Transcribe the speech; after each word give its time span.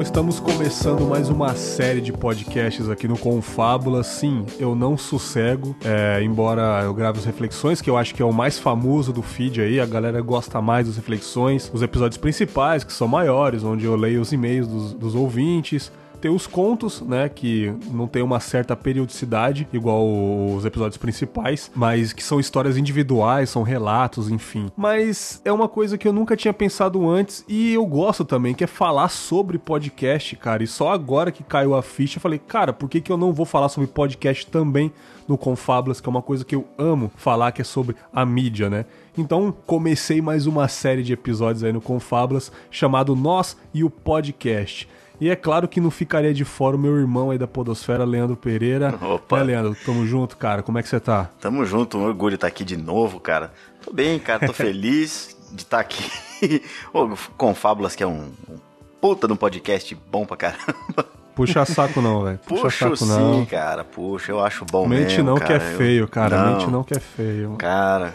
Bom, 0.00 0.02
estamos 0.02 0.40
começando 0.40 1.06
mais 1.06 1.28
uma 1.28 1.54
série 1.54 2.00
de 2.00 2.10
podcasts 2.10 2.88
aqui 2.88 3.06
no 3.06 3.18
Confábula. 3.18 4.02
Sim, 4.02 4.46
eu 4.58 4.74
não 4.74 4.96
sossego, 4.96 5.76
é, 5.84 6.22
embora 6.22 6.80
eu 6.84 6.94
grave 6.94 7.18
as 7.18 7.26
reflexões, 7.26 7.82
que 7.82 7.90
eu 7.90 7.98
acho 7.98 8.14
que 8.14 8.22
é 8.22 8.24
o 8.24 8.32
mais 8.32 8.58
famoso 8.58 9.12
do 9.12 9.20
feed 9.20 9.60
aí, 9.60 9.78
a 9.78 9.84
galera 9.84 10.22
gosta 10.22 10.58
mais 10.62 10.86
das 10.86 10.96
reflexões, 10.96 11.70
os 11.74 11.82
episódios 11.82 12.16
principais, 12.16 12.82
que 12.82 12.94
são 12.94 13.06
maiores, 13.06 13.62
onde 13.62 13.84
eu 13.84 13.94
leio 13.94 14.22
os 14.22 14.32
e-mails 14.32 14.66
dos, 14.66 14.94
dos 14.94 15.14
ouvintes, 15.14 15.92
tem 16.20 16.30
os 16.30 16.46
contos, 16.46 17.00
né, 17.00 17.28
que 17.28 17.72
não 17.90 18.06
tem 18.06 18.22
uma 18.22 18.40
certa 18.40 18.76
periodicidade, 18.76 19.66
igual 19.72 20.06
os 20.54 20.64
episódios 20.64 20.96
principais, 20.96 21.70
mas 21.74 22.12
que 22.12 22.22
são 22.22 22.38
histórias 22.38 22.76
individuais, 22.76 23.50
são 23.50 23.62
relatos, 23.62 24.30
enfim. 24.30 24.70
Mas 24.76 25.40
é 25.44 25.52
uma 25.52 25.68
coisa 25.68 25.96
que 25.96 26.06
eu 26.06 26.12
nunca 26.12 26.36
tinha 26.36 26.52
pensado 26.52 27.08
antes 27.08 27.44
e 27.48 27.72
eu 27.74 27.86
gosto 27.86 28.24
também, 28.24 28.54
que 28.54 28.64
é 28.64 28.66
falar 28.66 29.08
sobre 29.08 29.58
podcast, 29.58 30.36
cara. 30.36 30.62
E 30.62 30.66
só 30.66 30.92
agora 30.92 31.32
que 31.32 31.42
caiu 31.42 31.74
a 31.74 31.82
ficha, 31.82 32.18
eu 32.18 32.22
falei, 32.22 32.38
cara, 32.38 32.72
por 32.72 32.88
que, 32.88 33.00
que 33.00 33.10
eu 33.10 33.16
não 33.16 33.32
vou 33.32 33.46
falar 33.46 33.68
sobre 33.68 33.88
podcast 33.88 34.46
também 34.46 34.92
no 35.26 35.38
Confablas, 35.38 36.00
que 36.00 36.08
é 36.08 36.10
uma 36.10 36.22
coisa 36.22 36.44
que 36.44 36.54
eu 36.54 36.66
amo 36.76 37.10
falar, 37.16 37.52
que 37.52 37.62
é 37.62 37.64
sobre 37.64 37.94
a 38.12 38.26
mídia, 38.26 38.68
né? 38.68 38.84
Então, 39.16 39.54
comecei 39.66 40.20
mais 40.20 40.46
uma 40.46 40.66
série 40.66 41.02
de 41.02 41.12
episódios 41.12 41.62
aí 41.62 41.72
no 41.72 41.80
Confablas, 41.80 42.50
chamado 42.70 43.14
Nós 43.14 43.56
e 43.72 43.84
o 43.84 43.90
Podcast. 43.90 44.88
E 45.20 45.28
é 45.28 45.36
claro 45.36 45.68
que 45.68 45.80
não 45.80 45.90
ficaria 45.90 46.32
de 46.32 46.44
fora 46.44 46.76
o 46.76 46.78
meu 46.78 46.96
irmão 46.96 47.30
aí 47.30 47.36
da 47.36 47.46
Podosfera, 47.46 48.04
Leandro 48.04 48.36
Pereira. 48.36 48.94
Opa. 49.04 49.38
Né, 49.38 49.44
Leandro? 49.44 49.76
Tamo 49.84 50.06
junto, 50.06 50.36
cara. 50.36 50.62
Como 50.62 50.78
é 50.78 50.82
que 50.82 50.88
você 50.88 50.98
tá? 50.98 51.28
Tamo 51.38 51.64
junto, 51.66 51.98
um 51.98 52.04
orgulho 52.04 52.36
estar 52.36 52.46
aqui 52.46 52.64
de 52.64 52.76
novo, 52.76 53.20
cara. 53.20 53.52
Tô 53.84 53.92
bem, 53.92 54.18
cara, 54.18 54.46
tô 54.46 54.52
feliz 54.54 55.36
de 55.52 55.62
estar 55.62 55.80
aqui. 55.80 56.02
Ô, 56.92 57.08
com 57.36 57.54
Fábulas, 57.54 57.94
que 57.94 58.02
é 58.02 58.06
um, 58.06 58.32
um 58.48 58.56
puta 59.00 59.26
de 59.26 59.32
um 59.34 59.36
podcast 59.36 59.94
bom 60.10 60.24
pra 60.24 60.36
caramba. 60.38 61.04
Puxa 61.34 61.64
saco 61.64 62.00
não, 62.00 62.24
velho. 62.24 62.38
Puxa 62.46 62.88
Puxo 62.88 62.96
saco 62.96 63.06
não. 63.06 63.40
sim, 63.40 63.44
cara. 63.44 63.84
Puxa, 63.84 64.32
eu 64.32 64.40
acho 64.44 64.64
bom 64.64 64.86
Mente 64.86 65.16
mesmo, 65.16 65.24
não 65.24 65.36
que 65.36 65.52
é 65.52 65.58
cara. 65.58 65.76
Feio, 65.76 66.08
cara. 66.08 66.36
Não, 66.44 66.52
Mente 66.52 66.70
não 66.70 66.82
que 66.84 66.94
é 66.94 67.00
feio. 67.00 67.54
Cara, 67.56 68.14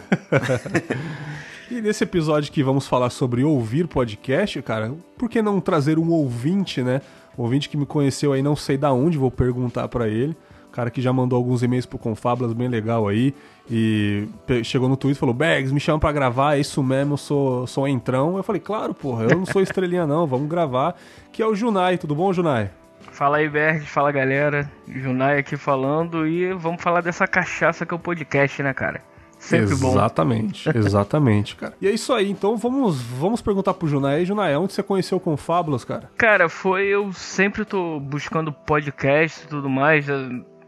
E 1.68 1.80
nesse 1.80 2.04
episódio 2.04 2.52
que 2.52 2.62
vamos 2.62 2.86
falar 2.86 3.10
sobre 3.10 3.42
ouvir 3.42 3.88
podcast, 3.88 4.62
cara, 4.62 4.94
por 5.18 5.28
que 5.28 5.42
não 5.42 5.60
trazer 5.60 5.98
um 5.98 6.10
ouvinte, 6.10 6.80
né? 6.80 7.00
Um 7.36 7.42
ouvinte 7.42 7.68
que 7.68 7.76
me 7.76 7.84
conheceu 7.84 8.32
aí, 8.32 8.40
não 8.40 8.54
sei 8.54 8.78
da 8.78 8.92
onde, 8.92 9.18
vou 9.18 9.32
perguntar 9.32 9.88
pra 9.88 10.06
ele. 10.06 10.36
Cara 10.70 10.90
que 10.90 11.00
já 11.02 11.12
mandou 11.12 11.36
alguns 11.36 11.64
e-mails 11.64 11.84
pro 11.84 11.98
Confablas, 11.98 12.52
bem 12.52 12.68
legal 12.68 13.08
aí. 13.08 13.34
E 13.68 14.28
chegou 14.62 14.88
no 14.88 14.96
Twitter 14.96 15.16
e 15.16 15.18
falou: 15.18 15.34
Bags, 15.34 15.72
me 15.72 15.80
chama 15.80 15.98
pra 15.98 16.12
gravar, 16.12 16.56
é 16.56 16.60
isso 16.60 16.82
mesmo, 16.84 17.14
eu 17.14 17.16
sou, 17.16 17.66
sou 17.66 17.88
entrão. 17.88 18.36
Eu 18.36 18.44
falei: 18.44 18.60
Claro, 18.60 18.94
porra, 18.94 19.24
eu 19.24 19.36
não 19.36 19.46
sou 19.46 19.60
estrelinha 19.60 20.06
não, 20.06 20.26
vamos 20.26 20.48
gravar. 20.48 20.94
Que 21.32 21.42
é 21.42 21.46
o 21.46 21.54
Junai, 21.54 21.98
tudo 21.98 22.14
bom, 22.14 22.32
Junai? 22.32 22.70
Fala 23.10 23.38
aí, 23.38 23.48
Berg, 23.48 23.80
fala 23.86 24.12
galera. 24.12 24.70
Junai 24.86 25.38
aqui 25.38 25.56
falando 25.56 26.26
e 26.28 26.52
vamos 26.52 26.80
falar 26.80 27.00
dessa 27.00 27.26
cachaça 27.26 27.84
que 27.84 27.92
é 27.92 27.96
o 27.96 28.00
podcast, 28.00 28.62
né, 28.62 28.72
cara? 28.72 29.00
Sempre 29.38 29.76
bom. 29.76 29.90
exatamente, 29.90 30.68
exatamente, 30.76 31.56
cara. 31.56 31.74
E 31.80 31.86
é 31.86 31.90
isso 31.90 32.12
aí, 32.12 32.30
então 32.30 32.56
vamos, 32.56 33.00
vamos 33.00 33.40
perguntar 33.40 33.74
pro 33.74 33.88
Junai. 33.88 34.16
Aí, 34.16 34.24
Junai, 34.24 34.56
onde 34.56 34.72
você 34.72 34.82
conheceu 34.82 35.18
o 35.18 35.20
Confablas, 35.20 35.84
cara? 35.84 36.10
Cara, 36.16 36.48
foi 36.48 36.86
eu 36.86 37.12
sempre 37.12 37.64
tô 37.64 38.00
buscando 38.00 38.52
podcast 38.52 39.44
e 39.44 39.48
tudo 39.48 39.68
mais. 39.68 40.06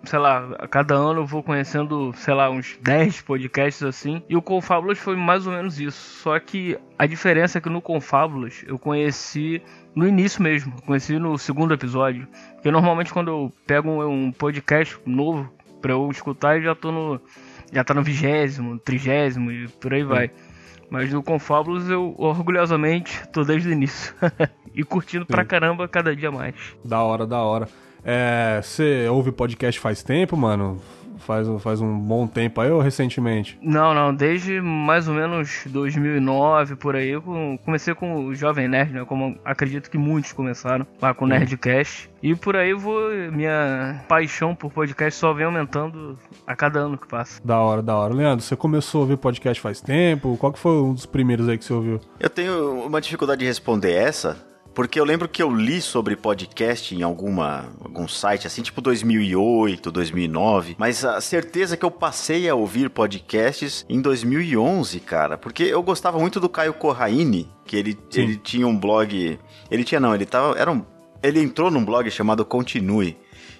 Sei 0.05 0.19
lá, 0.19 0.49
a 0.61 0.69
cada 0.69 0.95
ano 0.95 1.21
eu 1.21 1.27
vou 1.27 1.43
conhecendo, 1.43 2.13
sei 2.15 2.33
lá, 2.33 2.49
uns 2.49 2.79
10 2.81 3.23
podcasts 3.23 3.83
assim. 3.83 4.23
E 4.29 4.37
o 4.37 4.43
Confábulas 4.43 4.99
foi 4.99 5.17
mais 5.17 5.47
ou 5.47 5.53
menos 5.53 5.81
isso. 5.81 6.23
Só 6.23 6.39
que 6.39 6.79
a 6.97 7.05
diferença 7.05 7.59
é 7.59 7.61
que 7.61 7.69
no 7.69 7.83
Confábulas 7.83 8.65
eu 8.67 8.79
conheci 8.79 9.61
no 9.95 10.07
início 10.07 10.41
mesmo. 10.41 10.73
Conheci 10.83 11.19
no 11.19 11.37
segundo 11.37 11.75
episódio. 11.75 12.29
Porque 12.55 12.71
normalmente 12.71 13.13
quando 13.13 13.29
eu 13.29 13.53
pego 13.67 13.91
um, 13.91 14.27
um 14.27 14.33
podcast 14.33 14.97
novo 15.05 15.53
pra 15.81 15.93
eu 15.93 16.09
escutar, 16.11 16.57
eu 16.57 16.63
já 16.63 16.75
tô 16.75 16.93
no. 16.93 17.21
Já 17.73 17.85
tá 17.85 17.95
no 17.95 18.03
vigésimo, 18.03 18.79
trigésimo 18.79 19.51
e 19.51 19.69
por 19.69 19.93
aí 19.93 20.03
vai. 20.03 20.31
Mas 20.91 21.13
no 21.13 21.23
Confábulos 21.23 21.89
eu 21.91 22.15
orgulhosamente 22.17 23.27
tô 23.29 23.45
desde 23.45 23.69
o 23.69 23.73
início. 23.73 24.15
e 24.75 24.83
curtindo 24.83 25.27
pra 25.27 25.45
caramba 25.45 25.87
cada 25.89 26.15
dia 26.15 26.31
mais. 26.31 26.55
Da 26.85 27.03
hora, 27.03 27.27
da 27.27 27.43
hora. 27.43 27.69
É, 28.05 28.61
você 28.63 29.07
ouve 29.09 29.33
podcast 29.33 29.79
faz 29.81 30.03
tempo, 30.03 30.37
mano? 30.37 30.81
Faz, 31.19 31.47
faz 31.63 31.81
um 31.81 31.99
bom 31.99 32.27
tempo 32.27 32.61
aí 32.61 32.71
ou 32.71 32.81
recentemente? 32.81 33.59
Não, 33.63 33.93
não, 33.95 34.15
desde 34.15 34.61
mais 34.61 35.09
ou 35.09 35.15
menos 35.15 35.65
2009 35.67 36.77
por 36.77 36.97
aí 36.97 37.09
eu 37.11 37.23
com- 37.23 37.59
comecei 37.65 37.95
com 37.95 38.27
o 38.27 38.35
Jovem 38.35 38.69
Nerd, 38.69 38.93
né? 38.93 39.05
Como 39.05 39.37
acredito 39.45 39.91
que 39.91 39.99
muitos 39.99 40.33
começaram 40.33 40.87
lá 41.01 41.13
com 41.15 41.25
o 41.25 41.29
Nerdcast. 41.29 42.11
E 42.23 42.35
por 42.35 42.57
aí 42.57 42.73
vou, 42.75 43.11
minha 43.33 44.05
paixão 44.09 44.55
por 44.55 44.73
podcast 44.73 45.19
só 45.19 45.33
vem 45.33 45.47
aumentando 45.47 46.19
a 46.47 46.57
cada 46.57 46.81
ano 46.81 46.99
que 46.99 47.07
passa. 47.07 47.41
Da 47.45 47.59
hora, 47.61 47.83
da 47.83 47.97
hora. 47.97 48.13
Leandro, 48.15 48.45
você 48.45 48.57
começou 48.57 49.01
a 49.01 49.03
ouvir 49.03 49.17
podcast 49.17 49.61
faz 49.61 49.81
tempo? 49.81 50.37
Qual 50.39 50.53
que 50.53 50.59
foi 50.59 50.73
um 50.83 50.93
dos 50.95 51.07
primeiros 51.07 51.49
aí 51.49 51.57
que 51.59 51.65
você 51.65 51.73
ouviu? 51.73 52.01
eu 52.19 52.29
tenho 52.31 52.85
uma 52.87 53.01
dificuldade 53.01 53.41
de 53.41 53.47
responder 53.47 53.93
essa, 53.93 54.37
porque 54.79 55.01
eu 55.01 55.05
lembro 55.05 55.29
que 55.29 55.43
eu 55.43 55.51
li 55.53 55.83
sobre 55.83 56.15
podcast 56.15 56.95
em 56.95 57.03
alguma, 57.03 57.65
algum 57.83 58.07
site, 58.07 58.47
assim, 58.47 58.63
tipo 58.63 58.81
2008, 58.81 59.91
2009, 59.91 60.77
mas 60.79 61.05
a 61.05 61.21
certeza 61.21 61.77
que 61.77 61.85
eu 61.85 61.91
passei 61.91 62.49
a 62.49 62.55
ouvir 62.55 62.89
podcasts 62.89 63.85
em 63.89 64.01
2011, 64.01 65.01
cara, 65.01 65.37
porque 65.37 65.65
eu 65.65 65.83
gostava 65.83 66.17
muito 66.21 66.39
do 66.39 66.49
Caio 66.49 66.73
Corraine, 66.75 67.51
que 67.67 67.75
ele, 67.77 67.99
Sim. 68.09 68.21
ele 68.21 68.37
tinha 68.37 68.69
um 68.69 68.79
blog, 68.79 69.37
ele 69.69 69.83
tinha 69.83 69.99
não, 69.99 70.15
ele 70.15 70.25
tava, 70.25 70.57
era 70.57 70.71
um, 70.71 70.85
ele 71.25 71.41
entrou 71.43 71.73
num 71.73 71.85
blog 71.85 72.09
chamado 72.09 72.45
Continue, 72.45 73.17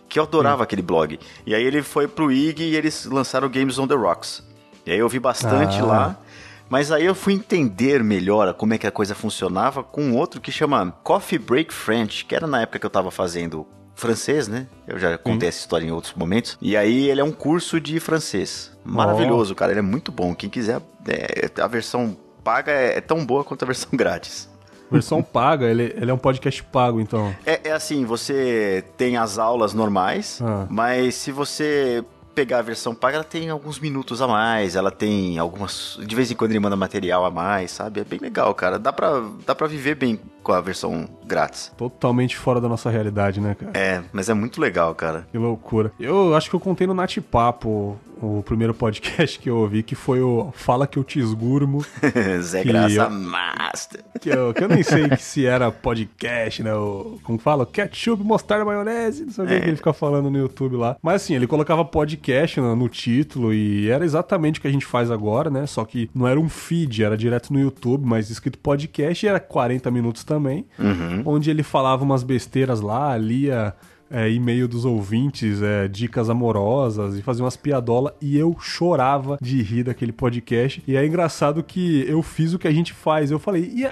que 0.09 0.21
eu 0.21 0.23
adorava 0.23 0.63
aquele 0.63 0.83
blog, 0.83 1.19
e 1.45 1.53
aí 1.53 1.65
ele 1.65 1.83
foi 1.83 2.07
pro 2.07 2.31
IG 2.31 2.63
e 2.63 2.77
eles 2.77 3.07
lançaram 3.07 3.49
Games 3.49 3.77
on 3.77 3.89
the 3.89 3.97
Rocks, 3.97 4.41
e 4.87 4.93
aí 4.93 4.99
eu 5.01 5.09
vi 5.09 5.19
bastante 5.19 5.81
Ah. 5.81 5.85
lá, 5.85 6.21
mas 6.69 6.91
aí 6.93 7.05
eu 7.05 7.15
fui 7.15 7.33
entender 7.35 8.03
melhor 8.03 8.53
como 8.55 8.75
é 8.75 8.79
que 8.79 8.87
a 8.87 8.91
coisa 8.91 9.15
funcionava 9.15 9.83
com 9.83 10.13
outro 10.15 10.41
que 10.41 10.51
chama 10.53 10.93
Coffee 11.03 11.39
Break 11.39 11.73
French, 11.73 12.25
que 12.25 12.35
era 12.35 12.47
na 12.47 12.63
época 12.63 12.79
que 12.79 12.87
eu 12.87 12.91
tava 12.91 13.11
fazendo 13.11 13.67
francês, 13.95 14.47
né? 14.47 14.67
Eu 14.87 14.99
já 14.99 15.19
contei 15.19 15.49
essa 15.49 15.59
história 15.59 15.85
em 15.87 15.91
outros 15.91 16.15
momentos. 16.15 16.57
E 16.63 16.77
aí 16.77 17.09
ele 17.11 17.21
é 17.21 17.25
um 17.25 17.33
curso 17.33 17.81
de 17.81 17.99
francês. 17.99 18.71
Maravilhoso, 18.85 19.55
cara. 19.57 19.73
Ele 19.73 19.81
é 19.81 19.83
muito 19.83 20.13
bom. 20.13 20.35
Quem 20.35 20.49
quiser, 20.49 20.81
é, 21.09 21.51
a 21.61 21.67
versão 21.67 22.17
paga 22.45 22.71
é, 22.71 22.99
é 22.99 23.01
tão 23.01 23.27
boa 23.27 23.43
quanto 23.43 23.65
a 23.65 23.67
versão 23.67 23.91
grátis. 23.97 24.49
Versão 24.91 25.23
paga, 25.23 25.67
ele, 25.67 25.95
ele 25.97 26.11
é 26.11 26.15
um 26.15 26.19
podcast 26.19 26.63
pago, 26.65 27.01
então. 27.01 27.35
É, 27.45 27.69
é 27.69 27.73
assim, 27.73 28.05
você 28.07 28.83
tem 28.97 29.17
as 29.19 29.37
aulas 29.37 29.75
normais, 29.75 30.41
Ah. 30.43 30.67
mas 30.71 31.15
se 31.17 31.31
você 31.31 32.03
pegar 32.39 32.61
a 32.61 32.63
versão 32.63 32.95
paga, 32.95 33.17
ela 33.17 33.25
tem 33.25 33.51
alguns 33.51 33.81
minutos 33.81 34.23
a 34.23 34.29
mais, 34.29 34.77
ela 34.77 34.93
tem 34.93 35.39
algumas... 35.39 35.99
De 36.07 36.15
vez 36.15 36.31
em 36.31 36.37
quando 36.37 36.53
ele 36.53 36.61
manda 36.61 36.77
material 36.77 37.25
a 37.25 37.31
mais, 37.33 37.73
sabe? 37.73 37.99
É 37.99 38.05
bem 38.05 38.21
legal, 38.21 38.55
cara. 38.55 38.79
Dá 38.79 38.93
pra, 38.93 39.21
dá 39.45 39.57
pra 39.57 39.67
viver 39.67 39.97
bem 39.97 40.21
com 40.41 40.53
a 40.53 40.61
versão 40.61 41.09
grátis. 41.27 41.73
Totalmente 41.77 42.37
fora 42.37 42.61
da 42.61 42.69
nossa 42.69 42.91
realidade, 42.91 43.41
né, 43.41 43.57
cara? 43.57 43.73
É, 43.77 44.05
mas 44.13 44.29
é 44.29 44.35
muito 44.35 44.61
legal, 44.61 44.95
cara. 44.95 45.27
Que 45.33 45.37
loucura. 45.37 45.91
Eu 45.99 46.37
acho 46.37 46.49
que 46.49 46.55
eu 46.55 46.61
contei 46.61 46.87
no 46.87 46.95
Nat 46.95 47.19
Papo 47.19 47.99
o 48.21 48.43
primeiro 48.43 48.75
podcast 48.75 49.39
que 49.39 49.49
eu 49.49 49.57
ouvi, 49.59 49.83
que 49.83 49.95
foi 49.95 50.21
o 50.21 50.51
Fala 50.55 50.87
Que 50.87 50.99
Eu 50.99 51.05
Te 51.05 51.19
Esgurmo. 51.21 51.85
Zé 52.43 52.63
Que 52.63 52.69
Graça 52.69 52.95
eu- 53.05 53.11
Master. 53.11 54.05
Que 54.21 54.29
eu, 54.31 54.53
que 54.53 54.65
eu 54.65 54.69
nem 54.69 54.83
sei 54.83 55.05
se 55.19 55.47
era 55.47 55.71
podcast, 55.71 56.63
né? 56.63 56.75
O, 56.75 57.19
como 57.23 57.39
fala? 57.39 57.65
Ketchup, 57.65 58.23
mostarda, 58.25 58.65
maionese, 58.65 59.25
não 59.25 59.33
sei 59.33 59.45
o 59.45 59.47
que, 59.49 59.55
É. 59.55 59.61
que 59.61 59.69
ele 59.69 59.77
fica 59.77 59.93
falando 59.93 60.31
no 60.31 60.39
YouTube 60.39 60.77
lá. 60.77 60.97
Mas 61.03 61.23
assim, 61.23 61.35
ele 61.35 61.47
colocava 61.47 61.85
podcast 61.85 62.61
no, 62.61 62.75
no 62.75 62.89
título 62.89 63.53
e 63.55 63.89
era 63.89 64.05
exatamente 64.05 64.59
o 64.59 64.63
que 64.63 64.69
a 64.69 64.73
gente 64.73 64.87
faz 64.87 65.11
agora, 65.11 65.49
né? 65.51 65.67
Só 65.67 65.85
que 65.85 66.11
não 66.15 66.27
era 66.27 66.39
um 66.41 66.49
feed, 66.49 67.03
era 67.05 67.17
direto 67.17 67.53
no 67.53 67.61
YouTube, 67.61 68.05
mas 68.07 68.31
escrito 68.31 68.59
podcast 68.59 69.25
e 69.25 69.29
era 69.29 69.41
40 69.41 69.91
minutos 69.91 70.25
também. 70.25 70.67
Uhum. 70.79 71.23
Onde 71.25 71.51
ele 71.51 71.63
falava 71.63 72.03
umas 72.05 72.23
besteiras 72.23 72.81
lá, 72.81 73.17
lia 73.17 73.75
é, 74.11 74.31
e-mail 74.31 74.67
dos 74.67 74.85
ouvintes, 74.85 75.63
é, 75.63 75.89
dicas 75.89 76.31
amorosas 76.31 77.17
e 77.17 77.23
fazia 77.23 77.45
umas 77.45 77.57
piadolas 77.57 78.13
e 78.21 78.37
eu 78.37 78.57
chorava 78.59 79.39
de 79.41 79.63
rir 79.63 79.85
daquele 79.85 80.13
podcast. 80.13 80.83
E 80.87 80.97
é 80.97 81.07
engraçado 81.07 81.63
que 81.63 82.05
eu 82.09 82.23
fiz 82.23 82.55
o 82.55 82.59
que 82.59 82.69
a 82.69 82.73
gente 82.73 82.93
faz. 82.93 83.31
Eu 83.31 83.39
falei, 83.39 83.63
e 83.63 83.89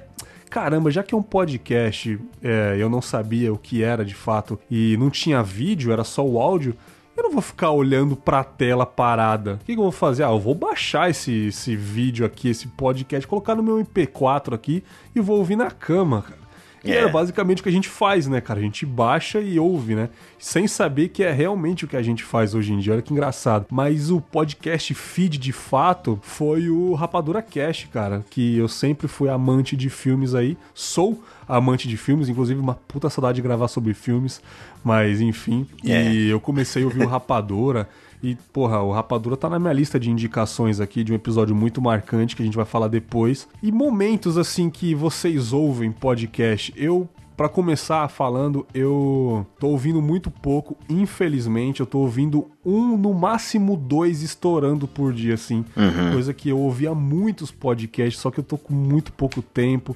caramba, 0.51 0.91
já 0.91 1.03
que 1.03 1.15
é 1.15 1.19
um 1.19 1.23
podcast, 1.23 2.19
é, 2.43 2.77
eu 2.79 2.89
não 2.89 3.03
sabia 3.03 3.53
o 3.53 3.59
que 3.59 3.83
era 3.83 4.05
de 4.05 4.15
fato 4.15 4.59
e 4.71 4.97
não 4.99 5.11
tinha 5.11 5.43
vídeo, 5.43 5.93
era 5.93 6.05
só 6.05 6.25
o 6.27 6.41
áudio. 6.41 6.75
Eu 7.17 7.23
não 7.23 7.33
vou 7.33 7.41
ficar 7.41 7.71
olhando 7.71 8.15
pra 8.15 8.45
tela 8.45 8.85
parada. 8.85 9.55
O 9.55 9.59
que, 9.65 9.73
que 9.73 9.79
eu 9.79 9.85
vou 9.85 9.93
fazer? 9.93 10.23
Ah, 10.23 10.31
eu 10.31 10.39
vou 10.39 10.55
baixar 10.55 11.09
esse, 11.09 11.47
esse 11.47 11.75
vídeo 11.75 12.27
aqui, 12.27 12.51
esse 12.51 12.69
podcast, 12.69 13.27
colocar 13.27 13.55
no 13.55 13.63
meu 13.63 13.79
MP4 13.79 14.53
aqui 14.53 14.85
e 15.15 15.21
vou 15.21 15.39
ouvir 15.39 15.57
na 15.57 15.71
cama, 15.71 16.23
cara. 16.23 16.45
E 16.91 16.93
é. 16.93 17.03
é 17.03 17.09
basicamente 17.09 17.61
o 17.61 17.62
que 17.62 17.69
a 17.69 17.73
gente 17.73 17.88
faz, 17.88 18.27
né, 18.27 18.41
cara? 18.41 18.61
A 18.61 18.62
gente 18.62 18.85
baixa 18.87 19.41
e 19.41 19.59
ouve, 19.59 19.94
né? 19.94 20.09
Sem 20.38 20.67
saber 20.67 21.09
que 21.09 21.23
é 21.23 21.33
realmente 21.33 21.85
o 21.85 21.88
que 21.88 21.97
a 21.97 22.03
gente 22.03 22.23
faz 22.23 22.55
hoje 22.55 22.73
em 22.73 22.79
dia. 22.79 22.93
Olha 22.93 23.03
que 23.03 23.12
engraçado. 23.12 23.67
Mas 23.71 24.11
o 24.11 24.21
podcast 24.21 24.93
feed 24.94 25.38
de 25.38 25.53
fato 25.53 26.19
foi 26.23 26.69
o 26.69 26.94
Rapadura 26.94 27.43
Cash, 27.43 27.88
cara. 27.93 28.25
Que 28.31 28.56
eu 28.56 28.69
sempre 28.69 29.09
fui 29.09 29.29
amante 29.29 29.77
de 29.77 29.91
filmes 29.91 30.35
aí. 30.35 30.56
Sou 30.75 31.23
amante 31.49 31.88
de 31.88 31.97
filmes, 31.97 32.29
inclusive 32.29 32.61
uma 32.61 32.75
puta 32.75 33.09
saudade 33.09 33.37
de 33.37 33.43
gravar 33.43 33.69
sobre 33.69 33.94
filmes. 33.94 34.41
Mas 34.85 35.21
enfim. 35.21 35.67
É. 35.85 36.11
E 36.11 36.29
eu 36.29 36.41
comecei 36.41 36.82
a 36.82 36.87
ouvir 36.87 37.05
o 37.05 37.09
Rapadura. 37.09 37.89
E, 38.23 38.37
porra, 38.53 38.83
o 38.83 38.93
Rapadura 38.93 39.37
tá 39.37 39.49
na 39.49 39.59
minha 39.59 39.73
lista 39.73 39.99
de 39.99 40.11
indicações 40.11 40.81
aqui 40.81 41.05
de 41.05 41.13
um 41.13 41.15
episódio 41.15 41.55
muito 41.55 41.81
marcante 41.81 42.35
que 42.35 42.43
a 42.43 42.45
gente 42.45 42.57
vai 42.57 42.65
falar 42.65 42.89
depois. 42.89 43.49
E 43.63 43.71
momentos 43.71 44.37
assim 44.37 44.71
que 44.71 44.95
vocês 44.95 45.53
ouvem 45.53 45.93
podcast. 45.93 46.73
Eu 46.77 47.09
para 47.37 47.51
começar 47.51 48.09
falando, 48.09 48.67
eu 48.73 49.47
tô 49.61 49.69
ouvindo 49.69 50.01
muito 50.01 50.31
pouco, 50.31 50.77
infelizmente. 50.89 51.81
Eu 51.81 51.87
tô 51.87 51.99
ouvindo 51.99 52.51
um, 52.65 52.97
no 52.97 53.13
máximo 53.13 53.77
dois 53.77 54.23
estourando 54.23 54.89
por 54.89 55.13
dia, 55.13 55.35
assim. 55.35 55.63
Uhum. 55.77 56.13
Coisa 56.13 56.33
que 56.33 56.49
eu 56.49 56.59
ouvia 56.59 56.95
muitos 56.95 57.51
podcasts, 57.51 58.21
só 58.23 58.31
que 58.31 58.41
eu 58.41 58.45
tô 58.45 58.57
com 58.57 58.73
muito 58.73 59.13
pouco 59.13 59.43
tempo 59.43 59.95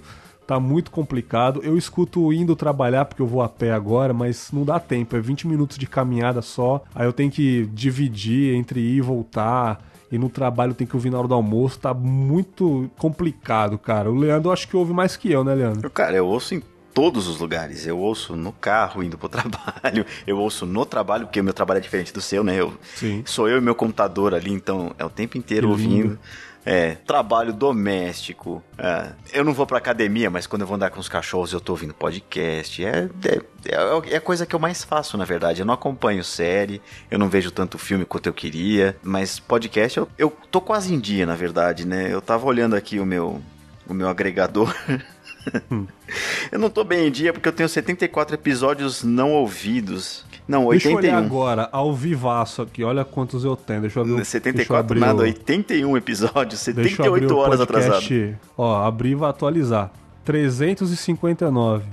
tá 0.50 0.58
muito 0.58 0.90
complicado. 0.90 1.60
Eu 1.62 1.78
escuto 1.78 2.32
indo 2.32 2.56
trabalhar 2.56 3.04
porque 3.04 3.22
eu 3.22 3.26
vou 3.26 3.40
a 3.40 3.48
pé 3.48 3.70
agora, 3.70 4.12
mas 4.12 4.50
não 4.52 4.64
dá 4.64 4.80
tempo, 4.80 5.14
é 5.14 5.20
20 5.20 5.46
minutos 5.46 5.78
de 5.78 5.86
caminhada 5.86 6.42
só. 6.42 6.82
Aí 6.92 7.06
eu 7.06 7.12
tenho 7.12 7.30
que 7.30 7.68
dividir 7.72 8.56
entre 8.56 8.80
ir 8.80 8.96
e 8.96 9.00
voltar. 9.00 9.88
E 10.10 10.18
no 10.18 10.28
trabalho 10.28 10.74
tem 10.74 10.84
que 10.84 10.96
ouvir 10.96 11.08
na 11.08 11.20
hora 11.20 11.28
do 11.28 11.34
almoço, 11.34 11.78
tá 11.78 11.94
muito 11.94 12.90
complicado, 12.98 13.78
cara. 13.78 14.10
O 14.10 14.14
Leandro 14.16 14.50
acho 14.50 14.66
que 14.66 14.76
ouve 14.76 14.92
mais 14.92 15.16
que 15.16 15.30
eu, 15.30 15.44
né, 15.44 15.54
Leandro? 15.54 15.88
Cara, 15.88 16.16
eu 16.16 16.26
ouço 16.26 16.52
em 16.52 16.60
todos 16.92 17.28
os 17.28 17.38
lugares. 17.38 17.86
Eu 17.86 17.98
ouço 18.00 18.34
no 18.34 18.50
carro 18.50 19.04
indo 19.04 19.16
pro 19.16 19.28
trabalho, 19.30 20.04
eu 20.26 20.36
ouço 20.36 20.66
no 20.66 20.84
trabalho, 20.84 21.26
porque 21.26 21.40
o 21.40 21.44
meu 21.44 21.54
trabalho 21.54 21.78
é 21.78 21.80
diferente 21.80 22.12
do 22.12 22.20
seu, 22.20 22.42
né? 22.42 22.56
Eu, 22.56 22.74
Sim. 22.96 23.22
Sou 23.24 23.48
eu 23.48 23.58
e 23.58 23.60
meu 23.60 23.76
computador 23.76 24.34
ali, 24.34 24.50
então 24.50 24.92
é 24.98 25.04
o 25.04 25.10
tempo 25.10 25.38
inteiro 25.38 25.68
que 25.68 25.72
ouvindo. 25.72 26.08
Lindo. 26.08 26.18
É, 26.64 26.94
trabalho 27.06 27.52
doméstico. 27.52 28.62
É, 28.76 29.12
eu 29.32 29.44
não 29.44 29.54
vou 29.54 29.66
pra 29.66 29.78
academia, 29.78 30.28
mas 30.28 30.46
quando 30.46 30.62
eu 30.62 30.66
vou 30.66 30.76
andar 30.76 30.90
com 30.90 31.00
os 31.00 31.08
cachorros 31.08 31.52
eu 31.52 31.60
tô 31.60 31.72
ouvindo 31.72 31.94
podcast. 31.94 32.84
É, 32.84 33.08
é, 33.24 33.40
é, 33.66 34.12
é, 34.12 34.16
a 34.16 34.20
coisa 34.20 34.44
que 34.44 34.54
eu 34.54 34.60
mais 34.60 34.84
faço, 34.84 35.16
na 35.16 35.24
verdade. 35.24 35.60
Eu 35.60 35.66
não 35.66 35.74
acompanho 35.74 36.22
série, 36.22 36.82
eu 37.10 37.18
não 37.18 37.28
vejo 37.28 37.50
tanto 37.50 37.78
filme 37.78 38.04
quanto 38.04 38.28
eu 38.28 38.32
queria, 38.32 38.96
mas 39.02 39.38
podcast 39.38 39.98
eu, 39.98 40.08
eu 40.18 40.30
tô 40.50 40.60
quase 40.60 40.94
em 40.94 41.00
dia, 41.00 41.24
na 41.24 41.34
verdade, 41.34 41.86
né? 41.86 42.12
Eu 42.12 42.20
tava 42.20 42.46
olhando 42.46 42.76
aqui 42.76 42.98
o 42.98 43.06
meu, 43.06 43.40
o 43.88 43.94
meu 43.94 44.08
agregador. 44.08 44.74
eu 46.52 46.58
não 46.58 46.68
tô 46.68 46.84
bem 46.84 47.08
em 47.08 47.10
dia 47.10 47.32
porque 47.32 47.48
eu 47.48 47.52
tenho 47.52 47.68
74 47.68 48.34
episódios 48.34 49.02
não 49.02 49.32
ouvidos. 49.32 50.24
Não, 50.50 50.66
81. 50.66 50.70
Deixa 50.70 50.88
eu 50.88 50.96
olhar 50.96 51.24
agora, 51.24 51.68
ao 51.70 51.94
vivaço 51.94 52.62
aqui, 52.62 52.82
olha 52.82 53.04
quantos 53.04 53.44
eu 53.44 53.54
tenho. 53.54 53.82
Deixa 53.82 54.00
eu 54.00 54.04
ver. 54.04 54.24
74 54.24 54.94
deixa 54.94 55.06
nada, 55.06 55.20
o... 55.20 55.22
81 55.22 55.96
episódios, 55.96 56.60
78 56.60 57.36
horas 57.36 57.60
atrasado. 57.60 58.36
Ó, 58.58 58.84
abrir 58.84 59.10
e 59.10 59.14
vai 59.14 59.30
atualizar. 59.30 59.92
359. 60.24 61.84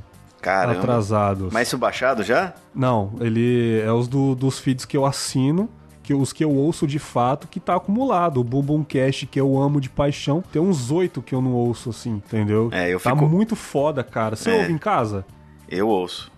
Caramba. 0.41 0.79
Atrasados. 0.79 1.53
Mas 1.53 1.67
isso 1.67 1.77
baixado 1.77 2.23
já? 2.23 2.53
Não, 2.73 3.13
ele 3.19 3.79
é 3.79 3.91
os 3.91 4.07
do, 4.07 4.33
dos 4.33 4.57
feeds 4.57 4.85
que 4.85 4.97
eu 4.97 5.05
assino 5.05 5.69
que 6.01 6.13
os 6.13 6.31
que 6.31 6.41
eu 6.41 6.51
ouço 6.51 6.87
de 6.87 6.99
fato 6.99 7.49
que 7.49 7.59
tá 7.59 7.75
acumulado. 7.75 8.39
O 8.39 8.43
Bumbum 8.43 8.81
Cash 8.81 9.27
que 9.29 9.37
eu 9.37 9.61
amo 9.61 9.81
de 9.81 9.89
paixão, 9.89 10.41
tem 10.53 10.61
uns 10.61 10.89
oito 10.89 11.21
que 11.21 11.35
eu 11.35 11.41
não 11.41 11.51
ouço 11.51 11.89
assim, 11.89 12.11
entendeu? 12.11 12.69
É, 12.71 12.87
eu 12.87 12.97
tá 12.97 13.09
fico... 13.09 13.23
Tá 13.23 13.29
muito 13.29 13.57
foda, 13.57 14.01
cara. 14.05 14.37
Você 14.37 14.49
é. 14.49 14.57
ouve 14.57 14.71
em 14.71 14.77
casa? 14.77 15.25
Eu 15.67 15.89
ouço. 15.89 16.31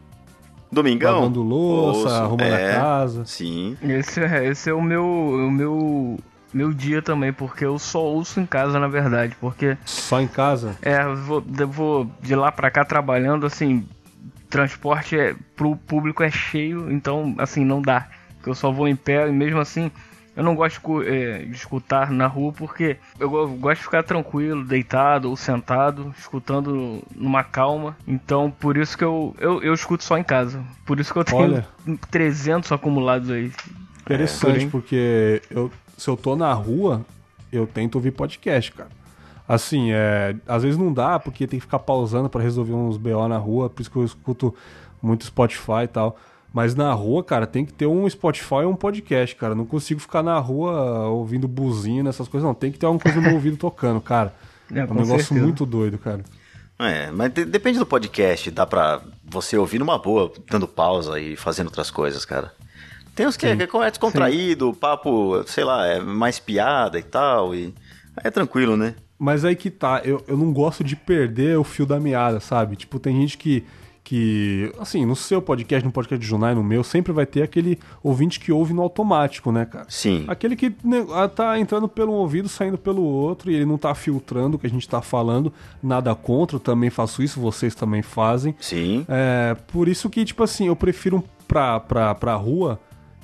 Domingão? 0.72 1.16
Lavando 1.16 1.42
louça, 1.42 2.00
Ouço, 2.00 2.16
arrumando 2.16 2.42
é, 2.44 2.72
a 2.72 2.80
casa. 2.80 3.26
Sim. 3.26 3.78
Esse 3.82 4.22
é, 4.22 4.48
esse 4.48 4.70
é 4.70 4.74
o 4.74 4.82
meu, 4.82 5.04
o 5.06 5.52
meu, 5.52 6.20
meu 6.54 6.74
dia 6.74 7.02
também, 7.02 7.34
porque 7.34 7.66
eu 7.66 7.80
só 7.80 8.02
ouço 8.04 8.40
em 8.40 8.46
casa, 8.46 8.80
na 8.80 8.88
verdade, 8.88 9.36
porque... 9.40 9.78
Só 9.86 10.22
em 10.22 10.28
casa? 10.28 10.76
É, 10.82 11.04
eu 11.04 11.16
vou, 11.16 11.44
eu 11.58 11.68
vou 11.68 12.12
de 12.22 12.36
lá 12.36 12.52
pra 12.52 12.70
cá 12.70 12.86
trabalhando, 12.86 13.46
assim, 13.46 13.86
transporte 14.50 15.18
é, 15.18 15.36
pro 15.56 15.76
público 15.76 16.24
é 16.24 16.30
cheio, 16.30 16.92
então, 16.92 17.36
assim, 17.38 17.66
não 17.66 17.82
dá. 17.82 18.08
Eu 18.46 18.56
só 18.56 18.72
vou 18.72 18.88
em 18.88 18.96
pé 18.96 19.28
e 19.28 19.32
mesmo 19.32 19.60
assim 19.60 19.92
eu 20.40 20.44
não 20.44 20.56
gosto 20.56 21.04
é, 21.04 21.40
de 21.40 21.52
escutar 21.52 22.10
na 22.10 22.26
rua 22.26 22.54
porque 22.54 22.96
eu 23.20 23.30
gosto 23.30 23.80
de 23.80 23.84
ficar 23.84 24.04
tranquilo, 24.04 24.64
deitado 24.64 25.30
ou 25.30 25.36
sentado, 25.36 26.16
escutando 26.18 27.04
numa 27.14 27.44
calma. 27.44 27.98
Então, 28.08 28.50
por 28.50 28.78
isso 28.78 28.98
que 28.98 29.04
eu, 29.04 29.36
eu, 29.38 29.62
eu 29.62 29.74
escuto 29.74 30.02
só 30.02 30.18
em 30.18 30.24
casa. 30.24 30.64
Por 30.86 30.98
isso 30.98 31.12
que 31.12 31.20
eu 31.20 31.26
tenho 31.26 31.42
Olha, 31.42 31.68
300 32.10 32.72
acumulados 32.72 33.30
aí. 33.30 33.52
Interessante, 34.00 34.66
é, 34.66 34.70
porque 34.70 35.42
eu, 35.52 35.70
se 35.98 36.10
eu 36.10 36.16
tô 36.16 36.38
na 36.38 36.54
rua, 36.54 37.06
eu 37.52 37.68
tento 37.68 37.96
ouvir 37.96 38.12
podcast, 38.12 38.72
cara. 38.72 38.90
Assim, 39.46 39.92
é, 39.92 40.38
às 40.48 40.64
vezes 40.64 40.80
não 40.80 40.94
dá, 40.94 41.20
porque 41.20 41.48
tem 41.48 41.60
que 41.60 41.66
ficar 41.66 41.80
pausando 41.80 42.30
para 42.30 42.42
resolver 42.42 42.72
uns 42.72 42.96
BO 42.96 43.28
na 43.28 43.38
rua, 43.38 43.70
por 43.70 43.82
isso 43.82 43.92
que 43.92 43.98
eu 43.98 44.06
escuto 44.06 44.56
muito 45.02 45.26
Spotify 45.26 45.84
e 45.84 45.88
tal. 45.88 46.18
Mas 46.52 46.74
na 46.74 46.92
rua, 46.94 47.24
cara, 47.24 47.46
tem 47.46 47.64
que 47.64 47.72
ter 47.72 47.86
um 47.86 48.10
Spotify 48.10 48.66
ou 48.66 48.72
um 48.72 48.76
podcast, 48.76 49.36
cara. 49.36 49.54
Não 49.54 49.66
consigo 49.66 50.00
ficar 50.00 50.24
na 50.24 50.38
rua 50.40 51.08
ouvindo 51.08 51.48
buzina, 51.48 52.10
essas 52.10 52.28
coisas, 52.28 52.48
não. 52.48 52.56
Tem 52.56 52.72
que 52.72 52.80
ter 52.80 52.88
alguma 52.88 53.02
coisa 53.02 53.22
no 53.22 53.34
ouvido 53.34 53.58
tocando, 53.58 54.02
cara. 54.02 54.34
É, 54.72 54.82
é 54.82 54.84
um 54.84 54.94
negócio 54.94 55.18
certeza. 55.18 55.42
muito 55.42 55.66
doido, 55.66 55.98
cara. 55.98 56.24
É, 56.78 57.10
mas 57.10 57.34
de 57.34 57.44
depende 57.44 57.80
do 57.80 57.88
podcast. 57.88 58.52
Dá 58.52 58.68
pra 58.68 59.02
você 59.26 59.58
ouvir 59.58 59.80
numa 59.80 59.98
boa, 59.98 60.32
dando 60.48 60.68
pausa 60.68 61.20
e 61.20 61.36
fazendo 61.36 61.66
outras 61.70 61.90
coisas, 61.90 62.24
cara. 62.24 62.54
Tem 63.16 63.26
uns 63.26 63.36
que 63.36 63.48
é, 63.48 63.56
que 63.56 63.64
é 63.64 63.90
descontraído, 63.90 64.68
Sim. 64.68 64.76
papo, 64.76 65.44
sei 65.48 65.64
lá, 65.64 65.88
é 65.88 66.00
mais 66.00 66.38
piada 66.38 67.00
e 67.00 67.02
tal. 67.04 67.56
E 67.56 67.74
é 68.24 68.30
tranquilo, 68.30 68.78
né? 68.78 68.94
Mas 69.18 69.44
aí 69.44 69.56
que 69.56 69.70
tá, 69.70 70.02
eu, 70.06 70.24
eu 70.28 70.38
não 70.38 70.54
gosto 70.54 70.84
de 70.84 70.96
perder 70.96 71.58
o 71.58 71.64
fio 71.64 71.86
da 71.86 72.00
meada, 72.00 72.40
sabe? 72.40 72.78
Tipo, 72.78 72.98
tem 73.00 73.20
gente 73.20 73.38
que 73.38 73.66
que, 74.10 74.74
assim, 74.80 75.06
no 75.06 75.16
seu 75.16 75.40
podcast, 75.40 75.86
no 75.86 75.92
podcast 75.92 76.20
de 76.20 76.28
Junai, 76.28 76.56
no 76.56 76.64
meu, 76.64 76.84
sempre 76.84 77.14
vai 77.14 77.28
ter 77.28 77.44
aquele 77.44 77.78
ouvinte 78.02 78.40
que 78.40 78.52
ouve 78.52 78.74
no 78.74 78.82
automático, 78.82 79.52
né, 79.52 79.66
cara? 79.66 79.86
Sim. 79.88 80.26
Aquele 80.28 80.56
que 80.56 80.74
né, 80.84 81.06
tá 81.36 81.60
entrando 81.60 81.88
pelo 81.88 82.12
um 82.12 82.16
ouvido, 82.16 82.50
saindo 82.50 82.76
pelo 82.76 83.04
outro, 83.04 83.52
e 83.52 83.54
ele 83.54 83.66
não 83.68 83.78
tá 83.78 83.94
filtrando 83.94 84.58
o 84.58 84.60
que 84.60 84.66
a 84.66 84.70
gente 84.70 84.90
tá 84.90 85.00
falando, 85.00 85.54
nada 85.84 86.16
contra, 86.16 86.56
eu 86.56 86.60
também 86.60 86.90
faço 86.90 87.22
isso, 87.22 87.40
vocês 87.40 87.76
também 87.76 88.02
fazem. 88.02 88.56
Sim. 88.60 89.06
É, 89.08 89.56
por 89.72 89.88
isso 89.88 90.10
que, 90.10 90.26
tipo 90.26 90.42
assim, 90.42 90.66
eu 90.66 90.76
prefiro 90.76 91.24
pra, 91.48 91.80
pra, 91.80 92.16
pra 92.16 92.34
rua 92.34 92.80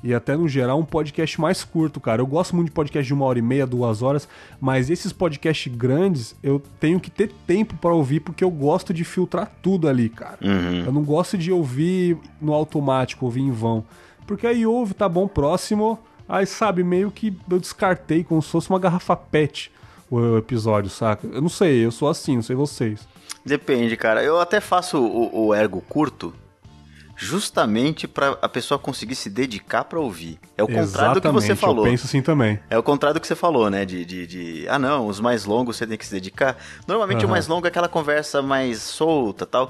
e 0.05 0.13
até 0.13 0.38
no 0.38 0.47
geral 0.47 0.77
um 0.77 0.85
podcast 0.85 1.41
mais 1.41 1.63
curto, 1.63 2.00
cara. 2.00 2.21
Eu 2.21 2.27
gosto 2.27 2.55
muito 2.55 2.67
de 2.67 2.74
podcast 2.74 3.07
de 3.07 3.13
uma 3.13 3.25
hora 3.25 3.39
e 3.39 3.41
meia, 3.41 3.65
duas 3.65 4.03
horas, 4.03 4.29
mas 4.62 4.91
esses 4.91 5.12
podcasts 5.12 5.75
grandes 5.75 6.35
eu 6.43 6.62
tenho 6.79 7.00
que 7.00 7.09
ter 7.09 7.31
tempo 7.47 7.75
para 7.75 7.91
ouvir 7.91 8.19
porque 8.19 8.43
eu 8.43 8.51
gosto 8.51 8.93
de 8.93 9.03
filtrar 9.03 9.51
tudo 9.63 9.89
ali, 9.89 10.07
cara. 10.07 10.38
Uhum. 10.43 10.83
Eu 10.85 10.91
não 10.91 11.03
gosto 11.03 11.35
de 11.35 11.51
ouvir 11.51 12.19
no 12.39 12.53
automático, 12.53 13.25
ouvir 13.25 13.41
em 13.41 13.51
vão. 13.51 13.83
Porque 14.27 14.45
aí 14.45 14.63
ouve, 14.63 14.93
tá 14.93 15.09
bom, 15.09 15.27
próximo. 15.27 15.97
Aí, 16.29 16.45
sabe, 16.45 16.83
meio 16.83 17.09
que 17.09 17.35
eu 17.50 17.59
descartei 17.59 18.24
como 18.24 18.43
se 18.43 18.50
fosse 18.50 18.69
uma 18.69 18.79
garrafa 18.79 19.15
PET 19.15 19.71
o 20.09 20.38
episódio, 20.38 20.89
saca? 20.91 21.27
Eu 21.27 21.41
não 21.41 21.50
sei, 21.50 21.83
eu 21.83 21.91
sou 21.91 22.07
assim, 22.07 22.35
não 22.35 22.43
sei 22.43 22.55
vocês. 22.55 23.07
Depende, 23.43 23.97
cara. 23.97 24.24
Eu 24.24 24.39
até 24.39 24.62
faço 24.62 25.00
o, 25.00 25.47
o 25.47 25.53
ergo 25.53 25.81
curto, 25.81 26.31
justamente 27.15 28.07
para 28.07 28.38
a 28.41 28.50
pessoa 28.50 28.77
conseguir 28.77 29.15
se 29.15 29.29
dedicar 29.29 29.86
para 29.86 30.00
ouvir. 30.00 30.39
É 30.57 30.63
o 30.63 30.67
contrário 30.67 30.89
Exatamente, 30.89 31.15
do 31.15 31.22
que 31.22 31.31
você 31.31 31.55
falou. 31.55 31.86
Eu 31.86 31.91
penso 31.91 32.05
assim 32.05 32.22
também. 32.22 32.60
É 32.69 32.77
o 32.77 32.84
contrário 32.84 33.13
do 33.13 33.22
que 33.22 33.27
você 33.27 33.36
falou, 33.36 33.69
né? 33.69 33.86
De, 33.86 34.03
de, 34.05 34.27
de 34.27 34.67
ah, 34.67 34.77
não, 34.77 35.07
os 35.07 35.19
mais 35.19 35.45
longos 35.45 35.77
você 35.77 35.88
tem 35.88 35.98
que 35.98 36.05
se 36.05 36.13
dedicar. 36.13 36.57
Normalmente 36.88 37.24
uhum. 37.24 37.29
o 37.29 37.31
mais 37.31 37.48
longo 37.48 37.65
é 37.65 37.69
aquela 37.69 37.88
conversa 37.88 38.41
mais 38.41 38.81
solta 38.81 39.45
tal. 39.45 39.69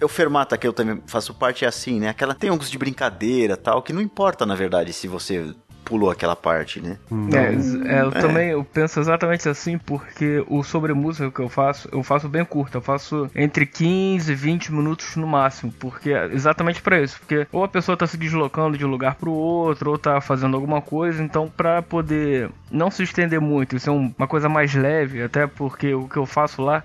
Eu 0.00 0.08
Fermata, 0.08 0.58
que 0.58 0.66
eu 0.66 0.72
também 0.72 1.00
faço 1.06 1.32
parte, 1.32 1.64
é 1.64 1.68
assim, 1.68 2.00
né? 2.00 2.08
Aquela 2.08 2.34
tem 2.34 2.50
uns 2.50 2.68
de 2.68 2.76
brincadeira 2.76 3.56
tal, 3.56 3.80
que 3.80 3.92
não 3.92 4.02
importa, 4.02 4.44
na 4.44 4.56
verdade, 4.56 4.92
se 4.92 5.06
você 5.06 5.54
pulou 5.84 6.10
aquela 6.10 6.36
parte, 6.36 6.80
né? 6.80 6.98
É, 7.32 7.96
é, 7.96 8.02
eu 8.02 8.08
é. 8.08 8.10
também 8.10 8.48
eu 8.50 8.64
penso 8.64 9.00
exatamente 9.00 9.48
assim, 9.48 9.78
porque 9.78 10.44
o 10.48 10.62
sobre 10.62 10.92
música 10.94 11.30
que 11.30 11.40
eu 11.40 11.48
faço, 11.48 11.88
eu 11.92 12.02
faço 12.02 12.28
bem 12.28 12.44
curto, 12.44 12.76
eu 12.76 12.80
faço 12.80 13.30
entre 13.34 13.66
15 13.66 14.30
e 14.30 14.34
20 14.34 14.72
minutos 14.72 15.16
no 15.16 15.26
máximo, 15.26 15.72
porque 15.78 16.10
é 16.12 16.26
exatamente 16.32 16.80
para 16.80 17.00
isso, 17.00 17.18
porque 17.18 17.46
ou 17.52 17.64
a 17.64 17.68
pessoa 17.68 17.96
tá 17.96 18.06
se 18.06 18.16
deslocando 18.16 18.78
de 18.78 18.84
um 18.84 18.90
lugar 18.90 19.16
pro 19.16 19.32
outro, 19.32 19.90
ou 19.90 19.98
tá 19.98 20.20
fazendo 20.20 20.56
alguma 20.56 20.80
coisa, 20.80 21.22
então 21.22 21.48
para 21.48 21.82
poder 21.82 22.50
não 22.70 22.90
se 22.90 23.02
estender 23.02 23.40
muito, 23.40 23.76
isso 23.76 23.90
é 23.90 23.92
uma 23.92 24.28
coisa 24.28 24.48
mais 24.48 24.74
leve, 24.74 25.22
até 25.22 25.46
porque 25.46 25.94
o 25.94 26.08
que 26.08 26.16
eu 26.16 26.26
faço 26.26 26.62
lá, 26.62 26.82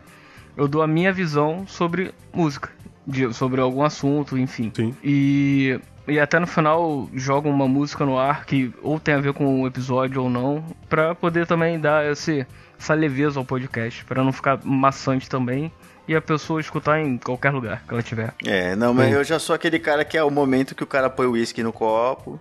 eu 0.55 0.67
dou 0.67 0.81
a 0.81 0.87
minha 0.87 1.13
visão 1.13 1.65
sobre 1.67 2.13
música, 2.33 2.69
de, 3.05 3.33
sobre 3.33 3.61
algum 3.61 3.83
assunto, 3.83 4.37
enfim. 4.37 4.71
Sim. 4.75 4.95
E 5.03 5.79
e 6.07 6.19
até 6.19 6.39
no 6.39 6.47
final 6.47 7.09
jogam 7.13 7.51
uma 7.51 7.67
música 7.67 8.05
no 8.05 8.17
ar 8.17 8.45
que 8.45 8.73
ou 8.81 8.99
tem 8.99 9.15
a 9.15 9.19
ver 9.19 9.33
com 9.33 9.61
o 9.61 9.67
episódio 9.67 10.23
ou 10.23 10.29
não, 10.29 10.63
para 10.89 11.13
poder 11.13 11.45
também 11.45 11.79
dar 11.79 12.09
esse 12.09 12.45
essa 12.79 12.93
leveza 12.93 13.39
ao 13.39 13.45
podcast, 13.45 14.05
para 14.05 14.23
não 14.23 14.31
ficar 14.31 14.59
maçante 14.63 15.27
também 15.27 15.71
e 16.07 16.15
a 16.15 16.21
pessoa 16.21 16.61
escutar 16.61 17.01
em 17.01 17.17
qualquer 17.17 17.51
lugar 17.51 17.83
que 17.85 17.93
ela 17.93 18.03
tiver. 18.03 18.33
É, 18.45 18.75
não, 18.75 18.93
mas 18.93 19.07
Sim. 19.07 19.13
eu 19.13 19.23
já 19.23 19.39
sou 19.39 19.55
aquele 19.55 19.79
cara 19.79 20.05
que 20.05 20.17
é 20.17 20.23
o 20.23 20.29
momento 20.29 20.75
que 20.75 20.83
o 20.83 20.87
cara 20.87 21.09
põe 21.09 21.25
o 21.25 21.31
uísque 21.31 21.61
no 21.63 21.73
copo, 21.73 22.39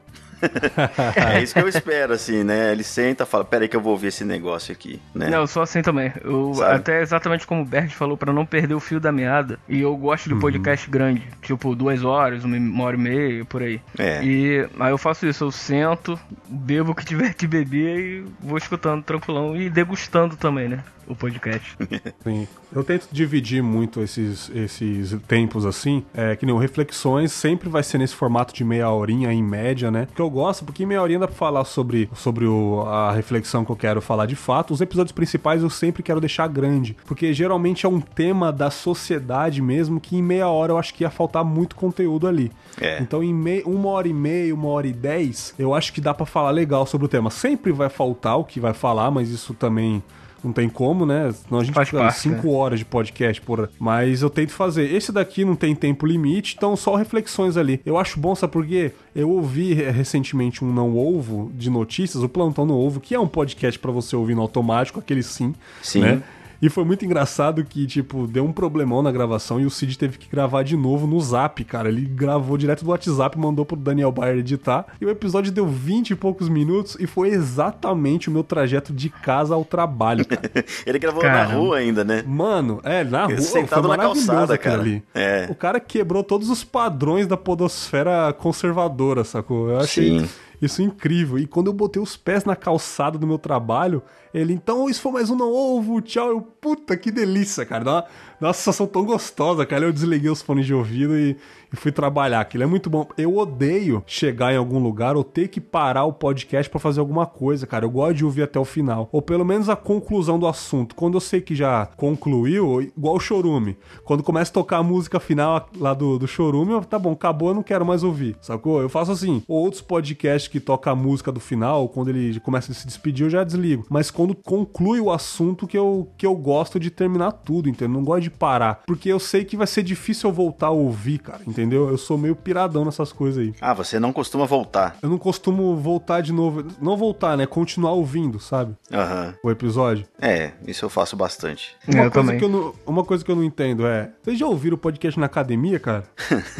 é 1.17 1.43
isso 1.43 1.55
que 1.55 1.61
eu 1.61 1.69
espero, 1.69 2.13
assim, 2.13 2.45
né? 2.45 2.73
Ele 2.73 2.83
senta 2.83 3.25
e 3.25 3.27
fala, 3.27 3.45
peraí 3.45 3.69
que 3.69 3.77
eu 3.77 3.81
vou 3.81 3.93
ouvir 3.93 4.09
esse 4.09 4.25
negócio 4.25 4.73
aqui, 4.73 5.01
né? 5.15 5.29
Não, 5.29 5.41
eu 5.41 5.47
sou 5.47 5.63
assim 5.63 5.83
também. 5.83 6.13
Eu, 6.23 6.53
até 6.63 7.01
exatamente 7.01 7.47
como 7.47 7.63
o 7.63 7.65
Bert 7.65 7.91
falou, 7.91 8.17
para 8.17 8.33
não 8.33 8.47
perder 8.47 8.75
o 8.75 8.81
fio 8.81 9.01
da 9.01 9.13
meada. 9.13 9.59
E 9.69 9.81
eu 9.81 9.97
gosto 9.97 10.29
de 10.29 10.35
uhum. 10.35 10.41
podcast 10.41 10.89
grande, 10.89 11.23
tipo 11.43 11.75
duas 11.75 12.05
horas, 12.05 12.45
uma 12.45 12.85
hora 12.85 12.97
e 12.97 13.01
meia, 13.01 13.45
por 13.45 13.63
aí. 13.63 13.81
É. 13.99 14.23
E 14.23 14.69
aí 14.79 14.91
eu 14.91 14.99
faço 14.99 15.27
isso, 15.27 15.45
eu 15.45 15.51
sento, 15.51 16.19
bebo 16.49 16.93
o 16.93 16.95
que 16.95 17.05
tiver 17.05 17.35
que 17.35 17.47
beber 17.47 17.99
e 17.99 18.25
vou 18.41 18.59
escutando 18.59 19.03
tranquilão 19.03 19.57
e 19.57 19.71
degustando 19.71 20.37
também, 20.37 20.69
né? 20.69 20.81
O 21.07 21.15
podcast. 21.15 21.77
Sim. 22.23 22.47
Eu 22.75 22.85
tento 22.85 23.09
dividir 23.11 23.63
muito 23.63 24.01
esses, 24.01 24.51
esses 24.55 25.17
tempos 25.27 25.65
assim. 25.65 26.05
É, 26.15 26.37
que 26.37 26.45
nem 26.45 26.55
o 26.55 26.59
Reflexões 26.59 27.33
sempre 27.33 27.69
vai 27.69 27.83
ser 27.83 27.99
nesse 27.99 28.15
formato 28.15 28.55
de 28.55 28.65
meia 28.65 28.91
horinha 28.91 29.33
em 29.33 29.43
média, 29.43 29.91
né? 29.91 30.09
Que 30.15 30.21
eu 30.21 30.31
gosto, 30.31 30.65
porque 30.65 30.83
em 30.83 30.87
meia 30.87 31.03
horinha 31.03 31.21
dá 31.21 31.27
pra 31.27 31.37
falar 31.37 31.65
sobre, 31.65 32.09
sobre 32.15 32.47
o, 32.47 32.83
a 32.83 33.13
reflexão 33.13 33.65
que 33.65 33.71
eu 33.71 33.77
quero 33.77 34.01
falar 34.01 34.27
de 34.27 34.37
fato. 34.37 34.75
Os 34.75 34.81
episódios 34.81 35.13
principais 35.13 35.63
eu 35.63 35.71
sempre 35.71 36.03
quero 36.03 36.21
deixar 36.21 36.49
grande. 36.49 36.97
Porque 37.07 37.33
geralmente 37.33 37.87
é 37.87 37.89
um 37.89 38.01
tema 38.01 38.53
da 38.53 38.71
sociedade 38.71 39.63
mesmo 39.63 40.01
que 40.01 40.17
em 40.17 40.23
meia 40.23 40.49
hora 40.49 40.73
eu 40.73 40.79
acho 40.79 40.95
que 40.95 41.05
ia 41.05 41.11
faltar 41.11 41.45
muito 41.45 41.77
conteúdo 41.77 42.27
ali. 42.27 42.51
É. 42.81 43.01
Então 43.01 43.23
em 43.23 43.35
mei, 43.35 43.63
uma 43.65 43.89
hora 43.89 44.09
e 44.09 44.13
meia, 44.13 44.55
uma 44.55 44.69
hora 44.69 44.87
e 44.87 44.93
dez, 44.93 45.55
eu 45.59 45.75
acho 45.75 45.93
que 45.93 46.01
dá 46.01 46.13
para 46.13 46.27
falar 46.27 46.51
legal 46.51 46.87
sobre 46.87 47.07
o 47.07 47.09
tema. 47.09 47.31
Sempre 47.31 47.73
vai 47.73 47.89
faltar 47.89 48.39
o 48.39 48.45
que 48.45 48.61
vai 48.61 48.73
falar, 48.73 49.11
mas 49.11 49.31
isso 49.31 49.55
também 49.55 50.03
não 50.47 50.53
tem 50.53 50.69
como, 50.69 51.05
né? 51.05 51.33
Senão 51.33 51.61
a 51.61 51.65
gente 51.65 51.75
Faz 51.75 51.89
fica 51.89 52.11
5 52.11 52.47
né? 52.47 52.53
horas 52.53 52.79
de 52.79 52.85
podcast 52.85 53.43
por. 53.43 53.69
Mas 53.79 54.23
eu 54.23 54.31
tento 54.31 54.53
fazer. 54.53 54.93
Esse 54.93 55.13
daqui 55.13 55.45
não 55.45 55.57
tem 55.57 55.75
tempo 55.75 56.07
limite, 56.07 56.55
então 56.57 56.77
só 56.77 56.95
reflexões 56.95 57.57
ali. 57.57 57.81
Eu 57.85 57.99
acho 57.99 58.19
bom, 58.19 58.35
sabe 58.35 58.53
por 58.53 58.67
quê? 58.67 58.93
Eu 59.15 59.31
ouvi 59.31 59.75
recentemente 59.75 60.65
um 60.65 60.73
Não 60.73 60.97
Ovo 60.97 61.51
de 61.55 61.71
notícias, 61.71 62.23
o 62.23 62.29
Plantão 62.29 62.67
no 62.67 62.77
Ovo, 62.79 63.01
que 63.01 63.15
é 63.15 63.21
um 63.21 63.29
podcast 63.29 63.79
para 63.79 63.91
você 63.91 64.15
ouvir 64.15 64.35
no 64.35 64.43
automático, 64.43 65.01
aquele 65.01 65.23
sim. 65.23 65.55
Sim. 65.83 66.01
Né? 66.01 66.23
E 66.61 66.69
foi 66.69 66.85
muito 66.85 67.05
engraçado 67.05 67.65
que, 67.65 67.87
tipo, 67.87 68.27
deu 68.27 68.45
um 68.45 68.53
problemão 68.53 69.03
na 69.03 69.13
gravação 69.13 69.61
e 69.61 69.67
o 69.67 69.71
Cid 69.71 69.99
teve 69.99 70.19
que 70.19 70.29
gravar 70.29 70.63
de 70.63 70.77
novo 70.77 71.07
no 71.07 71.21
Zap, 71.21 71.63
cara. 71.65 71.89
Ele 71.89 72.03
gravou 72.03 72.57
direto 72.57 72.85
do 72.85 72.91
WhatsApp, 72.91 73.39
mandou 73.39 73.65
pro 73.65 73.77
Daniel 73.77 74.11
Bayer 74.13 74.39
editar. 74.39 74.87
E 75.01 75.05
o 75.05 75.11
episódio 75.11 75.53
deu 75.53 75.67
20 75.67 76.11
e 76.11 76.17
poucos 76.17 76.49
minutos 76.49 76.97
e 76.99 77.07
foi 77.07 77.29
exatamente 77.29 78.29
o 78.29 78.33
meu 78.33 78.43
trajeto 78.43 78.93
de 78.93 79.11
casa 79.11 79.55
ao 79.55 79.65
trabalho, 79.65 80.25
cara. 80.27 80.51
Ele 80.87 80.99
gravou 80.99 81.21
Caramba. 81.21 81.53
na 81.53 81.59
rua 81.59 81.77
ainda, 81.79 82.05
né? 82.05 82.25
Mano, 82.27 82.81
é, 82.83 83.05
na 83.05 83.27
rua. 83.27 83.41
Sentado 83.41 83.89
foi 83.89 83.97
na 83.97 84.03
calçada, 84.03 84.59
cara. 84.59 84.81
Ali. 84.81 85.03
É. 85.15 85.47
O 85.51 85.55
cara 85.55 85.79
quebrou 85.79 86.23
todos 86.23 86.49
os 86.49 86.65
padrões 86.65 87.27
da 87.27 87.37
podosfera 87.37 88.33
conservadora, 88.33 89.25
sacou? 89.25 89.71
Eu 89.71 89.81
achei. 89.81 90.21
Sim. 90.21 90.29
Isso 90.61 90.81
é 90.81 90.85
incrível. 90.85 91.39
E 91.39 91.47
quando 91.47 91.67
eu 91.67 91.73
botei 91.73 92.01
os 92.01 92.17
pés 92.17 92.45
na 92.45 92.57
calçada 92.57 93.19
do 93.19 93.27
meu 93.27 93.39
trabalho, 93.39 94.03
ele, 94.37 94.53
então, 94.53 94.87
isso 94.87 95.01
foi 95.01 95.13
mais 95.13 95.31
um 95.31 95.35
não 95.35 95.51
ovo, 95.51 96.03
tchau. 96.03 96.29
Eu, 96.29 96.43
puta, 96.43 96.95
que 96.95 97.11
delícia, 97.11 97.65
cara. 97.65 97.85
Dá 97.85 97.93
uma, 97.93 98.05
dá 98.39 98.47
uma 98.49 98.53
sensação 98.53 98.87
tão 98.87 99.05
gostosa, 99.07 99.65
cara. 99.65 99.87
Eu 99.87 99.93
desliguei 99.93 100.29
os 100.29 100.43
fones 100.43 100.67
de 100.67 100.75
ouvido 100.75 101.17
e, 101.17 101.37
e 101.73 101.77
fui 101.77 101.91
trabalhar. 101.91 102.41
Aquilo 102.41 102.65
é 102.65 102.67
muito 102.67 102.91
bom. 102.91 103.09
Eu 103.17 103.35
odeio 103.39 104.05
chegar 104.07 104.53
em 104.53 104.59
algum 104.59 104.79
lugar 104.79 105.17
ou 105.17 105.25
ter 105.25 105.49
que 105.49 105.59
parar 105.59 106.05
o 106.05 106.13
podcast 106.13 106.69
para 106.69 106.79
fazer 106.79 107.01
alguma 107.01 107.25
coisa, 107.25 107.67
cara. 107.67 107.87
Eu 107.87 107.91
gosto 107.91 108.15
de 108.15 108.25
ouvir 108.27 108.43
até 108.43 108.59
o 108.59 108.65
final. 108.65 109.09
Ou 109.11 109.23
pelo 109.23 109.43
menos 109.43 109.71
a 109.71 109.77
conclusão 109.77 110.39
do 110.39 110.47
assunto. 110.47 110.95
Quando 110.95 111.15
eu 111.15 111.21
sei 111.21 111.41
que 111.41 111.55
já 111.55 111.87
concluiu, 111.97 112.83
igual 112.83 113.17
o 113.17 113.21
Chorume. 113.21 113.79
Quando 114.05 114.23
começa 114.23 114.51
a 114.51 114.55
tocar 114.55 114.79
a 114.79 114.83
música 114.83 115.19
final 115.19 115.67
lá 115.79 115.95
do, 115.95 116.19
do 116.19 116.29
Chorume, 116.29 116.73
eu, 116.73 116.85
tá 116.85 116.99
bom, 116.99 117.13
acabou, 117.13 117.49
eu 117.49 117.55
não 117.55 117.63
quero 117.63 117.87
mais 117.87 118.03
ouvir. 118.03 118.37
Sacou? 118.43 118.83
Eu 118.83 118.91
faço 118.91 119.13
assim. 119.13 119.43
Outros 119.49 119.81
podcasts 119.81 120.49
que 120.49 120.61
tocam 120.61 120.93
a 120.93 120.97
música 120.97 121.33
do 121.33 121.41
final, 121.41 121.89
quando 121.89 122.09
ele 122.09 122.39
começa 122.41 122.71
a 122.71 122.75
se 122.75 122.87
despedir, 122.87 123.25
eu 123.25 123.31
já 123.31 123.43
desligo. 123.43 123.87
Mas 123.89 124.11
quando 124.11 124.26
conclui 124.35 125.01
o 125.01 125.11
assunto 125.11 125.67
que 125.67 125.77
eu, 125.77 126.09
que 126.19 126.27
eu 126.27 126.35
gosto 126.35 126.79
de 126.79 126.91
terminar 126.91 127.33
tudo, 127.33 127.69
entendeu? 127.69 127.95
Não 127.95 128.05
gosto 128.05 128.23
de 128.23 128.31
parar. 128.31 128.83
Porque 128.87 129.09
eu 129.09 129.19
sei 129.19 129.45
que 129.45 129.57
vai 129.57 129.67
ser 129.67 129.83
difícil 129.83 130.29
eu 130.29 130.35
voltar 130.35 130.67
a 130.67 130.71
ouvir, 130.71 131.19
cara 131.19 131.47
entendeu? 131.47 131.89
Eu 131.89 131.97
sou 131.97 132.19
meio 132.19 132.35
piradão 132.35 132.85
nessas 132.85 133.13
coisas 133.13 133.43
aí. 133.43 133.55
Ah, 133.61 133.73
você 133.73 133.99
não 133.99 134.13
costuma 134.13 134.45
voltar? 134.45 134.97
Eu 135.01 135.09
não 135.09 135.19
costumo 135.19 135.77
voltar 135.77 136.21
de 136.21 136.33
novo. 136.33 136.67
Não 136.81 136.97
voltar, 136.97 137.37
né? 137.37 137.47
Continuar 137.47 137.93
ouvindo, 137.93 138.39
sabe? 138.41 138.75
Aham. 138.93 139.27
Uhum. 139.27 139.35
O 139.45 139.51
episódio. 139.51 140.07
É, 140.21 140.53
isso 140.67 140.85
eu 140.85 140.89
faço 140.91 141.17
bastante. 141.17 141.77
Uma, 141.89 142.05
eu 142.05 142.11
coisa, 142.11 142.37
que 142.37 142.45
eu 142.45 142.49
não, 142.49 142.75
uma 142.87 143.05
coisa 143.05 143.25
que 143.25 143.31
eu 143.31 143.37
não 143.37 143.45
entendo 143.45 143.87
é. 143.87 144.11
Vocês 144.23 144.39
já 144.39 144.47
ouviram 144.47 144.75
o 144.75 144.79
podcast 144.79 145.19
na 145.19 145.27
academia, 145.27 145.79
cara? 145.79 146.05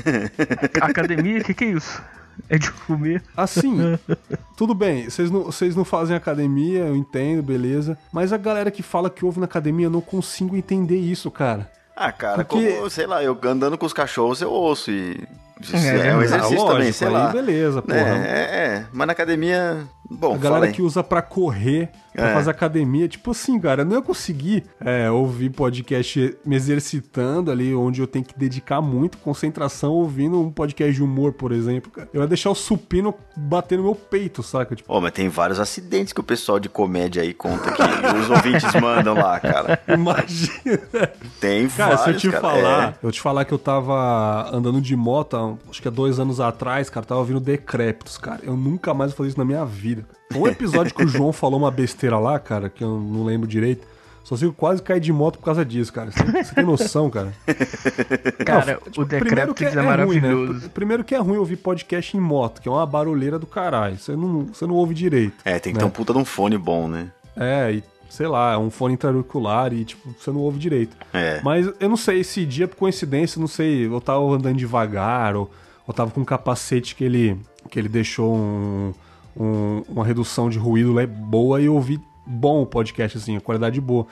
academia? 0.81 1.41
O 1.41 1.45
que, 1.45 1.55
que 1.55 1.65
é 1.65 1.69
isso? 1.69 2.03
É 2.49 2.59
de 2.59 2.71
comer. 2.71 3.23
Assim, 3.37 3.99
tudo 4.57 4.75
bem, 4.75 5.09
vocês 5.09 5.31
não, 5.31 5.45
vocês 5.45 5.75
não 5.75 5.85
fazem 5.85 6.17
academia, 6.17 6.81
eu 6.81 6.97
entendo, 6.97 7.43
beleza. 7.43 7.99
Mas 8.13 8.33
a 8.33 8.37
galera 8.37 8.71
que 8.71 8.83
fala 8.83 9.11
que 9.11 9.25
ouve 9.25 9.41
na 9.41 9.47
academia, 9.47 9.87
eu 9.87 9.91
não 9.91 10.01
consigo 10.01 10.57
entender 10.57 10.99
isso, 10.99 11.31
cara. 11.31 11.71
Ah, 11.97 12.13
cara, 12.13 12.45
Porque... 12.45 12.73
como, 12.73 12.91
sei 12.91 13.07
lá, 13.07 13.23
eu 13.23 13.39
andando 13.45 13.79
com 13.79 13.87
os 13.87 13.93
cachorros 13.93 14.43
eu 14.43 14.51
ouço 14.51 14.91
e. 14.91 15.27
É, 15.73 16.09
é 16.09 16.17
um 16.17 16.23
exercício 16.23 16.57
lógico, 16.57 16.73
também, 16.73 16.93
sei 16.93 17.09
lá. 17.09 17.29
Beleza, 17.29 17.81
porra. 17.81 17.99
É, 17.99 18.41
é, 18.41 18.87
mas 18.93 19.07
na 19.07 19.13
academia 19.13 19.89
Bom, 20.11 20.35
a 20.35 20.39
galera 20.39 20.71
que 20.71 20.81
usa 20.81 21.03
para 21.03 21.21
correr, 21.21 21.91
pra 22.15 22.31
é. 22.31 22.35
fazer 22.35 22.51
academia, 22.51 23.09
tipo 23.09 23.33
assim, 23.33 23.59
cara, 23.59 23.83
eu 23.83 23.85
não 23.85 23.97
ia 23.97 24.03
conseguir 24.03 24.65
é, 24.81 25.11
ouvir 25.11 25.51
podcast 25.51 26.37
me 26.45 26.55
exercitando 26.55 27.51
ali, 27.51 27.75
onde 27.75 28.01
eu 28.01 28.07
tenho 28.07 28.25
que 28.25 28.39
dedicar 28.39 28.81
muito 28.81 29.19
concentração 29.19 29.93
ouvindo 29.93 30.41
um 30.41 30.51
podcast 30.51 30.95
de 30.95 31.03
humor, 31.03 31.33
por 31.33 31.53
exemplo, 31.53 31.91
cara. 31.91 32.09
Eu 32.13 32.21
ia 32.21 32.27
deixar 32.27 32.51
o 32.51 32.55
supino 32.55 33.15
bater 33.37 33.79
no 33.79 33.85
meu 33.85 33.95
peito, 33.95 34.43
saca? 34.43 34.77
Tipo... 34.77 34.93
Oh, 34.93 35.01
mas 35.01 35.13
tem 35.13 35.29
vários 35.29 35.59
acidentes 35.59 36.13
que 36.13 36.21
o 36.21 36.25
pessoal 36.25 36.61
de 36.61 36.69
comédia 36.69 37.23
aí 37.23 37.35
conta 37.35 37.73
que 37.73 37.83
os 38.17 38.31
ouvintes 38.31 38.73
mandam 38.81 39.15
lá, 39.15 39.41
cara. 39.41 39.81
Imagina. 39.89 41.11
Tem 41.41 41.69
cara, 41.69 41.97
vários, 41.97 42.21
se 42.21 42.27
eu 42.27 42.31
te 42.31 42.41
cara, 42.41 42.41
falar, 42.41 42.89
é. 42.91 43.07
eu 43.07 43.11
te 43.11 43.21
falar 43.21 43.45
que 43.45 43.53
eu 43.53 43.59
tava 43.59 44.51
andando 44.53 44.81
de 44.81 44.95
moto, 44.95 45.37
acho 45.69 45.81
que 45.81 45.89
há 45.89 45.91
dois 45.91 46.19
anos 46.19 46.41
atrás, 46.41 46.91
cara, 46.91 47.05
tava 47.07 47.21
ouvindo 47.21 47.41
Decrépitos, 47.41 48.19
cara. 48.19 48.41
Eu 48.43 48.57
nunca 48.57 48.93
mais 48.93 49.11
vou 49.11 49.19
fazer 49.19 49.31
isso 49.31 49.39
na 49.39 49.45
minha 49.45 49.65
vida. 49.65 50.05
Um 50.35 50.47
episódio 50.47 50.95
que 50.95 51.05
o 51.05 51.09
João 51.09 51.33
falou 51.35 51.59
uma 51.59 51.71
besteira 51.71 52.19
lá, 52.19 52.39
cara, 52.39 52.69
que 52.69 52.83
eu 52.83 52.99
não 52.99 53.25
lembro 53.25 53.47
direito. 53.47 53.87
Só 54.25 54.37
sei 54.37 54.51
quase 54.51 54.83
cair 54.83 54.99
de 54.99 55.13
moto 55.13 55.39
por 55.39 55.45
causa 55.45 55.65
disso, 55.65 55.93
cara. 55.93 56.11
Você, 56.11 56.25
você 56.25 56.53
tem 56.53 56.65
noção, 56.65 57.09
cara? 57.09 57.33
Cara, 58.45 58.81
não, 58.85 58.91
tipo, 58.91 59.03
o 59.03 59.05
decreto 59.05 59.55
que 59.55 59.65
é, 59.65 59.69
é 59.69 59.83
maravilhoso. 59.83 60.53
Ruim, 60.53 60.61
né? 60.63 60.71
Primeiro 60.75 61.05
que 61.05 61.15
é 61.15 61.19
ruim 61.19 61.37
ouvir 61.37 61.57
podcast 61.57 62.17
em 62.17 62.21
moto, 62.21 62.61
que 62.61 62.69
é 62.69 62.73
uma 62.73 62.85
barulheira 62.85 63.39
do 63.39 63.47
caralho. 63.47 63.97
Você 63.97 64.17
não, 64.17 64.47
você 64.47 64.67
não 64.67 64.75
ouve 64.75 64.95
direito. 64.95 65.35
É, 65.45 65.61
tem 65.61 65.73
que 65.73 65.79
né? 65.79 65.85
ter 65.85 65.87
um 65.87 65.91
puta 65.91 66.13
de 66.13 66.19
um 66.19 66.25
fone 66.25 66.59
bom, 66.59 66.89
né? 66.89 67.13
É, 67.37 67.73
e 67.73 67.85
sei 68.09 68.27
lá, 68.27 68.59
um 68.59 68.71
fone 68.71 68.95
intraauricular 68.95 69.73
e, 69.73 69.85
tipo, 69.85 70.15
você 70.19 70.31
não 70.31 70.41
ouve 70.41 70.59
direito. 70.59 70.97
É. 71.13 71.41
Mas 71.43 71.71
eu 71.81 71.89
não 71.89 71.97
sei, 71.97 72.21
esse 72.21 72.45
dia, 72.45 72.67
por 72.69 72.77
coincidência, 72.77 73.41
não 73.41 73.49
sei, 73.49 73.87
eu 73.87 74.01
tava 74.01 74.21
andando 74.25 74.57
devagar, 74.57 75.37
ou 75.37 75.51
eu 75.87 75.95
tava 75.95 76.11
com 76.11 76.21
um 76.21 76.25
capacete 76.25 76.95
que 76.95 77.05
ele, 77.05 77.39
que 77.71 77.79
ele 77.79 77.89
deixou 77.89 78.35
um 78.35 78.93
um, 79.37 79.83
uma 79.89 80.05
redução 80.05 80.49
de 80.49 80.59
ruído 80.59 80.99
é 80.99 81.07
boa 81.07 81.61
e 81.61 81.67
eu 81.67 81.75
ouvi 81.75 82.01
bom 82.27 82.63
o 82.63 82.67
podcast, 82.67 83.19
assim, 83.19 83.37
a 83.37 83.41
qualidade 83.41 83.81
boa. 83.81 84.07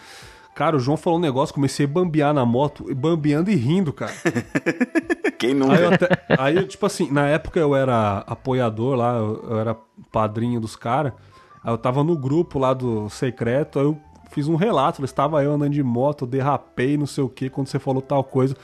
Cara, 0.55 0.77
o 0.77 0.79
João 0.79 0.97
falou 0.97 1.19
um 1.19 1.23
negócio, 1.23 1.55
comecei 1.55 1.85
a 1.85 1.89
bambear 1.89 2.33
na 2.33 2.45
moto, 2.45 2.95
bambeando 2.95 3.51
e 3.51 3.57
rindo, 3.57 3.93
cara. 3.93 4.13
Quem 5.37 5.53
nunca? 5.53 5.75
Aí, 5.75 5.83
eu 5.83 5.93
até, 5.93 6.09
aí, 6.39 6.65
tipo 6.67 6.87
assim, 6.87 7.11
na 7.11 7.27
época 7.27 7.59
eu 7.59 7.75
era 7.75 8.19
apoiador 8.19 8.95
lá, 8.95 9.17
eu 9.17 9.59
era 9.59 9.77
padrinho 10.13 10.61
dos 10.61 10.77
caras. 10.77 11.13
Aí 11.65 11.73
eu 11.73 11.79
tava 11.79 12.05
no 12.05 12.17
grupo 12.17 12.59
lá 12.59 12.75
do 12.75 13.09
secreto, 13.09 13.79
aí 13.79 13.87
eu 13.87 13.99
fiz 14.31 14.47
um 14.47 14.57
relato, 14.57 15.03
estava 15.05 15.43
eu 15.43 15.55
andando 15.55 15.73
de 15.73 15.83
moto, 15.83 16.27
derrapei, 16.27 16.99
não 16.99 17.07
sei 17.07 17.25
o 17.25 17.29
que, 17.29 17.49
quando 17.49 17.69
você 17.69 17.79
falou 17.79 18.03
tal 18.03 18.23
coisa. 18.23 18.55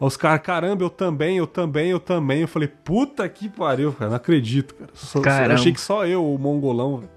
Os 0.00 0.16
caras, 0.16 0.40
caramba, 0.42 0.84
eu 0.84 0.90
também, 0.90 1.38
eu 1.38 1.46
também, 1.46 1.90
eu 1.90 2.00
também. 2.00 2.42
Eu 2.42 2.48
falei, 2.48 2.68
puta 2.68 3.28
que 3.28 3.48
pariu, 3.48 3.92
cara, 3.92 4.10
não 4.10 4.16
acredito, 4.16 4.74
cara. 4.74 4.90
Só, 4.94 5.18
eu 5.18 5.54
achei 5.54 5.72
que 5.72 5.80
só 5.80 6.06
eu, 6.06 6.24
o 6.24 6.38
mongolão, 6.38 6.98
velho. 6.98 7.10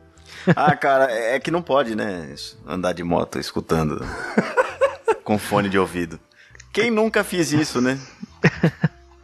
Ah, 0.55 0.75
cara, 0.75 1.12
é 1.12 1.39
que 1.39 1.51
não 1.51 1.62
pode, 1.62 1.95
né? 1.95 2.33
Andar 2.65 2.93
de 2.93 3.03
moto 3.03 3.38
escutando 3.38 4.03
com 5.24 5.38
fone 5.38 5.69
de 5.69 5.77
ouvido. 5.77 6.19
Quem 6.74 6.89
nunca 6.89 7.24
fez 7.24 7.51
isso, 7.51 7.81
né? 7.81 8.00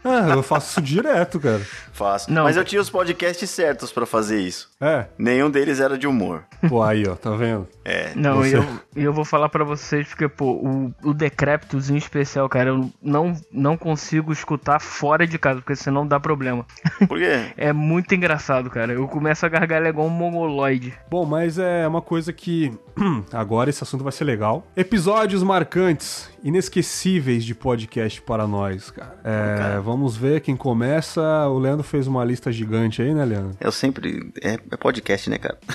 Ah, 0.07 0.29
eu 0.33 0.43
faço 0.43 0.71
isso 0.71 0.81
direto, 0.81 1.39
cara. 1.39 1.61
Faço. 1.93 2.31
Não. 2.31 2.43
Mas 2.43 2.55
eu 2.57 2.63
tinha 2.63 2.81
os 2.81 2.89
podcasts 2.89 3.49
certos 3.49 3.91
pra 3.91 4.05
fazer 4.05 4.39
isso. 4.41 4.69
É. 4.79 5.05
Nenhum 5.17 5.49
deles 5.49 5.79
era 5.79 5.97
de 5.97 6.07
humor. 6.07 6.43
Pô, 6.69 6.81
aí, 6.83 7.07
ó, 7.07 7.15
tá 7.15 7.31
vendo? 7.31 7.67
É. 7.83 8.11
Não, 8.15 8.45
e 8.45 8.49
Você- 8.51 8.57
eu, 8.57 8.65
e 8.95 9.03
eu 9.03 9.13
vou 9.13 9.25
falar 9.25 9.49
pra 9.49 9.63
vocês 9.63 10.07
porque, 10.07 10.27
pô, 10.27 10.51
o, 10.51 10.93
o 11.03 11.13
Decréptus 11.13 11.89
em 11.89 11.95
especial, 11.97 12.47
cara, 12.49 12.69
eu 12.69 12.89
não, 13.01 13.35
não 13.51 13.75
consigo 13.77 14.31
escutar 14.31 14.79
fora 14.79 15.25
de 15.27 15.37
casa, 15.39 15.59
porque 15.61 15.75
senão 15.75 16.05
dá 16.07 16.19
problema. 16.19 16.65
Por 17.07 17.17
quê? 17.19 17.47
É 17.57 17.73
muito 17.73 18.13
engraçado, 18.13 18.69
cara. 18.69 18.93
Eu 18.93 19.07
começo 19.07 19.45
a 19.45 19.49
gargalhar 19.49 19.89
igual 19.89 20.07
um 20.07 20.11
mongoloide. 20.11 20.93
Bom, 21.09 21.25
mas 21.25 21.57
é 21.57 21.87
uma 21.87 22.01
coisa 22.01 22.31
que. 22.31 22.71
Agora 23.33 23.69
esse 23.69 23.83
assunto 23.83 24.03
vai 24.03 24.11
ser 24.13 24.23
legal. 24.23 24.65
Episódios 24.75 25.41
marcantes, 25.43 26.29
inesquecíveis 26.43 27.43
de 27.43 27.55
podcast 27.55 28.21
para 28.21 28.45
nós, 28.47 28.91
cara. 28.91 29.15
É, 29.23 29.79
vamos 29.79 29.96
ver 30.05 30.41
quem 30.41 30.55
começa. 30.55 31.21
O 31.47 31.57
Leandro 31.57 31.83
fez 31.83 32.07
uma 32.07 32.23
lista 32.23 32.51
gigante 32.51 33.01
aí, 33.01 33.13
né, 33.13 33.25
Leandro? 33.25 33.57
Eu 33.59 33.71
sempre. 33.71 34.31
É, 34.41 34.53
é 34.53 34.77
podcast, 34.77 35.29
né, 35.29 35.37
cara? 35.37 35.57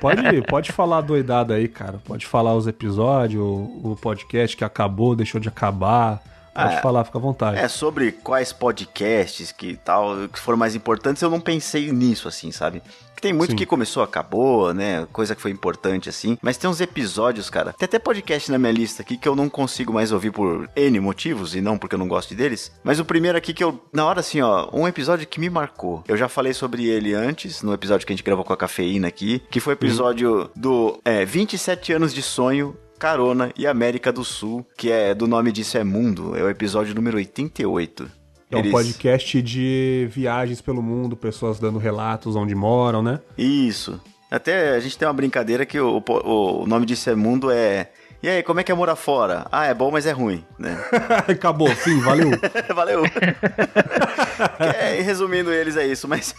Pode, 0.00 0.42
pode 0.42 0.72
falar 0.72 1.00
doidada 1.00 1.54
aí, 1.54 1.66
cara. 1.66 2.00
Pode 2.04 2.26
falar 2.26 2.54
os 2.54 2.66
episódios, 2.66 3.42
o, 3.42 3.92
o 3.92 3.98
podcast 4.00 4.54
que 4.54 4.64
acabou, 4.64 5.16
deixou 5.16 5.40
de 5.40 5.48
acabar. 5.48 6.22
Pode 6.54 6.74
Ah, 6.76 6.80
falar, 6.82 7.04
fica 7.04 7.18
à 7.18 7.20
vontade. 7.20 7.58
É, 7.58 7.68
sobre 7.68 8.12
quais 8.12 8.52
podcasts 8.52 9.52
que 9.52 9.76
tal, 9.76 10.28
que 10.28 10.38
foram 10.38 10.58
mais 10.58 10.74
importantes, 10.74 11.22
eu 11.22 11.30
não 11.30 11.40
pensei 11.40 11.92
nisso, 11.92 12.28
assim, 12.28 12.50
sabe? 12.50 12.82
Que 13.14 13.22
tem 13.22 13.32
muito 13.34 13.50
Sim. 13.50 13.56
que 13.56 13.66
começou, 13.66 14.02
acabou, 14.02 14.72
né? 14.72 15.06
Coisa 15.12 15.34
que 15.34 15.42
foi 15.42 15.50
importante, 15.50 16.08
assim. 16.08 16.38
Mas 16.40 16.56
tem 16.56 16.68
uns 16.70 16.80
episódios, 16.80 17.50
cara. 17.50 17.72
Tem 17.74 17.84
até 17.84 17.98
podcast 17.98 18.50
na 18.50 18.58
minha 18.58 18.72
lista 18.72 19.02
aqui 19.02 19.16
que 19.16 19.28
eu 19.28 19.36
não 19.36 19.48
consigo 19.48 19.92
mais 19.92 20.10
ouvir 20.10 20.30
por 20.32 20.68
N 20.74 20.98
motivos, 21.00 21.54
e 21.54 21.60
não 21.60 21.76
porque 21.76 21.94
eu 21.94 21.98
não 21.98 22.08
gosto 22.08 22.34
deles. 22.34 22.72
Mas 22.82 22.98
o 22.98 23.04
primeiro 23.04 23.36
aqui 23.36 23.52
que 23.52 23.62
eu, 23.62 23.78
na 23.92 24.06
hora 24.06 24.20
assim, 24.20 24.40
ó, 24.40 24.68
um 24.72 24.88
episódio 24.88 25.26
que 25.26 25.38
me 25.38 25.50
marcou. 25.50 26.02
Eu 26.08 26.16
já 26.16 26.28
falei 26.28 26.54
sobre 26.54 26.86
ele 26.86 27.12
antes, 27.12 27.62
no 27.62 27.74
episódio 27.74 28.06
que 28.06 28.12
a 28.12 28.16
gente 28.16 28.24
gravou 28.24 28.44
com 28.44 28.52
a 28.52 28.56
cafeína 28.56 29.08
aqui, 29.08 29.42
que 29.50 29.60
foi 29.60 29.74
o 29.74 29.76
episódio 29.76 30.50
do 30.56 30.98
é, 31.04 31.24
27 31.24 31.92
anos 31.92 32.14
de 32.14 32.22
sonho 32.22 32.74
Carona 33.00 33.50
e 33.56 33.66
América 33.66 34.12
do 34.12 34.22
Sul, 34.22 34.64
que 34.76 34.90
é 34.90 35.14
do 35.14 35.26
nome 35.26 35.50
disso 35.50 35.78
é 35.78 35.82
Mundo, 35.82 36.36
é 36.36 36.42
o 36.44 36.50
episódio 36.50 36.94
número 36.94 37.16
88. 37.16 38.10
É 38.50 38.56
um 38.56 38.58
Eles- 38.58 38.70
podcast 38.72 39.40
de 39.40 40.06
viagens 40.10 40.60
pelo 40.60 40.82
mundo, 40.82 41.16
pessoas 41.16 41.58
dando 41.58 41.78
relatos 41.78 42.36
onde 42.36 42.54
moram, 42.54 43.02
né? 43.02 43.18
Isso. 43.38 43.98
Até 44.30 44.74
a 44.76 44.80
gente 44.80 44.98
tem 44.98 45.08
uma 45.08 45.14
brincadeira 45.14 45.64
que 45.64 45.80
o, 45.80 46.02
o, 46.06 46.62
o 46.62 46.66
nome 46.66 46.84
disso 46.84 47.08
é 47.08 47.14
Mundo 47.14 47.50
é. 47.50 47.90
E 48.22 48.28
aí, 48.28 48.42
como 48.42 48.60
é 48.60 48.64
que 48.64 48.70
é 48.70 48.74
morar 48.74 48.96
fora? 48.96 49.46
Ah, 49.50 49.64
é 49.66 49.72
bom, 49.72 49.90
mas 49.90 50.04
é 50.04 50.12
ruim, 50.12 50.44
né? 50.58 50.76
Acabou, 51.26 51.74
fim, 51.74 51.98
valeu. 52.00 52.30
Valeu. 52.74 53.02
é, 54.78 55.00
resumindo 55.00 55.52
eles 55.52 55.76
é 55.76 55.86
isso, 55.86 56.06
mas 56.06 56.34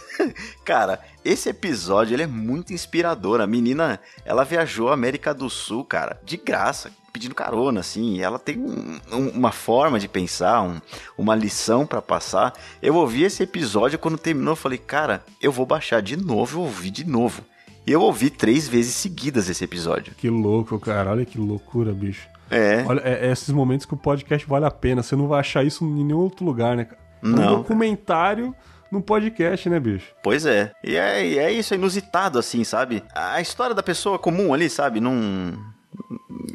cara, 0.64 1.00
esse 1.24 1.48
episódio 1.48 2.14
ele 2.14 2.22
é 2.22 2.26
muito 2.26 2.72
inspirador. 2.72 3.40
A 3.40 3.46
menina, 3.46 3.98
ela 4.24 4.44
viajou 4.44 4.90
à 4.90 4.94
América 4.94 5.34
do 5.34 5.50
Sul, 5.50 5.84
cara, 5.84 6.20
de 6.24 6.36
graça, 6.36 6.90
pedindo 7.12 7.34
carona, 7.34 7.80
assim. 7.80 8.20
Ela 8.20 8.38
tem 8.38 8.58
um- 8.58 9.00
um- 9.12 9.28
uma 9.30 9.52
forma 9.52 9.98
de 9.98 10.08
pensar, 10.08 10.62
um- 10.62 10.80
uma 11.18 11.34
lição 11.34 11.84
pra 11.86 12.00
passar. 12.00 12.52
Eu 12.80 12.94
ouvi 12.94 13.24
esse 13.24 13.42
episódio 13.42 13.98
quando 13.98 14.16
terminou, 14.18 14.52
eu 14.52 14.56
falei, 14.56 14.78
cara, 14.78 15.22
eu 15.40 15.52
vou 15.52 15.66
baixar 15.66 16.00
de 16.00 16.16
novo, 16.16 16.58
eu 16.58 16.62
ouvi 16.62 16.90
de 16.90 17.04
novo. 17.04 17.44
E 17.86 17.92
eu 17.92 18.00
ouvi 18.00 18.30
três 18.30 18.68
vezes 18.68 18.94
seguidas 18.94 19.48
esse 19.48 19.64
episódio. 19.64 20.14
Que 20.16 20.30
louco, 20.30 20.78
cara. 20.78 21.10
Olha 21.10 21.24
que 21.24 21.38
loucura, 21.38 21.92
bicho. 21.92 22.28
É. 22.50 22.84
Olha, 22.86 23.00
é, 23.00 23.26
é 23.26 23.32
esses 23.32 23.48
momentos 23.50 23.86
que 23.86 23.94
o 23.94 23.96
podcast 23.96 24.46
vale 24.46 24.66
a 24.66 24.70
pena. 24.70 25.02
Você 25.02 25.16
não 25.16 25.26
vai 25.26 25.40
achar 25.40 25.64
isso 25.64 25.84
em 25.84 26.04
nenhum 26.04 26.18
outro 26.18 26.44
lugar, 26.44 26.76
né, 26.76 26.84
cara? 26.84 27.00
Não. 27.22 27.54
Um 27.54 27.56
documentário 27.58 28.54
no 28.90 29.00
podcast, 29.00 29.68
né, 29.70 29.80
bicho? 29.80 30.12
Pois 30.22 30.44
é. 30.44 30.70
E 30.84 30.96
é, 30.96 31.26
e 31.26 31.38
é 31.38 31.50
isso, 31.50 31.72
é 31.72 31.76
inusitado, 31.76 32.38
assim, 32.38 32.62
sabe? 32.62 33.02
A 33.14 33.40
história 33.40 33.74
da 33.74 33.82
pessoa 33.82 34.18
comum 34.18 34.52
ali, 34.52 34.68
sabe? 34.68 35.00
Não. 35.00 35.56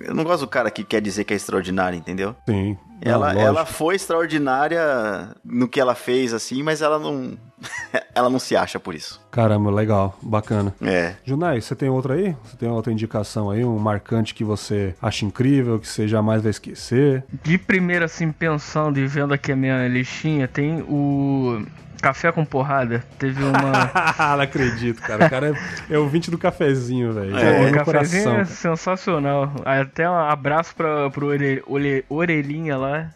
Eu 0.02 0.14
não 0.14 0.24
gosto 0.24 0.42
do 0.42 0.48
cara 0.48 0.70
que 0.70 0.84
quer 0.84 1.02
dizer 1.02 1.24
que 1.24 1.34
é 1.34 1.38
extraordinário, 1.38 1.98
entendeu? 1.98 2.36
Sim. 2.48 2.78
Ela, 3.02 3.34
ela 3.34 3.66
foi 3.66 3.96
extraordinária 3.96 5.36
no 5.44 5.68
que 5.68 5.80
ela 5.80 5.96
fez, 5.96 6.34
assim, 6.34 6.62
mas 6.62 6.82
ela 6.82 7.00
não. 7.00 7.38
ela 8.14 8.30
não 8.30 8.40
se 8.40 8.56
acha 8.56 8.80
por 8.80 8.94
isso. 8.96 9.22
Caramba, 9.32 9.72
legal, 9.72 10.18
bacana. 10.22 10.74
É. 10.82 11.14
Junai, 11.26 11.62
você 11.62 11.76
tem 11.76 11.90
outra 11.90 12.14
aí? 12.16 12.36
Você 12.44 12.58
tem 12.58 12.70
outra 12.70 12.92
indicação 12.92 13.50
aí? 13.50 13.64
Um 13.64 13.78
marcante 13.78 14.34
que 14.34 14.44
você 14.44 14.96
acha 15.02 15.26
incrível, 15.26 15.80
que 15.80 15.88
você 15.88 16.08
jamais 16.08 16.42
vai 16.42 16.52
esquecer? 16.52 17.24
De 17.44 17.58
primeira, 17.58 18.06
assim, 18.06 18.32
pensando 18.32 19.00
e 19.00 19.08
vendo 19.08 19.34
aqui 19.34 19.52
a 19.52 19.56
minha 19.56 19.88
listinha, 19.88 20.48
tem 20.48 20.82
o 20.88 21.64
Café 22.02 22.32
com 22.32 22.46
Porrada. 22.46 23.04
Teve 23.18 23.44
uma. 23.44 23.92
não 24.36 24.42
acredito, 24.42 25.02
cara. 25.02 25.26
O 25.26 25.30
cara 25.30 25.50
é, 25.90 25.94
é 25.96 25.98
ouvinte 25.98 26.30
do 26.30 26.38
cafezinho, 26.38 27.12
velho. 27.14 27.36
É, 27.38 27.66
no 27.72 27.74
cafezinho 27.74 28.24
coração. 28.24 28.40
é 28.42 28.46
sensacional. 28.46 29.52
Até 29.66 30.08
um 30.10 30.16
abraço 30.16 30.76
pra, 30.76 31.10
pro 31.10 31.28
ore, 31.28 31.64
ore- 31.68 32.06
Orelhinha 32.08 32.78
lá. 32.78 33.10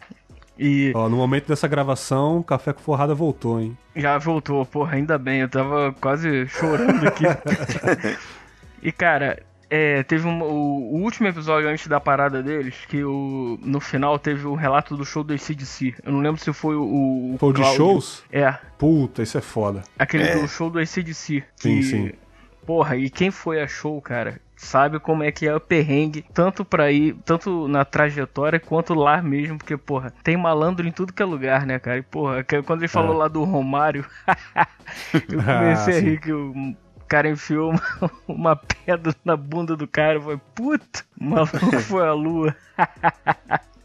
E 0.58 0.92
Ó, 0.94 1.08
no 1.08 1.16
momento 1.16 1.48
dessa 1.48 1.66
gravação, 1.66 2.42
Café 2.42 2.72
com 2.72 2.80
Forrada 2.80 3.14
voltou, 3.14 3.60
hein? 3.60 3.76
já 3.96 4.16
voltou, 4.18 4.64
porra, 4.66 4.96
ainda 4.96 5.18
bem. 5.18 5.40
Eu 5.40 5.48
tava 5.48 5.94
quase 6.00 6.46
chorando 6.48 7.06
aqui. 7.06 7.24
e 8.82 8.92
cara, 8.92 9.42
é, 9.70 10.02
teve 10.02 10.26
um, 10.26 10.42
o, 10.42 10.96
o 10.96 11.02
último 11.02 11.28
episódio 11.28 11.68
antes 11.68 11.86
da 11.86 11.98
parada 11.98 12.42
deles, 12.42 12.74
que 12.86 13.02
o, 13.02 13.58
no 13.62 13.80
final 13.80 14.18
teve 14.18 14.46
o 14.46 14.54
relato 14.54 14.96
do 14.96 15.04
show 15.04 15.24
do 15.24 15.32
ACDC. 15.32 15.94
Eu 16.04 16.12
não 16.12 16.20
lembro 16.20 16.38
se 16.38 16.52
foi 16.52 16.76
o. 16.76 16.82
o 17.34 17.36
Foi 17.38 17.48
o 17.48 17.52
de 17.54 17.64
shows? 17.74 18.22
É, 18.30 18.52
Puta, 18.78 19.22
isso 19.22 19.38
é 19.38 19.40
foda. 19.40 19.82
aquele 19.98 20.24
É. 20.24 20.38
do 20.38 20.46
show 20.46 20.68
do 20.68 20.78
ACDC. 20.78 21.42
Sim, 21.56 21.76
que, 21.78 21.82
sim. 21.82 22.12
Porra, 22.66 22.96
e 22.96 23.08
quem 23.08 23.30
foi 23.30 23.60
a 23.62 23.66
show, 23.66 24.00
cara, 24.00 24.38
sabe 24.64 24.98
como 25.00 25.22
é 25.22 25.30
que 25.32 25.46
é 25.46 25.54
o 25.54 25.60
perrengue, 25.60 26.24
tanto 26.32 26.64
pra 26.64 26.90
ir, 26.90 27.14
tanto 27.24 27.66
na 27.68 27.84
trajetória 27.84 28.60
quanto 28.60 28.94
lá 28.94 29.20
mesmo, 29.20 29.58
porque, 29.58 29.76
porra, 29.76 30.12
tem 30.22 30.36
malandro 30.36 30.86
em 30.86 30.92
tudo 30.92 31.12
que 31.12 31.22
é 31.22 31.26
lugar, 31.26 31.66
né, 31.66 31.78
cara? 31.78 31.98
E, 31.98 32.02
porra, 32.02 32.44
quando 32.64 32.80
ele 32.80 32.88
falou 32.88 33.14
É. 33.14 33.18
lá 33.18 33.28
do 33.28 33.42
Romário, 33.44 34.04
eu 35.12 35.20
comecei 35.42 35.94
Ah, 35.94 35.98
a 35.98 36.00
rir 36.00 36.20
que 36.20 36.32
o 36.32 36.74
cara 37.08 37.28
enfiou 37.28 37.70
uma, 37.70 38.10
uma 38.28 38.56
pedra 38.56 39.14
na 39.24 39.36
bunda 39.36 39.76
do 39.76 39.86
cara, 39.86 40.20
falei, 40.20 40.40
puta, 40.54 41.04
o 41.20 41.24
maluco 41.24 41.58
foi 41.82 42.06
a 42.06 42.12
lua. 42.12 42.54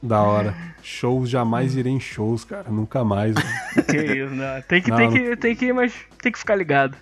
Da 0.01 0.21
hora. 0.21 0.53
Shows, 0.83 1.27
jamais 1.29 1.75
irei 1.75 1.91
em 1.91 1.99
shows, 1.99 2.45
cara. 2.45 2.69
Nunca 2.69 3.03
mais. 3.03 3.33
velho. 3.35 3.85
que 3.87 3.97
isso, 3.97 4.33
né? 4.35 4.63
Tem 4.67 4.81
que, 4.81 4.89
Não, 4.91 4.97
tem 4.97 5.07
não- 5.07 5.13
que, 5.13 5.35
tem 5.35 5.55
que 5.55 5.65
ir, 5.65 5.73
mas 5.73 5.93
tem 6.21 6.31
que 6.31 6.37
ficar 6.39 6.55
ligado. 6.55 6.95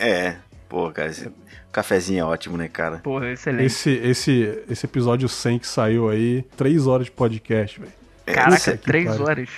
É. 0.00 0.36
Pô, 0.68 0.90
cara, 0.90 1.10
esse 1.10 1.30
cafezinho 1.72 2.20
é 2.20 2.24
ótimo, 2.24 2.56
né, 2.56 2.68
cara? 2.68 2.98
Porra, 2.98 3.30
excelente. 3.30 3.66
Esse, 3.66 3.90
esse, 3.90 4.64
esse 4.68 4.86
episódio 4.86 5.28
100 5.28 5.58
que 5.60 5.66
saiu 5.66 6.08
aí, 6.08 6.42
três 6.56 6.86
horas 6.86 7.06
de 7.06 7.12
podcast, 7.12 7.80
velho. 7.80 7.92
Caraca, 8.26 8.76
que 8.76 8.84
três 8.84 9.06
pariu. 9.08 9.24
horas. 9.24 9.48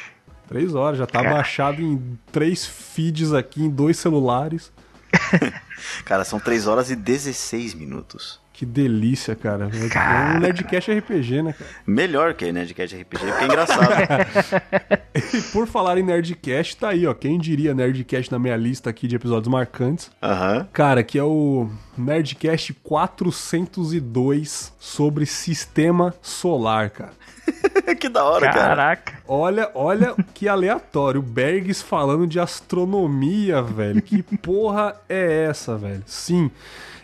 Três 0.49 0.75
horas, 0.75 0.99
já 0.99 1.07
tá 1.07 1.21
Caraca. 1.21 1.35
baixado 1.37 1.81
em 1.83 2.19
três 2.33 2.67
feeds 2.67 3.33
aqui, 3.33 3.63
em 3.63 3.71
dois 3.71 3.99
celulares. 3.99 4.73
Cara, 6.05 6.25
são 6.25 6.39
3 6.39 6.67
horas 6.67 6.91
e 6.91 6.97
16 6.97 7.75
minutos. 7.75 8.41
Que 8.61 8.67
delícia, 8.67 9.35
cara. 9.35 9.71
É 9.73 9.89
Caraca. 9.89 10.37
um 10.37 10.41
Nerdcast 10.41 10.93
RPG, 10.93 11.43
né, 11.43 11.55
cara? 11.55 11.71
Melhor 11.87 12.35
que 12.35 12.53
Nerdcast 12.53 12.95
RPG, 12.95 13.09
porque 13.09 13.43
é 13.43 13.45
engraçado. 13.47 13.89
E 15.33 15.41
por 15.51 15.67
falar 15.67 15.97
em 15.97 16.03
Nerdcast, 16.03 16.77
tá 16.77 16.91
aí, 16.91 17.07
ó. 17.07 17.15
Quem 17.15 17.39
diria 17.39 17.73
Nerdcast 17.73 18.31
na 18.31 18.39
minha 18.39 18.57
lista 18.57 18.91
aqui 18.91 19.09
de 19.09 19.17
episódios 19.17 19.49
marcantes. 19.49 20.11
Aham. 20.23 20.69
Cara, 20.75 21.03
que 21.03 21.19
é 21.19 21.25
o 21.25 21.71
Nerdcast 21.97 22.75
402 22.83 24.75
sobre 24.79 25.25
sistema 25.25 26.13
solar, 26.21 26.91
cara. 26.91 27.13
que 27.99 28.11
da 28.11 28.25
hora, 28.25 28.47
cara. 28.47 28.59
Caraca. 28.61 29.15
Olha, 29.27 29.71
olha 29.75 30.15
que 30.35 30.47
aleatório. 30.49 31.21
O 31.21 31.23
Bergs 31.23 31.81
falando 31.83 32.27
de 32.27 32.39
astronomia, 32.39 33.63
velho. 33.63 34.03
Que 34.03 34.23
porra 34.23 34.97
é 35.09 35.45
essa, 35.49 35.79
velho? 35.79 36.03
Sim, 36.07 36.51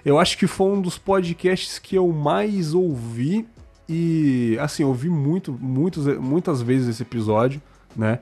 eu 0.06 0.20
acho 0.20 0.38
que 0.38 0.46
foi 0.46 0.68
um 0.68 0.80
dos 0.80 0.96
podcasts 0.96 1.80
que 1.80 1.96
eu 1.96 2.06
mais 2.12 2.72
ouvi. 2.72 3.44
E, 3.88 4.56
assim, 4.60 4.84
eu 4.84 4.88
ouvi 4.88 5.08
muito, 5.08 5.52
muitos, 5.52 6.06
muitas 6.18 6.62
vezes 6.62 6.88
esse 6.88 7.02
episódio, 7.02 7.60
né? 7.96 8.20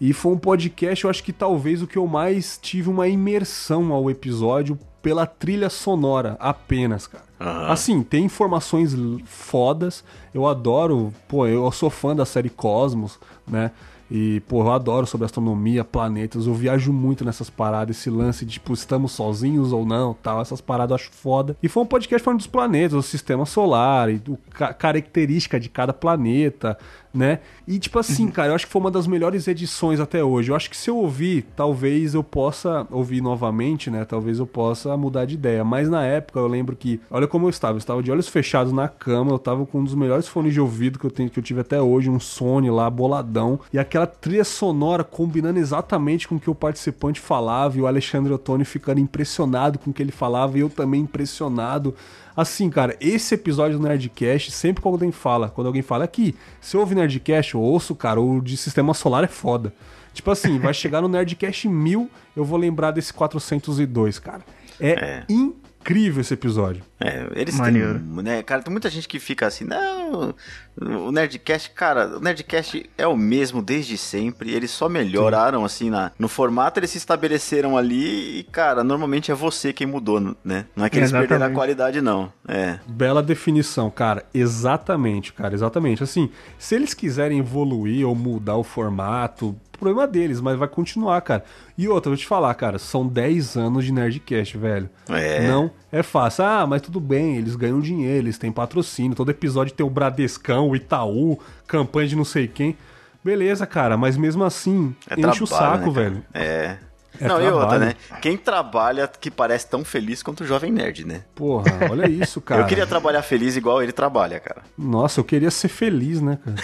E 0.00 0.12
foi 0.12 0.32
um 0.32 0.38
podcast, 0.38 1.04
eu 1.04 1.10
acho 1.10 1.22
que 1.22 1.32
talvez 1.32 1.82
o 1.82 1.86
que 1.86 1.96
eu 1.96 2.06
mais 2.08 2.58
tive 2.60 2.88
uma 2.88 3.06
imersão 3.06 3.92
ao 3.92 4.10
episódio 4.10 4.76
pela 5.00 5.24
trilha 5.24 5.70
sonora 5.70 6.36
apenas, 6.40 7.06
cara. 7.06 7.24
Aham. 7.40 7.68
Assim, 7.68 8.02
tem 8.02 8.24
informações 8.24 8.92
fodas. 9.24 10.02
Eu 10.34 10.48
adoro, 10.48 11.14
pô, 11.28 11.46
eu 11.46 11.70
sou 11.70 11.90
fã 11.90 12.14
da 12.14 12.26
série 12.26 12.50
Cosmos, 12.50 13.20
né? 13.46 13.70
E, 14.10 14.40
pô, 14.48 14.62
eu 14.62 14.72
adoro 14.72 15.06
sobre 15.06 15.24
astronomia, 15.24 15.84
planetas, 15.84 16.46
eu 16.46 16.54
viajo 16.54 16.92
muito 16.92 17.24
nessas 17.24 17.48
paradas, 17.48 17.96
esse 17.96 18.10
lance 18.10 18.44
de, 18.44 18.54
tipo, 18.54 18.72
estamos 18.72 19.12
sozinhos 19.12 19.72
ou 19.72 19.86
não, 19.86 20.14
tal, 20.20 20.40
essas 20.40 20.60
paradas 20.60 20.90
eu 20.90 20.94
acho 20.96 21.10
foda. 21.12 21.56
E 21.62 21.68
foi 21.68 21.82
um 21.84 21.86
podcast 21.86 22.24
falando 22.24 22.38
dos 22.38 22.48
planetas, 22.48 22.92
do 22.92 23.02
sistema 23.02 23.46
solar, 23.46 24.10
e 24.10 24.18
do 24.18 24.36
ca 24.50 24.74
característica 24.74 25.60
de 25.60 25.68
cada 25.68 25.92
planeta, 25.92 26.76
né? 27.12 27.40
E 27.66 27.78
tipo 27.78 27.98
assim, 27.98 28.26
uhum. 28.26 28.30
cara, 28.30 28.48
eu 28.48 28.54
acho 28.54 28.66
que 28.66 28.72
foi 28.72 28.80
uma 28.80 28.90
das 28.90 29.06
melhores 29.06 29.48
edições 29.48 30.00
até 30.00 30.22
hoje. 30.22 30.50
Eu 30.50 30.56
acho 30.56 30.70
que 30.70 30.76
se 30.76 30.90
eu 30.90 30.96
ouvir, 30.96 31.46
talvez 31.56 32.14
eu 32.14 32.22
possa 32.22 32.86
ouvir 32.90 33.20
novamente, 33.20 33.90
né? 33.90 34.04
Talvez 34.04 34.38
eu 34.38 34.46
possa 34.46 34.96
mudar 34.96 35.24
de 35.24 35.34
ideia. 35.34 35.64
Mas 35.64 35.88
na 35.88 36.04
época 36.04 36.38
eu 36.38 36.46
lembro 36.46 36.76
que, 36.76 37.00
olha 37.10 37.26
como 37.26 37.46
eu 37.46 37.50
estava, 37.50 37.74
eu 37.74 37.78
estava 37.78 38.02
de 38.02 38.10
olhos 38.10 38.28
fechados 38.28 38.72
na 38.72 38.88
cama, 38.88 39.32
eu 39.32 39.36
estava 39.36 39.66
com 39.66 39.80
um 39.80 39.84
dos 39.84 39.94
melhores 39.94 40.28
fones 40.28 40.52
de 40.52 40.60
ouvido 40.60 40.98
que 40.98 41.06
eu 41.06 41.10
tenho 41.10 41.30
que 41.30 41.38
eu 41.38 41.42
tive 41.42 41.60
até 41.60 41.80
hoje, 41.80 42.10
um 42.10 42.20
Sony 42.20 42.70
lá 42.70 42.88
boladão, 42.88 43.60
e 43.72 43.78
aquela 43.78 44.06
trilha 44.06 44.44
sonora 44.44 45.04
combinando 45.04 45.58
exatamente 45.58 46.26
com 46.26 46.36
o 46.36 46.40
que 46.40 46.50
o 46.50 46.54
participante 46.54 47.20
falava 47.20 47.76
e 47.76 47.80
o 47.80 47.86
Alexandre 47.86 48.32
Ottoni 48.32 48.64
ficando 48.64 49.00
impressionado 49.00 49.78
com 49.78 49.90
o 49.90 49.92
que 49.92 50.02
ele 50.02 50.12
falava 50.12 50.56
e 50.56 50.60
eu 50.60 50.70
também 50.70 51.02
impressionado. 51.02 51.94
Assim, 52.36 52.70
cara, 52.70 52.96
esse 53.00 53.34
episódio 53.34 53.78
do 53.78 53.82
Nerdcast, 53.86 54.50
sempre 54.50 54.82
que 54.82 54.88
alguém 54.88 55.12
fala, 55.12 55.48
quando 55.48 55.66
alguém 55.66 55.82
fala 55.82 56.04
aqui, 56.04 56.34
se 56.60 56.76
eu 56.76 56.80
ouvir 56.80 56.94
Nerdcast, 56.94 57.54
eu 57.54 57.60
ouço, 57.60 57.94
cara, 57.94 58.20
o 58.20 58.40
de 58.40 58.56
sistema 58.56 58.94
solar 58.94 59.24
é 59.24 59.28
foda. 59.28 59.72
Tipo 60.12 60.30
assim, 60.30 60.58
vai 60.58 60.74
chegar 60.74 61.00
no 61.00 61.08
Nerdcast 61.08 61.68
1000, 61.68 62.10
eu 62.36 62.44
vou 62.44 62.58
lembrar 62.58 62.90
desse 62.90 63.12
402, 63.12 64.18
cara. 64.18 64.42
É, 64.78 64.90
é. 64.90 65.24
incrível 65.28 66.20
esse 66.20 66.34
episódio. 66.34 66.82
É, 67.02 67.26
eles 67.34 67.56
Maneiro. 67.56 67.98
têm, 67.98 68.22
né, 68.22 68.42
cara, 68.42 68.60
tem 68.60 68.70
muita 68.70 68.90
gente 68.90 69.08
que 69.08 69.18
fica 69.18 69.46
assim, 69.46 69.64
não, 69.64 70.34
o 70.76 71.10
Nerdcast, 71.10 71.70
cara, 71.70 72.18
o 72.18 72.20
Nerdcast 72.20 72.90
é 72.98 73.06
o 73.06 73.16
mesmo 73.16 73.62
desde 73.62 73.96
sempre, 73.96 74.52
eles 74.52 74.70
só 74.70 74.86
melhoraram, 74.86 75.60
Sim. 75.60 75.64
assim, 75.64 75.90
na, 75.90 76.12
no 76.18 76.28
formato, 76.28 76.78
eles 76.78 76.90
se 76.90 76.98
estabeleceram 76.98 77.74
ali 77.74 78.40
e, 78.40 78.42
cara, 78.42 78.84
normalmente 78.84 79.32
é 79.32 79.34
você 79.34 79.72
quem 79.72 79.86
mudou, 79.86 80.20
né? 80.44 80.66
Não 80.76 80.84
é 80.84 80.90
que 80.90 80.98
eles 80.98 81.08
exatamente. 81.08 81.28
perderam 81.28 81.50
a 81.50 81.54
qualidade, 81.54 82.02
não, 82.02 82.30
é. 82.46 82.78
Bela 82.86 83.22
definição, 83.22 83.90
cara, 83.90 84.26
exatamente, 84.34 85.32
cara, 85.32 85.54
exatamente, 85.54 86.02
assim, 86.02 86.30
se 86.58 86.74
eles 86.74 86.92
quiserem 86.92 87.38
evoluir 87.38 88.06
ou 88.06 88.14
mudar 88.14 88.56
o 88.56 88.62
formato, 88.62 89.56
problema 89.72 90.06
deles, 90.06 90.38
mas 90.42 90.58
vai 90.58 90.68
continuar, 90.68 91.22
cara. 91.22 91.42
E 91.78 91.88
outra, 91.88 92.10
vou 92.10 92.16
te 92.18 92.26
falar, 92.26 92.52
cara, 92.52 92.78
são 92.78 93.08
10 93.08 93.56
anos 93.56 93.86
de 93.86 93.92
Nerdcast, 93.92 94.58
velho. 94.58 94.90
É. 95.08 95.48
Não 95.48 95.70
é 95.92 96.02
fácil. 96.02 96.44
Ah, 96.44 96.66
mas 96.66 96.82
tudo 96.82 97.00
bem, 97.00 97.36
eles 97.36 97.56
ganham 97.56 97.80
dinheiro, 97.80 98.26
eles 98.26 98.38
têm 98.38 98.52
patrocínio, 98.52 99.16
todo 99.16 99.30
episódio 99.30 99.74
tem 99.74 99.84
o 99.84 99.90
Bradescão, 99.90 100.68
o 100.68 100.76
Itaú, 100.76 101.38
campanha 101.66 102.08
de 102.08 102.16
não 102.16 102.24
sei 102.24 102.46
quem. 102.46 102.76
Beleza, 103.22 103.66
cara, 103.66 103.96
mas 103.96 104.16
mesmo 104.16 104.44
assim, 104.44 104.94
é 105.08 105.14
enche 105.14 105.22
trabalho, 105.22 105.44
o 105.44 105.46
saco, 105.46 105.86
né, 105.86 105.92
velho. 105.92 106.24
É. 106.32 106.76
É 107.20 107.28
não, 107.28 107.36
trabalho. 107.36 107.48
e 107.48 107.52
outra, 107.52 107.78
né? 107.78 107.94
Quem 108.22 108.36
trabalha 108.36 109.06
que 109.08 109.30
parece 109.30 109.68
tão 109.68 109.84
feliz 109.84 110.22
quanto 110.22 110.42
o 110.42 110.46
Jovem 110.46 110.72
Nerd, 110.72 111.04
né? 111.04 111.22
Porra, 111.34 111.70
olha 111.90 112.08
isso, 112.08 112.40
cara. 112.42 112.62
eu 112.62 112.66
queria 112.66 112.86
trabalhar 112.86 113.22
feliz 113.22 113.56
igual 113.56 113.82
ele 113.82 113.92
trabalha, 113.92 114.40
cara. 114.40 114.62
Nossa, 114.78 115.20
eu 115.20 115.24
queria 115.24 115.50
ser 115.50 115.68
feliz, 115.68 116.22
né, 116.22 116.38
cara? 116.42 116.56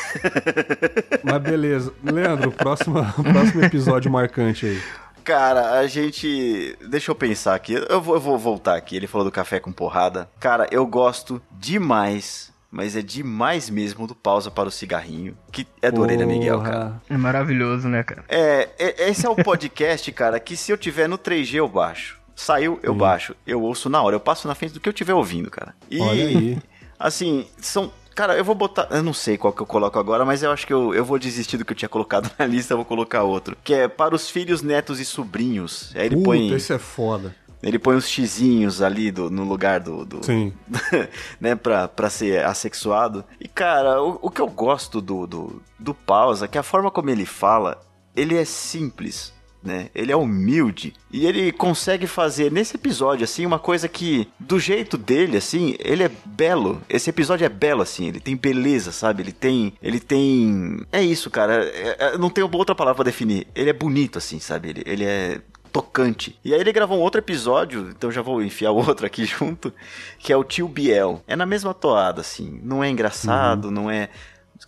Mas 1.22 1.42
beleza. 1.42 1.92
Leandro, 2.02 2.50
próximo, 2.52 3.04
próximo 3.32 3.64
episódio 3.64 4.10
marcante 4.10 4.66
aí. 4.66 4.80
Cara, 5.26 5.80
a 5.80 5.86
gente. 5.88 6.78
Deixa 6.88 7.10
eu 7.10 7.14
pensar 7.16 7.56
aqui. 7.56 7.74
Eu 7.74 8.00
vou, 8.00 8.14
eu 8.14 8.20
vou 8.20 8.38
voltar 8.38 8.76
aqui. 8.76 8.94
Ele 8.94 9.08
falou 9.08 9.24
do 9.24 9.32
café 9.32 9.58
com 9.58 9.72
porrada. 9.72 10.30
Cara, 10.38 10.68
eu 10.70 10.86
gosto 10.86 11.42
demais 11.50 12.54
mas 12.68 12.94
é 12.94 13.00
demais 13.00 13.70
mesmo 13.70 14.06
do 14.06 14.14
Pausa 14.14 14.50
para 14.50 14.68
o 14.68 14.72
Cigarrinho, 14.72 15.34
que 15.50 15.66
é 15.80 15.90
do 15.90 15.96
Porra. 15.96 16.08
Orelha 16.08 16.26
Miguel, 16.26 16.60
cara. 16.60 17.00
É 17.08 17.16
maravilhoso, 17.16 17.88
né, 17.88 18.02
cara? 18.02 18.22
É, 18.28 18.68
é, 18.78 19.08
esse 19.08 19.24
é 19.24 19.30
o 19.30 19.36
podcast, 19.36 20.12
cara, 20.12 20.38
que 20.38 20.56
se 20.58 20.72
eu 20.72 20.76
tiver 20.76 21.08
no 21.08 21.16
3G 21.16 21.54
eu 21.54 21.68
baixo. 21.68 22.20
Saiu, 22.34 22.78
eu 22.82 22.94
baixo. 22.94 23.34
Eu 23.46 23.62
ouço 23.62 23.88
na 23.88 24.02
hora, 24.02 24.14
eu 24.14 24.20
passo 24.20 24.46
na 24.46 24.54
frente 24.54 24.74
do 24.74 24.80
que 24.80 24.88
eu 24.88 24.92
estiver 24.92 25.14
ouvindo, 25.14 25.50
cara. 25.50 25.74
E, 25.90 25.98
Olha 25.98 26.26
aí. 26.26 26.58
assim, 26.98 27.46
são 27.58 27.90
Cara, 28.16 28.34
eu 28.34 28.42
vou 28.42 28.54
botar. 28.54 28.88
Eu 28.90 29.02
não 29.02 29.12
sei 29.12 29.36
qual 29.36 29.52
que 29.52 29.60
eu 29.60 29.66
coloco 29.66 29.98
agora, 29.98 30.24
mas 30.24 30.42
eu 30.42 30.50
acho 30.50 30.66
que 30.66 30.72
eu, 30.72 30.94
eu 30.94 31.04
vou 31.04 31.18
desistir 31.18 31.58
do 31.58 31.66
que 31.66 31.72
eu 31.72 31.76
tinha 31.76 31.88
colocado 31.88 32.32
na 32.38 32.46
lista, 32.46 32.72
eu 32.72 32.78
vou 32.78 32.86
colocar 32.86 33.22
outro. 33.22 33.54
Que 33.62 33.74
é 33.74 33.88
para 33.88 34.14
os 34.14 34.30
filhos, 34.30 34.62
netos 34.62 34.98
e 34.98 35.04
sobrinhos. 35.04 35.92
Aí 35.94 36.06
ele 36.06 36.16
Puta, 36.16 36.24
põe. 36.24 36.50
Esse 36.54 36.72
é 36.72 36.78
foda. 36.78 37.36
Ele 37.62 37.78
põe 37.78 37.94
uns 37.94 38.08
xizinhos 38.08 38.80
ali 38.80 39.10
do, 39.10 39.28
no 39.28 39.44
lugar 39.44 39.80
do. 39.80 40.06
do 40.06 40.24
Sim. 40.24 40.50
né, 41.38 41.54
pra, 41.54 41.88
pra 41.88 42.08
ser 42.08 42.42
assexuado. 42.42 43.22
E, 43.38 43.46
cara, 43.46 44.02
o, 44.02 44.18
o 44.22 44.30
que 44.30 44.40
eu 44.40 44.48
gosto 44.48 45.02
do, 45.02 45.26
do, 45.26 45.62
do 45.78 45.92
Pausa, 45.92 46.46
é 46.46 46.48
que 46.48 46.56
a 46.56 46.62
forma 46.62 46.90
como 46.90 47.10
ele 47.10 47.26
fala, 47.26 47.82
ele 48.14 48.34
é 48.34 48.46
simples 48.46 49.35
né? 49.66 49.90
Ele 49.94 50.12
é 50.12 50.16
humilde 50.16 50.94
e 51.12 51.26
ele 51.26 51.52
consegue 51.52 52.06
fazer 52.06 52.50
nesse 52.50 52.76
episódio 52.76 53.24
assim 53.24 53.44
uma 53.44 53.58
coisa 53.58 53.88
que 53.88 54.28
do 54.38 54.58
jeito 54.58 54.96
dele 54.96 55.36
assim, 55.36 55.76
ele 55.78 56.04
é 56.04 56.10
belo. 56.24 56.80
Esse 56.88 57.10
episódio 57.10 57.44
é 57.44 57.48
belo 57.48 57.82
assim, 57.82 58.06
ele 58.06 58.20
tem 58.20 58.36
beleza, 58.36 58.92
sabe? 58.92 59.22
Ele 59.22 59.32
tem, 59.32 59.74
ele 59.82 60.00
tem, 60.00 60.80
é 60.92 61.02
isso, 61.02 61.30
cara. 61.30 61.64
É, 61.64 61.96
é, 61.98 62.18
não 62.18 62.30
tenho 62.30 62.48
outra 62.50 62.74
palavra 62.74 62.96
para 62.96 63.10
definir. 63.10 63.46
Ele 63.54 63.70
é 63.70 63.72
bonito 63.72 64.18
assim, 64.18 64.38
sabe? 64.38 64.70
Ele, 64.70 64.82
ele 64.86 65.04
é 65.04 65.40
tocante. 65.72 66.38
E 66.44 66.54
aí 66.54 66.60
ele 66.60 66.72
gravou 66.72 66.98
um 66.98 67.02
outro 67.02 67.20
episódio, 67.20 67.90
então 67.90 68.10
já 68.10 68.22
vou 68.22 68.42
enfiar 68.42 68.70
o 68.70 68.76
outro 68.76 69.04
aqui 69.04 69.24
junto, 69.26 69.72
que 70.18 70.32
é 70.32 70.36
o 70.36 70.44
Tio 70.44 70.68
Biel. 70.68 71.22
É 71.26 71.36
na 71.36 71.44
mesma 71.44 71.74
toada, 71.74 72.20
assim. 72.20 72.60
Não 72.62 72.82
é 72.82 72.88
engraçado, 72.88 73.66
uhum. 73.66 73.70
não 73.70 73.90
é. 73.90 74.08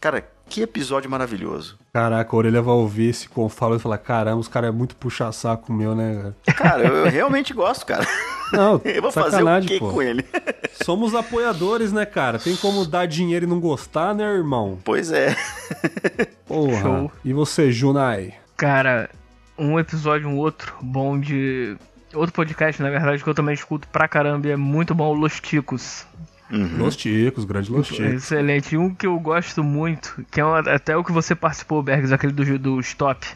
Cara, 0.00 0.28
que 0.48 0.62
episódio 0.62 1.10
maravilhoso. 1.10 1.78
Caraca, 1.98 2.30
a 2.32 2.38
orelha 2.38 2.62
vai 2.62 2.74
ouvir 2.74 3.08
esse 3.08 3.28
confalo 3.28 3.74
e 3.74 3.78
falar: 3.80 3.98
caramba, 3.98 4.36
os 4.36 4.46
caras 4.46 4.68
é 4.68 4.72
muito 4.72 4.94
puxa-saco 4.94 5.72
meu, 5.72 5.96
né, 5.96 6.32
cara? 6.46 6.56
Cara, 6.56 6.84
eu, 6.84 6.94
eu 6.94 7.10
realmente 7.10 7.52
gosto, 7.52 7.84
cara. 7.84 8.06
Não, 8.52 8.80
eu 8.86 9.02
vou 9.02 9.10
fazer 9.10 9.42
o 9.42 9.60
quê 9.66 9.80
pô. 9.80 9.90
com 9.90 10.00
ele? 10.00 10.24
Somos 10.84 11.12
apoiadores, 11.12 11.92
né, 11.92 12.06
cara? 12.06 12.38
Tem 12.38 12.54
como 12.54 12.86
dar 12.86 13.06
dinheiro 13.06 13.46
e 13.46 13.48
não 13.48 13.58
gostar, 13.58 14.14
né, 14.14 14.22
irmão? 14.22 14.78
Pois 14.84 15.10
é. 15.10 15.34
Porra. 16.46 16.80
Show. 16.80 17.12
E 17.24 17.32
você, 17.32 17.72
Junai? 17.72 18.32
Cara, 18.56 19.10
um 19.58 19.76
episódio, 19.76 20.28
um 20.28 20.38
outro 20.38 20.76
bom 20.80 21.18
de. 21.18 21.76
Outro 22.14 22.32
podcast, 22.32 22.80
na 22.80 22.90
verdade, 22.90 23.24
que 23.24 23.28
eu 23.28 23.34
também 23.34 23.54
escuto 23.54 23.88
pra 23.88 24.06
caramba 24.06 24.46
e 24.46 24.52
é 24.52 24.56
muito 24.56 24.94
bom, 24.94 25.12
Los 25.14 25.40
Ticos. 25.40 26.06
Uhum. 26.50 26.78
Los 26.78 26.96
Ticos, 26.96 27.44
grande 27.44 27.70
Los 27.70 27.88
Ticos. 27.88 28.14
Excelente. 28.14 28.76
Um 28.76 28.94
que 28.94 29.06
eu 29.06 29.18
gosto 29.20 29.62
muito, 29.62 30.24
que 30.30 30.40
é 30.40 30.44
uma, 30.44 30.60
até 30.60 30.96
o 30.96 31.04
que 31.04 31.12
você 31.12 31.34
participou, 31.34 31.82
Bergs, 31.82 32.12
aquele 32.12 32.32
do, 32.32 32.58
do 32.58 32.80
Stop. 32.80 33.26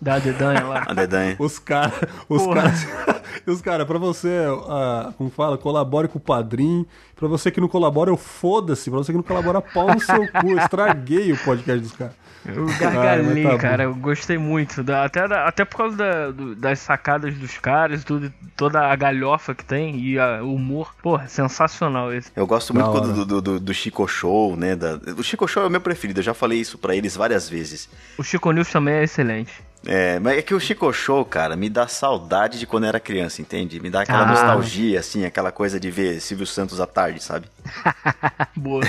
Da 0.00 0.18
Dedanha 0.18 0.64
lá. 0.64 0.84
A 0.88 0.94
Dedanha. 0.94 1.36
Os 1.38 1.58
caras. 1.58 2.00
Os 2.28 2.46
caras. 2.46 2.86
os 3.46 3.60
caras, 3.60 3.86
pra 3.86 3.98
você, 3.98 4.46
uh, 4.48 5.12
como 5.12 5.28
fala, 5.30 5.58
colabore 5.58 6.08
com 6.08 6.18
o 6.18 6.20
padrinho. 6.20 6.86
Pra 7.14 7.28
você 7.28 7.50
que 7.50 7.60
não 7.60 7.68
colabora, 7.68 8.10
eu 8.10 8.16
foda-se. 8.16 8.90
Pra 8.90 8.98
você 8.98 9.12
que 9.12 9.18
não 9.18 9.22
colabora, 9.22 9.60
pau 9.60 9.88
no 9.92 10.00
seu 10.00 10.26
cu. 10.26 10.50
Eu 10.50 10.58
estraguei 10.58 11.32
o 11.32 11.38
podcast 11.38 11.80
dos 11.80 11.92
caras. 11.92 12.14
Eu 12.44 12.66
gargalhei, 12.78 13.46
ah, 13.46 13.50
tá 13.50 13.58
cara. 13.58 13.82
Eu 13.84 13.94
gostei 13.94 14.38
muito. 14.38 14.82
Da, 14.82 15.04
até, 15.04 15.26
da, 15.28 15.46
até 15.46 15.64
por 15.64 15.76
causa 15.76 15.96
da, 15.96 16.30
do, 16.30 16.54
das 16.54 16.78
sacadas 16.78 17.36
dos 17.36 17.58
caras, 17.58 18.04
tudo, 18.04 18.32
toda 18.56 18.80
a 18.80 18.96
galhofa 18.96 19.54
que 19.54 19.64
tem 19.64 19.98
e 19.98 20.18
a, 20.18 20.42
o 20.42 20.54
humor. 20.54 20.94
Porra, 21.02 21.28
sensacional 21.28 22.12
esse. 22.12 22.30
Eu 22.34 22.46
gosto 22.46 22.74
muito 22.74 23.00
do, 23.00 23.24
do, 23.24 23.40
do, 23.40 23.60
do, 23.60 23.74
Chico 23.74 24.06
Show, 24.06 24.56
né? 24.56 24.74
Da, 24.74 24.98
o 25.16 25.22
Chico 25.22 25.46
Show 25.46 25.64
é 25.64 25.66
o 25.66 25.70
meu 25.70 25.80
preferido. 25.80 26.20
Eu 26.20 26.24
já 26.24 26.34
falei 26.34 26.60
isso 26.60 26.78
para 26.78 26.94
eles 26.94 27.16
várias 27.16 27.48
vezes. 27.48 27.88
O 28.18 28.22
Chico 28.22 28.50
News 28.52 28.70
também 28.70 28.94
é 28.94 29.04
excelente. 29.04 29.52
É, 29.86 30.18
mas 30.18 30.36
é 30.38 30.42
que 30.42 30.54
o 30.54 30.60
Chico 30.60 30.92
Show, 30.92 31.24
cara, 31.24 31.56
me 31.56 31.70
dá 31.70 31.88
saudade 31.88 32.58
de 32.58 32.66
quando 32.66 32.84
eu 32.84 32.88
era 32.88 33.00
criança, 33.00 33.40
entende? 33.40 33.80
Me 33.80 33.88
dá 33.88 34.02
aquela 34.02 34.22
ah. 34.22 34.26
nostalgia, 34.26 35.00
assim, 35.00 35.24
aquela 35.24 35.50
coisa 35.50 35.80
de 35.80 35.90
ver 35.90 36.20
Silvio 36.20 36.46
Santos 36.46 36.80
à 36.80 36.86
tarde, 36.86 37.22
sabe? 37.22 37.46
Boa. 38.54 38.82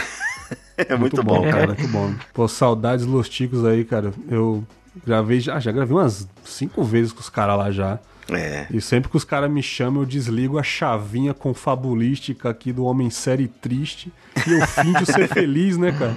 É 0.77 0.95
muito, 0.95 1.17
muito 1.17 1.23
bom, 1.23 1.41
bom, 1.41 1.51
cara. 1.51 1.67
Muito 1.67 1.87
bom. 1.89 2.13
Pô, 2.33 2.47
saudades 2.47 3.05
Los 3.05 3.29
Ticos 3.29 3.63
aí, 3.63 3.85
cara. 3.85 4.11
Eu 4.27 4.65
gravei 5.05 5.39
já, 5.39 5.59
já 5.59 5.71
gravei 5.71 5.95
umas 5.95 6.27
cinco 6.43 6.83
vezes 6.83 7.13
com 7.13 7.19
os 7.19 7.29
caras 7.29 7.57
lá 7.57 7.71
já. 7.71 7.99
É. 8.29 8.65
E 8.71 8.79
sempre 8.81 9.09
que 9.09 9.17
os 9.17 9.23
caras 9.23 9.51
me 9.51 9.61
chamam, 9.61 10.01
eu 10.01 10.05
desligo 10.07 10.57
a 10.57 10.63
chavinha 10.63 11.33
confabulística 11.33 12.49
aqui 12.49 12.71
do 12.71 12.85
Homem 12.85 13.09
Série 13.09 13.47
Triste 13.47 14.11
e 14.47 14.53
eu 14.53 14.65
finjo 14.67 15.05
ser 15.11 15.27
feliz, 15.27 15.77
né, 15.77 15.91
cara? 15.91 16.15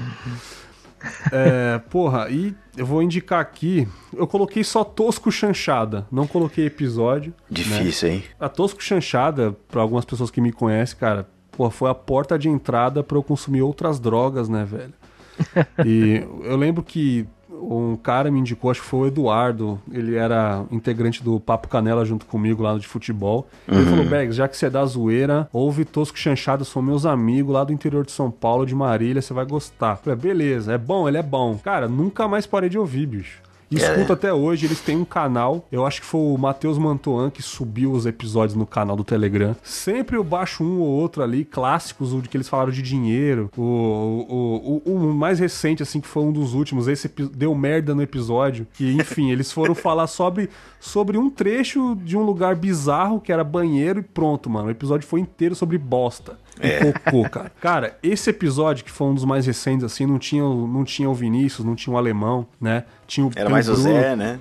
É, 1.31 1.79
porra, 1.91 2.31
e 2.31 2.55
eu 2.77 2.87
vou 2.87 3.03
indicar 3.03 3.41
aqui. 3.41 3.87
Eu 4.13 4.27
coloquei 4.27 4.65
só 4.65 4.85
Tosco 4.85 5.31
Chanchada, 5.31 6.07
não 6.11 6.27
coloquei 6.27 6.67
episódio. 6.67 7.35
Né? 7.51 7.57
Difícil, 7.63 8.09
né? 8.09 8.15
hein? 8.15 8.25
A 8.39 8.49
Tosco 8.49 8.83
Chanchada, 8.83 9.53
para 9.69 9.83
algumas 9.83 10.05
pessoas 10.05 10.31
que 10.31 10.41
me 10.41 10.53
conhecem, 10.53 10.97
cara, 10.97 11.29
pô, 11.57 11.71
foi 11.71 11.91
a 11.91 11.95
porta 11.95 12.39
de 12.39 12.49
entrada 12.49 13.03
para 13.03 13.17
eu 13.17 13.23
consumir 13.23 13.63
outras 13.63 13.99
drogas, 13.99 14.49
né, 14.49 14.65
velho? 14.65 14.93
e 15.85 16.23
eu 16.45 16.57
lembro 16.57 16.83
que 16.83 17.27
um 17.51 17.97
cara 17.97 18.31
me 18.31 18.39
indicou, 18.39 18.71
acho 18.71 18.83
que 18.83 18.87
foi 18.87 19.01
o 19.01 19.07
Eduardo, 19.07 19.81
ele 19.91 20.17
era 20.17 20.65
integrante 20.71 21.23
do 21.23 21.41
Papo 21.41 21.69
Canela 21.69 22.05
junto 22.05 22.27
comigo 22.27 22.63
lá 22.63 22.75
no 22.75 22.81
de 22.81 22.87
futebol. 22.87 23.49
Uhum. 23.67 23.79
Ele 23.79 23.91
falou: 23.91 24.05
Bergs, 24.05 24.37
já 24.37 24.49
que 24.49 24.57
você 24.57 24.67
é 24.67 24.71
da 24.71 24.85
zoeira, 24.85 25.49
ouve 25.53 25.85
Tosco 25.85 26.19
Chanchado, 26.19 26.65
são 26.65 26.83
meus 26.83 27.07
amigos 27.07 27.55
lá 27.55 27.65
do 27.65 27.73
interior 27.73 28.05
de 28.05 28.13
São 28.13 28.31
Paulo, 28.31 28.67
de 28.67 28.75
Marília, 28.75 29.23
você 29.23 29.33
vai 29.33 29.45
gostar. 29.45 29.93
Eu 29.93 29.97
falei, 29.97 30.19
beleza, 30.19 30.73
é 30.73 30.79
bom, 30.79 31.09
ele 31.09 31.19
é 31.19 31.23
bom. 31.23 31.59
Cara, 31.59 31.89
nunca 31.89 32.29
mais 32.29 32.47
parei 32.47 32.69
de 32.69 32.79
ouvir, 32.79 33.07
bicho. 33.07 33.44
E 33.75 33.83
É. 33.83 33.93
escuto 33.93 34.13
até 34.13 34.33
hoje, 34.33 34.67
eles 34.67 34.81
têm 34.81 34.97
um 34.97 35.05
canal. 35.05 35.67
Eu 35.71 35.85
acho 35.87 36.01
que 36.01 36.07
foi 36.07 36.21
o 36.21 36.37
Matheus 36.39 36.79
Mantoan 36.79 37.31
que 37.31 37.43
subiu 37.43 37.93
os 37.93 38.07
episódios 38.07 38.55
no 38.57 38.67
canal 38.67 38.97
do 38.97 39.05
Telegram. 39.05 39.55
Sempre 39.63 40.17
eu 40.17 40.25
baixo 40.25 40.63
um 40.63 40.81
ou 40.81 40.89
outro 40.89 41.23
ali, 41.23 41.45
clássicos, 41.45 42.13
o 42.13 42.21
de 42.21 42.29
que 42.29 42.37
eles 42.37 42.49
falaram 42.49 42.71
de 42.71 42.83
dinheiro. 42.83 43.51
O, 43.57 43.63
o, 43.63 44.83
o, 44.85 44.95
o 44.95 45.15
mais 45.15 45.39
recente, 45.39 45.83
assim, 45.83 46.01
que 46.01 46.09
foi 46.09 46.23
um 46.23 46.33
dos 46.33 46.55
últimos. 46.55 46.89
Esse 46.89 47.09
deu 47.35 47.55
merda 47.55 47.95
no 47.95 48.03
episódio. 48.03 48.67
E, 48.79 48.93
enfim, 48.93 49.31
eles 49.31 49.51
foram 49.53 49.75
falar 49.75 50.07
sobre, 50.07 50.49
sobre 50.81 51.19
um 51.19 51.31
trecho 51.31 51.97
de 51.97 52.17
um 52.17 52.23
lugar 52.23 52.55
bizarro 52.57 53.21
que 53.21 53.33
era 53.33 53.45
banheiro 53.45 54.01
e 54.01 54.03
pronto, 54.03 54.49
mano. 54.49 54.69
O 54.69 54.71
episódio 54.71 55.07
foi 55.07 55.21
inteiro 55.21 55.55
sobre 55.55 55.79
bosta. 55.79 56.39
E 56.61 56.93
cocô, 56.93 57.29
cara. 57.29 57.53
Cara, 57.61 57.99
esse 58.03 58.31
episódio, 58.31 58.85
que 58.85 58.91
foi 58.91 59.09
um 59.09 59.15
dos 59.15 59.25
mais 59.25 59.47
recentes, 59.47 59.85
assim, 59.85 60.07
não 60.07 60.19
tinha, 60.19 60.45
o- 60.45 60.67
não 60.69 60.85
tinha 60.85 61.09
o 61.11 61.15
Vinícius, 61.15 61.67
não 61.67 61.75
tinha 61.75 61.93
o 61.95 61.99
alemão, 61.99 62.47
né? 62.61 62.85
Tinha 63.07 63.27
o, 63.27 63.31
Era 63.35 63.51
mais 63.51 63.69
o 63.69 63.73
Bruno, 63.75 63.89
Zé, 63.89 64.17
né? 64.17 64.39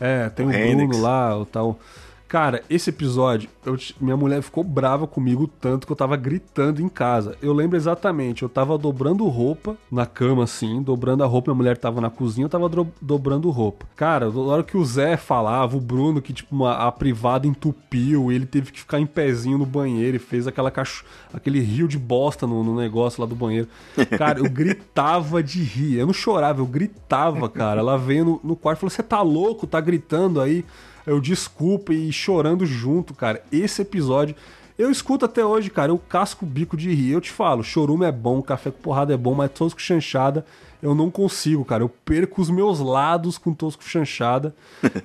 é, 0.00 0.28
tem 0.28 0.44
o, 0.46 0.48
O 0.50 0.52
Bruno 0.52 1.00
lá, 1.00 1.38
o 1.38 1.46
tal. 1.46 1.78
Cara, 2.34 2.64
esse 2.68 2.90
episódio, 2.90 3.48
eu 3.64 3.78
minha 4.00 4.16
mulher 4.16 4.42
ficou 4.42 4.64
brava 4.64 5.06
comigo 5.06 5.46
tanto 5.46 5.86
que 5.86 5.92
eu 5.92 5.96
tava 5.96 6.16
gritando 6.16 6.82
em 6.82 6.88
casa. 6.88 7.38
Eu 7.40 7.52
lembro 7.52 7.76
exatamente, 7.76 8.42
eu 8.42 8.48
tava 8.48 8.76
dobrando 8.76 9.24
roupa 9.28 9.76
na 9.88 10.04
cama, 10.04 10.42
assim, 10.42 10.82
dobrando 10.82 11.22
a 11.22 11.28
roupa, 11.28 11.52
minha 11.52 11.58
mulher 11.58 11.78
tava 11.78 12.00
na 12.00 12.10
cozinha, 12.10 12.46
eu 12.46 12.48
tava 12.48 12.68
dro- 12.68 12.92
dobrando 13.00 13.48
roupa. 13.50 13.86
Cara, 13.94 14.28
na 14.32 14.40
hora 14.40 14.64
que 14.64 14.76
o 14.76 14.84
Zé 14.84 15.16
falava, 15.16 15.76
o 15.76 15.80
Bruno, 15.80 16.20
que 16.20 16.32
tipo, 16.32 16.52
uma- 16.56 16.72
a 16.74 16.90
privada 16.90 17.46
entupiu, 17.46 18.32
ele 18.32 18.46
teve 18.46 18.72
que 18.72 18.80
ficar 18.80 18.98
em 18.98 19.06
pezinho 19.06 19.56
no 19.56 19.64
banheiro 19.64 20.16
e 20.16 20.18
fez 20.18 20.48
aquela 20.48 20.72
cacho... 20.72 21.04
aquele 21.32 21.60
rio 21.60 21.86
de 21.86 22.00
bosta 22.00 22.48
no, 22.48 22.64
no 22.64 22.74
negócio 22.74 23.20
lá 23.22 23.28
do 23.28 23.36
banheiro. 23.36 23.68
Cara, 24.18 24.40
eu 24.40 24.50
gritava 24.50 25.40
de 25.40 25.62
rir. 25.62 25.98
Eu 25.98 26.06
não 26.06 26.12
chorava, 26.12 26.60
eu 26.60 26.66
gritava, 26.66 27.48
cara. 27.48 27.78
Ela 27.78 27.96
veio 27.96 28.24
no, 28.24 28.40
no 28.42 28.56
quarto 28.56 28.78
e 28.78 28.80
falou: 28.80 28.90
Você 28.90 29.04
tá 29.04 29.22
louco? 29.22 29.68
Tá 29.68 29.80
gritando 29.80 30.40
aí? 30.40 30.64
Eu 31.06 31.20
desculpa 31.20 31.92
e 31.92 32.12
chorando 32.12 32.64
junto, 32.64 33.14
cara. 33.14 33.42
Esse 33.52 33.82
episódio. 33.82 34.34
Eu 34.76 34.90
escuto 34.90 35.24
até 35.24 35.44
hoje, 35.44 35.70
cara. 35.70 35.92
Eu 35.92 35.98
casco 35.98 36.44
o 36.44 36.48
bico 36.48 36.76
de 36.76 36.92
rir. 36.92 37.12
Eu 37.12 37.20
te 37.20 37.30
falo, 37.30 37.62
chorume 37.62 38.04
é 38.06 38.10
bom, 38.12 38.42
café 38.42 38.70
com 38.72 38.80
porrada 38.82 39.14
é 39.14 39.16
bom, 39.16 39.32
mas 39.34 39.50
tosco 39.52 39.80
chanchada 39.80 40.44
eu 40.82 40.94
não 40.94 41.10
consigo, 41.10 41.64
cara. 41.64 41.82
Eu 41.82 41.88
perco 41.88 42.42
os 42.42 42.50
meus 42.50 42.78
lados 42.78 43.38
com 43.38 43.54
tosco 43.54 43.82
chanchada. 43.82 44.54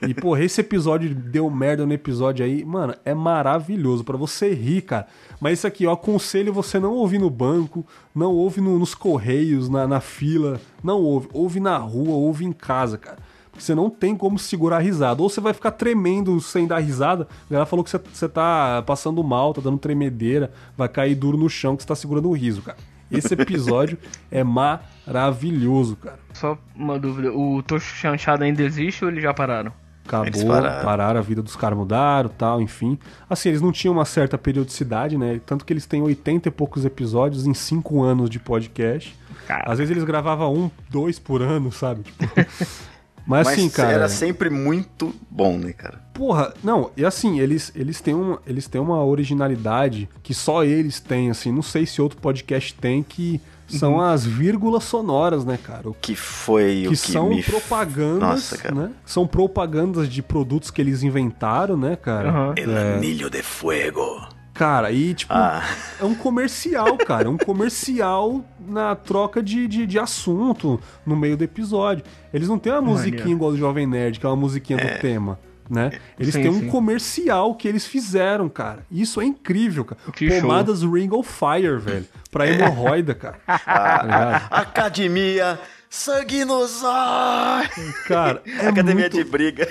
E, 0.06 0.12
porra, 0.16 0.44
esse 0.44 0.60
episódio 0.60 1.14
deu 1.16 1.50
merda 1.50 1.86
no 1.86 1.94
episódio 1.94 2.44
aí. 2.44 2.66
Mano, 2.66 2.94
é 3.06 3.14
maravilhoso 3.14 4.04
pra 4.04 4.18
você 4.18 4.54
rir, 4.54 4.82
cara. 4.82 5.08
Mas 5.40 5.60
isso 5.60 5.68
aqui, 5.68 5.86
eu 5.86 5.92
aconselho 5.92 6.52
você 6.52 6.80
não 6.80 6.92
ouvir 6.94 7.20
no 7.20 7.30
banco, 7.30 7.86
não 8.14 8.34
ouve 8.34 8.60
no- 8.60 8.78
nos 8.78 8.94
correios, 8.94 9.70
na, 9.70 9.88
na 9.88 10.02
fila. 10.02 10.60
Não 10.84 11.00
ouve. 11.00 11.30
Ouve 11.32 11.60
na 11.62 11.78
rua, 11.78 12.16
ouve 12.16 12.44
em 12.44 12.52
casa, 12.52 12.98
cara. 12.98 13.20
Porque 13.60 13.66
você 13.66 13.76
não 13.76 13.90
tem 13.90 14.16
como 14.16 14.40
segurar 14.40 14.78
a 14.78 14.80
risada. 14.80 15.22
Ou 15.22 15.30
você 15.30 15.42
vai 15.42 15.54
ficar 15.54 15.72
tremendo 15.72 16.40
sem 16.40 16.66
dar 16.66 16.80
risada. 16.80 17.28
A 17.48 17.52
galera 17.52 17.66
falou 17.66 17.84
que 17.84 17.90
você, 17.90 18.00
você 18.14 18.30
tá 18.30 18.82
passando 18.86 19.22
mal, 19.22 19.54
tá 19.54 19.60
dando 19.60 19.78
tremedeira, 19.78 20.50
vai 20.78 20.88
cair 20.88 21.14
duro 21.14 21.38
no 21.38 21.50
chão 21.50 21.76
que 21.76 21.84
você 21.84 21.88
tá 21.88 21.96
segurando 21.96 22.30
o 22.30 22.32
riso, 22.32 22.62
cara. 22.62 22.78
Esse 23.12 23.34
episódio 23.34 23.98
é 24.32 24.46
maravilhoso, 24.46 25.98
cara. 25.98 26.20
Só 26.34 26.58
uma 26.74 26.98
dúvida, 26.98 27.34
o 27.34 27.62
Tocho 27.64 27.96
Chanchado 27.96 28.46
ainda 28.46 28.64
existe 28.64 29.04
ou 29.04 29.12
eles 29.12 29.22
já 29.22 29.34
pararam? 29.34 29.74
Acabou, 30.06 30.28
Eles 30.28 30.44
pararam. 30.44 30.86
pararam. 30.86 31.20
a 31.20 31.24
vida 31.24 31.42
dos 31.42 31.56
caras 31.56 31.78
mudaram 31.78 32.30
tal, 32.30 32.62
enfim. 32.62 32.98
Assim, 33.30 33.50
eles 33.50 33.62
não 33.62 33.72
tinham 33.74 33.94
uma 33.94 34.06
certa 34.06 34.38
periodicidade, 34.38 35.18
né? 35.18 35.40
Tanto 35.46 35.66
que 35.66 35.74
eles 35.74 35.86
têm 35.86 36.02
80 36.02 36.48
e 36.48 36.52
poucos 36.52 36.86
episódios 36.86 37.46
em 37.46 37.54
5 37.54 38.02
anos 38.02 38.30
de 38.30 38.40
podcast. 38.40 39.16
Cara. 39.46 39.70
Às 39.70 39.78
vezes 39.80 39.92
eles 39.92 40.04
gravavam 40.06 40.54
um, 40.56 40.72
dois 40.90 41.20
por 41.20 41.42
ano, 41.42 41.72
sabe? 41.72 42.04
Tipo... 42.04 42.24
Mas, 43.30 43.46
Mas 43.46 43.60
assim, 43.60 43.70
cara. 43.70 43.92
era 43.92 44.10
sempre 44.10 44.50
muito 44.50 45.14
bom, 45.30 45.56
né, 45.60 45.72
cara? 45.72 46.02
Porra, 46.16 46.52
não, 46.64 46.90
e 46.98 47.06
assim, 47.06 47.40
eles, 47.40 47.72
eles, 47.76 48.02
têm 48.02 48.16
uma, 48.16 48.42
eles 48.48 48.68
têm 48.68 48.82
uma 48.82 49.06
originalidade 49.06 50.10
que 50.24 50.34
só 50.34 50.64
eles 50.64 51.00
têm, 51.00 51.30
assim, 51.30 51.52
não 51.52 51.62
sei 51.62 51.86
se 51.86 52.02
outro 52.02 52.18
podcast 52.20 52.74
tem, 52.74 53.04
que 53.04 53.40
são 53.68 53.94
Uhum. 53.98 54.02
as 54.02 54.26
vírgulas 54.26 54.84
sonoras, 54.84 55.46
né, 55.46 55.60
cara? 55.64 55.88
O 55.90 55.94
Que 55.94 56.16
foi 56.16 56.88
o 56.88 56.90
que 56.90 56.98
que 56.98 57.12
são 57.12 57.30
me... 57.30 57.44
propagandas, 57.44 58.20
Nossa, 58.20 58.58
cara. 58.58 58.74
né? 58.74 58.92
São 59.06 59.28
propagandas 59.28 60.10
de 60.10 60.24
produtos 60.24 60.72
que 60.72 60.82
eles 60.82 61.04
inventaram, 61.04 61.78
né, 61.78 61.96
cara? 61.96 62.30
Aham. 62.30 62.54
El 62.58 62.76
Anillo 62.76 63.30
de 63.30 63.44
Fuego. 63.44 64.19
Cara, 64.60 64.92
e 64.92 65.14
tipo, 65.14 65.32
Ah. 65.34 65.64
é 66.02 66.04
um 66.04 66.14
comercial, 66.14 66.98
cara. 66.98 67.28
É 67.28 67.30
um 67.30 67.38
comercial 67.38 68.44
na 68.60 68.94
troca 68.94 69.42
de, 69.42 69.66
de, 69.70 69.88
de 69.88 69.98
assunto 69.98 70.78
no 71.06 71.16
meio 71.16 71.38
do 71.38 71.46
episódio. 71.46 72.04
Eles 72.34 72.50
não 72.50 72.60
têm 72.60 72.74
uma 72.74 72.82
musiquinha 72.82 73.20
Maneiro. 73.20 73.38
igual 73.38 73.52
do 73.52 73.58
Jovem 73.58 73.88
Nerd, 73.88 74.20
que 74.20 74.26
é 74.26 74.30
uma 74.30 74.36
musiquinha 74.36 74.78
do 74.78 75.00
tema. 75.00 75.40
Né? 75.70 75.92
Eles 76.20 76.34
Sim, 76.34 76.42
têm 76.42 76.52
um 76.52 76.60
sim. 76.62 76.68
comercial 76.68 77.56
que 77.56 77.70
eles 77.70 77.86
fizeram, 77.86 78.50
cara. 78.50 78.86
Isso 78.92 79.22
é 79.22 79.26
incrível, 79.26 79.86
cara. 79.86 80.02
Que 80.12 80.30
show. 80.30 80.42
Pomadas 80.42 80.82
Ring 80.84 81.10
of 81.14 81.32
Fire, 81.32 81.78
velho. 81.78 82.06
Pra 82.30 82.46
hemorroida, 82.46 83.16
cara. 83.16 83.40
Tá 83.48 84.02
ligado? 84.04 84.48
Academia 84.52 85.58
Sangue 85.90 86.44
nos 86.44 86.84
olhos. 86.84 87.98
Cara, 88.08 88.42
é 88.46 88.68
Academia 88.68 89.04
muito... 89.10 89.16
de 89.16 89.24
briga. 89.24 89.70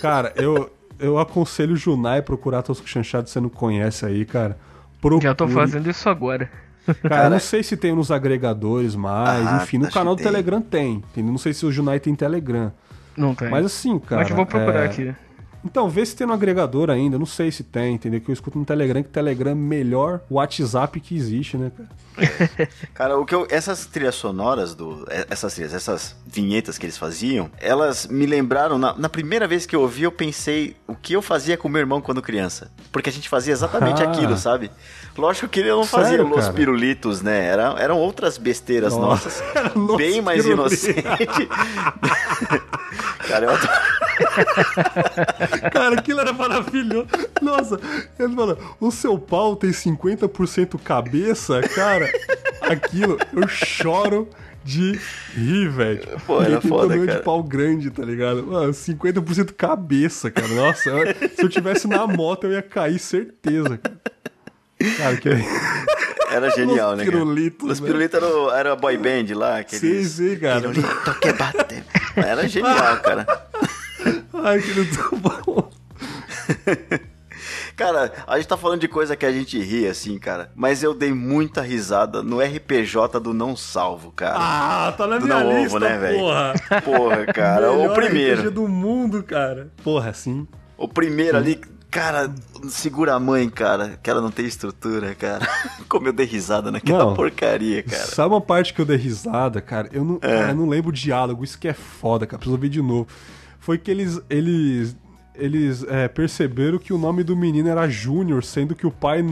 Cara, 0.00 0.32
eu, 0.36 0.72
eu 1.02 1.18
aconselho 1.18 1.74
o 1.74 1.76
Junai 1.76 2.22
procurar 2.22 2.62
Tosco 2.62 2.88
Chanchado, 2.88 3.28
se 3.28 3.34
você 3.34 3.40
não 3.40 3.48
conhece 3.48 4.06
aí, 4.06 4.24
cara. 4.24 4.56
Procure. 5.00 5.22
Já 5.22 5.34
tô 5.34 5.48
fazendo 5.48 5.90
isso 5.90 6.08
agora. 6.08 6.48
Cara, 7.02 7.24
eu 7.24 7.30
não 7.30 7.38
sei 7.38 7.62
se 7.62 7.76
tem 7.76 7.94
nos 7.94 8.10
agregadores 8.10 8.94
mais, 8.94 9.46
Ah, 9.46 9.60
enfim, 9.62 9.78
no 9.78 9.90
canal 9.90 10.14
do 10.14 10.18
tem. 10.18 10.26
Telegram 10.26 10.60
tem, 10.60 10.94
entendeu? 10.94 11.30
Não 11.30 11.38
sei 11.38 11.52
se 11.52 11.64
o 11.64 11.70
Junai 11.70 12.00
tem 12.00 12.14
Telegram. 12.14 12.72
Não 13.16 13.34
tem. 13.34 13.48
Mas 13.50 13.66
assim, 13.66 13.98
cara. 13.98 14.22
Mas 14.22 14.30
eu 14.30 14.36
vou 14.36 14.46
procurar 14.46 14.82
é, 14.82 14.86
aqui. 14.86 15.14
Então, 15.64 15.88
vê 15.88 16.04
se 16.04 16.16
tem 16.16 16.26
no 16.26 16.32
agregador 16.32 16.90
ainda, 16.90 17.18
não 17.18 17.26
sei 17.26 17.50
se 17.52 17.62
tem, 17.62 17.94
entendeu? 17.94 18.20
Que 18.20 18.30
eu 18.30 18.32
escuto 18.32 18.58
no 18.58 18.64
Telegram, 18.64 19.02
que 19.02 19.08
Telegram 19.08 19.50
é 19.50 19.54
o 19.54 19.56
melhor 19.56 20.20
WhatsApp 20.30 20.98
que 21.00 21.14
existe, 21.16 21.56
né, 21.56 21.70
cara? 21.76 21.88
Cara, 22.92 23.18
o 23.18 23.24
que 23.24 23.34
eu, 23.34 23.46
essas 23.48 23.86
trilhas 23.86 24.14
sonoras 24.16 24.74
do. 24.74 25.06
é- 25.08 25.26
Essas 25.30 25.54
trilhas, 25.54 25.72
essas 25.72 26.14
vinhetas 26.26 26.76
que 26.76 26.84
eles 26.84 26.98
faziam, 26.98 27.50
elas 27.58 28.06
me 28.06 28.26
lembraram. 28.26 28.76
Na, 28.76 28.92
na 28.98 29.08
primeira 29.08 29.46
vez 29.48 29.64
que 29.64 29.74
eu 29.74 29.80
ouvi, 29.80 30.02
eu 30.02 30.12
pensei 30.12 30.76
o 30.86 30.94
que 30.94 31.14
eu 31.14 31.22
fazia 31.22 31.56
com 31.56 31.68
meu 31.68 31.80
irmão 31.80 32.00
quando 32.02 32.20
criança. 32.20 32.70
Porque 32.90 33.08
a 33.08 33.12
gente 33.12 33.28
fazia 33.28 33.52
exatamente 33.52 34.02
Ah. 34.02 34.10
aquilo, 34.10 34.36
sabe? 34.36 34.70
Lógico 35.16 35.48
que 35.48 35.60
ele 35.60 35.70
não 35.70 35.84
fazia 35.84 36.16
Sério, 36.16 36.28
os 36.30 36.40
cara? 36.40 36.52
pirulitos, 36.52 37.20
né? 37.20 37.46
Era, 37.46 37.74
eram 37.78 37.98
outras 37.98 38.38
besteiras 38.38 38.96
Nossa. 38.96 39.28
nossas. 39.28 39.42
Era 39.54 39.70
bem 39.96 40.22
mais 40.22 40.42
pirulito. 40.42 40.74
inocente. 40.74 41.48
Cara, 43.28 43.46
eu 43.46 43.52
Cara, 45.72 45.98
aquilo 45.98 46.20
era 46.20 46.32
maravilhoso. 46.32 47.06
Nossa, 47.40 47.80
ele 48.18 48.34
falou, 48.34 48.58
o 48.80 48.90
seu 48.90 49.18
pau 49.18 49.56
tem 49.56 49.70
50% 49.70 50.78
cabeça, 50.82 51.60
cara. 51.74 52.10
Aquilo, 52.60 53.18
eu 53.32 53.48
choro 53.48 54.28
de 54.64 54.98
rir, 55.34 55.68
velho. 55.68 56.20
Pô, 56.26 56.42
era 56.42 56.60
tem 56.60 56.68
foda, 56.68 56.88
tamanho 56.88 57.06
cara. 57.06 57.18
de 57.18 57.24
pau 57.24 57.42
grande, 57.42 57.90
tá 57.90 58.04
ligado? 58.04 58.46
Mano, 58.46 58.72
50% 58.72 59.52
cabeça, 59.54 60.30
cara. 60.30 60.48
Nossa, 60.48 60.90
se 61.34 61.42
eu 61.42 61.48
tivesse 61.48 61.88
na 61.88 62.06
moto, 62.06 62.44
eu 62.44 62.52
ia 62.52 62.62
cair, 62.62 62.98
certeza, 62.98 63.78
cara. 63.78 64.00
Cara, 64.96 65.16
que... 65.16 65.28
Era 66.30 66.48
genial, 66.50 66.96
né? 66.96 67.04
cara? 67.04 67.16
pirulitos, 67.18 67.70
Os 67.72 67.80
né? 67.80 67.86
pirulitos 67.86 68.14
era, 68.22 68.26
o- 68.26 68.50
era 68.50 68.72
a 68.72 68.76
boy 68.76 68.96
band 68.96 69.26
lá. 69.34 69.58
Aqueles... 69.58 70.08
Sim, 70.08 70.30
sim, 70.30 70.36
cara. 70.38 70.60
Pirulito 70.60 71.14
que 71.20 71.32
bate. 71.34 71.84
Era 72.16 72.48
genial, 72.48 72.96
cara. 73.02 73.26
Ai, 74.42 74.60
que 74.60 74.72
muito 74.74 75.16
bom. 75.16 75.70
Cara, 77.76 78.12
a 78.26 78.36
gente 78.36 78.48
tá 78.48 78.56
falando 78.56 78.80
de 78.80 78.88
coisa 78.88 79.16
que 79.16 79.24
a 79.26 79.32
gente 79.32 79.58
ri, 79.58 79.86
assim, 79.86 80.18
cara. 80.18 80.50
Mas 80.54 80.82
eu 80.82 80.94
dei 80.94 81.12
muita 81.12 81.60
risada 81.62 82.22
no 82.22 82.40
RPJ 82.40 83.18
do 83.18 83.32
Não 83.32 83.56
Salvo, 83.56 84.12
cara. 84.12 84.34
Ah, 84.36 84.92
tá 84.96 85.06
na 85.06 85.18
do 85.18 85.24
minha 85.26 85.40
Não 85.42 85.58
lista, 85.62 85.76
Ovo, 85.76 85.84
né, 85.84 85.98
velho? 85.98 86.18
porra. 86.18 86.54
Porra, 86.84 87.26
cara. 87.26 87.72
o 87.72 87.92
primeiro. 87.94 88.40
RPG 88.42 88.50
do 88.50 88.68
mundo, 88.68 89.22
cara. 89.22 89.70
Porra, 89.82 90.12
sim. 90.12 90.46
O 90.76 90.86
primeiro 90.86 91.36
ali, 91.36 91.60
cara, 91.92 92.34
segura 92.68 93.14
a 93.14 93.20
mãe, 93.20 93.48
cara. 93.48 94.00
Que 94.02 94.10
ela 94.10 94.20
não 94.20 94.30
tem 94.32 94.46
estrutura, 94.46 95.14
cara. 95.14 95.46
Como 95.88 96.08
eu 96.08 96.12
dei 96.12 96.26
risada 96.26 96.72
naquela 96.72 97.04
Não. 97.04 97.14
porcaria, 97.14 97.82
cara. 97.82 98.06
Sabe 98.06 98.34
uma 98.34 98.40
parte 98.40 98.72
que 98.74 98.80
eu 98.80 98.84
dei 98.86 98.96
risada, 98.96 99.60
cara? 99.60 99.88
Eu 99.92 100.04
não, 100.04 100.16
É. 100.16 100.38
cara, 100.38 100.48
eu 100.50 100.56
não 100.56 100.68
lembro 100.68 100.88
o 100.88 100.92
diálogo, 100.92 101.44
isso 101.44 101.58
que 101.58 101.68
é 101.68 101.74
foda, 101.74 102.26
cara. 102.26 102.38
Preciso 102.38 102.58
ver 102.58 102.68
de 102.70 102.82
novo. 102.82 103.06
Foi 103.60 103.78
que 103.78 103.90
eles. 103.90 104.20
Eles. 104.28 104.96
Eles 105.34 105.82
é, 105.88 106.08
perceberam 106.08 106.78
que 106.78 106.92
o 106.92 106.98
nome 106.98 107.22
do 107.24 107.34
menino 107.34 107.66
era 107.68 107.88
Júnior, 107.88 108.44
sendo 108.44 108.74
que 108.74 108.86
o 108.86 108.90
pai 108.90 109.24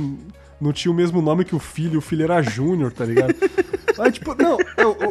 não 0.59 0.73
tinha 0.73 0.91
o 0.91 0.95
mesmo 0.95 1.21
nome 1.21 1.45
que 1.45 1.55
o 1.55 1.59
filho, 1.59 1.99
o 1.99 2.03
filho 2.03 2.23
era 2.25 2.41
Júnior, 2.41 2.91
tá 2.93 3.05
ligado? 3.05 3.35
Aí, 4.01 4.11
tipo, 4.13 4.35
não, 4.35 4.57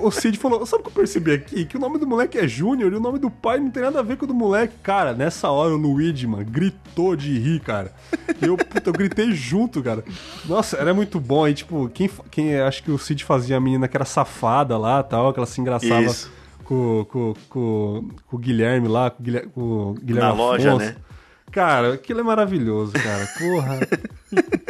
o, 0.02 0.08
o 0.08 0.12
Cid 0.12 0.38
falou: 0.38 0.66
sabe 0.66 0.82
o 0.82 0.84
que 0.86 0.90
eu 0.90 0.94
percebi 0.94 1.32
aqui? 1.32 1.66
Que 1.66 1.78
o 1.78 1.80
nome 1.80 1.98
do 2.00 2.08
moleque 2.08 2.38
é 2.38 2.48
Júnior 2.48 2.92
e 2.92 2.96
o 2.96 3.00
nome 3.00 3.20
do 3.20 3.30
pai 3.30 3.60
não 3.60 3.70
tem 3.70 3.84
nada 3.84 4.00
a 4.00 4.04
ver 4.04 4.18
com 4.18 4.26
o 4.26 4.28
do 4.28 4.34
moleque. 4.34 4.74
Cara, 4.82 5.14
nessa 5.14 5.50
hora 5.50 5.74
o 5.74 5.78
Luigi, 5.78 6.26
mano, 6.26 6.44
gritou 6.46 7.16
de 7.16 7.38
rir, 7.38 7.60
cara. 7.60 7.94
E 8.42 8.46
eu, 8.46 8.58
puta, 8.58 8.90
eu 8.90 8.94
gritei 8.94 9.32
junto, 9.32 9.82
cara. 9.84 10.04
Nossa, 10.46 10.78
era 10.78 10.94
muito 10.94 11.20
bom. 11.20 11.46
Aí, 11.46 11.54
tipo, 11.54 11.90
quem, 11.94 12.10
quem 12.32 12.60
acho 12.60 12.84
que 12.84 12.92
o 12.92 12.98
Cid 12.98 13.24
fazia 13.24 13.58
a 13.58 13.60
menina 13.60 13.88
que 13.88 13.96
era 13.96 14.06
safada 14.06 14.78
lá 14.78 15.04
tal, 15.04 15.32
que 15.34 15.40
ela 15.40 15.46
se 15.48 15.62
engraçava 15.62 16.16
com, 16.64 17.06
com, 17.10 17.34
com, 17.50 18.10
com 18.28 18.36
o 18.36 18.40
Guilherme 18.40 18.88
lá, 18.88 19.10
com 19.10 19.22
o 19.22 19.24
Guilherme, 19.26 19.50
com 19.52 19.62
o 19.62 19.94
Guilherme 19.94 20.28
Na 20.28 20.34
Afonso. 20.34 20.44
loja, 20.52 20.76
né? 20.78 20.96
Cara, 21.52 21.94
aquilo 21.94 22.20
é 22.20 22.24
maravilhoso, 22.24 22.94
cara. 22.94 23.28
Porra. 23.38 23.80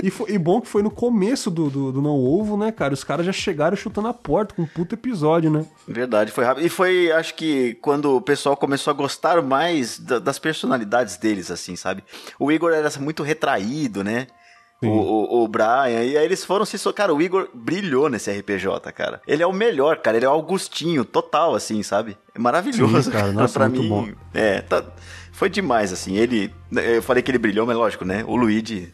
e, 0.04 0.10
foi, 0.10 0.32
e 0.32 0.38
bom 0.38 0.62
que 0.62 0.68
foi 0.68 0.82
no 0.82 0.89
começo 0.92 1.50
do, 1.52 1.70
do, 1.70 1.92
do 1.92 2.02
Não 2.02 2.15
Ovo, 2.15 2.56
né, 2.58 2.72
cara? 2.72 2.94
Os 2.94 3.04
caras 3.04 3.26
já 3.26 3.32
chegaram 3.32 3.76
chutando 3.76 4.08
a 4.08 4.13
porta 4.13 4.56
com 4.56 4.62
um 4.63 4.68
puto 4.68 4.96
episódio, 4.96 5.50
né? 5.52 5.65
Verdade, 5.88 6.32
foi 6.32 6.46
rápido. 6.46 6.65
E 6.65 6.70
foi, 6.70 7.12
acho 7.12 7.34
que, 7.36 7.76
quando 7.82 8.15
o 8.15 8.22
pessoal 8.22 8.56
começou 8.56 8.92
a 8.92 8.94
gostar 8.94 9.42
mais 9.42 10.00
da- 10.00 10.20
das 10.20 10.39
personalidades 10.39 11.18
deles, 11.18 11.52
assim, 11.52 11.76
sabe? 11.76 12.04
O 12.39 12.52
Igor 12.52 12.72
era 12.74 12.89
muito 13.00 13.24
retraído, 13.24 14.04
né? 14.04 14.28
O, 14.82 14.88
o, 14.88 15.44
o 15.44 15.48
Brian, 15.50 15.89
e 16.06 16.18
aí 16.18 16.24
eles 16.24 16.46
foram 16.46 16.63
se. 16.65 16.78
so- 16.78 16.94
Cara, 16.94 17.13
o 17.13 17.22
Igor 17.22 17.50
brilhou 17.54 18.08
nesse 18.08 18.32
RPJ, 18.32 18.89
cara. 18.94 19.22
Ele 19.28 19.44
é 19.44 19.46
o 19.46 19.52
melhor, 19.52 19.98
cara. 19.98 20.15
Ele 20.15 20.26
é 20.26 20.30
o 20.30 20.32
Augustinho, 20.32 21.04
total, 21.04 21.54
assim, 21.54 21.84
sabe? 21.84 22.18
É 22.34 22.39
maravilhoso. 22.39 23.04
Sim, 23.04 23.12
cara. 23.12 23.32
Nossa, 23.34 23.60
pra 23.60 23.68
muito 23.68 23.82
mim. 23.84 23.89
bom. 23.89 24.08
É, 24.34 24.62
tá. 24.62 24.86
Foi 25.39 25.49
demais, 25.49 25.93
assim. 25.93 26.17
Ele. 26.17 26.54
Eu 26.69 27.02
falei 27.02 27.23
que 27.23 27.32
ele 27.32 27.38
brilhou, 27.38 27.65
mas 27.65 27.78
lógico, 27.78 28.04
né? 28.04 28.25
O 28.28 28.36
Luigi. 28.36 28.93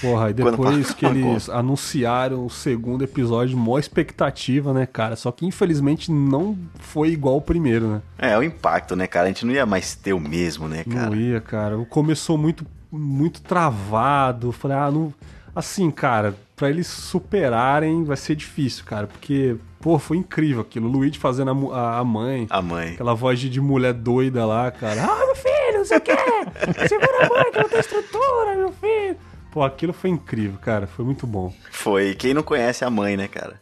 Porra, 0.00 0.30
e 0.30 0.32
depois 0.34 0.92
que 0.92 1.06
eles 1.06 1.48
anunciaram 1.48 2.44
o 2.44 2.50
segundo 2.50 3.04
episódio, 3.04 3.56
mó 3.56 3.78
expectativa, 3.78 4.72
né, 4.72 4.86
cara? 4.86 5.14
Só 5.14 5.30
que 5.30 5.46
infelizmente 5.46 6.10
não 6.10 6.58
foi 6.80 7.10
igual 7.10 7.36
o 7.36 7.40
primeiro, 7.40 7.86
né? 7.86 8.02
É, 8.18 8.36
o 8.36 8.42
impacto, 8.42 8.96
né, 8.96 9.06
cara? 9.06 9.26
A 9.26 9.28
gente 9.28 9.46
não 9.46 9.54
ia 9.54 9.64
mais 9.64 9.94
ter 9.94 10.12
o 10.12 10.18
mesmo, 10.18 10.66
né, 10.66 10.82
cara? 10.82 11.10
Não 11.10 11.14
ia, 11.14 11.40
cara. 11.40 11.78
Começou 11.88 12.36
muito, 12.36 12.66
muito 12.90 13.40
travado. 13.40 14.50
Falei, 14.50 14.76
ah, 14.76 14.90
não. 14.90 15.14
Assim, 15.54 15.92
cara, 15.92 16.34
pra 16.56 16.70
eles 16.70 16.88
superarem 16.88 18.02
vai 18.02 18.16
ser 18.16 18.34
difícil, 18.34 18.84
cara. 18.84 19.06
Porque, 19.06 19.54
pô, 19.82 19.98
foi 19.98 20.16
incrível 20.16 20.62
aquilo. 20.62 20.88
O 20.88 20.92
Luigi 20.92 21.18
fazendo 21.18 21.72
a, 21.72 21.76
a, 21.78 21.98
a 21.98 22.04
mãe. 22.04 22.46
A 22.48 22.62
mãe. 22.62 22.94
Aquela 22.94 23.14
voz 23.14 23.38
de, 23.38 23.50
de 23.50 23.60
mulher 23.60 23.92
doida 23.92 24.46
lá, 24.46 24.70
cara. 24.70 25.02
Ah, 25.02 25.26
meu 25.26 25.34
filho, 25.34 25.78
não 25.78 25.84
sei 25.84 25.98
o 25.98 26.00
quê. 26.00 26.12
Segura 26.88 27.26
a 27.26 27.28
mãe 27.28 27.52
que 27.52 27.58
não 27.58 27.68
tem 27.68 27.80
estrutura, 27.80 28.54
meu 28.56 28.72
filho. 28.72 29.16
Pô, 29.50 29.62
aquilo 29.62 29.92
foi 29.92 30.08
incrível, 30.08 30.58
cara. 30.62 30.86
Foi 30.86 31.04
muito 31.04 31.26
bom. 31.26 31.52
Foi. 31.70 32.14
Quem 32.14 32.32
não 32.32 32.42
conhece 32.42 32.84
a 32.84 32.90
mãe, 32.90 33.16
né, 33.16 33.28
cara? 33.28 33.60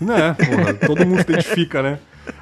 Né, 0.00 0.34
porra, 0.34 0.74
todo 0.74 1.06
mundo 1.06 1.16
se 1.24 1.32
identifica, 1.32 1.82
né? 1.82 1.98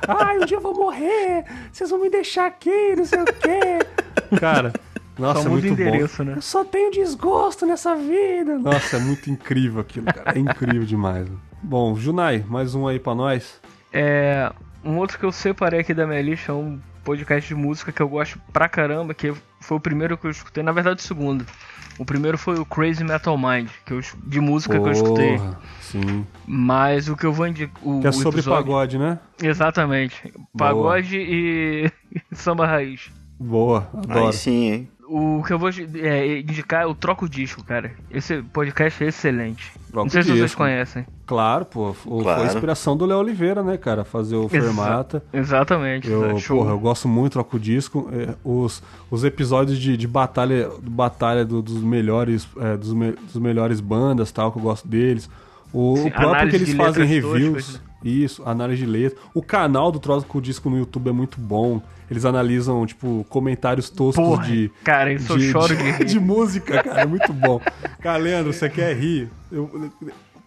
Ai, 0.07 0.39
um 0.39 0.45
dia 0.45 0.57
eu 0.57 0.61
vou 0.61 0.75
morrer, 0.75 1.45
vocês 1.73 1.89
vão 1.89 2.01
me 2.01 2.11
deixar 2.11 2.47
aqui, 2.47 2.95
não 2.97 3.05
sei 3.05 3.21
o 3.21 3.25
quê. 3.25 4.39
Cara, 4.39 4.73
nossa, 5.19 5.43
Só 5.43 5.49
é 5.49 5.51
muito 5.51 5.67
endereço, 5.69 6.19
bom. 6.19 6.31
né? 6.31 6.37
Eu 6.37 6.43
só 6.43 6.65
tenho 6.65 6.91
desgosto 6.91 7.65
nessa 7.65 7.95
vida. 7.95 8.59
Nossa, 8.59 8.97
é 8.97 9.01
muito 9.01 9.31
incrível 9.31 9.81
aquilo, 9.81 10.07
cara. 10.07 10.33
É 10.35 10.39
incrível 10.39 10.85
demais. 10.85 11.29
Bom, 11.63 11.95
Junai, 11.95 12.45
mais 12.49 12.75
um 12.75 12.87
aí 12.89 12.99
pra 12.99 13.15
nós. 13.15 13.61
É, 13.93 14.51
um 14.85 14.97
outro 14.97 15.19
que 15.19 15.25
eu 15.25 15.33
separei 15.33 15.81
aqui 15.81 15.93
da 15.93 16.07
minha 16.07 16.23
lista 16.23 16.53
é 16.53 16.55
um 16.55 16.79
podcast 17.05 17.47
de 17.49 17.55
música 17.55 17.93
que 17.93 18.01
eu 18.01 18.09
gosto 18.09 18.41
pra 18.53 18.69
caramba, 18.69 19.13
que 19.13 19.33
foi 19.61 19.77
o 19.77 19.81
primeiro 19.81 20.17
que 20.17 20.27
eu 20.27 20.31
escutei, 20.31 20.63
na 20.63 20.73
verdade 20.73 21.01
o 21.01 21.03
segundo. 21.03 21.45
O 21.99 22.05
primeiro 22.05 22.39
foi 22.39 22.59
o 22.59 22.65
Crazy 22.65 23.05
Metal 23.05 23.37
Mind, 23.37 23.69
que 23.85 23.93
eu, 23.93 24.01
de 24.25 24.41
música 24.41 24.81
que 24.81 24.89
eu 24.89 24.93
escutei. 24.93 25.37
Porra, 25.37 25.61
Sim. 25.83 26.27
Mas 26.47 27.09
o 27.09 27.17
que 27.17 27.27
eu 27.27 27.33
vou 27.33 27.47
indicar. 27.47 27.83
Que 28.01 28.07
é 28.07 28.13
sobre 28.13 28.43
pagode, 28.43 28.97
né? 28.97 29.19
Exatamente. 29.43 30.33
Pagode 30.57 31.19
e 31.19 31.93
samba 32.33 32.67
raiz. 32.67 33.11
Boa, 33.39 33.89
adoro. 33.93 34.27
Aí 34.27 34.33
sim, 34.33 34.71
hein? 34.71 34.89
O 35.13 35.43
que 35.45 35.53
eu 35.53 35.59
vou 35.59 35.71
é, 35.71 36.39
indicar 36.39 36.83
é 36.83 36.87
o 36.87 36.95
Troco 36.95 37.29
Disco, 37.29 37.65
cara. 37.65 37.91
Esse 38.13 38.43
podcast 38.43 39.03
é 39.03 39.09
excelente. 39.09 39.73
Troca 39.91 40.05
Não 40.05 40.09
sei 40.11 40.21
o 40.21 40.25
se 40.25 40.31
vocês 40.31 40.43
Disco. 40.45 40.59
conhecem. 40.59 41.05
Claro, 41.27 41.65
pô. 41.65 41.93
Foi 41.93 42.23
Claro. 42.23 42.43
a 42.43 42.47
inspiração 42.47 42.97
do 42.97 43.05
Léo 43.05 43.19
Oliveira, 43.19 43.61
né, 43.61 43.77
cara? 43.77 44.05
Fazer 44.05 44.37
o 44.37 44.45
Exa- 44.45 44.51
Fermata. 44.51 45.21
Exatamente. 45.33 46.09
Eu, 46.09 46.39
show. 46.39 46.59
porra, 46.59 46.71
eu 46.71 46.79
gosto 46.79 47.09
muito, 47.09 47.33
troco 47.33 47.57
o 47.57 47.61
disco. 47.61 48.09
É, 48.13 48.35
os, 48.45 48.81
os 49.11 49.25
episódios 49.25 49.79
de, 49.81 49.97
de 49.97 50.07
batalha, 50.07 50.71
batalha 50.81 51.45
do- 51.45 51.61
dos 51.61 51.83
melhores 51.83 52.47
é, 52.61 52.77
dos, 52.77 52.93
me- 52.95 53.13
dos 53.13 53.37
melhores 53.37 53.81
bandas, 53.81 54.31
tal, 54.31 54.53
que 54.53 54.59
eu 54.59 54.63
gosto 54.63 54.87
deles. 54.87 55.29
O, 55.73 55.97
Sim, 55.97 56.07
o 56.09 56.11
próprio 56.13 56.51
que 56.51 56.57
eles 56.57 56.73
fazem 56.75 57.05
reviews. 57.05 57.75
né? 57.75 57.81
Isso, 58.03 58.43
análise 58.47 58.83
de 58.85 58.91
letra. 58.91 59.19
O 59.35 59.43
canal 59.43 59.93
do 59.93 59.99
Troco 59.99 60.39
o 60.39 60.41
Disco 60.41 60.71
no 60.71 60.79
YouTube 60.79 61.09
é 61.09 61.13
muito 61.13 61.39
bom. 61.41 61.83
Eles 62.11 62.25
analisam, 62.25 62.85
tipo, 62.87 63.25
comentários 63.29 63.89
toscos 63.91 64.25
Porra, 64.25 64.45
de. 64.47 64.71
cara, 64.83 65.13
isso 65.13 65.33
eu 65.35 65.39
choro 65.41 65.77
de 65.77 65.83
rir. 65.93 66.05
de 66.07 66.19
música, 66.19 66.83
cara. 66.83 67.03
É 67.03 67.07
muito 67.07 67.33
bom. 67.33 67.61
Cara, 68.01 68.19
Leandro, 68.19 68.53
você 68.53 68.69
quer 68.69 68.97
rir? 68.97 69.29
Eu, 69.53 69.91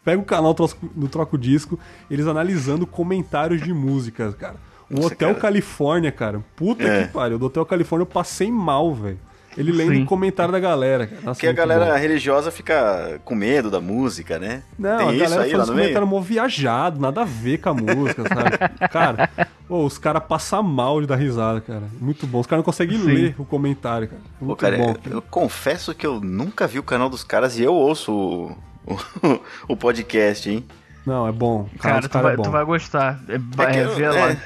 pega 0.04 0.22
o 0.22 0.26
canal 0.26 0.54
Troço- 0.54 0.78
do 0.96 1.08
Troco 1.08 1.38
Disco, 1.38 1.80
eles 2.12 2.28
analisando 2.28 2.86
comentários 2.88 3.62
de 3.62 3.72
músicas, 3.74 4.34
cara. 4.36 4.56
O 4.89 4.96
Nossa, 4.96 5.08
Hotel 5.08 5.30
cara. 5.30 5.39
Califórnia, 5.42 6.12
cara. 6.12 6.44
Puta 6.56 6.84
É. 6.84 7.04
que 7.08 7.13
pariu. 7.13 7.39
Do 7.39 7.46
Hotel 7.46 7.66
Califórnia 7.66 8.04
eu 8.04 8.08
passei 8.08 8.52
mal, 8.52 8.94
velho. 8.94 9.20
Ele 9.58 9.72
lendo 9.72 9.94
Sim. 9.94 10.04
o 10.04 10.06
comentário 10.06 10.52
da 10.52 10.60
galera, 10.60 11.06
cara. 11.08 11.22
Nossa, 11.22 11.34
Porque 11.39 11.48
a 11.48 11.54
galera 11.54 11.86
bom. 11.86 11.98
religiosa 11.98 12.52
fica 12.52 13.20
com 13.24 13.36
medo 13.36 13.70
da 13.70 13.80
música, 13.80 14.39
né? 14.39 14.63
Não, 14.78 14.98
Tem 14.98 15.08
a 15.10 15.13
isso 15.13 15.24
galera 15.24 15.44
aí 15.44 15.52
faz 15.52 15.70
meio? 15.70 15.80
comentários 15.82 16.10
mó 16.10 16.20
viajado, 16.20 17.00
nada 17.00 17.22
a 17.22 17.26
ver 17.26 17.58
com 17.60 17.70
a 17.70 17.74
música, 17.74 18.24
sabe? 18.30 18.88
Cara, 18.89 19.30
pô, 19.68 19.86
os 19.86 19.98
caras 19.98 20.24
passam 20.28 20.63
mal 20.63 21.00
de 21.02 21.08
dar 21.08 21.16
risada, 21.16 21.62
cara. 21.62 21.84
Muito 22.00 22.26
bom. 22.28 22.39
Os 22.39 22.48
caras 22.48 22.60
não 22.60 22.66
conseguem 22.66 22.98
Sim. 23.00 23.06
ler 23.06 23.36
o 23.38 23.46
comentário, 23.46 24.08
cara. 24.08 24.22
Pô, 24.39 24.46
Muito 24.46 24.60
cara, 24.60 24.78
bom. 24.78 24.96
eu, 25.06 25.12
eu 25.13 25.22
confesso 25.22 25.94
que 25.94 26.06
eu 26.06 26.20
nunca 26.20 26.66
vi 26.68 26.80
o 26.80 26.84
canal 26.84 27.10
dos 27.10 27.24
caras 27.24 27.58
e 27.60 27.63
eu 27.63 27.74
ouço 27.74 28.12
o, 28.12 28.58
o, 28.88 29.39
o 29.74 29.78
podcast, 29.78 30.50
hein? 30.50 30.66
Não, 31.06 31.28
é 31.28 31.32
bom. 31.34 31.68
O 31.76 31.80
canal 31.80 32.00
Cara, 32.00 32.00
dos 32.02 32.10
tu 32.10 32.20
vai, 32.22 32.34
é 32.34 32.38
bom. 32.38 32.44
tu 32.44 32.50
vai 32.52 32.63
gostar. 32.66 33.20
É, 33.28 33.36
É 33.36 33.72
que 33.72 33.78
é, 33.78 34.38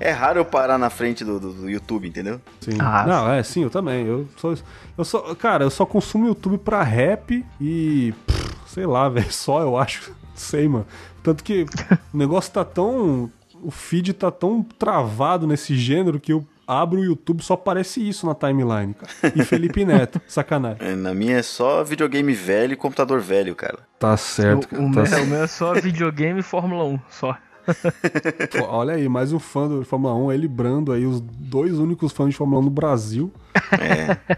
é. 0.00 0.10
raro 0.10 0.38
eu 0.40 0.44
parar 0.44 0.78
na 0.78 0.90
frente 0.90 1.24
do, 1.24 1.38
do- 1.40 1.52
do 1.52 1.70
YouTube, 1.70 2.08
entendeu? 2.08 2.40
Sim. 2.60 2.78
Ah, 2.80 3.04
não, 3.06 3.30
é, 3.32 3.42
sim, 3.42 3.62
eu 3.62 3.70
também. 3.70 4.06
Eu 4.06 4.28
só, 4.36 4.54
eu 4.98 5.04
só, 5.04 5.34
cara, 5.34 5.64
eu 5.64 5.70
só 5.70 5.84
consumo 5.86 6.26
YouTube 6.26 6.58
pra 6.58 6.82
rap 6.82 7.44
e. 7.60 8.12
pff, 8.26 8.50
sei 8.66 8.86
lá, 8.86 9.08
velho, 9.10 9.32
só 9.32 9.60
eu 9.60 9.76
acho. 9.76 10.12
Sei, 10.34 10.68
mano. 10.68 10.86
Tanto 11.22 11.42
que 11.44 11.64
o 12.12 12.16
negócio 12.16 12.52
tá 12.52 12.64
tão. 12.64 13.30
O 13.62 13.70
feed 13.70 14.12
tá 14.12 14.30
tão 14.30 14.62
travado 14.62 15.46
nesse 15.46 15.74
gênero 15.76 16.20
que 16.20 16.32
eu 16.32 16.44
abro 16.66 17.00
o 17.00 17.04
YouTube 17.04 17.42
só 17.42 17.54
aparece 17.54 18.06
isso 18.06 18.26
na 18.26 18.34
timeline, 18.34 18.94
cara. 18.94 19.32
E 19.36 19.42
Felipe 19.44 19.84
Neto, 19.86 20.20
sacanagem. 20.26 20.78
É, 20.86 20.94
Na 20.94 21.14
minha 21.14 21.36
é 21.38 21.42
só 21.42 21.82
videogame 21.84 22.32
velho 22.34 22.72
e 22.72 22.76
computador 22.76 23.20
velho, 23.20 23.54
cara. 23.54 23.78
Tá 23.98 24.16
certo, 24.16 24.64
O, 24.64 24.68
cara. 24.68 24.82
o 24.82 24.86
tá 24.90 24.96
meu, 25.00 25.06
certo. 25.06 25.24
o 25.24 25.26
meu 25.28 25.42
é 25.42 25.46
só 25.46 25.72
videogame 25.74 26.40
e 26.40 26.42
Fórmula 26.42 26.84
1, 26.84 27.00
só. 27.10 27.36
Olha 28.68 28.94
aí, 28.94 29.08
mais 29.08 29.32
um 29.32 29.38
fã 29.38 29.68
do 29.68 29.84
Fórmula 29.84 30.14
1, 30.14 30.32
ele 30.32 30.44
e 30.44 30.48
Brando 30.48 30.92
aí, 30.92 31.06
os 31.06 31.20
dois 31.20 31.78
únicos 31.78 32.12
fãs 32.12 32.30
de 32.30 32.36
Fórmula 32.36 32.60
1 32.60 32.64
no 32.64 32.70
Brasil. 32.70 33.32
É. 33.72 34.34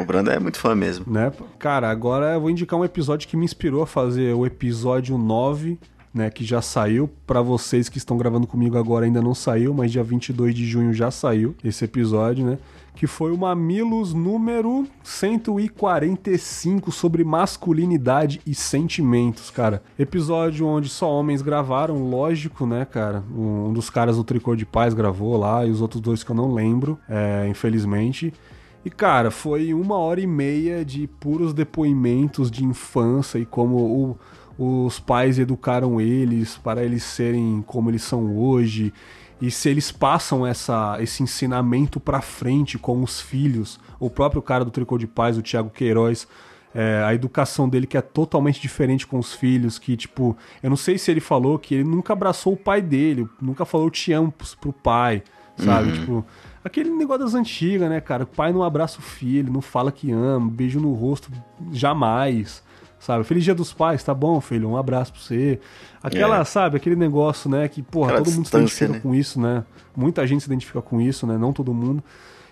o 0.00 0.04
Brando 0.04 0.30
é 0.30 0.38
muito 0.38 0.58
fã 0.58 0.74
mesmo. 0.74 1.04
né? 1.12 1.32
Cara, 1.58 1.90
agora 1.90 2.34
eu 2.34 2.40
vou 2.40 2.50
indicar 2.50 2.78
um 2.78 2.84
episódio 2.84 3.28
que 3.28 3.36
me 3.36 3.44
inspirou 3.44 3.82
a 3.82 3.86
fazer 3.86 4.34
o 4.34 4.46
episódio 4.46 5.16
9, 5.18 5.78
né, 6.12 6.30
que 6.30 6.44
já 6.44 6.60
saiu. 6.62 7.08
Pra 7.26 7.40
vocês 7.42 7.88
que 7.88 7.98
estão 7.98 8.16
gravando 8.16 8.46
comigo 8.46 8.76
agora 8.76 9.04
ainda 9.04 9.22
não 9.22 9.34
saiu, 9.34 9.72
mas 9.74 9.92
dia 9.92 10.02
22 10.02 10.54
de 10.54 10.66
junho 10.66 10.92
já 10.92 11.10
saiu 11.10 11.54
esse 11.64 11.84
episódio, 11.84 12.44
né? 12.44 12.58
Que 12.94 13.06
foi 13.06 13.32
o 13.32 13.38
Mamilos 13.38 14.12
número 14.12 14.86
145 15.02 16.92
sobre 16.92 17.24
masculinidade 17.24 18.40
e 18.46 18.54
sentimentos, 18.54 19.50
cara. 19.50 19.82
Episódio 19.98 20.66
onde 20.66 20.88
só 20.88 21.10
homens 21.10 21.40
gravaram, 21.40 22.08
lógico, 22.10 22.66
né, 22.66 22.84
cara? 22.84 23.24
Um 23.34 23.72
dos 23.72 23.88
caras 23.88 24.16
do 24.16 24.24
Tricô 24.24 24.54
de 24.54 24.66
Paz 24.66 24.92
gravou 24.92 25.36
lá 25.38 25.64
e 25.64 25.70
os 25.70 25.80
outros 25.80 26.00
dois 26.02 26.22
que 26.22 26.30
eu 26.30 26.36
não 26.36 26.52
lembro, 26.52 26.98
é, 27.08 27.46
infelizmente. 27.48 28.34
E, 28.84 28.90
cara, 28.90 29.30
foi 29.30 29.72
uma 29.72 29.96
hora 29.96 30.20
e 30.20 30.26
meia 30.26 30.84
de 30.84 31.06
puros 31.06 31.54
depoimentos 31.54 32.50
de 32.50 32.64
infância 32.64 33.38
e 33.38 33.46
como 33.46 34.16
o- 34.58 34.84
os 34.86 34.98
pais 35.00 35.38
educaram 35.38 35.98
eles 36.00 36.58
para 36.58 36.84
eles 36.84 37.02
serem 37.02 37.62
como 37.66 37.88
eles 37.90 38.02
são 38.02 38.36
hoje. 38.36 38.92
E 39.40 39.50
se 39.50 39.68
eles 39.68 39.90
passam 39.90 40.46
essa, 40.46 40.98
esse 41.00 41.22
ensinamento 41.22 41.98
pra 41.98 42.20
frente 42.20 42.76
com 42.78 43.02
os 43.02 43.20
filhos. 43.20 43.80
O 43.98 44.10
próprio 44.10 44.42
cara 44.42 44.64
do 44.64 44.70
Tricô 44.70 44.98
de 44.98 45.06
Paz, 45.06 45.38
o 45.38 45.42
Thiago 45.42 45.70
Queiroz, 45.70 46.28
é, 46.74 47.02
a 47.04 47.14
educação 47.14 47.68
dele 47.68 47.86
que 47.86 47.96
é 47.96 48.00
totalmente 48.02 48.60
diferente 48.60 49.06
com 49.06 49.18
os 49.18 49.32
filhos, 49.34 49.78
que, 49.78 49.96
tipo, 49.96 50.36
eu 50.62 50.68
não 50.70 50.76
sei 50.76 50.98
se 50.98 51.10
ele 51.10 51.20
falou 51.20 51.58
que 51.58 51.74
ele 51.74 51.84
nunca 51.84 52.12
abraçou 52.12 52.52
o 52.52 52.56
pai 52.56 52.80
dele, 52.82 53.26
nunca 53.40 53.64
falou 53.64 53.90
te 53.90 54.12
amo 54.12 54.32
pro- 54.60 54.72
pai, 54.72 55.22
sabe? 55.56 55.92
Tipo, 55.92 56.24
aquele 56.64 56.90
negócio 56.90 57.24
das 57.24 57.34
antigas, 57.34 57.88
né, 57.90 58.00
cara? 58.00 58.24
O 58.24 58.26
pai 58.26 58.52
não 58.52 58.62
abraça 58.62 58.98
o 58.98 59.02
filho, 59.02 59.52
não 59.52 59.60
fala 59.60 59.90
que 59.90 60.12
ama, 60.12 60.48
beijo 60.50 60.78
no 60.78 60.92
rosto, 60.92 61.30
jamais, 61.72 62.62
sabe? 62.98 63.24
Feliz 63.24 63.42
dia 63.44 63.54
dos 63.54 63.72
pais, 63.72 64.02
tá 64.04 64.14
bom, 64.14 64.40
filho? 64.40 64.68
Um 64.68 64.76
abraço 64.76 65.12
pra 65.12 65.20
você. 65.20 65.58
Aquela, 66.02 66.40
É. 66.40 66.44
sabe, 66.44 66.76
aquele 66.76 66.96
negócio, 66.96 67.50
né, 67.50 67.68
que, 67.68 67.82
porra, 67.82 68.10
Aquela 68.12 68.24
todo 68.24 68.34
mundo 68.34 68.46
se 68.46 68.56
identifica 68.56 68.92
né? 68.92 69.00
com 69.00 69.14
isso, 69.14 69.40
né? 69.40 69.64
Muita 69.94 70.26
gente 70.26 70.42
se 70.42 70.48
identifica 70.48 70.80
com 70.80 71.00
isso, 71.00 71.26
né? 71.26 71.36
Não 71.36 71.52
todo 71.52 71.74
mundo. 71.74 72.02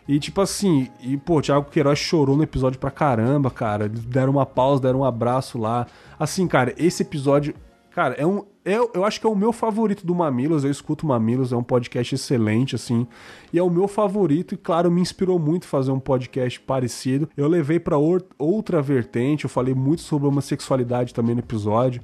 E 0.06 0.18
tipo 0.18 0.40
assim, 0.40 0.88
e 1.00 1.16
pô, 1.16 1.38
o 1.38 1.42
Thiago 1.42 1.70
Queiroz 1.70 1.98
chorou 1.98 2.36
no 2.36 2.42
episódio 2.42 2.78
pra 2.78 2.90
caramba, 2.90 3.50
cara. 3.50 3.84
Eles 3.86 4.04
deram 4.04 4.32
uma 4.32 4.46
pausa, 4.46 4.82
deram 4.82 5.00
um 5.00 5.04
abraço 5.04 5.58
lá. 5.58 5.86
Assim, 6.18 6.46
cara, 6.46 6.74
esse 6.78 7.02
episódio, 7.02 7.54
Cara, 7.98 8.14
é 8.14 8.24
um. 8.24 8.44
Eu, 8.64 8.92
eu 8.94 9.04
acho 9.04 9.20
que 9.20 9.26
é 9.26 9.30
o 9.30 9.34
meu 9.34 9.52
favorito 9.52 10.06
do 10.06 10.14
Mamilos. 10.14 10.62
Eu 10.62 10.70
escuto 10.70 11.04
Mamilos, 11.04 11.52
é 11.52 11.56
um 11.56 11.64
podcast 11.64 12.14
excelente, 12.14 12.76
assim. 12.76 13.08
E 13.52 13.58
é 13.58 13.62
o 13.62 13.68
meu 13.68 13.88
favorito, 13.88 14.54
e 14.54 14.56
claro, 14.56 14.88
me 14.88 15.00
inspirou 15.00 15.36
muito 15.36 15.66
fazer 15.66 15.90
um 15.90 15.98
podcast 15.98 16.60
parecido. 16.60 17.28
Eu 17.36 17.48
levei 17.48 17.80
para 17.80 17.96
outra 18.38 18.80
vertente, 18.80 19.46
eu 19.46 19.50
falei 19.50 19.74
muito 19.74 20.02
sobre 20.02 20.28
homossexualidade 20.28 21.12
também 21.12 21.34
no 21.34 21.40
episódio 21.40 22.00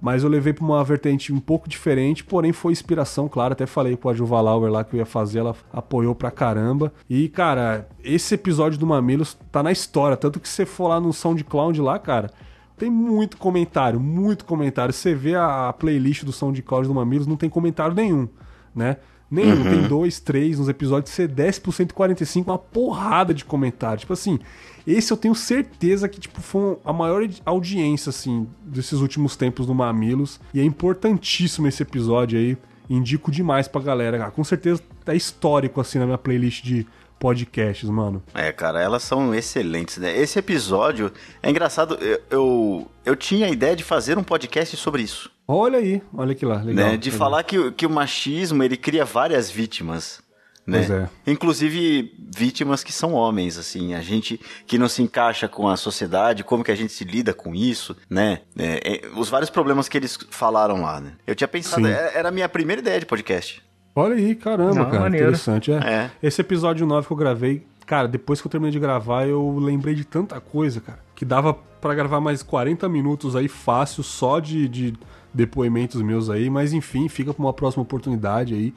mas 0.00 0.22
eu 0.22 0.28
levei 0.28 0.52
para 0.52 0.64
uma 0.64 0.82
vertente 0.84 1.32
um 1.32 1.40
pouco 1.40 1.68
diferente, 1.68 2.24
porém 2.24 2.52
foi 2.52 2.72
inspiração, 2.72 3.28
claro, 3.28 3.52
até 3.52 3.66
falei 3.66 3.96
com 3.96 4.08
a 4.08 4.14
Juva 4.14 4.40
Lauer 4.40 4.70
lá 4.70 4.84
que 4.84 4.94
eu 4.94 4.98
ia 4.98 5.06
fazer, 5.06 5.40
ela 5.40 5.54
apoiou 5.72 6.14
pra 6.14 6.30
caramba. 6.30 6.92
E, 7.08 7.28
cara, 7.28 7.88
esse 8.04 8.34
episódio 8.34 8.78
do 8.78 8.86
Mamilos 8.86 9.36
tá 9.50 9.62
na 9.62 9.72
história, 9.72 10.16
tanto 10.16 10.40
que 10.40 10.48
você 10.48 10.66
for 10.66 10.88
lá 10.88 11.00
no 11.00 11.12
SoundCloud 11.12 11.80
lá, 11.80 11.98
cara, 11.98 12.30
tem 12.76 12.90
muito 12.90 13.38
comentário, 13.38 13.98
muito 13.98 14.44
comentário. 14.44 14.92
Você 14.92 15.14
vê 15.14 15.34
a 15.34 15.72
playlist 15.72 16.24
do 16.24 16.32
SoundCloud 16.32 16.86
do 16.86 16.94
Mamilos, 16.94 17.26
não 17.26 17.36
tem 17.36 17.48
comentário 17.48 17.94
nenhum, 17.94 18.28
né? 18.74 18.98
Nenhum, 19.30 19.56
uhum. 19.56 19.70
tem 19.70 19.88
dois, 19.88 20.20
três 20.20 20.58
nos 20.58 20.68
episódios, 20.68 21.12
você 21.12 21.26
desce 21.26 21.60
pro 21.60 21.72
145, 21.72 22.50
uma 22.50 22.58
porrada 22.58 23.34
de 23.34 23.44
comentários. 23.44 24.02
Tipo 24.02 24.12
assim, 24.12 24.38
esse 24.86 25.12
eu 25.12 25.16
tenho 25.16 25.34
certeza 25.34 26.08
que 26.08 26.20
tipo, 26.20 26.40
foi 26.40 26.78
a 26.84 26.92
maior 26.92 27.28
audiência, 27.44 28.10
assim, 28.10 28.46
desses 28.62 29.00
últimos 29.00 29.34
tempos 29.34 29.66
do 29.66 29.74
Mamilos. 29.74 30.38
E 30.54 30.60
é 30.60 30.64
importantíssimo 30.64 31.66
esse 31.66 31.82
episódio 31.82 32.38
aí. 32.38 32.56
Indico 32.88 33.32
demais 33.32 33.66
pra 33.66 33.80
galera. 33.80 34.30
Com 34.30 34.44
certeza 34.44 34.80
é 35.06 35.16
histórico, 35.16 35.80
assim, 35.80 35.98
na 35.98 36.06
minha 36.06 36.18
playlist 36.18 36.62
de 36.62 36.86
podcasts, 37.18 37.88
mano. 37.88 38.22
É, 38.34 38.52
cara, 38.52 38.80
elas 38.80 39.02
são 39.02 39.34
excelentes, 39.34 39.98
né? 39.98 40.16
Esse 40.16 40.38
episódio 40.38 41.12
é 41.42 41.50
engraçado. 41.50 41.96
Eu, 42.00 42.20
eu, 42.30 42.90
eu 43.04 43.16
tinha 43.16 43.46
a 43.46 43.50
ideia 43.50 43.74
de 43.74 43.84
fazer 43.84 44.18
um 44.18 44.24
podcast 44.24 44.76
sobre 44.76 45.02
isso. 45.02 45.30
Olha 45.48 45.78
aí, 45.78 46.02
olha 46.12 46.34
que 46.34 46.44
lá, 46.44 46.56
legal. 46.62 46.90
Né? 46.90 46.96
De 46.96 47.10
legal. 47.10 47.18
falar 47.18 47.42
que, 47.42 47.70
que 47.72 47.86
o 47.86 47.90
machismo 47.90 48.62
ele 48.62 48.76
cria 48.76 49.04
várias 49.04 49.50
vítimas. 49.50 50.24
Né? 50.66 50.78
Pois 50.78 50.90
é. 50.90 51.08
Inclusive 51.28 52.12
vítimas 52.36 52.82
que 52.82 52.92
são 52.92 53.12
homens, 53.12 53.56
assim, 53.56 53.94
a 53.94 54.00
gente 54.00 54.40
que 54.66 54.76
não 54.76 54.88
se 54.88 55.00
encaixa 55.00 55.46
com 55.46 55.68
a 55.68 55.76
sociedade, 55.76 56.42
como 56.42 56.64
que 56.64 56.72
a 56.72 56.74
gente 56.74 56.92
se 56.92 57.04
lida 57.04 57.32
com 57.32 57.54
isso, 57.54 57.96
né? 58.10 58.40
É, 58.58 58.94
é, 58.94 59.08
os 59.16 59.28
vários 59.28 59.48
problemas 59.48 59.88
que 59.88 59.96
eles 59.96 60.18
falaram 60.30 60.82
lá, 60.82 61.00
né? 61.00 61.12
Eu 61.24 61.36
tinha 61.36 61.46
pensado, 61.46 61.86
é, 61.86 62.12
era 62.16 62.30
a 62.30 62.32
minha 62.32 62.48
primeira 62.48 62.82
ideia 62.82 62.98
de 62.98 63.06
podcast. 63.06 63.62
Olha 63.98 64.14
aí, 64.14 64.34
caramba, 64.34 64.74
não, 64.74 64.84
cara, 64.84 65.00
maneiro. 65.00 65.28
interessante. 65.28 65.72
É. 65.72 65.76
é. 65.76 66.10
Esse 66.22 66.42
episódio 66.42 66.86
9 66.86 67.06
que 67.06 67.12
eu 67.14 67.16
gravei, 67.16 67.66
cara, 67.86 68.06
depois 68.06 68.42
que 68.42 68.46
eu 68.46 68.50
terminei 68.50 68.70
de 68.70 68.78
gravar, 68.78 69.26
eu 69.26 69.58
lembrei 69.58 69.94
de 69.94 70.04
tanta 70.04 70.38
coisa, 70.38 70.82
cara, 70.82 70.98
que 71.14 71.24
dava 71.24 71.54
para 71.54 71.94
gravar 71.94 72.20
mais 72.20 72.42
40 72.42 72.86
minutos 72.90 73.34
aí 73.34 73.48
fácil, 73.48 74.02
só 74.02 74.38
de, 74.38 74.68
de 74.68 74.94
depoimentos 75.32 76.02
meus 76.02 76.28
aí, 76.28 76.50
mas 76.50 76.74
enfim, 76.74 77.08
fica 77.08 77.32
pra 77.32 77.42
uma 77.42 77.54
próxima 77.54 77.82
oportunidade 77.82 78.52
aí. 78.52 78.74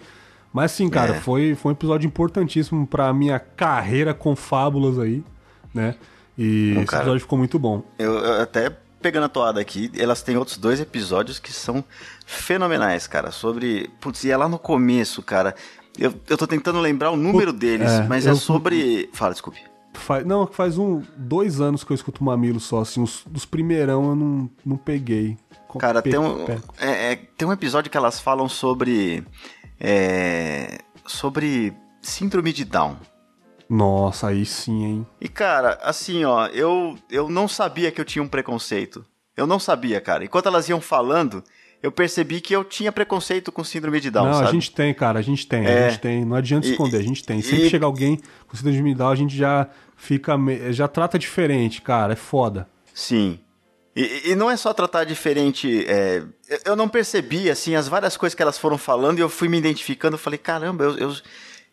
Mas 0.54 0.72
sim, 0.72 0.90
cara, 0.90 1.16
é. 1.16 1.20
foi, 1.20 1.54
foi 1.54 1.74
um 1.74 1.76
episódio 1.76 2.08
importantíssimo 2.08 2.88
pra 2.88 3.14
minha 3.14 3.40
carreira 3.40 4.14
com 4.14 4.38
fábulas 4.38 4.98
aí, 4.98 5.22
né? 5.74 5.96
E 6.38 6.76
esse 6.78 6.86
cara, 6.86 7.04
episódio 7.04 7.22
ficou 7.22 7.38
muito 7.38 7.60
bom. 7.60 7.84
Eu, 8.00 8.14
eu, 8.14 8.42
até 8.42 8.72
pegando 9.02 9.26
a 9.26 9.30
toada 9.30 9.60
aqui, 9.60 9.92
elas 9.98 10.22
têm 10.22 10.38
outros 10.38 10.58
dois 10.58 10.80
episódios 10.80 11.40
que 11.40 11.52
são 11.52 11.84
fenomenais, 12.26 13.08
cara. 13.08 13.32
Sobre. 13.32 13.90
Putz, 14.00 14.24
e 14.24 14.32
é 14.32 14.38
lá 14.38 14.48
no 14.48 14.60
começo, 14.60 15.22
cara. 15.22 15.56
Eu, 15.98 16.14
eu 16.30 16.38
tô 16.38 16.48
tentando 16.48 16.80
lembrar 16.80 17.12
o 17.12 17.16
número 17.16 17.52
deles, 17.52 17.92
é, 17.92 18.08
mas 18.08 18.26
é 18.26 18.30
eu, 18.30 18.34
é 18.34 18.36
sobre. 18.36 19.10
Fala, 19.14 19.32
desculpe. 19.32 19.60
Faz, 19.94 20.26
não, 20.26 20.48
faz 20.48 20.78
um, 20.78 21.02
dois 21.18 21.60
anos 21.60 21.84
que 21.84 21.92
eu 21.92 21.96
escuto 21.96 22.24
Mamilo 22.24 22.60
só, 22.60 22.82
assim, 22.82 23.02
os, 23.02 23.24
dos 23.26 23.44
primeirão 23.44 24.10
eu 24.10 24.16
não, 24.16 24.50
não 24.66 24.78
peguei. 24.78 25.38
Cara, 25.78 26.02
tem 26.02 26.18
um, 26.18 26.46
é, 26.78 27.12
é, 27.12 27.16
tem 27.16 27.48
um 27.48 27.52
episódio 27.52 27.92
que 27.92 27.98
elas 27.98 28.20
falam 28.20 28.48
sobre 28.48 29.24
é, 29.80 30.80
sobre 31.06 31.74
síndrome 32.02 32.54
de 32.54 32.66
Down. 32.66 32.98
Nossa, 33.70 34.30
aí 34.30 34.46
sim, 34.46 34.84
hein? 34.84 35.08
E 35.22 35.30
cara, 35.30 35.78
assim, 35.84 36.26
ó, 36.26 36.48
eu, 36.48 36.98
eu 37.10 37.30
não 37.30 37.48
sabia 37.48 37.92
que 37.92 38.02
eu 38.02 38.06
tinha 38.06 38.24
um 38.24 38.28
preconceito. 38.28 39.06
Eu 39.38 39.46
não 39.46 39.60
sabia, 39.60 40.02
cara. 40.02 40.26
Enquanto 40.26 40.48
elas 40.48 40.68
iam 40.68 40.82
falando, 40.82 41.44
eu 41.82 41.92
percebi 41.92 42.42
que 42.42 42.54
eu 42.54 42.64
tinha 42.64 42.92
preconceito 42.92 43.52
com 43.52 43.64
síndrome 43.64 44.02
de 44.02 44.10
Down, 44.10 44.26
não, 44.26 44.34
sabe? 44.34 44.50
a 44.50 44.52
gente 44.52 44.72
tem, 44.72 44.94
cara, 44.94 45.20
a 45.20 45.22
gente 45.22 45.48
tem, 45.48 45.66
é, 45.66 45.86
a 45.86 45.90
gente 45.90 46.02
tem. 46.02 46.26
Não 46.26 46.36
adianta 46.36 46.68
e, 46.68 46.72
esconder, 46.72 46.98
a 46.98 47.04
gente 47.04 47.24
tem. 47.24 47.42
Sempre 47.42 47.68
e, 47.68 47.70
chega 47.70 47.86
alguém 47.86 48.20
com 48.48 48.58
síndrome 48.58 48.92
de 48.92 48.98
Down, 48.98 49.12
a 49.12 49.16
gente 49.16 49.38
já 49.38 49.68
fica, 49.96 50.36
já 50.72 50.88
trata 50.88 51.20
diferente, 51.20 51.82
cara, 51.82 52.14
é 52.14 52.16
foda. 52.16 52.68
Sim. 52.94 53.40
E, 53.96 54.32
e, 54.32 54.36
não 54.36 54.50
é 54.50 54.58
só 54.58 54.74
tratar 54.74 55.04
diferente. 55.04 55.86
É, 55.88 56.24
eu 56.66 56.76
não 56.76 56.90
percebi, 56.90 57.50
assim, 57.50 57.76
as 57.76 57.88
várias 57.88 58.18
coisas 58.18 58.36
que 58.36 58.42
elas 58.42 58.58
foram 58.58 58.78
falando 58.78 59.20
e 59.20 59.22
eu 59.22 59.30
fui 59.30 59.48
me 59.48 59.58
identificando. 59.58 60.16
Eu 60.16 60.20
falei, 60.20 60.38
caramba, 60.38 60.84
eu, 60.84 60.98
eu, 60.98 61.16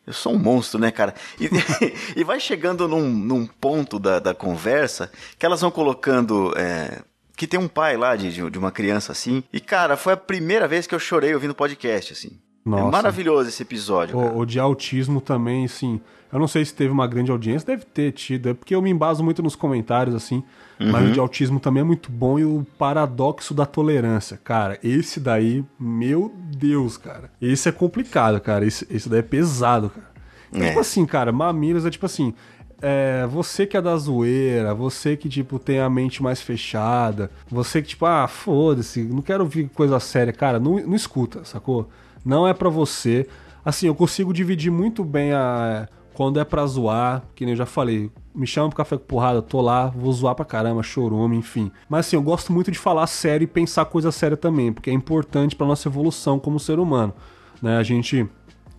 eu 0.07 0.13
sou 0.13 0.35
um 0.35 0.39
monstro, 0.39 0.81
né, 0.81 0.91
cara? 0.91 1.15
E, 1.41 1.51
e 2.21 2.23
vai 2.23 2.39
chegando 2.39 2.87
num, 2.87 3.09
num 3.09 3.47
ponto 3.47 3.99
da, 3.99 4.19
da 4.21 4.35
conversa 4.35 5.11
que 5.39 5.45
elas 5.45 5.61
vão 5.61 5.71
colocando. 5.71 6.53
É, 6.57 7.03
que 7.37 7.47
tem 7.47 7.61
um 7.61 7.69
pai 7.69 7.97
lá 7.97 8.17
de, 8.17 8.51
de 8.51 8.59
uma 8.59 8.71
criança 8.71 9.13
assim. 9.13 9.43
E, 9.53 9.61
cara, 9.61 9.97
foi 9.97 10.15
a 10.15 10.17
primeira 10.17 10.67
vez 10.67 10.87
que 10.87 10.95
eu 10.95 10.99
chorei 10.99 11.35
ouvindo 11.35 11.55
podcast, 11.55 12.13
assim. 12.13 12.31
É 12.67 12.71
Nossa. 12.71 12.89
É 12.89 12.91
maravilhoso 12.91 13.49
esse 13.49 13.63
episódio. 13.63 14.17
O, 14.17 14.39
o, 14.39 14.47
de 14.47 14.59
autismo 14.59 15.21
também, 15.21 15.65
assim. 15.65 16.01
Eu 16.37 16.41
não 16.41 16.47
sei 16.47 16.65
se 16.65 16.75
teve 16.75 16.91
uma 16.91 17.07
grande 17.07 17.31
audiência, 17.31 17.67
deve 17.67 17.87
ter 17.87 18.13
tido. 18.13 18.51
É 18.51 18.55
porque 18.55 18.75
eu 18.75 18.83
me 18.83 18.91
embaso 18.91 19.25
muito 19.25 19.43
nos 19.43 19.57
comentários, 19.57 20.15
assim. 20.15 20.45
Uhum. 20.79 20.93
Mas 20.93 21.09
o 21.09 21.13
de 21.13 21.19
autismo 21.19 21.59
também 21.59 21.81
é 21.81 21.85
muito 21.85 22.13
bom. 22.13 22.39
E 22.39 22.45
o 22.45 22.67
paradoxo 22.79 23.55
da 23.55 23.65
tolerância. 23.65 24.39
Cara, 24.45 24.79
esse 24.85 25.19
daí, 25.19 25.65
meu 25.81 26.31
Deus, 26.57 26.99
cara. 26.99 27.31
Esse 27.41 27.71
é 27.71 27.73
complicado, 27.73 28.39
cara. 28.39 28.67
Esse, 28.67 28.87
esse 28.91 29.09
daí 29.09 29.21
é 29.21 29.23
pesado, 29.23 29.89
cara. 29.91 30.07
É. 30.53 30.69
Tipo 30.69 30.81
assim, 30.81 31.07
cara, 31.07 31.33
mamilos 31.33 31.87
é 31.87 31.91
tipo 31.91 32.05
assim. 32.05 32.35
É, 32.83 33.27
você 33.27 33.67
que 33.67 33.75
é 33.75 33.81
da 33.81 33.97
zoeira, 33.97 34.75
você 34.75 35.17
que, 35.17 35.31
tipo, 35.31 35.59
tem 35.59 35.81
a 35.81 35.89
mente 35.89 36.23
mais 36.23 36.43
fechada, 36.43 37.31
você 37.51 37.81
que, 37.81 37.89
tipo, 37.89 38.05
ah, 38.05 38.29
foda-se, 38.29 39.03
não 39.03 39.23
quero 39.23 39.45
ouvir 39.45 39.71
coisa 39.71 39.99
séria, 39.99 40.31
cara, 40.31 40.61
não, 40.61 40.79
não 40.81 40.95
escuta, 40.95 41.43
sacou? 41.43 41.89
não 42.27 42.47
é 42.47 42.53
para 42.53 42.69
você. 42.69 43.29
Assim, 43.65 43.87
eu 43.87 43.95
consigo 43.95 44.35
dividir 44.35 44.71
muito 44.71 45.05
bem 45.05 45.33
a 45.33 45.89
quando 46.17 46.41
é 46.41 46.45
pra 46.45 46.65
zoar, 46.67 47.23
que 47.35 47.45
nem 47.45 47.53
eu 47.53 47.59
já 47.59 47.67
falei, 47.67 48.11
me 48.35 48.47
chama 48.47 48.71
pro 48.71 48.79
café 48.79 48.97
com 48.97 49.05
porrada, 49.05 49.43
tô 49.43 49.61
lá, 49.61 49.89
vou 49.89 50.11
zoar 50.11 50.35
pra 50.35 50.47
caramba, 50.47 50.83
chorume, 50.83 51.37
enfim. 51.37 51.71
Mas 51.91 52.07
assim, 52.07 52.17
eu 52.17 52.23
gosto 52.23 52.55
muito 52.55 52.71
de 52.71 52.79
falar 52.79 53.07
sério 53.07 53.45
e 53.45 53.47
pensar 53.47 53.85
coisa 53.85 54.11
séria 54.11 54.35
também, 54.35 54.73
porque 54.73 54.89
é 54.89 54.95
importante 54.95 55.55
pra 55.55 55.67
nossa 55.67 55.87
evolução 55.87 56.39
como 56.39 56.59
ser 56.59 56.79
humano, 56.79 57.13
né? 57.61 57.77
A 57.77 57.83
gente 57.83 58.27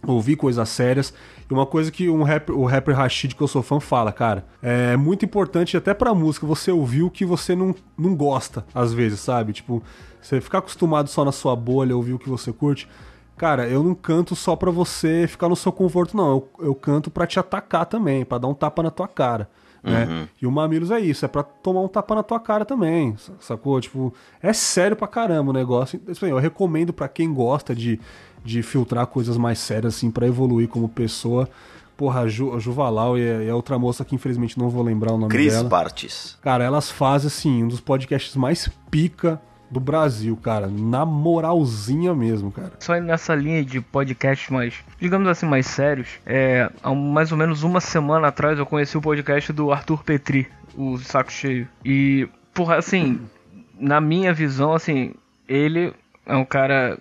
ouvir 0.07 0.35
coisas 0.35 0.67
sérias. 0.67 1.13
E 1.47 1.53
uma 1.53 1.67
coisa 1.67 1.91
que 1.91 2.09
um 2.09 2.23
o 2.55 2.65
rapper 2.65 2.95
Rashid, 2.95 3.35
que 3.35 3.41
eu 3.41 3.47
sou 3.47 3.61
fã, 3.61 3.79
fala, 3.79 4.11
cara, 4.11 4.43
é 4.59 4.97
muito 4.97 5.23
importante 5.23 5.77
até 5.77 5.93
pra 5.93 6.15
música 6.15 6.47
você 6.47 6.71
ouvir 6.71 7.03
o 7.03 7.11
que 7.11 7.23
você 7.23 7.55
não, 7.55 7.75
não 7.95 8.15
gosta, 8.15 8.65
às 8.73 8.93
vezes, 8.93 9.19
sabe? 9.19 9.53
Tipo, 9.53 9.83
você 10.19 10.41
ficar 10.41 10.57
acostumado 10.57 11.07
só 11.07 11.23
na 11.23 11.31
sua 11.31 11.55
bolha, 11.55 11.95
ouvir 11.95 12.13
o 12.13 12.19
que 12.19 12.29
você 12.29 12.51
curte 12.51 12.89
Cara, 13.37 13.67
eu 13.67 13.83
não 13.83 13.93
canto 13.93 14.35
só 14.35 14.55
pra 14.55 14.71
você 14.71 15.27
ficar 15.27 15.47
no 15.47 15.55
seu 15.55 15.71
conforto, 15.71 16.17
não. 16.17 16.29
Eu, 16.29 16.49
eu 16.59 16.75
canto 16.75 17.11
pra 17.11 17.27
te 17.27 17.39
atacar 17.39 17.85
também, 17.85 18.25
pra 18.25 18.39
dar 18.39 18.47
um 18.47 18.53
tapa 18.53 18.81
na 18.81 18.89
tua 18.89 19.07
cara. 19.07 19.47
Né? 19.83 20.05
Uhum. 20.05 20.27
E 20.41 20.47
o 20.47 20.51
Mamilos 20.51 20.91
é 20.91 20.99
isso, 20.99 21.23
é 21.23 21.27
pra 21.27 21.43
tomar 21.43 21.81
um 21.81 21.87
tapa 21.87 22.15
na 22.15 22.23
tua 22.23 22.39
cara 22.39 22.65
também, 22.65 23.15
sacou? 23.39 23.79
Tipo, 23.79 24.13
é 24.41 24.51
sério 24.51 24.97
pra 24.97 25.07
caramba 25.07 25.51
o 25.51 25.53
negócio. 25.53 26.01
Eu 26.21 26.37
recomendo 26.39 26.91
para 26.91 27.07
quem 27.07 27.33
gosta 27.33 27.75
de, 27.75 27.99
de 28.43 28.63
filtrar 28.63 29.05
coisas 29.07 29.37
mais 29.37 29.59
sérias, 29.59 29.95
assim, 29.95 30.11
para 30.11 30.27
evoluir 30.27 30.67
como 30.67 30.89
pessoa. 30.89 31.47
Porra, 31.95 32.21
a, 32.21 32.27
Ju, 32.27 32.53
a 32.53 32.59
Juvalau 32.59 33.17
e 33.17 33.21
a, 33.21 33.43
e 33.43 33.49
a, 33.49 33.55
outra 33.55 33.79
moça 33.79 34.03
que 34.03 34.13
infelizmente 34.13 34.57
não 34.57 34.69
vou 34.69 34.83
lembrar 34.83 35.13
o 35.13 35.17
nome 35.17 35.31
Chris 35.31 35.53
dela. 35.53 35.63
Cris 35.63 35.69
Bartes. 35.69 36.37
Cara, 36.41 36.63
elas 36.63 36.91
fazem, 36.91 37.27
assim, 37.27 37.63
um 37.63 37.67
dos 37.67 37.79
podcasts 37.79 38.35
mais 38.35 38.69
pica 38.91 39.41
do 39.69 39.79
Brasil, 39.79 40.35
cara. 40.37 40.67
Na 40.67 41.05
moralzinha 41.05 42.13
mesmo, 42.13 42.51
cara. 42.51 42.73
Só 42.79 42.99
nessa 42.99 43.35
linha 43.35 43.63
de 43.63 43.81
podcast 43.81 44.51
mais, 44.51 44.73
digamos 44.99 45.27
assim, 45.27 45.45
mais 45.45 45.67
sérios, 45.67 46.07
é, 46.25 46.69
há 46.81 46.93
mais 46.93 47.31
ou 47.31 47.37
menos 47.37 47.63
uma 47.63 47.81
semana 47.81 48.27
atrás 48.27 48.57
eu 48.57 48.65
conheci 48.65 48.97
o 48.97 49.01
podcast 49.01 49.51
do 49.51 49.71
Arthur 49.71 50.03
Petri, 50.03 50.47
o 50.75 50.97
Saco 50.97 51.31
Cheio. 51.31 51.67
E, 51.83 52.27
porra, 52.53 52.77
assim, 52.77 53.19
na 53.79 53.99
minha 53.99 54.33
visão, 54.33 54.73
assim, 54.73 55.13
ele 55.47 55.93
é 56.25 56.35
um 56.35 56.45
cara 56.45 56.97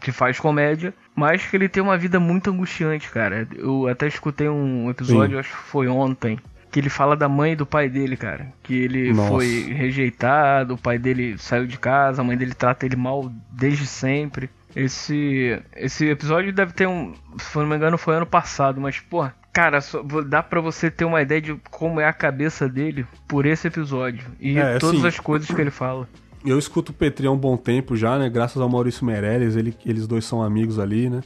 que 0.00 0.10
faz 0.10 0.38
comédia, 0.38 0.92
mas 1.14 1.46
que 1.46 1.56
ele 1.56 1.68
tem 1.68 1.82
uma 1.82 1.96
vida 1.96 2.18
muito 2.18 2.50
angustiante, 2.50 3.08
cara. 3.10 3.46
Eu 3.54 3.86
até 3.86 4.06
escutei 4.06 4.48
um 4.48 4.90
episódio, 4.90 5.34
Sim. 5.34 5.40
acho 5.40 5.50
que 5.50 5.62
foi 5.62 5.88
ontem, 5.88 6.38
que 6.72 6.80
ele 6.80 6.88
fala 6.88 7.14
da 7.14 7.28
mãe 7.28 7.52
e 7.52 7.56
do 7.56 7.66
pai 7.66 7.86
dele, 7.86 8.16
cara. 8.16 8.50
Que 8.62 8.74
ele 8.74 9.12
Nossa. 9.12 9.28
foi 9.28 9.72
rejeitado, 9.74 10.74
o 10.74 10.78
pai 10.78 10.98
dele 10.98 11.36
saiu 11.36 11.66
de 11.66 11.78
casa, 11.78 12.22
a 12.22 12.24
mãe 12.24 12.34
dele 12.34 12.54
trata 12.54 12.86
ele 12.86 12.96
mal 12.96 13.30
desde 13.50 13.86
sempre. 13.86 14.48
Esse, 14.74 15.60
esse 15.76 16.06
episódio 16.08 16.50
deve 16.50 16.72
ter 16.72 16.88
um. 16.88 17.12
Se 17.38 17.58
não 17.58 17.66
me 17.66 17.76
engano, 17.76 17.98
foi 17.98 18.16
ano 18.16 18.24
passado, 18.24 18.80
mas, 18.80 18.98
pô, 18.98 19.28
cara, 19.52 19.82
só, 19.82 20.02
dá 20.26 20.42
pra 20.42 20.62
você 20.62 20.90
ter 20.90 21.04
uma 21.04 21.20
ideia 21.20 21.42
de 21.42 21.54
como 21.70 22.00
é 22.00 22.06
a 22.06 22.12
cabeça 22.12 22.66
dele 22.66 23.06
por 23.28 23.44
esse 23.44 23.68
episódio 23.68 24.24
e 24.40 24.58
é, 24.58 24.78
todas 24.78 25.00
assim, 25.00 25.08
as 25.08 25.20
coisas 25.20 25.54
que 25.54 25.60
ele 25.60 25.70
fala. 25.70 26.08
eu 26.42 26.58
escuto 26.58 26.90
o 26.90 26.94
Petri 26.94 27.26
há 27.26 27.30
um 27.30 27.36
bom 27.36 27.58
tempo 27.58 27.94
já, 27.94 28.18
né? 28.18 28.30
Graças 28.30 28.62
ao 28.62 28.68
Maurício 28.68 29.04
Meirelles, 29.04 29.56
ele, 29.56 29.76
eles 29.84 30.06
dois 30.06 30.24
são 30.24 30.42
amigos 30.42 30.78
ali, 30.78 31.10
né? 31.10 31.20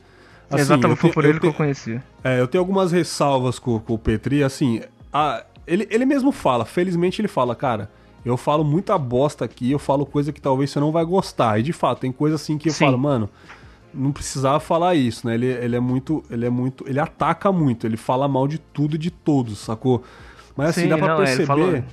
Assim, 0.51 0.63
Exatamente, 0.63 0.99
foi 0.99 1.13
por 1.13 1.25
ele 1.25 1.39
que 1.39 1.47
eu 1.47 1.55
conheci. 1.55 2.01
É, 2.25 2.41
eu 2.41 2.49
tenho 2.49 2.63
algumas 2.63 2.91
ressalvas 2.91 3.61
com, 3.61 3.79
com 3.79 3.95
o 3.95 3.99
Petri, 3.99 4.43
assim, 4.43 4.81
a, 5.17 5.45
ele, 5.67 5.87
ele 5.91 6.05
mesmo 6.05 6.31
fala, 6.31 6.65
felizmente 6.65 7.21
ele 7.21 7.29
fala, 7.29 7.55
cara, 7.55 7.91
eu 8.25 8.37
falo 8.37 8.65
muita 8.65 8.99
bosta 8.99 9.45
aqui, 9.45 9.71
eu 9.71 9.79
falo 9.79 10.05
coisa 10.05 10.33
que 10.33 10.41
talvez 10.41 10.71
você 10.71 10.81
não 10.81 10.93
vai 10.93 11.05
gostar. 11.05 11.59
E 11.59 11.63
de 11.63 11.73
fato, 11.73 12.01
tem 12.01 12.13
coisa 12.13 12.37
assim 12.37 12.59
que 12.59 12.69
eu 12.69 12.73
Sim. 12.73 12.87
falo, 12.87 12.99
mano, 12.99 13.31
não 13.95 14.13
precisava 14.13 14.61
falar 14.61 14.95
isso, 14.95 15.27
né? 15.27 15.35
Ele, 15.35 15.47
ele 15.47 15.77
é 15.77 15.81
muito, 15.81 16.23
ele 16.31 16.45
é 16.45 16.51
muito, 16.51 16.85
ele 16.89 17.01
ataca 17.01 17.51
muito, 17.51 17.87
ele 17.87 17.97
fala 17.97 18.29
mal 18.29 18.47
de 18.47 18.59
tudo 18.59 18.97
e 18.97 18.99
de 18.99 19.11
todos, 19.11 19.59
sacou? 19.59 20.03
Mas 20.57 20.71
assim, 20.71 20.83
Sim, 20.83 20.89
dá 20.89 20.99
pra 20.99 21.09
não, 21.09 21.17
perceber. 21.17 21.85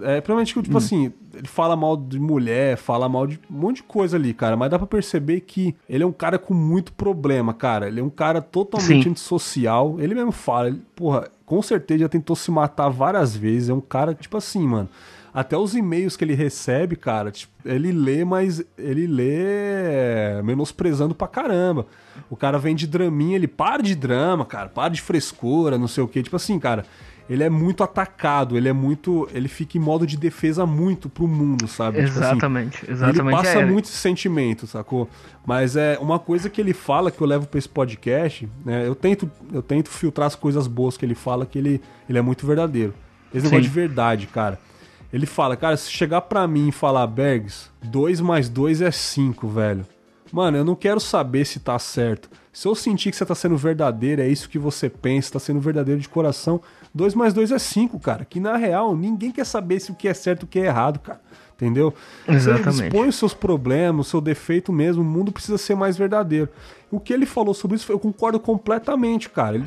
É, 0.00 0.20
provavelmente, 0.20 0.54
tipo 0.62 0.74
hum. 0.74 0.76
assim, 0.76 1.12
ele 1.34 1.46
fala 1.46 1.76
mal 1.76 1.96
de 1.96 2.18
mulher, 2.18 2.76
fala 2.76 3.08
mal 3.08 3.26
de 3.26 3.40
um 3.50 3.54
monte 3.54 3.76
de 3.76 3.82
coisa 3.84 4.16
ali, 4.16 4.32
cara. 4.34 4.56
Mas 4.56 4.70
dá 4.70 4.78
pra 4.78 4.86
perceber 4.86 5.40
que 5.40 5.74
ele 5.88 6.02
é 6.02 6.06
um 6.06 6.12
cara 6.12 6.38
com 6.38 6.54
muito 6.54 6.92
problema, 6.92 7.52
cara. 7.54 7.88
Ele 7.88 8.00
é 8.00 8.02
um 8.02 8.10
cara 8.10 8.40
totalmente 8.40 9.04
Sim. 9.04 9.10
antissocial. 9.10 9.96
Ele 9.98 10.14
mesmo 10.14 10.32
fala, 10.32 10.68
ele, 10.68 10.82
porra, 10.94 11.28
com 11.44 11.60
certeza 11.62 12.00
já 12.00 12.08
tentou 12.08 12.36
se 12.36 12.50
matar 12.50 12.88
várias 12.88 13.36
vezes. 13.36 13.68
É 13.68 13.74
um 13.74 13.80
cara, 13.80 14.14
tipo 14.14 14.36
assim, 14.36 14.66
mano. 14.66 14.88
Até 15.34 15.58
os 15.58 15.74
e-mails 15.74 16.16
que 16.16 16.22
ele 16.22 16.34
recebe, 16.34 16.94
cara, 16.94 17.32
tipo, 17.32 17.52
ele 17.64 17.90
lê, 17.90 18.24
mas 18.24 18.64
ele 18.78 19.04
lê 19.04 20.40
menosprezando 20.44 21.12
pra 21.12 21.26
caramba. 21.26 21.88
O 22.30 22.36
cara 22.36 22.56
vem 22.56 22.76
de 22.76 22.86
draminha, 22.86 23.34
ele 23.34 23.48
para 23.48 23.82
de 23.82 23.96
drama, 23.96 24.44
cara, 24.44 24.68
para 24.68 24.94
de 24.94 25.02
frescura, 25.02 25.76
não 25.76 25.88
sei 25.88 26.04
o 26.04 26.08
que. 26.08 26.22
Tipo 26.22 26.36
assim, 26.36 26.56
cara, 26.60 26.86
ele 27.28 27.42
é 27.42 27.48
muito 27.48 27.82
atacado, 27.82 28.56
ele 28.56 28.68
é 28.68 28.72
muito. 28.72 29.28
Ele 29.32 29.48
fica 29.48 29.78
em 29.78 29.80
modo 29.80 30.06
de 30.06 30.16
defesa 30.16 30.66
muito 30.66 31.08
pro 31.08 31.26
mundo, 31.26 31.66
sabe? 31.66 32.00
Exatamente, 32.00 32.80
tipo 32.80 32.84
assim, 32.84 32.92
exatamente. 32.92 33.34
Ele 33.34 33.36
passa 33.36 33.60
é. 33.60 33.64
muito 33.64 33.86
esse 33.86 33.96
sentimento, 33.96 34.66
sacou? 34.66 35.08
Mas 35.46 35.74
é 35.74 35.98
uma 36.00 36.18
coisa 36.18 36.50
que 36.50 36.60
ele 36.60 36.74
fala 36.74 37.10
que 37.10 37.20
eu 37.20 37.26
levo 37.26 37.46
pra 37.46 37.58
esse 37.58 37.68
podcast, 37.68 38.48
né? 38.64 38.86
Eu 38.86 38.94
tento, 38.94 39.30
eu 39.52 39.62
tento 39.62 39.88
filtrar 39.88 40.26
as 40.26 40.34
coisas 40.34 40.66
boas 40.66 40.96
que 40.96 41.04
ele 41.04 41.14
fala, 41.14 41.46
que 41.46 41.58
ele, 41.58 41.80
ele 42.08 42.18
é 42.18 42.22
muito 42.22 42.46
verdadeiro. 42.46 42.92
Esse 43.32 43.44
negócio 43.46 43.62
de 43.62 43.68
verdade, 43.68 44.26
cara. 44.26 44.58
Ele 45.12 45.26
fala, 45.26 45.56
cara, 45.56 45.76
se 45.76 45.90
chegar 45.90 46.22
pra 46.22 46.46
mim 46.46 46.68
e 46.68 46.72
falar, 46.72 47.06
Bergs, 47.06 47.70
2 47.84 48.20
mais 48.20 48.48
2 48.48 48.82
é 48.82 48.90
5, 48.90 49.48
velho. 49.48 49.86
Mano, 50.32 50.56
eu 50.56 50.64
não 50.64 50.74
quero 50.74 50.98
saber 50.98 51.44
se 51.44 51.60
tá 51.60 51.78
certo. 51.78 52.28
Se 52.52 52.66
eu 52.66 52.74
sentir 52.74 53.10
que 53.10 53.16
você 53.16 53.24
tá 53.24 53.34
sendo 53.34 53.56
verdadeiro, 53.56 54.22
é 54.22 54.28
isso 54.28 54.48
que 54.48 54.58
você 54.58 54.88
pensa, 54.88 55.32
tá 55.32 55.38
sendo 55.38 55.60
verdadeiro 55.60 56.00
de 56.00 56.08
coração, 56.08 56.60
2 56.94 57.14
mais 57.14 57.34
2 57.34 57.50
é 57.50 57.58
5, 57.58 57.98
cara. 57.98 58.24
Que 58.24 58.38
na 58.38 58.56
real, 58.56 58.96
ninguém 58.96 59.32
quer 59.32 59.44
saber 59.44 59.80
se 59.80 59.90
o 59.90 59.94
que 59.94 60.06
é 60.06 60.14
certo 60.14 60.42
e 60.42 60.44
o 60.44 60.48
que 60.48 60.60
é 60.60 60.66
errado, 60.66 61.00
cara. 61.00 61.20
Entendeu? 61.56 61.94
Exatamente. 62.26 62.64
Você 62.64 62.84
expõe 62.86 63.08
os 63.08 63.16
seus 63.16 63.34
problemas, 63.34 64.06
o 64.06 64.10
seu 64.10 64.20
defeito 64.20 64.72
mesmo, 64.72 65.02
o 65.02 65.04
mundo 65.04 65.32
precisa 65.32 65.58
ser 65.58 65.74
mais 65.74 65.96
verdadeiro. 65.96 66.48
O 66.90 67.00
que 67.00 67.12
ele 67.12 67.26
falou 67.26 67.54
sobre 67.54 67.76
isso, 67.76 67.90
eu 67.90 67.98
concordo 67.98 68.38
completamente, 68.38 69.28
cara. 69.28 69.56
Ele, 69.56 69.66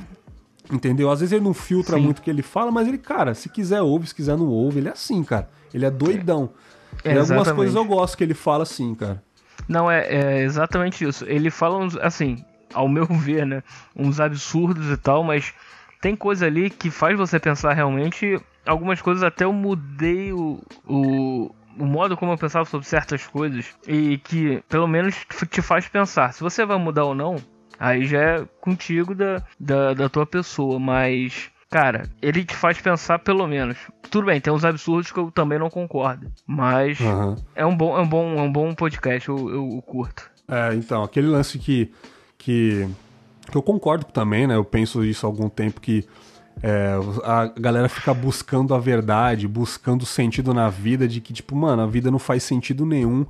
entendeu? 0.71 1.09
Às 1.09 1.19
vezes 1.19 1.33
ele 1.33 1.43
não 1.43 1.53
filtra 1.53 1.97
Sim. 1.97 2.03
muito 2.03 2.19
o 2.19 2.21
que 2.21 2.29
ele 2.29 2.41
fala, 2.41 2.71
mas 2.71 2.87
ele, 2.87 2.97
cara, 2.97 3.33
se 3.33 3.49
quiser 3.49 3.81
ouve, 3.81 4.07
se 4.07 4.15
quiser 4.15 4.37
não 4.37 4.47
ouve, 4.47 4.79
ele 4.79 4.89
é 4.89 4.91
assim, 4.91 5.23
cara. 5.23 5.49
Ele 5.73 5.85
é 5.85 5.91
doidão. 5.91 6.49
É. 7.03 7.13
E 7.13 7.17
algumas 7.17 7.51
coisas 7.51 7.75
eu 7.75 7.85
gosto 7.85 8.17
que 8.17 8.23
ele 8.23 8.33
fala 8.33 8.63
assim, 8.63 8.93
cara. 8.95 9.21
Não, 9.67 9.89
é, 9.89 10.07
é 10.07 10.43
exatamente 10.43 11.05
isso. 11.05 11.25
Ele 11.25 11.49
fala, 11.49 11.77
uns, 11.77 11.95
assim, 11.97 12.43
ao 12.73 12.87
meu 12.87 13.05
ver, 13.11 13.45
né? 13.45 13.63
Uns 13.95 14.19
absurdos 14.19 14.89
e 14.89 14.97
tal, 14.97 15.23
mas 15.23 15.53
tem 16.01 16.15
coisa 16.15 16.45
ali 16.45 16.69
que 16.69 16.89
faz 16.89 17.17
você 17.17 17.39
pensar 17.39 17.73
realmente. 17.73 18.39
Algumas 18.65 19.01
coisas 19.01 19.23
até 19.23 19.45
eu 19.45 19.53
mudei 19.53 20.33
o, 20.33 20.59
o, 20.85 21.51
o 21.77 21.85
modo 21.85 22.17
como 22.17 22.31
eu 22.31 22.37
pensava 22.37 22.65
sobre 22.65 22.87
certas 22.87 23.25
coisas 23.25 23.65
e 23.87 24.17
que 24.17 24.61
pelo 24.67 24.87
menos 24.87 25.15
te 25.49 25.61
faz 25.61 25.87
pensar. 25.87 26.33
Se 26.33 26.41
você 26.41 26.65
vai 26.65 26.77
mudar 26.77 27.05
ou 27.05 27.15
não, 27.15 27.37
aí 27.79 28.05
já 28.05 28.19
é 28.19 28.45
contigo 28.59 29.15
da, 29.15 29.41
da, 29.59 29.93
da 29.93 30.09
tua 30.09 30.25
pessoa, 30.25 30.79
mas. 30.79 31.49
Cara, 31.69 32.09
ele 32.21 32.45
te 32.45 32.55
faz 32.55 32.79
pensar 32.79 33.19
pelo 33.19 33.45
menos. 33.45 33.77
Tudo 34.09 34.27
bem, 34.27 34.39
tem 34.39 34.53
uns 34.53 34.63
absurdos 34.63 35.11
que 35.11 35.19
eu 35.19 35.29
também 35.29 35.59
não 35.59 35.69
concordo. 35.69 36.31
Mas 36.45 36.97
uhum. 37.01 37.35
é, 37.53 37.65
um 37.65 37.75
bom, 37.75 37.97
é, 37.97 38.01
um 38.01 38.07
bom, 38.07 38.37
é 38.37 38.41
um 38.41 38.51
bom 38.51 38.73
podcast, 38.73 39.27
eu, 39.27 39.49
eu 39.49 39.83
curto. 39.85 40.31
É, 40.47 40.73
então, 40.73 41.03
aquele 41.03 41.27
lance 41.27 41.59
que 41.59 41.91
que 42.37 42.87
eu 43.55 43.61
concordo 43.61 44.05
também, 44.05 44.47
né? 44.47 44.55
Eu 44.55 44.65
penso 44.65 45.03
isso 45.03 45.25
há 45.25 45.29
algum 45.29 45.49
tempo 45.49 45.79
que 45.79 46.05
é, 46.61 46.91
a 47.23 47.47
galera 47.59 47.87
fica 47.87 48.13
buscando 48.13 48.73
a 48.73 48.79
verdade, 48.79 49.47
buscando 49.47 50.05
sentido 50.05 50.53
na 50.53 50.69
vida, 50.69 51.07
de 51.07 51.21
que, 51.21 51.33
tipo, 51.33 51.55
mano, 51.55 51.83
a 51.83 51.87
vida 51.87 52.09
não 52.09 52.19
faz 52.19 52.43
sentido 52.43 52.85
nenhum. 52.85 53.25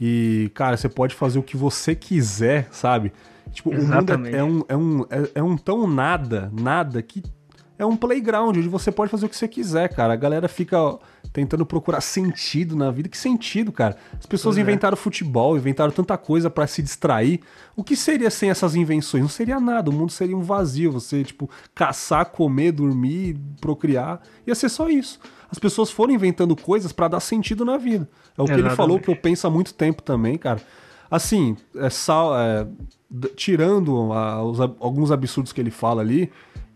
E, 0.00 0.50
cara, 0.54 0.76
você 0.76 0.88
pode 0.88 1.14
fazer 1.14 1.38
o 1.38 1.42
que 1.42 1.56
você 1.56 1.94
quiser, 1.94 2.68
sabe? 2.70 3.12
Tipo, 3.52 3.72
Exatamente. 3.74 4.36
o 4.36 4.46
mundo 4.46 4.66
é, 4.68 4.74
é 4.74 4.76
um, 4.76 4.76
é, 4.76 4.76
um, 4.76 5.06
é, 5.10 5.30
é 5.36 5.42
um 5.42 5.56
tão 5.56 5.86
nada, 5.86 6.50
nada, 6.52 7.02
que 7.02 7.22
é 7.80 7.86
um 7.86 7.96
playground 7.96 8.58
onde 8.58 8.68
você 8.68 8.92
pode 8.92 9.10
fazer 9.10 9.24
o 9.24 9.28
que 9.28 9.34
você 9.34 9.48
quiser, 9.48 9.88
cara. 9.88 10.12
A 10.12 10.16
galera 10.16 10.48
fica 10.48 10.98
tentando 11.32 11.64
procurar 11.64 12.02
sentido 12.02 12.76
na 12.76 12.90
vida. 12.90 13.08
Que 13.08 13.16
sentido, 13.16 13.72
cara? 13.72 13.96
As 14.18 14.26
pessoas 14.26 14.58
é. 14.58 14.60
inventaram 14.60 14.94
futebol, 14.98 15.56
inventaram 15.56 15.90
tanta 15.90 16.18
coisa 16.18 16.50
para 16.50 16.66
se 16.66 16.82
distrair. 16.82 17.40
O 17.74 17.82
que 17.82 17.96
seria 17.96 18.28
sem 18.28 18.50
essas 18.50 18.74
invenções? 18.74 19.22
Não 19.22 19.30
seria 19.30 19.58
nada. 19.58 19.88
O 19.88 19.94
mundo 19.94 20.12
seria 20.12 20.36
um 20.36 20.42
vazio. 20.42 20.92
Você, 20.92 21.24
tipo, 21.24 21.48
caçar, 21.74 22.26
comer, 22.26 22.72
dormir, 22.72 23.40
procriar. 23.62 24.20
Ia 24.46 24.54
ser 24.54 24.68
só 24.68 24.90
isso. 24.90 25.18
As 25.50 25.58
pessoas 25.58 25.90
foram 25.90 26.12
inventando 26.12 26.54
coisas 26.54 26.92
para 26.92 27.08
dar 27.08 27.20
sentido 27.20 27.64
na 27.64 27.78
vida. 27.78 28.06
É 28.36 28.42
o 28.42 28.44
que 28.44 28.52
ele 28.52 28.68
falou 28.70 29.00
que 29.00 29.08
eu 29.08 29.16
penso 29.16 29.46
há 29.46 29.50
muito 29.50 29.72
tempo 29.72 30.02
também, 30.02 30.36
cara. 30.36 30.60
Assim, 31.10 31.56
é, 31.74 31.88
sal, 31.88 32.38
é, 32.38 32.66
tirando 33.34 34.12
a, 34.12 34.44
os, 34.44 34.60
alguns 34.60 35.10
absurdos 35.10 35.50
que 35.50 35.60
ele 35.62 35.70
fala 35.70 36.02
ali, 36.02 36.30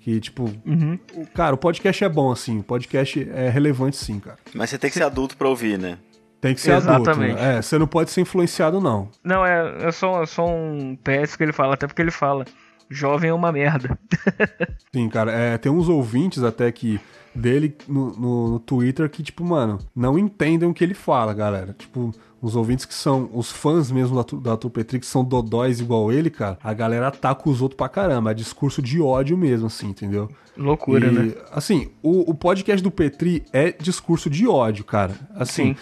que, 0.05 0.21
tipo, 0.21 0.51
uhum. 0.67 0.99
cara, 1.33 1.55
o 1.55 1.57
podcast 1.57 2.05
é 2.05 2.09
bom, 2.11 2.31
assim. 2.31 2.59
O 2.59 2.63
podcast 2.63 3.27
é 3.33 3.49
relevante, 3.49 3.97
sim, 3.97 4.21
cara. 4.21 4.37
Mas 4.55 4.69
você 4.69 4.77
tem 4.77 4.91
que 4.91 4.99
ser 4.99 5.03
adulto 5.03 5.35
pra 5.35 5.49
ouvir, 5.49 5.79
né? 5.79 5.97
Tem 6.43 6.55
que 6.55 6.61
ser 6.61 6.77
Exatamente. 6.77 7.09
adulto. 7.09 7.43
Né? 7.43 7.57
É, 7.57 7.63
você 7.63 7.79
não 7.79 7.87
pode 7.87 8.11
ser 8.11 8.21
influenciado, 8.21 8.83
não. 8.83 9.09
Não, 9.25 9.47
é, 9.47 9.87
é, 9.87 9.91
só, 9.91 10.23
é 10.23 10.27
só 10.27 10.47
um 10.47 10.95
PS 10.97 11.37
que 11.37 11.43
ele 11.43 11.55
fala, 11.55 11.73
até 11.73 11.87
porque 11.87 12.03
ele 12.03 12.11
fala. 12.11 12.45
Jovem 12.91 13.31
é 13.31 13.33
uma 13.33 13.51
merda. 13.51 13.99
sim, 14.95 15.09
cara. 15.09 15.33
É, 15.33 15.57
tem 15.57 15.73
uns 15.73 15.89
ouvintes 15.89 16.43
até 16.43 16.71
que 16.71 17.01
dele 17.35 17.75
no, 17.89 18.13
no, 18.13 18.49
no, 18.51 18.59
Twitter 18.59 19.09
que, 19.09 19.23
tipo, 19.23 19.43
mano, 19.43 19.79
não 19.97 20.19
entendem 20.19 20.69
o 20.69 20.75
que 20.75 20.85
ele 20.85 20.93
fala, 20.93 21.33
galera. 21.33 21.75
Tipo, 21.79 22.13
os 22.45 22.55
ouvintes 22.55 22.84
que 22.84 22.92
são 22.92 23.30
os 23.32 23.51
fãs 23.51 23.90
mesmo 23.90 24.22
da, 24.22 24.53
da 24.55 24.99
que 24.99 25.07
são 25.07 25.24
dodóis 25.24 25.80
igual 25.80 26.12
ele, 26.12 26.28
cara, 26.28 26.59
a 26.62 26.74
galera 26.74 27.09
ataca 27.09 27.49
os 27.49 27.62
outros 27.62 27.78
pra 27.78 27.88
caramba. 27.88 28.32
É 28.32 28.34
discurso 28.34 28.82
de 28.82 29.01
ódio 29.01 29.34
mesmo, 29.34 29.68
assim, 29.68 29.88
entendeu? 29.88 30.28
Loucura, 30.55 31.07
e, 31.07 31.11
né? 31.11 31.34
Assim, 31.51 31.88
o, 32.03 32.30
o 32.30 32.34
podcast 32.34 32.84
do 32.84 32.90
Petri 32.90 33.45
é 33.51 33.72
discurso 33.72 34.28
de 34.28 34.47
ódio, 34.47 34.84
cara. 34.84 35.14
Assim. 35.34 35.74
Sim. 35.74 35.76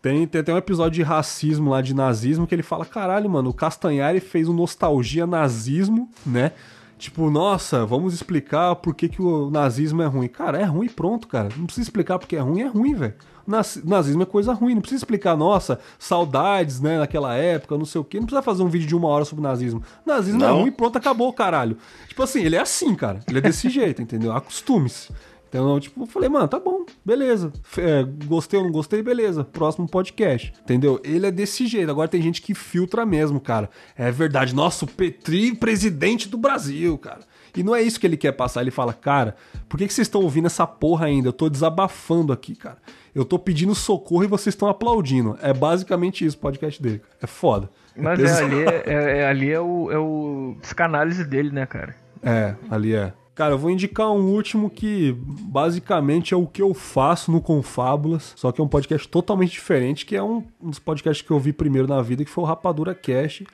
Tem, 0.00 0.26
tem 0.26 0.40
até 0.42 0.54
um 0.54 0.58
episódio 0.58 0.92
de 0.92 1.02
racismo 1.02 1.70
lá, 1.70 1.80
de 1.80 1.94
nazismo, 1.94 2.46
que 2.46 2.54
ele 2.54 2.62
fala: 2.62 2.84
caralho, 2.84 3.28
mano, 3.28 3.50
o 3.50 3.54
Castanhari 3.54 4.20
fez 4.20 4.48
um 4.48 4.52
nostalgia 4.54 5.26
nazismo, 5.26 6.08
né? 6.24 6.52
Tipo, 6.96 7.28
nossa, 7.28 7.84
vamos 7.84 8.14
explicar 8.14 8.76
por 8.76 8.94
que, 8.94 9.08
que 9.08 9.20
o 9.20 9.50
nazismo 9.50 10.00
é 10.00 10.06
ruim. 10.06 10.28
Cara, 10.28 10.58
é 10.58 10.64
ruim 10.64 10.88
pronto, 10.88 11.26
cara. 11.26 11.48
Não 11.56 11.66
precisa 11.66 11.86
explicar 11.86 12.20
porque 12.20 12.36
é 12.36 12.40
ruim, 12.40 12.60
é 12.60 12.68
ruim, 12.68 12.94
velho 12.94 13.14
nazismo 13.46 14.22
é 14.22 14.26
coisa 14.26 14.52
ruim. 14.52 14.74
Não 14.74 14.80
precisa 14.80 15.00
explicar, 15.00 15.36
nossa, 15.36 15.78
saudades, 15.98 16.80
né, 16.80 16.98
naquela 16.98 17.34
época, 17.34 17.76
não 17.76 17.84
sei 17.84 18.00
o 18.00 18.04
quê. 18.04 18.18
Não 18.18 18.26
precisa 18.26 18.42
fazer 18.42 18.62
um 18.62 18.68
vídeo 18.68 18.86
de 18.86 18.96
uma 18.96 19.08
hora 19.08 19.24
sobre 19.24 19.42
nazismo. 19.42 19.82
Nazismo 20.04 20.42
é 20.42 20.46
não. 20.46 20.58
é 20.58 20.62
ruim, 20.62 20.72
pronto, 20.72 20.96
acabou, 20.96 21.32
caralho. 21.32 21.76
Tipo 22.08 22.22
assim, 22.22 22.42
ele 22.42 22.56
é 22.56 22.60
assim, 22.60 22.94
cara. 22.94 23.20
Ele 23.28 23.38
é 23.38 23.40
desse 23.40 23.68
jeito, 23.70 24.02
entendeu? 24.02 24.32
Acostume-se. 24.32 25.12
Então, 25.54 25.78
tipo, 25.78 26.02
eu 26.02 26.06
falei, 26.06 26.28
mano, 26.28 26.48
tá 26.48 26.58
bom, 26.58 26.84
beleza. 27.04 27.52
É, 27.78 28.02
gostei 28.26 28.58
ou 28.58 28.64
não 28.64 28.72
gostei, 28.72 29.04
beleza. 29.04 29.44
Próximo 29.44 29.88
podcast. 29.88 30.52
Entendeu? 30.60 31.00
Ele 31.04 31.26
é 31.26 31.30
desse 31.30 31.68
jeito. 31.68 31.88
Agora 31.88 32.08
tem 32.08 32.20
gente 32.20 32.42
que 32.42 32.54
filtra 32.54 33.06
mesmo, 33.06 33.40
cara. 33.40 33.70
É 33.96 34.10
verdade. 34.10 34.52
Nossa, 34.52 34.84
o 34.84 34.88
Petri, 34.88 35.54
presidente 35.54 36.28
do 36.28 36.36
Brasil, 36.36 36.98
cara. 36.98 37.20
E 37.56 37.62
não 37.62 37.72
é 37.72 37.80
isso 37.80 38.00
que 38.00 38.06
ele 38.06 38.16
quer 38.16 38.32
passar. 38.32 38.62
Ele 38.62 38.72
fala, 38.72 38.92
cara, 38.92 39.36
por 39.68 39.78
que, 39.78 39.86
que 39.86 39.94
vocês 39.94 40.08
estão 40.08 40.22
ouvindo 40.22 40.46
essa 40.46 40.66
porra 40.66 41.06
ainda? 41.06 41.28
Eu 41.28 41.32
tô 41.32 41.48
desabafando 41.48 42.32
aqui, 42.32 42.56
cara. 42.56 42.78
Eu 43.14 43.24
tô 43.24 43.38
pedindo 43.38 43.74
socorro 43.74 44.24
e 44.24 44.26
vocês 44.26 44.54
estão 44.54 44.68
aplaudindo. 44.68 45.38
É 45.40 45.52
basicamente 45.52 46.24
isso 46.24 46.36
o 46.36 46.40
podcast 46.40 46.82
dele. 46.82 47.00
É 47.22 47.26
foda. 47.26 47.70
Mas 47.96 48.20
é, 48.20 48.44
ali, 48.44 48.62
é, 48.62 48.82
é, 48.86 49.18
é, 49.18 49.26
ali 49.26 49.50
é 49.50 49.60
o, 49.60 49.90
é 49.90 49.98
o 49.98 50.56
psicanálise 50.60 51.24
dele, 51.24 51.50
né, 51.50 51.64
cara? 51.64 51.94
É, 52.22 52.54
ali 52.68 52.94
é. 52.94 53.12
Cara, 53.34 53.54
eu 53.54 53.58
vou 53.58 53.70
indicar 53.70 54.10
um 54.10 54.32
último 54.32 54.70
que 54.70 55.16
basicamente 55.18 56.32
é 56.32 56.36
o 56.36 56.46
que 56.46 56.62
eu 56.62 56.72
faço 56.72 57.32
no 57.32 57.40
Confábulas, 57.40 58.32
só 58.36 58.52
que 58.52 58.60
é 58.60 58.64
um 58.64 58.68
podcast 58.68 59.08
totalmente 59.08 59.50
diferente, 59.50 60.06
que 60.06 60.14
é 60.14 60.22
um, 60.22 60.44
um 60.62 60.70
dos 60.70 60.78
podcasts 60.78 61.26
que 61.26 61.32
eu 61.32 61.40
vi 61.40 61.52
primeiro 61.52 61.88
na 61.88 62.00
vida, 62.00 62.24
que 62.24 62.30
foi 62.30 62.44
o 62.44 62.46
Rapadura 62.46 62.94
Cast. 62.94 63.44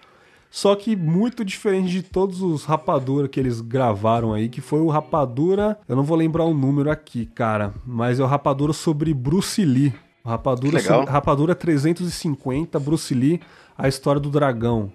Só 0.51 0.74
que 0.74 0.96
muito 0.96 1.44
diferente 1.44 1.90
de 1.90 2.03
todos 2.03 2.42
os 2.42 2.64
Rapadura 2.64 3.28
que 3.28 3.38
eles 3.38 3.61
gravaram 3.61 4.34
aí, 4.34 4.48
que 4.48 4.61
foi 4.61 4.80
o 4.80 4.88
Rapadura. 4.88 5.78
Eu 5.88 5.94
não 5.94 6.03
vou 6.03 6.16
lembrar 6.16 6.44
o 6.44 6.53
número 6.53 6.90
aqui, 6.90 7.24
cara, 7.24 7.72
mas 7.86 8.18
é 8.18 8.24
o 8.24 8.26
Rapadura 8.26 8.72
sobre 8.72 9.14
Bruce 9.14 9.64
Lee. 9.64 9.94
Rapadura, 10.24 10.80
sobre, 10.80 11.11
Rapadura 11.11 11.55
350, 11.55 12.78
Bruce 12.80 13.14
Lee, 13.14 13.40
a 13.78 13.88
história 13.88 14.20
do 14.20 14.28
dragão. 14.28 14.92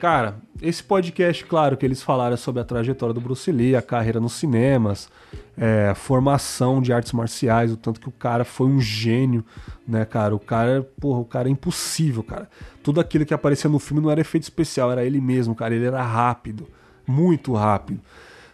Cara, 0.00 0.36
esse 0.60 0.82
podcast, 0.82 1.44
claro, 1.44 1.76
que 1.76 1.86
eles 1.86 2.02
falaram 2.02 2.36
sobre 2.36 2.60
a 2.60 2.64
trajetória 2.64 3.14
do 3.14 3.20
Bruce 3.20 3.50
Lee, 3.52 3.76
a 3.76 3.82
carreira 3.82 4.18
nos 4.18 4.32
cinemas, 4.32 5.08
é, 5.56 5.92
formação 5.94 6.80
de 6.80 6.92
artes 6.92 7.12
marciais, 7.12 7.72
o 7.72 7.76
tanto 7.76 8.00
que 8.00 8.08
o 8.08 8.12
cara 8.12 8.44
foi 8.44 8.66
um 8.66 8.80
gênio, 8.80 9.44
né, 9.86 10.04
cara? 10.04 10.34
O 10.34 10.38
cara, 10.38 10.82
porra, 11.00 11.20
o 11.20 11.24
cara 11.24 11.48
é 11.48 11.52
impossível, 11.52 12.22
cara. 12.22 12.48
Tudo 12.82 13.00
aquilo 13.00 13.24
que 13.24 13.34
aparecia 13.34 13.70
no 13.70 13.78
filme 13.78 14.02
não 14.02 14.10
era 14.10 14.20
efeito 14.20 14.44
especial, 14.44 14.90
era 14.90 15.04
ele 15.04 15.20
mesmo, 15.20 15.54
cara. 15.54 15.74
Ele 15.74 15.86
era 15.86 16.02
rápido, 16.02 16.66
muito 17.06 17.52
rápido. 17.54 18.00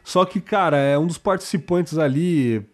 Só 0.04 0.24
que, 0.24 0.40
cara, 0.40 0.76
é 0.76 0.98
um 0.98 1.06
dos 1.06 1.18
participantes 1.18 1.96
ali, 1.98 2.66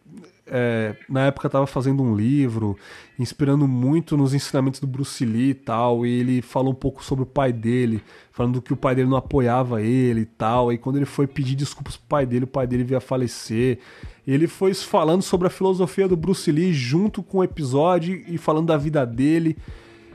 é, 0.46 0.94
na 1.08 1.26
época 1.26 1.48
estava 1.48 1.66
fazendo 1.66 2.02
um 2.02 2.14
livro, 2.14 2.76
inspirando 3.18 3.66
muito 3.66 4.16
nos 4.16 4.32
ensinamentos 4.32 4.80
do 4.80 4.86
Bruce 4.86 5.24
Lee 5.24 5.50
e 5.50 5.54
tal, 5.54 6.06
e 6.06 6.20
ele 6.20 6.42
falou 6.42 6.72
um 6.72 6.76
pouco 6.76 7.04
sobre 7.04 7.24
o 7.24 7.26
pai 7.26 7.52
dele, 7.52 8.02
falando 8.32 8.62
que 8.62 8.72
o 8.72 8.76
pai 8.76 8.94
dele 8.94 9.08
não 9.08 9.16
apoiava 9.16 9.82
ele 9.82 10.20
e 10.20 10.26
tal, 10.26 10.72
e 10.72 10.78
quando 10.78 10.96
ele 10.96 11.04
foi 11.04 11.26
pedir 11.26 11.56
desculpas 11.56 11.96
pro 11.96 12.06
pai 12.08 12.26
dele, 12.26 12.44
o 12.44 12.48
pai 12.48 12.66
dele 12.66 12.84
veio 12.84 12.98
a 12.98 13.00
falecer. 13.00 13.78
Ele 14.26 14.46
foi 14.46 14.74
falando 14.74 15.22
sobre 15.22 15.46
a 15.46 15.50
filosofia 15.50 16.08
do 16.08 16.16
Bruce 16.16 16.50
Lee 16.50 16.72
junto 16.72 17.22
com 17.22 17.38
o 17.38 17.44
episódio 17.44 18.24
e 18.26 18.36
falando 18.36 18.66
da 18.66 18.76
vida 18.76 19.06
dele. 19.06 19.56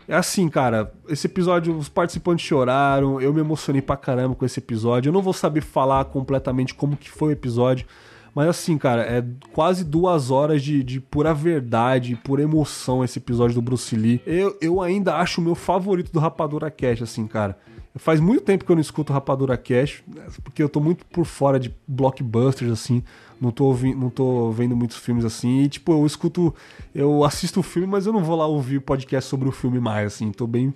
É 0.08 0.16
assim, 0.16 0.50
cara, 0.50 0.92
esse 1.08 1.28
episódio, 1.28 1.74
os 1.74 1.88
participantes 1.88 2.46
choraram, 2.46 3.22
eu 3.22 3.34
me 3.34 3.40
emocionei 3.40 3.82
pra 3.82 3.96
caramba 3.96 4.36
com 4.36 4.46
esse 4.46 4.60
episódio. 4.60 5.10
Eu 5.10 5.14
não 5.14 5.22
vou 5.22 5.32
saber 5.32 5.62
falar 5.62 6.04
completamente 6.06 6.74
como 6.74 6.98
que 6.98 7.10
foi 7.10 7.30
o 7.30 7.32
episódio, 7.32 7.86
mas 8.34 8.48
assim, 8.48 8.78
cara, 8.78 9.04
é 9.04 9.24
quase 9.52 9.84
duas 9.84 10.32
horas 10.32 10.62
de, 10.62 10.84
de 10.84 11.00
pura 11.00 11.34
verdade, 11.34 12.16
pura 12.16 12.42
emoção 12.42 13.04
esse 13.04 13.20
episódio 13.20 13.56
do 13.56 13.62
Bruce 13.62 13.96
Lee. 13.96 14.22
Eu, 14.26 14.58
eu 14.62 14.82
ainda 14.82 15.18
acho 15.18 15.42
o 15.42 15.44
meu 15.44 15.56
favorito 15.56 16.12
do 16.12 16.20
Rapadura 16.20 16.72
Cash, 16.72 17.02
assim, 17.02 17.28
cara. 17.28 17.58
Faz 17.96 18.22
muito 18.22 18.44
tempo 18.44 18.64
que 18.64 18.72
eu 18.72 18.76
não 18.76 18.82
escuto 18.82 19.12
Rapadura 19.12 19.58
Cash, 19.58 20.02
porque 20.44 20.64
eu 20.64 20.70
tô 20.70 20.80
muito 20.80 21.06
por 21.08 21.26
fora 21.26 21.60
de 21.60 21.76
blockbusters, 21.86 22.72
assim. 22.72 23.04
Não 23.40 23.52
tô, 23.52 23.66
ouvindo, 23.66 24.00
não 24.00 24.10
tô 24.10 24.50
vendo 24.52 24.76
muitos 24.76 24.98
filmes 24.98 25.26
assim. 25.26 25.64
E, 25.64 25.68
tipo, 25.68 25.92
eu 25.92 26.06
escuto. 26.06 26.54
Eu 26.96 27.24
assisto 27.26 27.60
o 27.60 27.64
filme, 27.64 27.88
mas 27.88 28.06
eu 28.06 28.14
não 28.14 28.24
vou 28.24 28.38
lá 28.38 28.46
ouvir 28.46 28.80
podcast 28.80 29.30
sobre 29.30 29.50
o 29.50 29.52
filme 29.52 29.80
mais, 29.80 30.14
assim. 30.14 30.32
Tô 30.32 30.48
bem. 30.48 30.74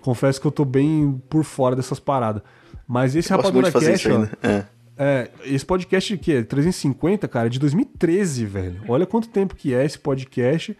Confesso 0.00 0.40
que 0.40 0.46
eu 0.46 0.52
tô 0.52 0.64
bem 0.64 1.20
por 1.28 1.44
fora 1.44 1.74
dessas 1.74 1.98
paradas. 1.98 2.42
Mas 2.86 3.14
esse 3.16 3.30
eu 3.30 3.36
Rapadura 3.36 3.70
Cash, 3.70 4.06
ó. 4.06 4.46
É. 4.46 4.64
É, 4.96 5.28
esse 5.44 5.66
podcast 5.66 6.16
que 6.18 6.32
é 6.32 6.42
350, 6.42 7.26
cara, 7.26 7.46
é 7.46 7.50
de 7.50 7.58
2013, 7.58 8.46
velho. 8.46 8.80
Olha 8.88 9.06
quanto 9.06 9.28
tempo 9.28 9.56
que 9.56 9.74
é 9.74 9.84
esse 9.84 9.98
podcast. 9.98 10.76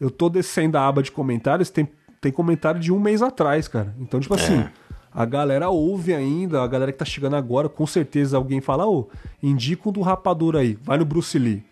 Eu 0.00 0.10
tô 0.10 0.28
descendo 0.28 0.76
a 0.76 0.86
aba 0.86 1.02
de 1.02 1.10
comentários, 1.10 1.70
tem, 1.70 1.88
tem 2.20 2.30
comentário 2.30 2.80
de 2.80 2.92
um 2.92 3.00
mês 3.00 3.22
atrás, 3.22 3.66
cara. 3.66 3.94
Então, 3.98 4.20
tipo 4.20 4.34
assim, 4.34 4.58
é. 4.58 4.70
a 5.12 5.24
galera 5.24 5.70
ouve 5.70 6.12
ainda, 6.12 6.62
a 6.62 6.66
galera 6.66 6.92
que 6.92 6.98
tá 6.98 7.04
chegando 7.04 7.36
agora, 7.36 7.68
com 7.68 7.86
certeza 7.86 8.36
alguém 8.36 8.60
fala, 8.60 8.86
ô, 8.86 9.08
indica 9.42 9.88
um 9.88 9.92
do 9.92 10.02
rapador 10.02 10.56
aí, 10.56 10.76
vai 10.82 10.98
no 10.98 11.04
Bruce 11.04 11.38
Lee. 11.38 11.64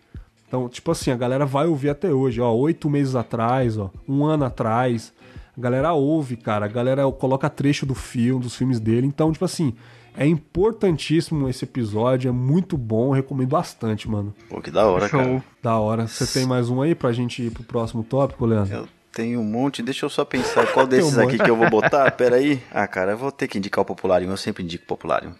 Então, 0.47 0.67
tipo 0.69 0.91
assim, 0.91 1.11
a 1.11 1.15
galera 1.15 1.45
vai 1.45 1.67
ouvir 1.67 1.89
até 1.89 2.11
hoje, 2.11 2.41
ó, 2.41 2.51
oito 2.53 2.89
meses 2.89 3.15
atrás, 3.15 3.77
ó, 3.77 3.91
um 4.07 4.23
ano 4.23 4.45
atrás. 4.45 5.13
A 5.55 5.61
galera 5.61 5.93
ouve, 5.93 6.35
cara, 6.35 6.65
a 6.65 6.69
galera 6.69 7.11
coloca 7.11 7.49
trecho 7.49 7.85
do 7.85 7.93
filme, 7.93 8.41
dos 8.41 8.55
filmes 8.55 8.79
dele. 8.79 9.05
Então, 9.05 9.31
tipo 9.31 9.45
assim, 9.45 9.75
é 10.17 10.25
importantíssimo 10.25 11.49
esse 11.49 11.65
episódio, 11.65 12.29
é 12.29 12.31
muito 12.31 12.77
bom, 12.77 13.11
recomendo 13.11 13.49
bastante, 13.49 14.09
mano. 14.09 14.33
Pô, 14.49 14.61
que 14.61 14.71
da 14.71 14.85
hora, 14.85 15.07
Show. 15.07 15.19
cara. 15.19 15.43
Da 15.61 15.79
hora. 15.79 16.07
Você 16.07 16.25
tem 16.39 16.47
mais 16.47 16.69
um 16.69 16.81
aí 16.81 16.93
pra 16.95 17.11
gente 17.11 17.43
ir 17.43 17.51
pro 17.51 17.63
próximo 17.63 18.03
tópico, 18.03 18.45
Leandro? 18.45 18.75
Eu 18.75 18.87
tenho 19.11 19.39
um 19.39 19.43
monte, 19.43 19.81
deixa 19.81 20.05
eu 20.05 20.09
só 20.09 20.25
pensar 20.25 20.67
qual 20.71 20.85
desses 20.87 21.15
um 21.15 21.21
aqui 21.21 21.37
que 21.37 21.49
eu 21.49 21.55
vou 21.55 21.69
botar. 21.69 22.09
Pera 22.11 22.35
aí. 22.35 22.61
Ah, 22.71 22.87
cara, 22.87 23.11
eu 23.11 23.17
vou 23.17 23.31
ter 23.31 23.47
que 23.47 23.57
indicar 23.57 23.81
o 23.81 23.85
Populário, 23.85 24.29
eu 24.29 24.37
sempre 24.37 24.63
indico 24.63 24.83
o 24.83 24.87
Populário. 24.87 25.35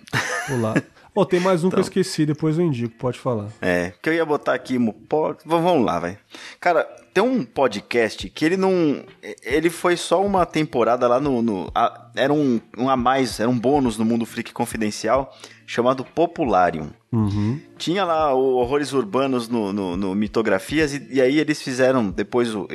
Olá. 0.50 0.76
Oh, 1.16 1.26
tem 1.26 1.40
mais 1.40 1.64
um 1.64 1.68
então, 1.68 1.78
que 1.78 1.88
eu 1.88 1.92
então. 1.92 2.02
esqueci, 2.02 2.26
depois 2.26 2.58
eu 2.58 2.66
indico, 2.66 2.96
pode 2.98 3.20
falar. 3.20 3.50
É, 3.62 3.94
que 4.02 4.10
eu 4.10 4.14
ia 4.14 4.26
botar 4.26 4.56
aqui, 4.56 4.80
vamos 5.46 5.86
lá, 5.86 6.00
vai. 6.00 6.18
Cara, 6.60 6.88
tem 7.14 7.24
um 7.24 7.46
podcast 7.46 8.28
que 8.28 8.44
ele 8.44 8.58
não. 8.58 9.04
Ele 9.44 9.70
foi 9.70 9.96
só 9.96 10.26
uma 10.26 10.46
temporada 10.48 11.08
lá 11.08 11.20
no. 11.20 11.44
no 11.44 11.72
a, 11.76 12.10
era 12.16 12.34
um, 12.34 12.60
um 12.76 12.90
a 12.90 12.98
mais, 12.98 13.40
era 13.40 13.50
um 13.50 13.58
bônus 13.58 13.98
no 13.98 14.04
Mundo 14.04 14.26
Freak 14.26 14.52
Confidencial, 14.52 15.32
chamado 15.68 16.04
Popularium. 16.04 16.90
Uhum. 17.12 17.62
Tinha 17.78 18.04
lá 18.04 18.34
o 18.34 18.56
Horrores 18.56 18.94
Urbanos 18.94 19.48
no, 19.48 19.72
no, 19.72 19.96
no 19.96 20.16
Mitografias, 20.16 20.96
e, 20.96 21.08
e, 21.12 21.22
aí 21.22 21.38
eles 21.38 21.62
fizeram 21.62 22.10
depois 22.10 22.56
o, 22.56 22.68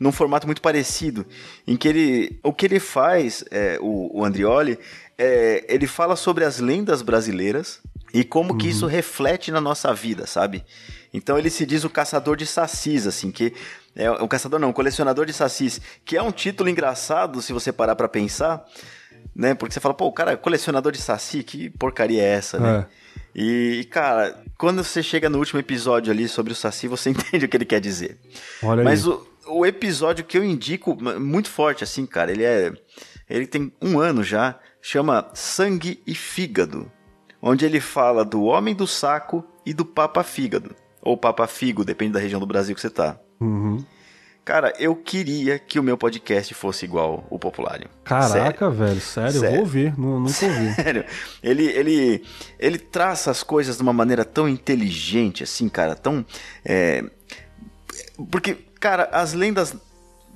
num 0.00 0.10
formato 0.10 0.48
muito 0.48 0.60
parecido, 0.60 1.24
em 1.64 1.76
que 1.76 1.86
ele. 1.86 2.40
O 2.42 2.52
que 2.52 2.66
ele 2.66 2.80
faz, 2.80 3.44
é, 3.52 3.78
o, 3.80 4.18
o 4.18 4.24
Andrioli, 4.24 4.78
é, 5.16 5.64
ele 5.68 5.86
fala 5.86 6.16
sobre 6.16 6.44
as 6.44 6.58
lendas 6.58 7.02
brasileiras 7.02 7.80
e 8.12 8.24
como 8.24 8.52
uhum. 8.52 8.58
que 8.58 8.68
isso 8.68 8.86
reflete 8.86 9.52
na 9.52 9.60
nossa 9.60 9.94
vida, 9.94 10.26
sabe? 10.26 10.64
Então 11.12 11.38
ele 11.38 11.50
se 11.50 11.64
diz 11.64 11.84
o 11.84 11.90
caçador 11.90 12.36
de 12.36 12.46
sacis, 12.46 13.06
assim, 13.06 13.30
que 13.30 13.52
é 13.94 14.10
o 14.10 14.28
caçador 14.28 14.60
não, 14.60 14.70
o 14.70 14.74
colecionador 14.74 15.24
de 15.24 15.32
sacis, 15.32 15.80
que 16.04 16.16
é 16.16 16.22
um 16.22 16.30
título 16.30 16.68
engraçado 16.68 17.40
se 17.40 17.52
você 17.52 17.72
parar 17.72 17.96
para 17.96 18.08
pensar, 18.08 18.64
né? 19.34 19.54
Porque 19.54 19.72
você 19.72 19.80
fala, 19.80 19.94
pô, 19.94 20.06
o 20.06 20.12
cara 20.12 20.32
é 20.32 20.36
colecionador 20.36 20.92
de 20.92 21.00
saci, 21.00 21.42
que 21.42 21.70
porcaria 21.70 22.22
é 22.22 22.26
essa, 22.26 22.58
né? 22.58 22.86
É. 22.92 23.06
E, 23.34 23.84
cara, 23.90 24.42
quando 24.58 24.82
você 24.82 25.02
chega 25.02 25.28
no 25.28 25.38
último 25.38 25.60
episódio 25.60 26.12
ali 26.12 26.28
sobre 26.28 26.52
o 26.52 26.56
saci, 26.56 26.88
você 26.88 27.08
entende 27.10 27.46
o 27.46 27.48
que 27.48 27.56
ele 27.56 27.64
quer 27.64 27.80
dizer. 27.80 28.18
Olha 28.62 28.84
Mas 28.84 29.06
o, 29.06 29.26
o 29.46 29.64
episódio 29.64 30.24
que 30.24 30.36
eu 30.36 30.44
indico 30.44 30.96
muito 31.18 31.48
forte, 31.48 31.84
assim, 31.84 32.06
cara, 32.06 32.30
ele 32.30 32.44
é. 32.44 32.72
Ele 33.28 33.46
tem 33.46 33.72
um 33.82 33.98
ano 33.98 34.22
já, 34.22 34.58
chama 34.80 35.28
Sangue 35.34 36.00
e 36.06 36.14
Fígado, 36.14 36.90
onde 37.42 37.64
ele 37.64 37.80
fala 37.80 38.24
do 38.24 38.44
homem 38.44 38.72
do 38.72 38.86
saco 38.86 39.44
e 39.64 39.74
do 39.74 39.84
papa 39.84 40.22
fígado 40.22 40.76
ou 41.06 41.16
Papa 41.16 41.46
Figo, 41.46 41.84
depende 41.84 42.12
da 42.12 42.20
região 42.20 42.40
do 42.40 42.46
Brasil 42.46 42.74
que 42.74 42.80
você 42.80 42.90
tá. 42.90 43.18
Uhum. 43.40 43.84
Cara, 44.44 44.72
eu 44.78 44.94
queria 44.94 45.58
que 45.58 45.78
o 45.78 45.82
meu 45.82 45.96
podcast 45.96 46.54
fosse 46.54 46.84
igual 46.84 47.26
o 47.30 47.38
Populário. 47.38 47.88
Caraca, 48.04 48.58
sério. 48.58 48.70
velho, 48.70 49.00
sério, 49.00 49.32
sério, 49.32 49.46
eu 49.46 49.50
vou 49.50 49.60
ouvir, 49.60 49.98
nunca 49.98 50.46
ouvi. 50.46 50.74
Sério, 50.74 51.04
ele, 51.42 51.64
ele, 51.64 52.24
ele 52.58 52.78
traça 52.78 53.30
as 53.30 53.42
coisas 53.42 53.76
de 53.76 53.82
uma 53.82 53.92
maneira 53.92 54.24
tão 54.24 54.48
inteligente, 54.48 55.42
assim, 55.42 55.68
cara, 55.68 55.96
tão. 55.96 56.24
É... 56.64 57.04
Porque, 58.30 58.56
cara, 58.78 59.08
as 59.12 59.32
lendas. 59.32 59.76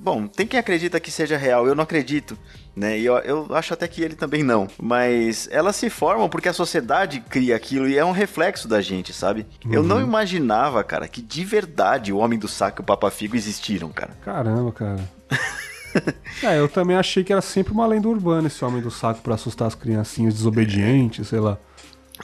Bom, 0.01 0.27
tem 0.27 0.47
quem 0.47 0.59
acredita 0.59 0.99
que 0.99 1.11
seja 1.11 1.37
real, 1.37 1.67
eu 1.67 1.75
não 1.75 1.83
acredito 1.83 2.37
né? 2.75 2.97
E 2.97 3.05
eu, 3.05 3.17
eu 3.17 3.47
acho 3.51 3.73
até 3.73 3.87
que 3.87 4.01
ele 4.01 4.15
também 4.15 4.43
não. 4.43 4.67
Mas 4.81 5.47
elas 5.51 5.75
se 5.75 5.89
formam 5.89 6.29
porque 6.29 6.49
a 6.49 6.53
sociedade 6.53 7.19
cria 7.29 7.55
aquilo 7.55 7.87
e 7.87 7.97
é 7.97 8.05
um 8.05 8.11
reflexo 8.11 8.67
da 8.67 8.81
gente, 8.81 9.13
sabe? 9.13 9.45
Uhum. 9.65 9.73
Eu 9.73 9.83
não 9.83 9.97
uhum. 9.97 10.03
imaginava, 10.03 10.83
cara, 10.83 11.07
que 11.07 11.21
de 11.21 11.43
verdade 11.43 12.13
o 12.13 12.17
Homem 12.17 12.39
do 12.39 12.47
Saco 12.47 12.81
e 12.81 12.83
o 12.83 12.85
Papa 12.85 13.09
Figo 13.11 13.35
existiram, 13.35 13.89
cara. 13.89 14.13
Caramba, 14.23 14.71
cara. 14.71 15.09
é, 16.43 16.59
eu 16.59 16.67
também 16.67 16.95
achei 16.95 17.23
que 17.23 17.31
era 17.31 17.41
sempre 17.41 17.73
uma 17.73 17.85
lenda 17.85 18.07
urbana 18.07 18.47
esse 18.47 18.63
Homem 18.63 18.81
do 18.81 18.91
Saco 18.91 19.21
para 19.21 19.35
assustar 19.35 19.67
as 19.67 19.75
criancinhas 19.75 20.33
desobedientes, 20.33 21.27
sei 21.27 21.39
lá. 21.39 21.57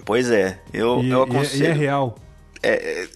Pois 0.05 0.29
é, 0.29 0.61
eu, 0.73 1.01
e, 1.01 1.09
eu 1.09 1.23
aconselho... 1.23 1.63
E 1.63 1.65
é, 1.65 1.69
e 1.69 1.71
é 1.71 1.73
real. 1.73 2.15
É, 2.63 3.01
é, 3.03 3.07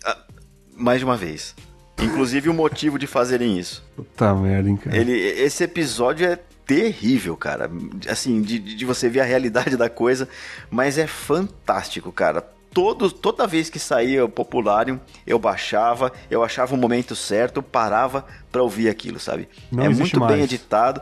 mais 0.76 1.00
de 1.00 1.06
uma 1.06 1.16
vez. 1.16 1.56
Inclusive 2.02 2.50
o 2.50 2.54
motivo 2.54 2.98
de 2.98 3.08
fazerem 3.08 3.58
isso. 3.58 3.84
Puta 3.96 4.34
merda, 4.34 4.70
hein, 4.70 4.76
cara. 4.76 4.98
Ele, 4.98 5.14
esse 5.14 5.64
episódio 5.64 6.28
é 6.28 6.40
terrível, 6.66 7.36
cara. 7.36 7.70
Assim, 8.10 8.42
de, 8.42 8.60
de 8.60 8.86
você 8.86 9.10
ver 9.10 9.22
a 9.22 9.26
realidade 9.26 9.76
da 9.76 9.90
coisa, 9.90 10.28
mas 10.70 10.98
é 10.98 11.08
fantástico, 11.08 12.12
cara. 12.12 12.42
Todo, 12.74 13.12
toda 13.12 13.46
vez 13.46 13.70
que 13.70 13.78
saía 13.78 14.24
o 14.24 14.30
Popularium, 14.30 14.98
eu 15.28 15.38
baixava, 15.38 16.12
eu 16.30 16.42
achava 16.42 16.74
o 16.74 16.78
momento 16.78 17.16
certo, 17.16 17.62
parava 17.62 18.26
para 18.50 18.64
ouvir 18.64 18.88
aquilo, 18.88 19.20
sabe? 19.20 19.50
Não 19.70 19.84
é 19.84 19.90
muito 19.90 20.18
mais. 20.20 20.34
bem 20.34 20.44
editado. 20.44 21.02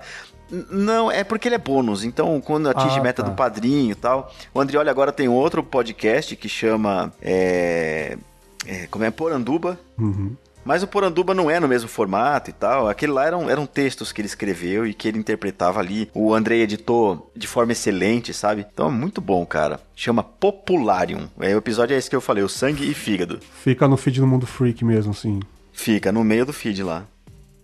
Não, 0.72 1.12
é 1.12 1.24
porque 1.24 1.48
ele 1.48 1.56
é 1.56 1.60
bônus. 1.60 2.04
Então, 2.04 2.42
quando 2.42 2.70
atinge 2.70 2.98
ah, 2.98 3.04
meta 3.04 3.22
tá. 3.22 3.30
do 3.30 3.36
padrinho 3.36 3.92
e 3.92 3.96
tal. 3.96 4.34
O 4.52 4.60
Andrioli 4.60 4.90
agora 4.90 5.12
tem 5.12 5.28
outro 5.28 5.62
podcast 5.62 6.36
que 6.36 6.50
chama. 6.50 7.14
É, 7.22 8.18
é, 8.66 8.88
como 8.88 9.06
é? 9.06 9.12
Poranduba. 9.12 9.80
Uhum. 9.98 10.36
Mas 10.64 10.84
o 10.84 10.88
Poranduba 10.88 11.34
não 11.34 11.50
é 11.50 11.60
no 11.60 11.68
mesmo 11.68 11.90
formato 11.90 12.50
e 12.50 12.54
tal. 12.54 12.88
Aquele 12.88 13.12
lá 13.12 13.26
eram, 13.26 13.50
eram 13.50 13.66
textos 13.66 14.12
que 14.12 14.22
ele 14.22 14.28
escreveu 14.28 14.86
e 14.86 14.94
que 14.94 15.08
ele 15.08 15.18
interpretava 15.18 15.80
ali. 15.80 16.10
O 16.14 16.34
Andrei 16.34 16.62
editou 16.62 17.32
de 17.36 17.48
forma 17.48 17.72
excelente, 17.72 18.34
sabe? 18.34 18.66
Então 18.72 18.88
é 18.88 18.92
muito 18.92 19.22
bom, 19.22 19.46
cara. 19.46 19.80
Chama 19.96 20.22
Popularium. 20.22 21.28
É, 21.40 21.56
o 21.56 21.58
episódio 21.58 21.96
é 21.96 21.98
esse 21.98 22.10
que 22.10 22.16
eu 22.16 22.22
falei, 22.22 22.44
o 22.44 22.50
sangue 22.50 22.90
e 22.90 22.94
fígado. 22.94 23.40
Fica 23.64 23.88
no 23.88 23.98
feed 23.98 24.20
do 24.20 24.28
Mundo 24.28 24.46
Freak 24.46 24.84
mesmo, 24.84 25.14
sim. 25.14 25.40
Fica 25.72 26.12
no 26.12 26.24
meio 26.24 26.46
do 26.46 26.54
feed 26.54 26.84
lá. 26.84 27.06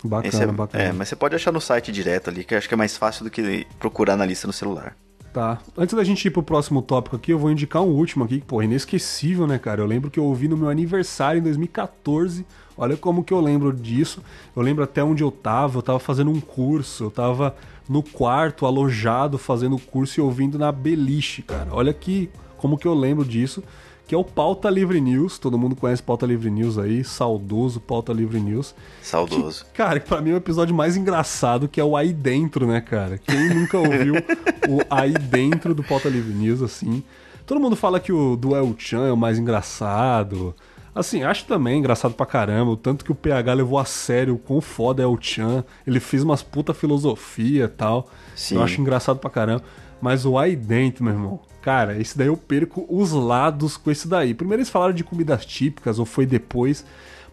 Bacana, 0.03 0.43
é, 0.43 0.47
bacana. 0.47 0.83
É, 0.83 0.91
mas 0.91 1.09
você 1.09 1.15
pode 1.15 1.35
achar 1.35 1.51
no 1.51 1.59
site 1.59 1.91
direto 1.91 2.29
ali, 2.29 2.43
que 2.43 2.53
eu 2.53 2.57
acho 2.57 2.67
que 2.67 2.73
é 2.73 2.77
mais 2.77 2.95
fácil 2.95 3.23
do 3.23 3.31
que 3.31 3.65
procurar 3.79 4.15
na 4.15 4.25
lista 4.25 4.47
no 4.47 4.53
celular. 4.53 4.95
Tá. 5.33 5.59
Antes 5.77 5.93
da 5.93 6.03
gente 6.03 6.25
ir 6.25 6.31
pro 6.31 6.41
próximo 6.41 6.81
tópico 6.81 7.17
aqui, 7.17 7.31
eu 7.31 7.39
vou 7.39 7.51
indicar 7.51 7.81
um 7.81 7.89
último 7.89 8.23
aqui, 8.23 8.39
que, 8.39 8.45
pô, 8.45 8.63
inesquecível, 8.63 9.45
né, 9.45 9.59
cara? 9.59 9.81
Eu 9.81 9.85
lembro 9.85 10.09
que 10.09 10.17
eu 10.17 10.23
ouvi 10.23 10.47
no 10.47 10.55
meu 10.55 10.69
aniversário 10.69 11.39
em 11.39 11.43
2014. 11.43 12.45
Olha 12.77 12.97
como 12.97 13.23
que 13.23 13.33
eu 13.33 13.39
lembro 13.39 13.71
disso. 13.71 14.21
Eu 14.55 14.61
lembro 14.61 14.83
até 14.83 15.03
onde 15.03 15.23
eu 15.23 15.31
tava. 15.31 15.77
Eu 15.79 15.81
tava 15.81 15.99
fazendo 15.99 16.31
um 16.31 16.39
curso. 16.39 17.05
Eu 17.05 17.11
tava 17.11 17.55
no 17.87 18.03
quarto, 18.03 18.65
alojado, 18.65 19.37
fazendo 19.37 19.75
o 19.75 19.79
curso 19.79 20.19
e 20.19 20.21
ouvindo 20.21 20.57
na 20.57 20.71
beliche, 20.71 21.41
cara. 21.41 21.69
Olha 21.71 21.93
que 21.93 22.29
como 22.57 22.77
que 22.77 22.87
eu 22.87 22.93
lembro 22.93 23.23
disso 23.23 23.63
que 24.07 24.13
é 24.13 24.17
o 24.17 24.23
Pauta 24.23 24.69
Livre 24.69 25.01
News. 25.01 25.37
Todo 25.39 25.57
mundo 25.57 25.75
conhece 25.75 26.01
Pauta 26.01 26.25
Livre 26.25 26.49
News 26.49 26.77
aí, 26.77 27.03
saudoso 27.03 27.79
Pauta 27.79 28.13
Livre 28.13 28.39
News. 28.39 28.75
Saudoso. 29.01 29.65
Que, 29.65 29.71
cara, 29.71 29.99
que 29.99 30.07
pra 30.07 30.21
mim 30.21 30.31
é 30.31 30.33
o 30.33 30.37
episódio 30.37 30.75
mais 30.75 30.95
engraçado, 30.95 31.67
que 31.67 31.79
é 31.79 31.83
o 31.83 31.97
Aí 31.97 32.13
Dentro, 32.13 32.67
né, 32.67 32.81
cara? 32.81 33.17
Quem 33.17 33.49
nunca 33.49 33.77
ouviu 33.77 34.15
o 34.69 34.81
Aí 34.89 35.13
Dentro 35.13 35.73
do 35.73 35.83
Pauta 35.83 36.07
Livre 36.07 36.33
News, 36.33 36.61
assim. 36.61 37.03
Todo 37.45 37.59
mundo 37.59 37.75
fala 37.75 37.99
que 37.99 38.11
o 38.11 38.35
do 38.35 38.55
El 38.55 38.75
Chan 38.77 39.07
é 39.07 39.11
o 39.11 39.17
mais 39.17 39.37
engraçado. 39.37 40.55
Assim, 40.95 41.23
acho 41.23 41.45
também 41.45 41.79
engraçado 41.79 42.13
pra 42.13 42.25
caramba, 42.25 42.71
o 42.71 42.77
tanto 42.77 43.03
que 43.03 43.11
o 43.11 43.15
PH 43.15 43.53
levou 43.53 43.77
a 43.77 43.85
sério 43.85 44.35
o 44.35 44.39
quão 44.39 44.61
foda 44.61 45.03
é 45.03 45.05
o 45.05 45.17
Chan. 45.19 45.63
Ele 45.85 45.99
fez 45.99 46.23
umas 46.23 46.41
puta 46.41 46.73
filosofia 46.73 47.65
e 47.65 47.67
tal. 47.67 48.09
Sim. 48.33 48.55
Eu 48.55 48.63
acho 48.63 48.79
engraçado 48.79 49.19
pra 49.19 49.29
caramba. 49.29 49.63
Mas 50.01 50.25
o 50.25 50.37
Aí 50.37 50.55
Dentro, 50.55 51.03
meu 51.03 51.13
irmão, 51.13 51.39
Cara, 51.65 51.99
esse 51.99 52.15
daí 52.15 52.27
eu 52.27 52.37
perco 52.37 52.85
os 52.87 53.11
lados 53.11 53.75
com 53.75 53.89
esse 53.89 54.07
daí. 54.07 54.35
Primeiro 54.35 54.61
eles 54.61 54.69
falaram 54.69 54.93
de 54.93 55.03
comidas 55.03 55.43
típicas, 55.43 55.97
ou 55.97 56.05
foi 56.05 56.23
depois. 56.23 56.85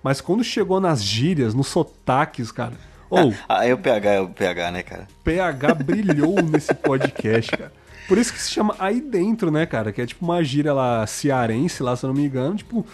Mas 0.03 0.23
quando 0.23 0.43
chegou 0.43 0.81
nas 0.81 1.05
gírias, 1.05 1.53
nos 1.53 1.67
sotaques, 1.67 2.51
cara. 2.51 2.73
Ou. 3.11 3.35
Ah, 3.47 3.59
aí 3.59 3.75
o 3.75 3.77
PH 3.77 4.11
é 4.11 4.21
o 4.23 4.31
PH, 4.31 4.71
né, 4.71 4.83
cara? 4.83 5.07
PH 5.23 5.75
brilhou 5.75 6.41
nesse 6.51 6.73
podcast, 6.73 7.51
cara. 7.51 7.71
Por 8.09 8.17
isso 8.17 8.33
que 8.33 8.41
se 8.41 8.51
chama 8.51 8.75
Aí 8.79 9.03
Dentro, 9.03 9.51
né, 9.51 9.67
cara? 9.67 9.93
Que 9.93 10.01
é 10.01 10.07
tipo 10.07 10.25
uma 10.25 10.43
gíria 10.43 10.73
lá 10.73 11.07
cearense, 11.07 11.83
lá, 11.83 11.95
se 11.95 12.07
eu 12.07 12.09
não 12.09 12.15
me 12.15 12.25
engano. 12.25 12.57
Tipo, 12.57 12.87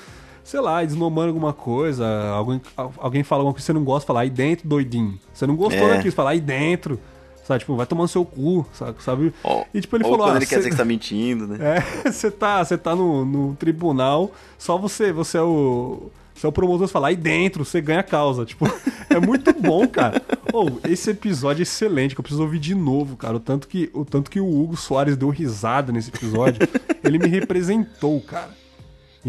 sei 0.48 0.60
lá, 0.60 0.82
desnomando 0.82 1.28
alguma 1.28 1.52
coisa. 1.52 2.06
Alguém, 2.30 2.60
alguém 2.96 3.22
fala 3.22 3.42
alguma 3.42 3.52
coisa 3.52 3.62
que 3.62 3.66
você 3.66 3.72
não 3.74 3.84
gosta, 3.84 4.06
fala 4.06 4.22
aí 4.22 4.30
dentro, 4.30 4.66
doidinho. 4.66 5.18
Você 5.30 5.46
não 5.46 5.54
gostou 5.54 5.86
é. 5.86 5.96
daquilo, 5.96 6.14
fala 6.14 6.30
aí 6.30 6.40
dentro. 6.40 6.98
Sabe, 7.44 7.60
tipo, 7.60 7.76
vai 7.76 7.84
tomar 7.84 8.02
no 8.02 8.08
seu 8.08 8.24
cu, 8.24 8.66
sabe? 8.98 9.32
Oh, 9.44 9.64
e 9.74 9.80
tipo, 9.80 9.96
ele 9.96 10.04
falou. 10.04 10.20
Quando 10.20 10.32
ah, 10.32 10.36
ele 10.36 10.46
cê... 10.46 10.54
quer 10.54 10.58
dizer 10.58 10.70
que 10.70 10.76
tá 10.76 10.84
mentindo, 10.86 11.46
né? 11.46 11.58
É, 12.04 12.10
você 12.10 12.30
tá, 12.30 12.64
você 12.64 12.78
tá 12.78 12.96
no, 12.96 13.26
no 13.26 13.56
tribunal, 13.56 14.32
só 14.56 14.78
você, 14.78 15.12
você 15.12 15.36
é 15.36 15.42
o. 15.42 16.10
Você 16.34 16.46
é 16.46 16.48
o 16.48 16.52
promotor, 16.52 16.86
você 16.86 16.92
fala, 16.92 17.08
aí 17.08 17.16
dentro, 17.16 17.64
você 17.64 17.80
ganha 17.80 18.00
a 18.00 18.04
causa. 18.04 18.46
Tipo, 18.46 18.64
é 19.10 19.18
muito 19.18 19.52
bom, 19.52 19.86
cara. 19.88 20.22
oh, 20.52 20.70
esse 20.88 21.10
episódio 21.10 21.60
é 21.60 21.64
excelente, 21.64 22.14
que 22.14 22.20
eu 22.20 22.22
preciso 22.22 22.42
ouvir 22.42 22.58
de 22.58 22.74
novo, 22.74 23.16
cara. 23.16 23.36
O 23.36 23.40
tanto 23.40 23.66
que 23.66 23.90
o, 23.92 24.04
tanto 24.04 24.30
que 24.30 24.40
o 24.40 24.46
Hugo 24.46 24.76
Soares 24.76 25.16
deu 25.16 25.28
risada 25.28 25.92
nesse 25.92 26.10
episódio, 26.10 26.66
ele 27.04 27.18
me 27.18 27.28
representou, 27.28 28.20
cara. 28.20 28.67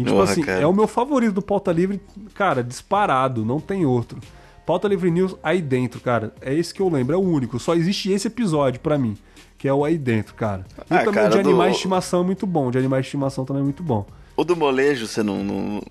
E, 0.00 0.04
tipo 0.04 0.16
Porra, 0.16 0.30
assim, 0.30 0.42
cara. 0.42 0.60
é 0.60 0.66
o 0.66 0.72
meu 0.72 0.86
favorito 0.86 1.32
do 1.32 1.42
Pauta 1.42 1.70
Livre, 1.72 2.00
cara, 2.34 2.62
disparado, 2.62 3.44
não 3.44 3.60
tem 3.60 3.84
outro. 3.84 4.18
Pauta 4.64 4.88
Livre 4.88 5.10
News 5.10 5.36
aí 5.42 5.60
dentro, 5.60 6.00
cara. 6.00 6.32
É 6.40 6.54
esse 6.54 6.72
que 6.72 6.80
eu 6.80 6.88
lembro, 6.88 7.14
é 7.14 7.18
o 7.18 7.20
único. 7.20 7.58
Só 7.58 7.74
existe 7.74 8.10
esse 8.10 8.28
episódio 8.28 8.80
para 8.80 8.96
mim, 8.96 9.16
que 9.58 9.68
é 9.68 9.74
o 9.74 9.84
aí 9.84 9.98
dentro, 9.98 10.34
cara. 10.34 10.64
E 10.78 10.94
ah, 10.94 10.98
também 10.98 11.14
cara, 11.14 11.28
de 11.28 11.38
animais 11.38 11.70
do... 11.70 11.72
de 11.72 11.76
estimação 11.76 12.22
é 12.22 12.24
muito 12.24 12.46
bom. 12.46 12.70
De 12.70 12.78
animais 12.78 13.02
de 13.02 13.08
estimação 13.08 13.44
também 13.44 13.62
é 13.62 13.64
muito 13.64 13.82
bom. 13.82 14.06
O 14.36 14.44
do 14.44 14.56
molejo, 14.56 15.06
você 15.06 15.22
não. 15.22 15.42
não... 15.44 15.82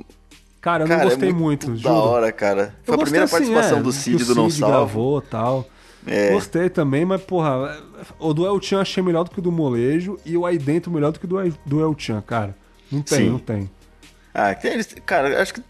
Cara, 0.61 0.83
eu 0.83 0.87
cara, 0.87 1.03
não 1.03 1.09
gostei 1.09 1.29
é 1.29 1.33
muito, 1.33 1.69
muito 1.69 1.83
Da 1.83 1.93
hora, 1.93 2.31
cara. 2.31 2.75
Foi 2.83 2.95
eu 2.95 2.99
a 2.99 3.03
primeira 3.03 3.25
assim, 3.25 3.33
participação 3.33 3.77
é, 3.79 3.81
do 3.81 3.91
Cid 3.91 4.25
do 4.25 4.35
Não 4.35 4.49
Salvo. 4.49 4.73
gravou 4.73 5.21
tal. 5.21 5.67
É. 6.07 6.31
Gostei 6.31 6.69
também, 6.69 7.05
mas, 7.05 7.21
porra, 7.21 7.77
o 8.17 8.33
do 8.33 8.45
El 8.45 8.61
Chan 8.61 8.81
achei 8.81 9.03
melhor 9.03 9.23
do 9.23 9.31
que 9.31 9.39
o 9.39 9.41
do 9.41 9.51
molejo 9.51 10.17
e 10.25 10.37
o 10.37 10.45
aí 10.45 10.57
dentro 10.57 10.91
melhor 10.91 11.11
do 11.11 11.19
que 11.19 11.25
o 11.25 11.27
do, 11.27 11.37
do 11.65 11.81
El 11.81 11.95
Chan, 11.97 12.21
cara. 12.21 12.55
Não 12.91 13.01
tem, 13.01 13.19
Sim. 13.19 13.29
não 13.29 13.39
tem. 13.39 13.69
Ah, 14.33 14.55
cara, 15.05 15.41
acho 15.41 15.53
que 15.53 15.63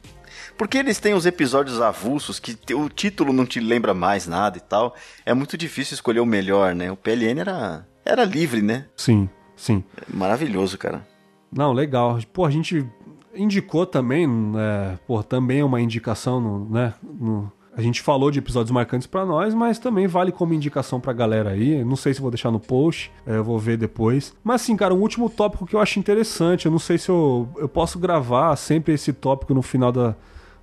porque 0.58 0.78
eles 0.78 1.00
têm 1.00 1.14
os 1.14 1.26
episódios 1.26 1.80
avulsos 1.80 2.38
que 2.38 2.58
o 2.74 2.90
título 2.90 3.32
não 3.32 3.46
te 3.46 3.62
lembra 3.62 3.94
mais 3.94 4.28
nada 4.28 4.58
e 4.58 4.62
tal. 4.62 4.94
É 5.26 5.34
muito 5.34 5.58
difícil 5.58 5.96
escolher 5.96 6.20
o 6.20 6.26
melhor, 6.26 6.76
né? 6.76 6.92
O 6.92 6.98
PLN 6.98 7.40
era, 7.40 7.88
era 8.04 8.26
livre, 8.26 8.62
né? 8.62 8.86
Sim, 8.98 9.30
sim. 9.56 9.84
Maravilhoso, 10.14 10.78
cara. 10.78 11.08
Não, 11.50 11.72
legal. 11.72 12.20
Pô, 12.34 12.46
a 12.46 12.52
gente 12.52 12.86
indicou 13.34 13.86
também, 13.86 14.28
é, 14.58 14.98
pô, 15.08 15.24
também 15.24 15.62
é 15.62 15.66
uma 15.66 15.80
indicação, 15.80 16.42
no, 16.42 16.70
né? 16.70 16.94
No, 17.02 17.50
a 17.76 17.82
gente 17.82 18.02
falou 18.02 18.32
de 18.32 18.40
episódios 18.40 18.72
marcantes 18.72 19.08
para 19.08 19.26
nós, 19.26 19.54
mas 19.54 19.80
também 19.80 20.08
vale 20.08 20.32
como 20.32 20.54
indicação 20.54 21.00
pra 21.00 21.14
galera 21.14 21.52
aí. 21.52 21.84
Não 21.84 21.96
sei 21.96 22.14
se 22.14 22.22
vou 22.22 22.32
deixar 22.32 22.52
no 22.52 22.60
post, 22.60 23.12
é, 23.26 23.38
eu 23.38 23.44
vou 23.44 23.58
ver 23.58 23.78
depois. 23.78 24.34
Mas 24.44 24.64
assim, 24.64 24.76
cara, 24.76 24.94
um 24.94 25.00
último 25.00 25.30
tópico 25.30 25.66
que 25.66 25.76
eu 25.76 25.80
acho 25.80 26.00
interessante. 26.00 26.66
Eu 26.66 26.72
não 26.72 26.80
sei 26.80 26.98
se 26.98 27.10
eu, 27.10 27.48
eu 27.58 27.70
posso 27.70 28.00
gravar 28.00 28.56
sempre 28.56 28.94
esse 28.94 29.14
tópico 29.14 29.54
no 29.54 29.62
final 29.62 29.92
da, 29.92 30.16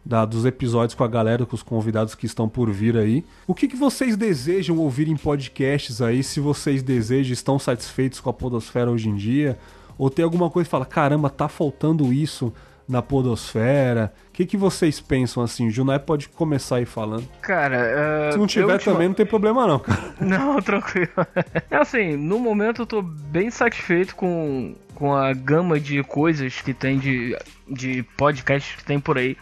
da, 0.04 0.24
dos 0.24 0.44
episódios 0.44 0.94
com 0.94 1.04
a 1.04 1.08
galera, 1.08 1.46
com 1.46 1.54
os 1.54 1.62
convidados 1.62 2.14
que 2.14 2.26
estão 2.26 2.48
por 2.48 2.70
vir 2.70 2.96
aí. 2.96 3.24
O 3.46 3.54
que, 3.54 3.66
que 3.66 3.76
vocês 3.76 4.16
desejam 4.16 4.78
ouvir 4.78 5.08
em 5.08 5.16
podcasts 5.16 6.02
aí? 6.02 6.22
Se 6.22 6.38
vocês 6.38 6.82
desejam, 6.82 7.32
estão 7.32 7.58
satisfeitos 7.58 8.20
com 8.20 8.30
a 8.30 8.32
Podosfera 8.32 8.90
hoje 8.90 9.08
em 9.08 9.16
dia? 9.16 9.58
Ou 9.98 10.10
tem 10.10 10.24
alguma 10.24 10.50
coisa 10.50 10.66
que 10.66 10.70
fala, 10.70 10.84
caramba, 10.84 11.30
tá 11.30 11.48
faltando 11.48 12.12
isso 12.12 12.52
na 12.88 13.02
Podosfera? 13.02 14.12
O 14.28 14.32
que, 14.32 14.46
que 14.46 14.56
vocês 14.56 15.00
pensam 15.00 15.42
assim? 15.42 15.68
O 15.68 15.70
Junai 15.70 15.98
pode 15.98 16.28
começar 16.28 16.76
aí 16.76 16.84
falando. 16.84 17.26
Cara, 17.40 18.28
uh, 18.28 18.32
se 18.32 18.38
não 18.38 18.46
tiver 18.46 18.78
também, 18.78 19.08
não 19.08 19.14
tem 19.14 19.26
problema 19.26 19.66
não, 19.66 19.78
cara. 19.78 20.14
Não, 20.20 20.60
tranquilo. 20.60 21.08
É 21.70 21.76
assim, 21.76 22.16
no 22.16 22.38
momento 22.38 22.82
eu 22.82 22.86
tô 22.86 23.02
bem 23.02 23.50
satisfeito 23.50 24.14
com, 24.14 24.74
com 24.94 25.14
a 25.14 25.32
gama 25.32 25.80
de 25.80 26.02
coisas 26.04 26.60
que 26.60 26.72
tem 26.72 26.98
de, 26.98 27.36
de 27.68 28.02
podcasts 28.16 28.76
que 28.76 28.84
tem 28.84 29.00
por 29.00 29.18
aí. 29.18 29.36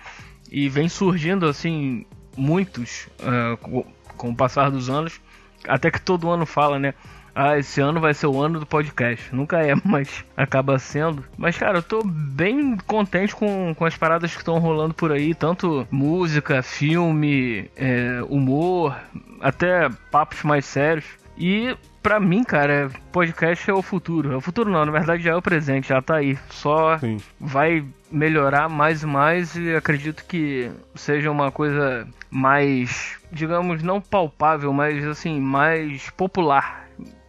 E 0.51 0.68
vem 0.68 0.88
surgindo 0.88 1.47
assim 1.47 2.07
muitos 2.36 3.09
uh, 3.20 3.57
com, 3.59 3.84
com 4.16 4.30
o 4.30 4.36
passar 4.36 4.70
dos 4.70 4.88
anos. 4.88 5.20
Até 5.66 5.90
que 5.90 6.01
todo 6.01 6.30
ano 6.30 6.47
fala, 6.47 6.78
né? 6.78 6.95
Ah, 7.35 7.59
esse 7.59 7.80
ano 7.80 8.01
vai 8.01 8.14
ser 8.14 8.26
o 8.26 8.41
ano 8.41 8.61
do 8.61 8.66
podcast. 8.66 9.35
Nunca 9.35 9.59
é, 9.59 9.74
mas 9.85 10.24
acaba 10.37 10.78
sendo. 10.78 11.24
Mas, 11.37 11.59
cara, 11.59 11.78
eu 11.78 11.82
tô 11.82 12.03
bem 12.05 12.76
contente 12.87 13.35
com, 13.35 13.74
com 13.74 13.85
as 13.85 13.97
paradas 13.97 14.32
que 14.32 14.39
estão 14.39 14.59
rolando 14.59 14.95
por 14.95 15.11
aí. 15.11 15.35
Tanto 15.35 15.87
música, 15.91 16.62
filme, 16.62 17.68
é, 17.76 18.20
humor, 18.28 18.97
até 19.41 19.89
papos 20.11 20.43
mais 20.43 20.64
sérios. 20.64 21.05
E 21.37 21.76
pra 22.01 22.20
mim, 22.20 22.45
cara, 22.45 22.91
podcast 23.11 23.68
é 23.68 23.74
o 23.74 23.82
futuro. 23.82 24.32
É 24.32 24.37
o 24.37 24.41
futuro 24.41 24.70
não, 24.70 24.85
na 24.85 24.93
verdade 24.93 25.22
já 25.22 25.32
é 25.32 25.37
o 25.37 25.43
presente, 25.43 25.89
já 25.89 26.01
tá 26.01 26.16
aí. 26.16 26.39
Só 26.51 26.99
Sim. 26.99 27.16
vai 27.41 27.85
melhorar 28.11 28.68
mais 28.68 29.03
e 29.03 29.07
mais 29.07 29.57
e 29.57 29.74
acredito 29.74 30.24
que 30.26 30.70
seja 30.95 31.30
uma 31.30 31.51
coisa 31.51 32.07
mais, 32.30 33.16
digamos, 33.32 33.82
não 33.82 34.01
palpável, 34.01 34.72
mas 34.72 35.05
assim, 35.05 35.41
mais 35.41 36.11
popular, 36.11 36.84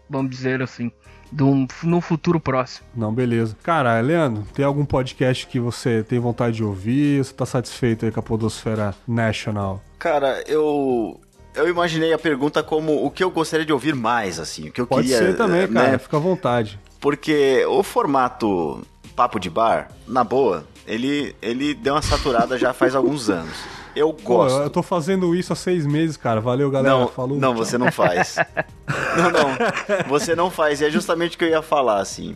vamos 0.10 0.32
dizer 0.32 0.62
assim. 0.62 0.92
Do, 1.32 1.68
no 1.84 2.00
futuro 2.00 2.40
próximo. 2.40 2.86
Não, 2.96 3.12
beleza. 3.12 3.58
Cara, 3.64 4.00
Leandro, 4.00 4.44
tem 4.54 4.64
algum 4.64 4.86
podcast 4.86 5.48
que 5.48 5.60
você 5.60 6.04
tem 6.04 6.20
vontade 6.20 6.58
de 6.58 6.64
ouvir? 6.64 7.26
Você 7.26 7.34
tá 7.34 7.46
satisfeito 7.46 8.06
aí 8.06 8.12
com 8.12 8.20
a 8.20 8.24
Podosfera 8.24 8.96
National? 9.08 9.82
Cara, 9.98 10.44
eu 10.48 11.20
eu 11.56 11.68
imaginei 11.68 12.14
a 12.14 12.18
pergunta 12.18 12.62
como 12.62 13.06
o 13.06 13.10
que 13.10 13.24
eu 13.24 13.32
gostaria 13.32 13.66
de 13.66 13.74
ouvir 13.74 13.96
mais, 13.96 14.40
assim, 14.40 14.70
o 14.70 14.72
que 14.72 14.80
eu 14.80 14.88
Pode 14.88 15.08
queria. 15.08 15.18
Pode 15.18 15.32
ser 15.32 15.38
também, 15.38 15.68
né? 15.68 15.86
cara, 15.86 16.00
fica 16.00 16.18
à 16.18 16.20
vontade. 16.20 16.80
Porque 17.00 17.66
o 17.66 17.82
formato 17.82 18.86
papo 19.16 19.40
de 19.40 19.50
bar, 19.50 19.90
na 20.08 20.24
boa, 20.24 20.66
ele, 20.86 21.36
ele 21.42 21.74
deu 21.74 21.94
uma 21.94 22.02
saturada 22.02 22.58
já 22.58 22.74
faz 22.74 22.94
alguns 22.94 23.30
anos. 23.30 23.58
Eu 23.96 24.12
gosto. 24.12 24.58
Pô, 24.58 24.64
eu 24.64 24.70
tô 24.70 24.84
fazendo 24.84 25.34
isso 25.34 25.54
há 25.54 25.56
seis 25.56 25.86
meses, 25.86 26.18
cara. 26.18 26.42
Valeu, 26.42 26.70
galera. 26.70 27.00
Não, 27.00 27.08
Falou. 27.08 27.40
Não, 27.40 27.54
você 27.56 27.78
não 27.78 27.92
faz. 27.92 28.36
não, 29.16 29.32
não. 29.32 30.10
Você 30.10 30.36
não 30.36 30.52
faz. 30.52 30.82
E 30.82 30.86
é 30.86 30.92
justamente 30.92 31.36
o 31.36 31.40
que 31.40 31.46
eu 31.46 31.50
ia 31.50 31.62
falar, 31.62 32.00
assim. 32.00 32.36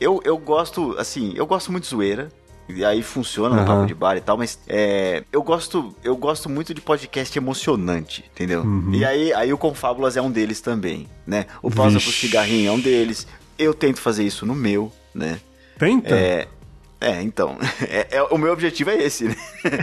Eu, 0.00 0.20
eu 0.24 0.38
gosto, 0.38 0.94
assim, 0.98 1.32
eu 1.34 1.46
gosto 1.46 1.72
muito 1.72 1.84
de 1.84 1.90
zoeira. 1.90 2.28
E 2.68 2.84
aí 2.84 3.02
funciona 3.02 3.54
no 3.56 3.62
uhum. 3.62 3.66
papo 3.66 3.86
de 3.86 3.94
bar 3.94 4.16
e 4.16 4.20
tal, 4.20 4.36
mas 4.36 4.60
é, 4.68 5.24
eu 5.32 5.42
gosto 5.42 5.92
eu 6.04 6.16
gosto 6.16 6.48
muito 6.48 6.72
de 6.72 6.80
podcast 6.80 7.36
emocionante, 7.36 8.24
entendeu? 8.32 8.62
Uhum. 8.62 8.94
E 8.94 9.04
aí, 9.04 9.32
aí 9.32 9.52
o 9.52 9.58
Confábulas 9.58 10.16
é 10.16 10.22
um 10.22 10.30
deles 10.30 10.60
também, 10.60 11.08
né? 11.26 11.46
O 11.62 11.68
Pausa 11.68 11.98
Vixe. 11.98 12.08
pro 12.08 12.20
Cigarrinho 12.20 12.68
é 12.68 12.72
um 12.72 12.78
deles. 12.78 13.26
Eu 13.58 13.74
tento 13.74 14.00
fazer 14.00 14.22
isso 14.24 14.46
no 14.46 14.54
meu, 14.54 14.92
né? 15.12 15.40
Tenta? 15.78 16.14
É, 16.14 16.46
é, 17.00 17.22
então. 17.22 17.56
É, 17.88 18.18
é, 18.18 18.22
o 18.22 18.36
meu 18.36 18.52
objetivo 18.52 18.90
é 18.90 18.96
esse, 19.02 19.24
né? 19.24 19.36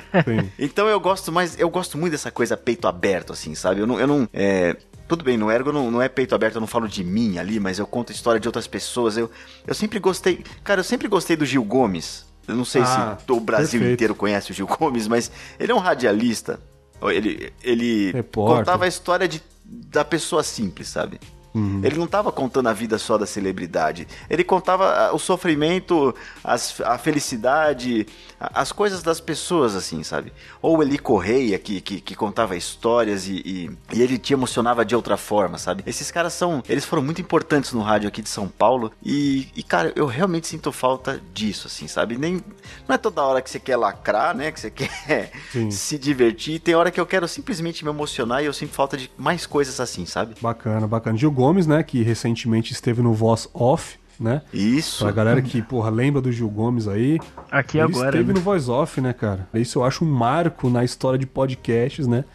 então 0.57 0.87
eu 0.87 0.99
gosto 0.99 1.31
mais. 1.31 1.59
Eu 1.59 1.69
gosto 1.69 1.97
muito 1.97 2.11
dessa 2.11 2.31
coisa 2.31 2.55
peito 2.55 2.87
aberto, 2.87 3.33
assim, 3.33 3.55
sabe? 3.55 3.81
Eu 3.81 3.87
não. 3.87 3.99
Eu 3.99 4.07
não 4.07 4.29
é, 4.31 4.77
tudo 5.07 5.23
bem, 5.23 5.37
no 5.37 5.49
Ergo 5.49 5.71
não, 5.71 5.89
não 5.89 6.01
é 6.01 6.07
peito 6.09 6.35
aberto, 6.35 6.55
eu 6.55 6.61
não 6.61 6.67
falo 6.67 6.87
de 6.87 7.03
mim 7.03 7.37
ali, 7.37 7.59
mas 7.59 7.79
eu 7.79 7.87
conto 7.87 8.11
a 8.11 8.15
história 8.15 8.39
de 8.39 8.47
outras 8.47 8.67
pessoas. 8.67 9.17
Eu, 9.17 9.31
eu 9.65 9.73
sempre 9.73 9.99
gostei. 9.99 10.43
Cara, 10.63 10.81
eu 10.81 10.83
sempre 10.83 11.07
gostei 11.07 11.35
do 11.35 11.45
Gil 11.45 11.63
Gomes. 11.63 12.25
Eu 12.47 12.55
não 12.55 12.65
sei 12.65 12.81
ah, 12.83 13.17
se 13.19 13.31
o 13.31 13.39
Brasil 13.39 13.79
perfeito. 13.79 13.93
inteiro 13.93 14.15
conhece 14.15 14.51
o 14.51 14.53
Gil 14.53 14.67
Gomes, 14.67 15.07
mas 15.07 15.31
ele 15.59 15.71
é 15.71 15.75
um 15.75 15.79
radialista. 15.79 16.59
Ele, 17.01 17.51
ele 17.63 18.23
contava 18.33 18.85
a 18.85 18.87
história 18.87 19.27
de, 19.27 19.41
da 19.65 20.05
pessoa 20.05 20.43
simples, 20.43 20.87
sabe? 20.87 21.19
Uhum. 21.57 21.81
Ele 21.83 21.97
não 21.97 22.05
estava 22.05 22.31
contando 22.31 22.67
a 22.67 22.73
vida 22.73 22.97
só 22.99 23.17
da 23.17 23.25
celebridade. 23.25 24.07
Ele 24.29 24.43
contava 24.43 24.85
ah, 24.93 25.13
o 25.13 25.17
sofrimento, 25.19 26.13
as, 26.43 26.79
a 26.81 26.97
felicidade, 26.97 28.05
as 28.39 28.71
coisas 28.71 29.01
das 29.01 29.19
pessoas, 29.19 29.75
assim, 29.75 30.03
sabe? 30.03 30.31
Ou 30.61 30.83
Eli 30.83 30.99
Correia, 30.99 31.57
que, 31.57 31.81
que, 31.81 31.99
que 31.99 32.15
contava 32.15 32.55
histórias 32.55 33.27
e, 33.27 33.41
e, 33.43 33.71
e, 33.91 34.01
ele 34.01 34.17
te 34.19 34.33
emocionava 34.33 34.85
de 34.85 34.95
outra 34.95 35.17
forma, 35.17 35.57
sabe? 35.57 35.83
Esses 35.87 36.11
caras 36.11 36.33
são. 36.33 36.61
Eles 36.69 36.85
foram 36.85 37.01
muito 37.01 37.19
importantes 37.19 37.73
no 37.73 37.81
rádio 37.81 38.07
aqui 38.07 38.21
de 38.21 38.29
São 38.29 38.47
Paulo. 38.47 38.91
E, 39.03 39.47
e 39.55 39.63
cara, 39.63 39.91
eu 39.95 40.05
realmente 40.05 40.47
sinto 40.47 40.71
falta 40.71 41.19
disso, 41.33 41.67
assim, 41.67 41.87
sabe? 41.87 42.17
Nem, 42.17 42.43
não 42.87 42.93
é 42.93 42.97
toda 42.97 43.23
hora 43.23 43.41
que 43.41 43.49
você 43.49 43.59
quer 43.59 43.77
lacrar, 43.77 44.35
né? 44.35 44.51
Que 44.51 44.59
você 44.59 44.69
quer 44.71 45.31
Sim. 45.51 45.71
se 45.71 45.97
divertir. 45.97 46.59
Tem 46.59 46.75
hora 46.75 46.91
que 46.91 46.99
eu 46.99 47.05
quero 47.05 47.27
simplesmente 47.27 47.83
me 47.83 47.89
emocionar 47.89 48.43
e 48.43 48.45
eu 48.45 48.53
sinto 48.53 48.73
falta 48.73 48.95
de 48.95 49.09
mais 49.17 49.47
coisas 49.47 49.79
assim, 49.79 50.05
sabe? 50.05 50.35
Bacana, 50.39 50.87
bacana. 50.87 51.17
Gil 51.17 51.31
Gomes, 51.31 51.46
né? 51.53 51.83
Que 51.83 52.03
recentemente 52.03 52.73
esteve 52.73 53.01
no 53.01 53.13
Voz 53.13 53.49
Off 53.53 53.97
né? 54.19 54.41
Isso. 54.53 55.03
Pra 55.03 55.11
galera 55.11 55.41
que, 55.41 55.61
porra, 55.61 55.89
lembra 55.89 56.21
do 56.21 56.31
Gil 56.31 56.49
Gomes 56.49 56.87
aí. 56.87 57.19
Aqui 57.51 57.77
ele 57.77 57.85
agora. 57.85 58.07
Ele 58.07 58.17
esteve 58.17 58.27
né? 58.27 58.33
no 58.33 58.41
Voice 58.41 58.69
Off, 58.69 58.99
né, 58.99 59.13
cara? 59.13 59.47
Isso 59.53 59.79
eu 59.79 59.83
acho 59.83 60.03
um 60.03 60.11
marco 60.11 60.69
na 60.69 60.83
história 60.83 61.19
de 61.19 61.25
podcasts, 61.25 62.07
né? 62.07 62.25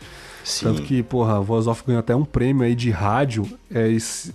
Sim. 0.44 0.66
Tanto 0.66 0.82
que, 0.82 1.02
porra, 1.04 1.38
o 1.38 1.42
Voice 1.44 1.68
Off 1.68 1.84
ganhou 1.86 2.00
até 2.00 2.16
um 2.16 2.24
prêmio 2.24 2.64
aí 2.64 2.74
de 2.74 2.90
rádio. 2.90 3.46
É, 3.70 3.88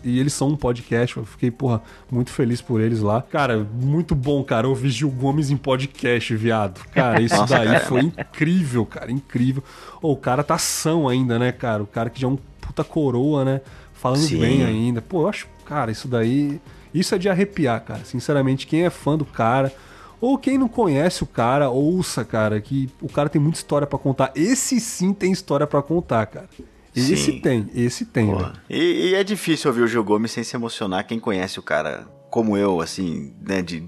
e 0.03 0.19
eles 0.19 0.34
são 0.34 0.49
um 0.49 0.55
podcast. 0.55 1.17
Eu 1.17 1.25
fiquei, 1.25 1.51
porra, 1.51 1.82
muito 2.09 2.32
feliz 2.32 2.61
por 2.61 2.80
eles 2.80 3.01
lá. 3.01 3.21
Cara, 3.21 3.67
muito 3.73 4.15
bom, 4.15 4.41
cara. 4.43 4.67
Ouvir 4.67 4.89
Gil 4.89 5.09
Gomes 5.09 5.49
em 5.49 5.57
podcast, 5.57 6.34
viado. 6.36 6.82
Cara, 6.93 7.21
isso 7.21 7.36
Nossa, 7.38 7.57
daí 7.57 7.67
cara. 7.67 7.80
foi 7.82 8.01
incrível, 8.01 8.86
cara. 8.86 9.11
Incrível. 9.11 9.63
Oh, 10.01 10.13
o 10.13 10.17
cara 10.17 10.43
tá 10.43 10.57
são 10.57 11.09
ainda, 11.09 11.38
né, 11.38 11.51
cara? 11.51 11.84
O 11.84 11.88
cara 11.88 12.09
que 12.09 12.21
já 12.21 12.28
é 12.28 12.32
um 12.32 12.38
puta 12.61 12.84
coroa, 12.84 13.43
né? 13.43 13.61
Falando 13.97 14.21
Sim. 14.21 14.39
bem 14.39 14.63
ainda. 14.63 15.01
Pô, 15.01 15.23
eu 15.23 15.29
acho, 15.29 15.47
cara, 15.65 15.91
isso 15.91 16.07
daí 16.07 16.59
isso 16.93 17.13
é 17.13 17.17
de 17.17 17.29
arrepiar, 17.29 17.83
cara. 17.83 18.03
Sinceramente, 18.03 18.65
quem 18.65 18.83
é 18.83 18.89
fã 18.89 19.17
do 19.17 19.25
cara, 19.25 19.73
ou 20.19 20.37
quem 20.37 20.57
não 20.57 20.67
conhece 20.67 21.23
o 21.23 21.27
cara, 21.27 21.69
ouça, 21.69 22.25
cara, 22.25 22.59
que 22.59 22.89
o 23.01 23.09
cara 23.09 23.29
tem 23.29 23.41
muita 23.41 23.57
história 23.57 23.85
para 23.85 23.99
contar. 23.99 24.31
Esse 24.35 24.79
sim 24.79 25.13
tem 25.13 25.31
história 25.31 25.67
para 25.67 25.81
contar, 25.81 26.25
cara. 26.25 26.49
Esse 26.95 27.15
sim. 27.15 27.39
tem, 27.39 27.69
esse 27.75 28.05
tem. 28.05 28.29
E, 28.67 29.09
e, 29.09 29.15
é 29.15 29.23
difícil 29.23 29.69
ouvir 29.69 29.83
o 29.83 29.87
Gil 29.87 30.03
Gomes 30.03 30.31
sem 30.31 30.43
se 30.43 30.55
emocionar 30.55 31.05
quem 31.05 31.19
conhece 31.19 31.59
o 31.59 31.61
cara 31.61 32.07
como 32.31 32.57
eu, 32.57 32.81
assim, 32.81 33.33
né, 33.39 33.61
de, 33.61 33.87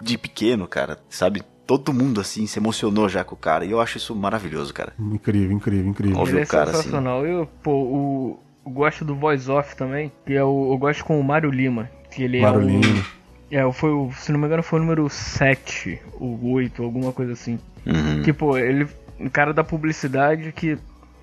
de 0.00 0.18
pequeno, 0.18 0.66
cara, 0.66 0.98
sabe? 1.08 1.42
Todo 1.64 1.92
mundo, 1.92 2.20
assim, 2.20 2.44
se 2.48 2.58
emocionou 2.58 3.08
já 3.08 3.22
com 3.22 3.36
o 3.36 3.38
cara. 3.38 3.64
E 3.64 3.70
eu 3.70 3.80
acho 3.80 3.96
isso 3.96 4.14
maravilhoso, 4.16 4.74
cara. 4.74 4.92
Incrível, 4.98 5.52
incrível, 5.52 5.86
incrível. 5.86 6.18
Ouvir 6.18 6.42
o 6.42 6.46
cara, 6.46 6.70
é 6.70 6.74
sensacional. 6.74 7.20
Assim. 7.20 7.30
Eu, 7.30 7.48
pô, 7.62 7.70
o, 7.70 8.38
eu 8.38 8.51
gosto 8.70 9.04
do 9.04 9.14
voice 9.14 9.50
off 9.50 9.76
também, 9.76 10.12
que 10.26 10.34
é 10.34 10.42
o, 10.42 10.72
eu 10.72 10.78
gosto 10.78 11.04
com 11.04 11.18
o 11.18 11.24
Mário 11.24 11.50
Lima. 11.50 11.90
Que 12.10 12.24
ele 12.24 12.40
é 12.40 12.50
o. 12.50 13.68
É, 13.68 13.72
foi 13.72 13.90
o, 13.90 14.10
se 14.12 14.32
não 14.32 14.38
me 14.38 14.46
engano, 14.46 14.62
foi 14.62 14.78
o 14.78 14.82
número 14.82 15.08
7, 15.08 16.00
ou 16.18 16.52
8, 16.52 16.82
alguma 16.82 17.12
coisa 17.12 17.32
assim. 17.32 17.58
Uhum. 17.86 18.22
Tipo, 18.22 18.56
ele. 18.56 18.86
Um 19.20 19.28
cara 19.28 19.52
da 19.52 19.62
publicidade 19.62 20.52
que 20.52 20.76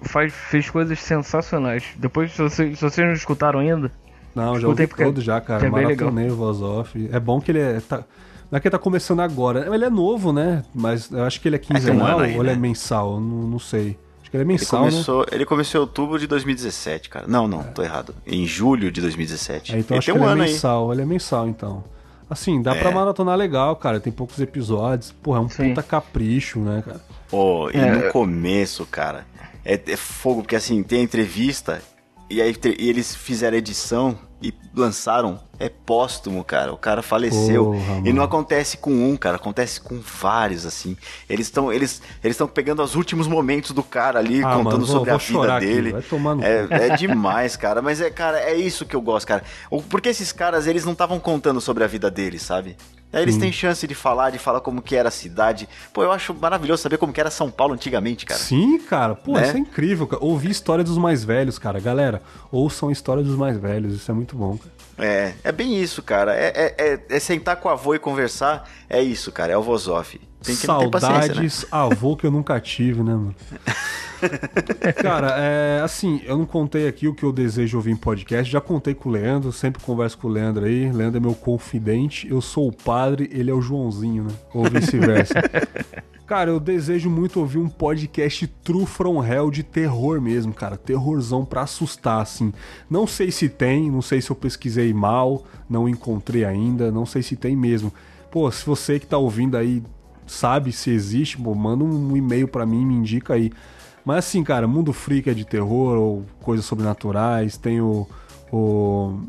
faz, 0.03 0.33
fez 0.33 0.69
coisas 0.69 0.99
sensacionais. 0.99 1.83
Depois, 1.97 2.31
se 2.31 2.41
vocês, 2.41 2.77
se 2.77 2.81
vocês 2.81 3.05
não 3.05 3.13
escutaram 3.13 3.59
ainda. 3.59 3.91
Não, 4.33 4.59
já 4.59 4.67
ouvi 4.67 4.87
todo 4.87 5.21
já, 5.21 5.41
cara. 5.41 5.65
É 5.65 5.69
Maratonei 5.69 6.29
o 6.29 6.35
Voz 6.35 6.61
Off. 6.61 7.09
É 7.11 7.19
bom 7.19 7.41
que 7.41 7.51
ele 7.51 7.59
é. 7.59 7.81
Tá, 7.81 8.03
não 8.49 8.57
é 8.57 8.59
que 8.59 8.67
ele 8.67 8.71
tá 8.71 8.79
começando 8.79 9.19
agora. 9.19 9.73
Ele 9.73 9.85
é 9.85 9.89
novo, 9.89 10.31
né? 10.31 10.63
Mas 10.73 11.11
eu 11.11 11.23
acho 11.23 11.41
que 11.41 11.47
ele 11.47 11.55
é 11.55 11.59
quinzenal 11.59 12.21
é 12.23 12.27
um 12.27 12.37
ou 12.37 12.43
ele 12.43 12.51
é 12.51 12.55
mensal, 12.55 13.19
não, 13.19 13.47
não 13.47 13.59
sei. 13.59 13.97
Acho 14.29 14.31
que 14.31 14.37
ele 14.37 14.43
é 14.43 14.45
mensal, 14.45 14.83
ele 14.83 14.91
começou, 14.91 15.19
né? 15.21 15.25
Ele 15.31 15.45
começou 15.45 15.79
em 15.79 15.81
outubro 15.81 16.19
de 16.19 16.27
2017, 16.27 17.09
cara. 17.09 17.25
Não, 17.27 17.47
não, 17.47 17.61
é. 17.61 17.63
tô 17.63 17.81
errado. 17.81 18.13
Em 18.27 18.45
julho 18.45 18.91
de 18.91 19.01
2017. 19.01 19.73
É, 19.75 19.79
então 19.79 19.95
ele 19.95 19.99
acho 19.99 20.11
que 20.11 20.17
um 20.17 20.29
ele 20.29 20.41
é 20.41 20.45
mensal, 20.45 20.91
aí. 20.91 20.95
ele 20.95 21.01
é 21.01 21.05
mensal, 21.05 21.47
então. 21.47 21.83
Assim, 22.29 22.61
dá 22.61 22.75
é. 22.75 22.79
pra 22.79 22.91
maratonar 22.91 23.35
legal, 23.35 23.75
cara. 23.75 23.99
Tem 23.99 24.13
poucos 24.13 24.39
episódios. 24.39 25.11
Porra, 25.11 25.39
é 25.39 25.41
um 25.41 25.49
Sim. 25.49 25.69
puta 25.69 25.81
capricho, 25.81 26.59
né, 26.59 26.83
cara? 26.85 27.01
Oh, 27.31 27.69
e 27.73 27.77
é. 27.77 27.91
no 27.91 28.11
começo, 28.11 28.85
cara, 28.85 29.25
é, 29.65 29.79
é, 29.87 29.95
fogo, 29.95 30.41
porque 30.41 30.55
assim, 30.55 30.81
tem 30.83 30.99
a 30.99 31.03
entrevista 31.03 31.81
e 32.29 32.41
aí 32.41 32.55
e 32.77 32.89
eles 32.89 33.15
fizeram 33.15 33.57
edição 33.57 34.17
e 34.41 34.53
lançaram 34.73 35.39
é 35.59 35.67
póstumo, 35.67 36.43
cara. 36.43 36.71
O 36.71 36.77
cara 36.77 37.01
faleceu. 37.01 37.65
Porra, 37.65 38.01
e 38.05 38.13
não 38.13 38.23
acontece 38.23 38.77
com 38.77 38.91
um, 38.91 39.17
cara. 39.17 39.35
Acontece 39.35 39.81
com 39.81 39.99
vários, 39.99 40.65
assim. 40.65 40.95
Eles 41.29 41.47
estão 41.47 41.71
eles, 41.73 42.01
eles 42.23 42.37
pegando 42.53 42.81
os 42.81 42.95
últimos 42.95 43.27
momentos 43.27 43.71
do 43.71 43.83
cara 43.83 44.19
ali, 44.19 44.41
ah, 44.41 44.55
contando 44.55 44.63
mano, 44.63 44.85
vou, 44.85 44.95
sobre 44.95 45.09
vou 45.09 45.43
a 45.43 45.59
vida 45.59 45.59
dele. 45.59 45.93
É, 46.41 46.87
é 46.87 46.95
demais, 46.95 47.57
cara. 47.57 47.81
Mas 47.81 47.99
é, 47.99 48.09
cara, 48.09 48.39
é 48.39 48.55
isso 48.55 48.85
que 48.85 48.95
eu 48.95 49.01
gosto, 49.01 49.27
cara. 49.27 49.43
Porque 49.89 50.07
esses 50.07 50.31
caras, 50.31 50.65
eles 50.65 50.85
não 50.85 50.93
estavam 50.93 51.19
contando 51.19 51.59
sobre 51.59 51.83
a 51.83 51.87
vida 51.87 52.09
deles, 52.09 52.41
sabe? 52.41 52.77
Aí 53.11 53.23
eles 53.23 53.35
hum. 53.35 53.39
têm 53.39 53.51
chance 53.51 53.85
de 53.87 53.95
falar, 53.95 54.29
de 54.29 54.37
falar 54.37 54.61
como 54.61 54.81
que 54.81 54.95
era 54.95 55.09
a 55.09 55.11
cidade. 55.11 55.67
Pô, 55.91 56.03
eu 56.03 56.11
acho 56.11 56.33
maravilhoso 56.33 56.83
saber 56.83 56.97
como 56.97 57.11
que 57.11 57.19
era 57.19 57.31
São 57.31 57.49
Paulo 57.49 57.73
antigamente, 57.73 58.25
cara. 58.25 58.39
Sim, 58.39 58.77
cara. 58.79 59.15
Pô, 59.15 59.33
né? 59.33 59.47
isso 59.47 59.57
é 59.57 59.59
incrível. 59.59 60.05
Cara. 60.05 60.23
Ouvir 60.23 60.51
história 60.51 60.83
dos 60.83 60.97
mais 60.97 61.23
velhos, 61.23 61.57
cara. 61.57 61.79
Galera, 61.79 62.21
ouçam 62.51 62.89
a 62.89 62.91
história 62.91 63.23
dos 63.23 63.35
mais 63.35 63.57
velhos. 63.57 63.95
Isso 63.95 64.11
é 64.11 64.13
muito 64.13 64.35
bom, 64.35 64.57
cara. 64.57 64.71
É, 64.99 65.33
é 65.43 65.51
bem 65.51 65.81
isso, 65.81 66.03
cara. 66.03 66.35
É, 66.35 66.47
é, 66.55 66.75
é, 66.77 66.99
é 67.09 67.19
sentar 67.19 67.55
com 67.55 67.69
o 67.69 67.71
avô 67.71 67.95
e 67.95 67.99
conversar. 67.99 68.69
É 68.89 69.01
isso, 69.01 69.31
cara. 69.31 69.53
É 69.53 69.57
o 69.57 69.61
vozoff. 69.61 70.19
Tem 70.41 70.55
que 70.55 70.65
Saudades, 70.65 71.63
né? 71.63 71.67
avô 71.69 72.15
que 72.15 72.25
eu 72.25 72.31
nunca 72.31 72.59
tive, 72.61 73.03
né, 73.03 73.13
mano? 73.13 73.35
Cara, 75.01 75.35
é, 75.37 75.81
assim, 75.81 76.21
eu 76.25 76.37
não 76.37 76.45
contei 76.45 76.87
aqui 76.87 77.07
o 77.07 77.13
que 77.13 77.23
eu 77.23 77.31
desejo 77.31 77.77
ouvir 77.77 77.91
em 77.91 77.95
podcast. 77.95 78.49
Já 78.49 78.61
contei 78.61 78.93
com 78.93 79.09
o 79.09 79.11
Leandro, 79.11 79.51
sempre 79.51 79.81
converso 79.83 80.17
com 80.17 80.27
o 80.27 80.31
Leandro 80.31 80.65
aí. 80.65 80.91
Leandro 80.91 81.17
é 81.17 81.19
meu 81.19 81.35
confidente. 81.35 82.27
Eu 82.29 82.41
sou 82.41 82.69
o 82.69 82.71
padre, 82.71 83.29
ele 83.33 83.51
é 83.51 83.53
o 83.53 83.61
Joãozinho, 83.61 84.23
né? 84.23 84.33
Ou 84.53 84.63
vice-versa. 84.65 85.33
Cara, 86.29 86.51
eu 86.51 86.59
desejo 86.59 87.09
muito 87.09 87.39
ouvir 87.39 87.57
um 87.57 87.67
podcast 87.67 88.45
True 88.63 88.85
From 88.85 89.25
Hell 89.25 89.49
de 89.49 89.63
terror 89.63 90.21
mesmo, 90.21 90.53
cara. 90.53 90.77
Terrorzão 90.77 91.43
pra 91.43 91.63
assustar, 91.63 92.21
assim. 92.21 92.53
Não 92.87 93.07
sei 93.07 93.31
se 93.31 93.49
tem, 93.49 93.89
não 93.89 94.03
sei 94.03 94.21
se 94.21 94.29
eu 94.29 94.35
pesquisei 94.35 94.93
mal, 94.93 95.43
não 95.67 95.89
encontrei 95.89 96.45
ainda, 96.45 96.91
não 96.91 97.03
sei 97.03 97.23
se 97.23 97.35
tem 97.35 97.55
mesmo. 97.55 97.91
Pô, 98.29 98.51
se 98.51 98.63
você 98.63 98.99
que 98.99 99.07
tá 99.07 99.17
ouvindo 99.17 99.57
aí 99.57 99.81
sabe 100.27 100.71
se 100.71 100.91
existe, 100.91 101.35
pô, 101.35 101.55
manda 101.55 101.83
um 101.83 102.15
e-mail 102.15 102.47
para 102.47 102.63
mim, 102.63 102.85
me 102.85 102.93
indica 102.93 103.33
aí. 103.33 103.51
Mas 104.05 104.19
assim, 104.19 104.43
cara, 104.43 104.67
Mundo 104.67 104.93
Freak 104.93 105.31
é 105.31 105.33
de 105.33 105.45
terror 105.45 105.97
ou 105.97 106.25
coisas 106.43 106.63
sobrenaturais, 106.63 107.57
tem 107.57 107.81
o, 107.81 108.07
o 108.51 109.19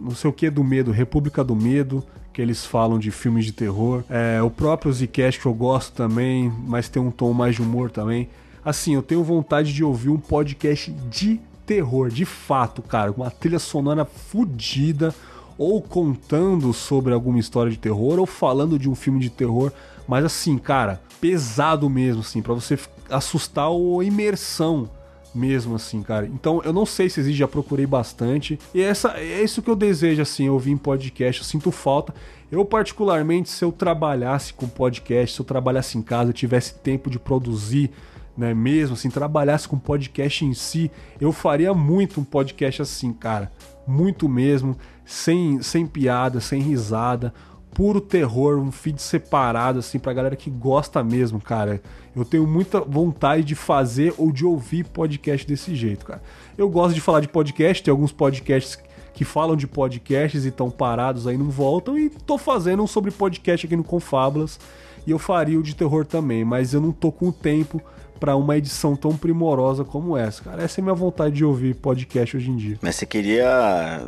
não 0.00 0.12
sei 0.12 0.30
o 0.30 0.32
que 0.32 0.48
do 0.48 0.64
medo, 0.64 0.90
República 0.90 1.44
do 1.44 1.54
Medo, 1.54 2.02
que 2.32 2.40
eles 2.40 2.64
falam 2.64 2.98
de 2.98 3.10
filmes 3.10 3.44
de 3.44 3.52
terror. 3.52 4.02
É, 4.08 4.40
o 4.42 4.50
próprio 4.50 4.92
Zcast 4.92 5.40
que 5.40 5.46
eu 5.46 5.54
gosto 5.54 5.92
também, 5.92 6.52
mas 6.66 6.88
tem 6.88 7.02
um 7.02 7.10
tom 7.10 7.32
mais 7.32 7.56
de 7.56 7.62
humor 7.62 7.90
também. 7.90 8.28
Assim, 8.64 8.94
eu 8.94 9.02
tenho 9.02 9.22
vontade 9.22 9.72
de 9.72 9.82
ouvir 9.84 10.10
um 10.10 10.18
podcast 10.18 10.90
de 11.10 11.40
terror, 11.66 12.08
de 12.08 12.24
fato, 12.24 12.82
cara, 12.82 13.12
com 13.12 13.22
uma 13.22 13.30
trilha 13.30 13.58
sonora 13.58 14.04
fodida, 14.04 15.14
ou 15.56 15.80
contando 15.82 16.72
sobre 16.72 17.12
alguma 17.12 17.38
história 17.38 17.70
de 17.70 17.78
terror, 17.78 18.18
ou 18.18 18.26
falando 18.26 18.78
de 18.78 18.88
um 18.88 18.94
filme 18.94 19.20
de 19.20 19.28
terror, 19.28 19.70
mas 20.08 20.24
assim, 20.24 20.56
cara, 20.56 21.00
pesado 21.20 21.88
mesmo, 21.90 22.22
assim, 22.22 22.40
para 22.40 22.54
você 22.54 22.78
assustar 23.10 23.68
ou 23.68 24.02
imersão 24.02 24.88
mesmo 25.34 25.76
assim, 25.76 26.02
cara. 26.02 26.26
Então 26.26 26.60
eu 26.64 26.72
não 26.72 26.84
sei 26.84 27.08
se 27.08 27.20
existe, 27.20 27.38
já 27.38 27.48
procurei 27.48 27.86
bastante. 27.86 28.58
E 28.74 28.80
essa 28.80 29.18
é 29.18 29.42
isso 29.42 29.62
que 29.62 29.70
eu 29.70 29.76
desejo 29.76 30.22
assim, 30.22 30.48
ouvir 30.48 30.72
em 30.72 30.76
podcast, 30.76 31.40
eu 31.40 31.46
sinto 31.46 31.70
falta. 31.70 32.14
Eu 32.50 32.64
particularmente 32.64 33.48
se 33.48 33.64
eu 33.64 33.70
trabalhasse 33.70 34.52
com 34.52 34.68
podcast, 34.68 35.36
se 35.36 35.40
eu 35.40 35.46
trabalhasse 35.46 35.96
em 35.96 36.02
casa, 36.02 36.32
tivesse 36.32 36.74
tempo 36.74 37.08
de 37.08 37.18
produzir, 37.18 37.90
né, 38.36 38.54
mesmo 38.54 38.94
assim, 38.94 39.10
trabalhasse 39.10 39.68
com 39.68 39.78
podcast 39.78 40.44
em 40.44 40.54
si, 40.54 40.90
eu 41.20 41.32
faria 41.32 41.72
muito 41.74 42.20
um 42.20 42.24
podcast 42.24 42.82
assim, 42.82 43.12
cara. 43.12 43.52
Muito 43.86 44.28
mesmo, 44.28 44.76
sem 45.04 45.62
sem 45.62 45.86
piada, 45.86 46.40
sem 46.40 46.60
risada, 46.60 47.32
puro 47.74 48.00
terror, 48.00 48.58
um 48.58 48.72
feed 48.72 49.00
separado, 49.00 49.78
assim, 49.78 49.98
pra 49.98 50.12
galera 50.12 50.36
que 50.36 50.50
gosta 50.50 51.02
mesmo, 51.02 51.40
cara. 51.40 51.80
Eu 52.14 52.24
tenho 52.24 52.46
muita 52.46 52.80
vontade 52.80 53.44
de 53.44 53.54
fazer 53.54 54.12
ou 54.18 54.32
de 54.32 54.44
ouvir 54.44 54.84
podcast 54.84 55.46
desse 55.46 55.74
jeito, 55.74 56.04
cara. 56.04 56.22
Eu 56.58 56.68
gosto 56.68 56.94
de 56.94 57.00
falar 57.00 57.20
de 57.20 57.28
podcast, 57.28 57.82
tem 57.82 57.92
alguns 57.92 58.12
podcasts 58.12 58.78
que 59.14 59.24
falam 59.24 59.56
de 59.56 59.66
podcasts 59.66 60.44
e 60.44 60.48
estão 60.48 60.70
parados 60.70 61.26
aí, 61.26 61.36
não 61.36 61.50
voltam, 61.50 61.98
e 61.98 62.10
tô 62.10 62.38
fazendo 62.38 62.82
um 62.82 62.86
sobre 62.86 63.10
podcast 63.10 63.66
aqui 63.66 63.76
no 63.76 63.84
Confablas, 63.84 64.58
e 65.06 65.10
eu 65.10 65.18
faria 65.18 65.58
o 65.58 65.62
de 65.62 65.74
terror 65.74 66.04
também, 66.04 66.44
mas 66.44 66.74
eu 66.74 66.80
não 66.80 66.92
tô 66.92 67.12
com 67.12 67.30
tempo 67.30 67.80
para 68.18 68.36
uma 68.36 68.56
edição 68.56 68.94
tão 68.94 69.16
primorosa 69.16 69.84
como 69.84 70.16
essa, 70.16 70.42
cara. 70.42 70.62
Essa 70.62 70.80
é 70.80 70.82
a 70.82 70.84
minha 70.84 70.94
vontade 70.94 71.36
de 71.36 71.44
ouvir 71.44 71.74
podcast 71.74 72.36
hoje 72.36 72.50
em 72.50 72.56
dia. 72.56 72.78
Mas 72.82 72.96
você 72.96 73.06
queria 73.06 74.06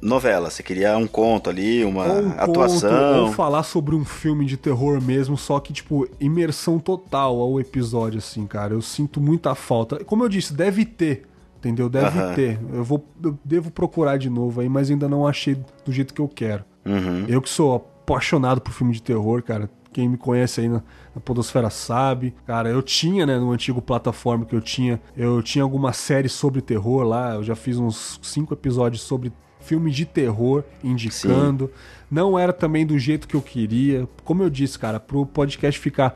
novela, 0.00 0.50
você 0.50 0.62
queria 0.62 0.96
um 0.96 1.06
conto 1.06 1.50
ali, 1.50 1.84
uma 1.84 2.06
um 2.06 2.30
atuação. 2.38 2.90
Conto, 2.90 3.26
ou 3.26 3.32
falar 3.32 3.62
sobre 3.62 3.94
um 3.94 4.04
filme 4.04 4.46
de 4.46 4.56
terror 4.56 5.00
mesmo, 5.00 5.36
só 5.36 5.60
que, 5.60 5.72
tipo, 5.72 6.08
imersão 6.18 6.78
total 6.78 7.40
ao 7.40 7.60
episódio, 7.60 8.18
assim, 8.18 8.46
cara. 8.46 8.74
Eu 8.74 8.82
sinto 8.82 9.20
muita 9.20 9.54
falta. 9.54 10.04
Como 10.04 10.24
eu 10.24 10.28
disse, 10.28 10.52
deve 10.52 10.84
ter. 10.84 11.26
Entendeu? 11.58 11.90
Deve 11.90 12.34
ter. 12.34 12.58
Eu, 12.72 12.82
vou, 12.82 13.04
eu 13.22 13.38
devo 13.44 13.70
procurar 13.70 14.16
de 14.16 14.30
novo 14.30 14.62
aí, 14.62 14.68
mas 14.68 14.90
ainda 14.90 15.06
não 15.06 15.26
achei 15.26 15.54
do 15.84 15.92
jeito 15.92 16.14
que 16.14 16.20
eu 16.20 16.28
quero. 16.28 16.64
Uhum. 16.86 17.26
Eu 17.28 17.42
que 17.42 17.50
sou 17.50 17.74
apaixonado 17.74 18.62
por 18.62 18.72
filme 18.72 18.94
de 18.94 19.02
terror, 19.02 19.42
cara. 19.42 19.68
Quem 19.92 20.08
me 20.08 20.16
conhece 20.16 20.62
aí 20.62 20.68
na, 20.68 20.82
na 21.14 21.20
Podosfera 21.20 21.68
sabe. 21.68 22.32
Cara, 22.46 22.70
eu 22.70 22.80
tinha, 22.80 23.26
né, 23.26 23.38
no 23.38 23.50
antigo 23.50 23.82
plataforma 23.82 24.46
que 24.46 24.54
eu 24.54 24.60
tinha, 24.60 25.00
eu 25.14 25.42
tinha 25.42 25.62
alguma 25.62 25.92
série 25.92 26.28
sobre 26.28 26.62
terror 26.62 27.02
lá. 27.02 27.34
Eu 27.34 27.42
já 27.42 27.54
fiz 27.54 27.76
uns 27.76 28.18
cinco 28.22 28.54
episódios 28.54 29.02
sobre 29.02 29.30
filme 29.60 29.90
de 29.90 30.04
terror 30.04 30.64
indicando. 30.82 31.70
Não 32.10 32.38
era 32.38 32.52
também 32.52 32.84
do 32.84 32.98
jeito 32.98 33.28
que 33.28 33.34
eu 33.34 33.42
queria. 33.42 34.08
Como 34.24 34.42
eu 34.42 34.50
disse, 34.50 34.78
cara, 34.78 34.98
pro 34.98 35.24
podcast 35.24 35.78
ficar 35.80 36.14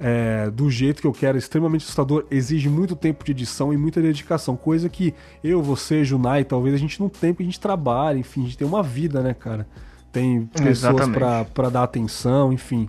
é, 0.00 0.50
do 0.50 0.70
jeito 0.70 1.02
que 1.02 1.06
eu 1.06 1.12
quero, 1.12 1.36
extremamente 1.36 1.82
assustador, 1.82 2.24
exige 2.30 2.68
muito 2.68 2.96
tempo 2.96 3.22
de 3.22 3.32
edição 3.32 3.72
e 3.72 3.76
muita 3.76 4.00
dedicação. 4.00 4.56
Coisa 4.56 4.88
que 4.88 5.14
eu, 5.44 5.62
você, 5.62 6.02
Junai, 6.02 6.44
talvez 6.44 6.74
a 6.74 6.78
gente 6.78 6.98
não 6.98 7.08
tem, 7.08 7.32
porque 7.32 7.42
a 7.42 7.46
gente 7.46 7.60
trabalha, 7.60 8.18
enfim, 8.18 8.40
a 8.40 8.44
gente 8.44 8.58
tem 8.58 8.66
uma 8.66 8.82
vida, 8.82 9.20
né, 9.22 9.34
cara? 9.34 9.66
Tem 10.10 10.46
pessoas 10.46 11.08
pra 11.54 11.68
dar 11.68 11.84
atenção, 11.84 12.52
enfim. 12.52 12.88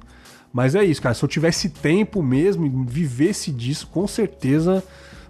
Mas 0.53 0.73
é 0.73 0.83
isso, 0.83 1.01
cara. 1.01 1.13
Se 1.13 1.23
eu 1.23 1.29
tivesse 1.29 1.69
tempo 1.69 2.23
mesmo 2.23 2.65
e 2.65 2.69
vivesse 2.91 3.51
disso, 3.51 3.87
com 3.87 4.07
certeza 4.07 4.83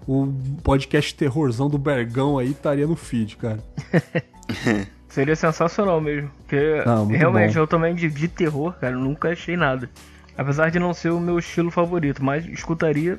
o 0.06 0.32
podcast 0.62 1.14
terrorzão 1.14 1.68
do 1.68 1.78
Bergão 1.78 2.38
aí 2.38 2.50
estaria 2.50 2.86
no 2.86 2.96
feed, 2.96 3.36
cara. 3.36 3.62
Seria 5.08 5.36
sensacional 5.36 6.00
mesmo. 6.00 6.30
Porque 6.38 6.82
Não, 6.86 7.06
realmente 7.06 7.54
bom. 7.54 7.60
eu 7.60 7.66
também 7.66 7.94
de, 7.94 8.08
de 8.08 8.28
terror, 8.28 8.72
cara, 8.80 8.96
nunca 8.96 9.28
achei 9.30 9.56
nada. 9.56 9.88
Apesar 10.36 10.70
de 10.70 10.78
não 10.78 10.94
ser 10.94 11.10
o 11.10 11.20
meu 11.20 11.38
estilo 11.38 11.70
favorito, 11.70 12.24
mas 12.24 12.46
escutaria 12.46 13.18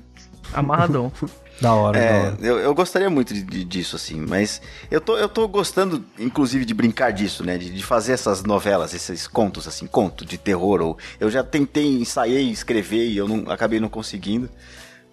amarradão. 0.54 1.12
Da 1.62 1.72
hora, 1.76 2.00
da 2.00 2.04
É, 2.04 2.20
hora. 2.30 2.38
eu, 2.42 2.58
eu 2.60 2.74
gostaria 2.74 3.10
muito 3.12 3.32
de- 3.32 3.44
de- 3.44 3.64
disso, 3.64 3.96
assim, 3.96 4.20
mas 4.20 4.60
eu 4.90 5.00
tô, 5.00 5.16
eu 5.18 5.30
tô 5.30 5.48
gostando, 5.48 6.04
inclusive, 6.18 6.66
de 6.66 6.74
brincar 6.74 7.12
disso, 7.12 7.46
né? 7.46 7.60
De, 7.60 7.70
de 7.70 7.84
fazer 7.84 8.14
essas 8.14 8.44
novelas, 8.44 8.92
esses 8.96 9.28
contos, 9.28 9.68
assim, 9.68 9.86
conto 9.86 10.26
de 10.26 10.36
terror. 10.36 10.82
Ou, 10.82 10.98
eu 11.20 11.30
já 11.30 11.44
tentei, 11.44 11.86
ensaiei 12.02 12.50
escrever 12.50 13.08
e 13.08 13.16
eu 13.16 13.28
não, 13.28 13.52
acabei 13.52 13.80
não 13.80 13.88
conseguindo. 13.88 14.50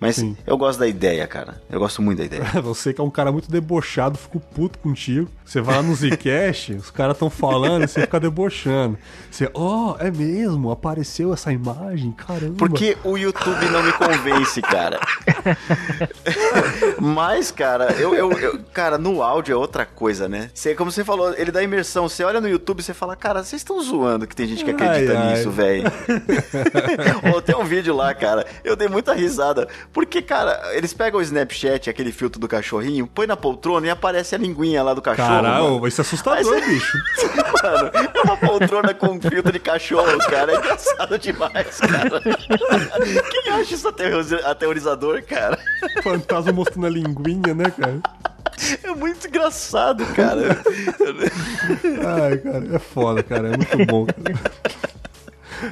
Mas 0.00 0.16
Sim. 0.16 0.34
eu 0.46 0.56
gosto 0.56 0.78
da 0.78 0.86
ideia, 0.88 1.26
cara. 1.26 1.60
Eu 1.70 1.78
gosto 1.78 2.00
muito 2.00 2.18
da 2.18 2.24
ideia. 2.24 2.42
Você 2.62 2.92
que 2.94 3.00
é 3.00 3.04
um 3.04 3.10
cara 3.10 3.30
muito 3.30 3.50
debochado, 3.50 4.16
fico 4.16 4.40
puto 4.40 4.78
contigo. 4.78 5.28
Você 5.44 5.60
vai 5.60 5.76
lá 5.76 5.82
no 5.82 5.94
Zcast, 5.94 6.72
os 6.80 6.90
caras 6.90 7.16
estão 7.16 7.28
falando 7.28 7.84
e 7.84 7.88
você 7.88 8.00
fica 8.02 8.18
debochando. 8.18 8.96
Você, 9.30 9.50
ó, 9.52 9.96
é 9.98 10.10
mesmo? 10.10 10.70
Apareceu 10.70 11.34
essa 11.34 11.52
imagem? 11.52 12.12
Caramba. 12.12 12.54
Porque 12.56 12.96
o 13.04 13.18
YouTube 13.18 13.66
não 13.70 13.82
me 13.82 13.92
convence, 13.92 14.62
cara. 14.62 14.98
Mas, 16.98 17.50
cara, 17.50 17.92
eu, 17.98 18.14
eu, 18.14 18.30
eu- 18.32 18.58
cara, 18.72 18.96
no 18.98 19.22
áudio 19.22 19.52
é 19.52 19.56
outra 19.56 19.84
coisa, 19.84 20.28
né? 20.28 20.50
Você, 20.54 20.74
como 20.74 20.90
você 20.90 21.04
falou, 21.04 21.34
ele 21.36 21.50
dá 21.50 21.62
imersão. 21.62 22.08
Você 22.08 22.24
olha 22.24 22.40
no 22.40 22.48
YouTube 22.48 22.80
e 22.80 22.82
você 22.82 22.94
fala, 22.94 23.16
cara, 23.16 23.42
vocês 23.42 23.60
estão 23.60 23.80
zoando 23.82 24.26
que 24.26 24.34
tem 24.36 24.46
gente 24.46 24.64
que 24.64 24.70
acredita 24.70 25.12
Ai, 25.12 25.26
ai. 25.28 25.32
nisso, 25.36 25.50
velho. 25.50 25.84
Ou 27.34 27.42
tem 27.42 27.54
um 27.56 27.64
vídeo 27.64 27.94
lá, 27.94 28.14
cara, 28.14 28.46
eu 28.64 28.74
dei 28.76 28.88
muita 28.88 29.12
risada. 29.12 29.68
Porque, 29.92 30.22
cara, 30.22 30.60
eles 30.76 30.94
pegam 30.94 31.18
o 31.18 31.22
Snapchat, 31.22 31.90
aquele 31.90 32.12
filtro 32.12 32.40
do 32.40 32.46
cachorrinho, 32.46 33.08
põe 33.08 33.26
na 33.26 33.36
poltrona 33.36 33.88
e 33.88 33.90
aparece 33.90 34.36
a 34.36 34.38
linguinha 34.38 34.82
lá 34.84 34.94
do 34.94 35.02
cachorro. 35.02 35.28
Caralho, 35.28 35.80
vai 35.80 35.90
ser 35.90 36.02
assustador, 36.02 36.44
Mas- 36.54 36.64
bicho. 36.66 36.98
Mano, 37.62 37.90
é 38.14 38.20
uma 38.22 38.36
poltrona 38.36 38.94
com 38.94 39.08
um 39.08 39.20
filtro 39.20 39.52
de 39.52 39.58
cachorro, 39.58 40.16
cara. 40.30 40.52
É 40.52 40.56
engraçado 40.56 41.18
demais, 41.18 41.78
cara. 41.80 42.20
Quem 43.30 43.52
acha 43.52 43.74
isso 43.74 43.88
aterroriza- 43.88 44.46
aterrorizador, 44.48 45.22
cara? 45.24 45.58
Fantasma 46.02 46.52
mostrando 46.52 46.86
a 46.86 46.90
linguinha, 46.90 47.52
né, 47.54 47.64
cara? 47.76 48.00
É 48.84 48.94
muito 48.94 49.26
engraçado, 49.26 50.06
cara. 50.14 50.56
Ai, 52.22 52.38
cara, 52.38 52.76
é 52.76 52.78
foda, 52.78 53.22
cara. 53.22 53.48
É 53.48 53.56
muito 53.56 53.86
bom, 53.86 54.06
cara. 54.06 54.40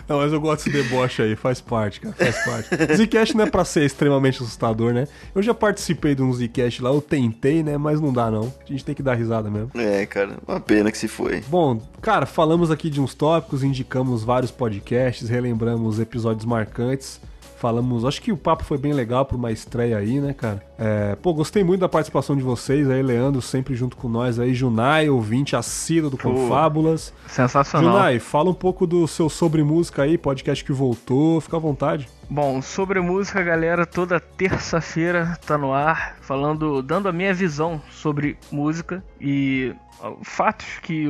Não, 0.09 0.19
mas 0.19 0.33
eu 0.33 0.41
gosto 0.41 0.71
desse 0.71 0.83
deboche 0.83 1.23
aí, 1.23 1.37
faz 1.37 1.61
parte, 1.61 2.01
cara, 2.01 2.15
faz 2.15 2.45
parte. 2.45 2.97
Zcast 2.97 3.37
não 3.37 3.45
é 3.45 3.51
pra 3.51 3.65
ser 3.65 3.85
extremamente 3.85 4.43
assustador, 4.43 4.93
né? 4.93 5.07
Eu 5.35 5.43
já 5.43 5.55
participei 5.55 6.15
de 6.15 6.23
um 6.23 6.33
Zcast 6.33 6.83
lá, 6.83 6.91
eu 6.91 7.01
tentei, 7.01 7.63
né? 7.63 7.77
Mas 7.77 8.01
não 8.01 8.13
dá, 8.13 8.31
não. 8.31 8.53
A 8.67 8.73
gente 8.73 8.85
tem 8.85 8.95
que 8.95 9.03
dar 9.03 9.15
risada 9.15 9.51
mesmo. 9.51 9.71
É, 9.75 10.07
cara, 10.07 10.39
uma 10.47 10.61
pena 10.61 10.91
que 10.91 10.99
se 10.99 11.09
foi. 11.09 11.43
Bom, 11.49 11.81
cara, 12.01 12.27
falamos 12.27 12.71
aqui 12.71 12.91
de 12.91 13.01
uns 13.01 13.15
tópicos, 13.15 13.63
indicamos 13.63 14.23
vários 14.25 14.51
podcasts, 14.51 15.29
relembramos 15.29 15.99
episódios 15.99 16.45
marcantes. 16.45 17.21
Falamos, 17.59 18.05
acho 18.05 18.23
que 18.23 18.31
o 18.31 18.37
papo 18.37 18.63
foi 18.63 18.79
bem 18.79 18.93
legal 18.93 19.25
pra 19.27 19.37
uma 19.37 19.51
estreia 19.51 19.99
aí, 19.99 20.21
né, 20.21 20.33
cara? 20.33 20.63
É, 20.79 21.17
pô, 21.17 21.35
gostei 21.35 21.65
muito 21.65 21.81
da 21.81 21.89
participação 21.89 22.37
de 22.37 22.43
vocês 22.43 22.89
aí, 22.89 23.03
Leandro, 23.03 23.43
sempre 23.43 23.75
junto 23.75 23.97
com 23.97 24.09
nós 24.09 24.39
aí, 24.39 24.55
Junai, 24.55 25.09
ouvinte 25.09 25.57
assíduo 25.57 26.09
do 26.09 26.17
Confábulas. 26.17 27.13
Sensacional. 27.27 27.91
Junai, 27.93 28.19
fala 28.21 28.49
um 28.51 28.55
pouco 28.55 28.87
do 28.87 29.09
seu 29.09 29.29
Sobre 29.29 29.65
Música 29.65 30.03
aí, 30.03 30.17
podcast 30.17 30.65
que 30.65 30.73
voltou, 30.73 31.41
fica 31.41 31.57
à 31.57 31.61
vontade. 31.61 32.09
Bom, 32.31 32.63
sobre 32.63 33.01
música, 33.01 33.43
galera, 33.43 33.85
toda 33.85 34.21
terça-feira 34.21 35.37
tá 35.45 35.59
no 35.59 35.73
ar, 35.73 36.17
falando, 36.21 36.81
dando 36.81 37.09
a 37.09 37.13
minha 37.13 37.35
visão 37.35 37.83
sobre 37.91 38.39
música 38.53 39.03
e 39.21 39.75
fatos 40.23 40.67
que 40.83 41.07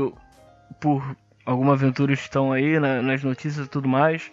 por 0.81 1.03
alguma 1.45 1.75
aventura 1.75 2.13
estão 2.15 2.53
aí 2.53 2.81
na- 2.81 3.03
nas 3.03 3.23
notícias 3.23 3.67
e 3.67 3.69
tudo 3.69 3.87
mais. 3.87 4.31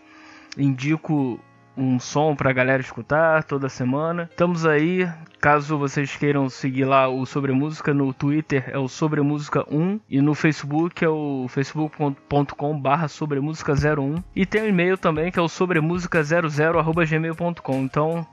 Indico 0.58 1.40
um 1.78 2.00
som 2.00 2.36
pra 2.36 2.54
galera 2.54 2.82
escutar 2.82 3.44
toda 3.44 3.70
semana. 3.70 4.28
Estamos 4.32 4.66
aí, 4.66 5.08
caso 5.40 5.78
vocês 5.78 6.16
queiram 6.16 6.50
seguir 6.50 6.86
lá 6.86 7.08
o 7.08 7.24
Sobre 7.26 7.52
Música 7.52 7.94
no 7.94 8.14
Twitter 8.14 8.64
é 8.68 8.78
o 8.78 8.88
Sobre 8.88 9.22
Música 9.22 9.66
1 9.70 10.00
e 10.10 10.22
no 10.22 10.34
Facebook 10.34 11.04
é 11.04 11.10
o 11.10 11.48
facebook.com 11.50 12.80
barra 12.80 13.08
sobremusica01 13.08 14.24
e 14.36 14.46
tem 14.46 14.62
um 14.64 14.68
e-mail 14.68 14.98
também 14.98 15.32
que 15.32 15.40
é 15.40 15.42
o 15.42 15.50
sobremusica00@gmail.com. 15.50 17.82
Então, 17.82 18.26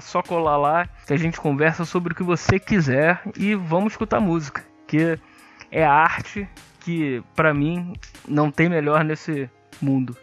só 0.00 0.22
colar 0.22 0.56
lá 0.56 0.86
que 1.06 1.12
a 1.12 1.16
gente 1.16 1.40
conversa 1.40 1.84
sobre 1.84 2.12
o 2.12 2.16
que 2.16 2.22
você 2.22 2.56
quiser 2.58 3.20
e 3.36 3.54
vamos 3.54 3.94
escutar 3.94 4.20
música, 4.20 4.64
que 4.86 5.18
é 5.70 5.84
arte 5.84 6.48
que 6.80 7.22
pra 7.34 7.52
mim 7.52 7.92
não 8.26 8.50
tem 8.50 8.68
melhor 8.68 9.04
nesse 9.04 9.50
mundo. 9.80 10.16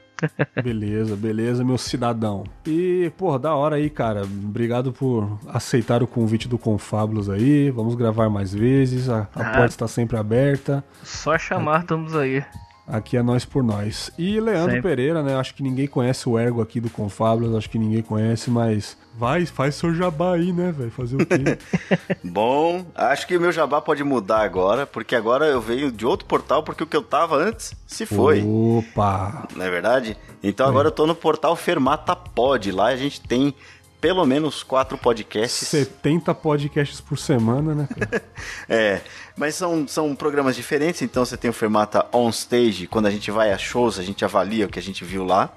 Beleza, 0.64 1.16
beleza, 1.16 1.64
meu 1.64 1.78
cidadão. 1.78 2.44
E, 2.66 3.12
pô, 3.18 3.38
da 3.38 3.54
hora 3.56 3.76
aí, 3.76 3.90
cara. 3.90 4.24
Obrigado 4.24 4.92
por 4.92 5.40
aceitar 5.48 6.02
o 6.04 6.08
convite 6.08 6.48
do 6.48 6.58
Confábulos 6.58 7.30
aí. 7.30 7.70
Vamos 7.72 7.96
gravar 7.96 8.30
mais 8.30 8.54
vezes. 8.54 9.10
A, 9.10 9.28
a 9.36 9.42
Ah. 9.42 9.52
porta 9.52 9.66
está 9.68 9.88
sempre 9.88 10.18
aberta. 10.18 10.84
Só 11.04 11.38
chamar, 11.38 11.82
estamos 11.82 12.16
aí. 12.16 12.44
Aqui 12.88 13.18
é 13.18 13.22
nós 13.22 13.44
por 13.44 13.62
nós. 13.62 14.10
E 14.18 14.40
Leandro 14.40 14.76
Sempre. 14.76 14.90
Pereira, 14.90 15.22
né? 15.22 15.36
Acho 15.36 15.54
que 15.54 15.62
ninguém 15.62 15.88
conhece 15.88 16.30
o 16.30 16.40
ergo 16.40 16.62
aqui 16.62 16.80
do 16.80 16.90
Confábulos. 16.90 17.54
Acho 17.54 17.70
que 17.70 17.78
ninguém 17.78 18.02
conhece, 18.02 18.50
mas 18.50 18.98
vai, 19.14 19.46
faz 19.46 19.76
seu 19.76 19.94
jabá 19.94 20.36
aí, 20.36 20.54
né, 20.54 20.72
velho? 20.72 20.90
Fazer 20.90 21.18
o 21.18 21.26
quê? 21.26 21.58
Bom, 22.24 22.86
acho 22.96 23.28
que 23.28 23.36
o 23.36 23.42
meu 23.42 23.52
jabá 23.52 23.82
pode 23.82 24.06
mudar 24.06 24.40
agora, 24.40 24.86
porque 24.86 25.16
agora 25.18 25.46
eu 25.48 25.60
venho 25.60 25.92
de 25.92 26.06
outro 26.06 26.26
portal, 26.26 26.64
porque 26.64 26.82
o 26.82 26.88
que 26.88 26.96
eu 26.96 27.04
tava 27.04 27.36
antes 27.36 27.76
se 27.86 28.06
foi. 28.06 28.42
Opa! 28.42 29.46
Não 29.54 29.66
é 29.66 29.70
verdade? 29.70 30.16
Então 30.42 30.66
agora 30.66 30.88
eu 30.88 30.92
tô 30.92 31.06
no 31.06 31.16
portal 31.16 31.58
Fermata 31.58 32.16
Pod. 32.16 32.72
Lá 32.72 32.86
a 32.86 32.96
gente 32.96 33.20
tem 33.20 33.54
pelo 34.00 34.26
menos 34.26 34.64
quatro 34.64 34.98
podcasts. 34.98 35.68
70 35.70 36.34
podcasts 36.36 37.02
por 37.02 37.18
semana, 37.18 37.74
né? 37.74 37.88
É, 38.70 39.02
mas 39.36 39.56
são, 39.56 39.88
são 39.88 40.16
programas 40.16 40.56
diferentes, 40.56 41.02
então 41.02 41.24
você 41.26 41.38
tem 41.38 41.50
o 41.50 41.54
Fermata 41.54 42.06
On 42.12 42.30
Stage, 42.30 42.88
quando 42.88 43.06
a 43.06 43.12
gente 43.12 43.32
vai 43.32 43.52
a 43.52 43.58
shows, 43.58 43.98
a 43.98 44.04
gente 44.04 44.26
avalia 44.26 44.66
o 44.66 44.70
que 44.70 44.80
a 44.80 44.82
gente 44.82 45.04
viu 45.06 45.24
lá. 45.24 45.50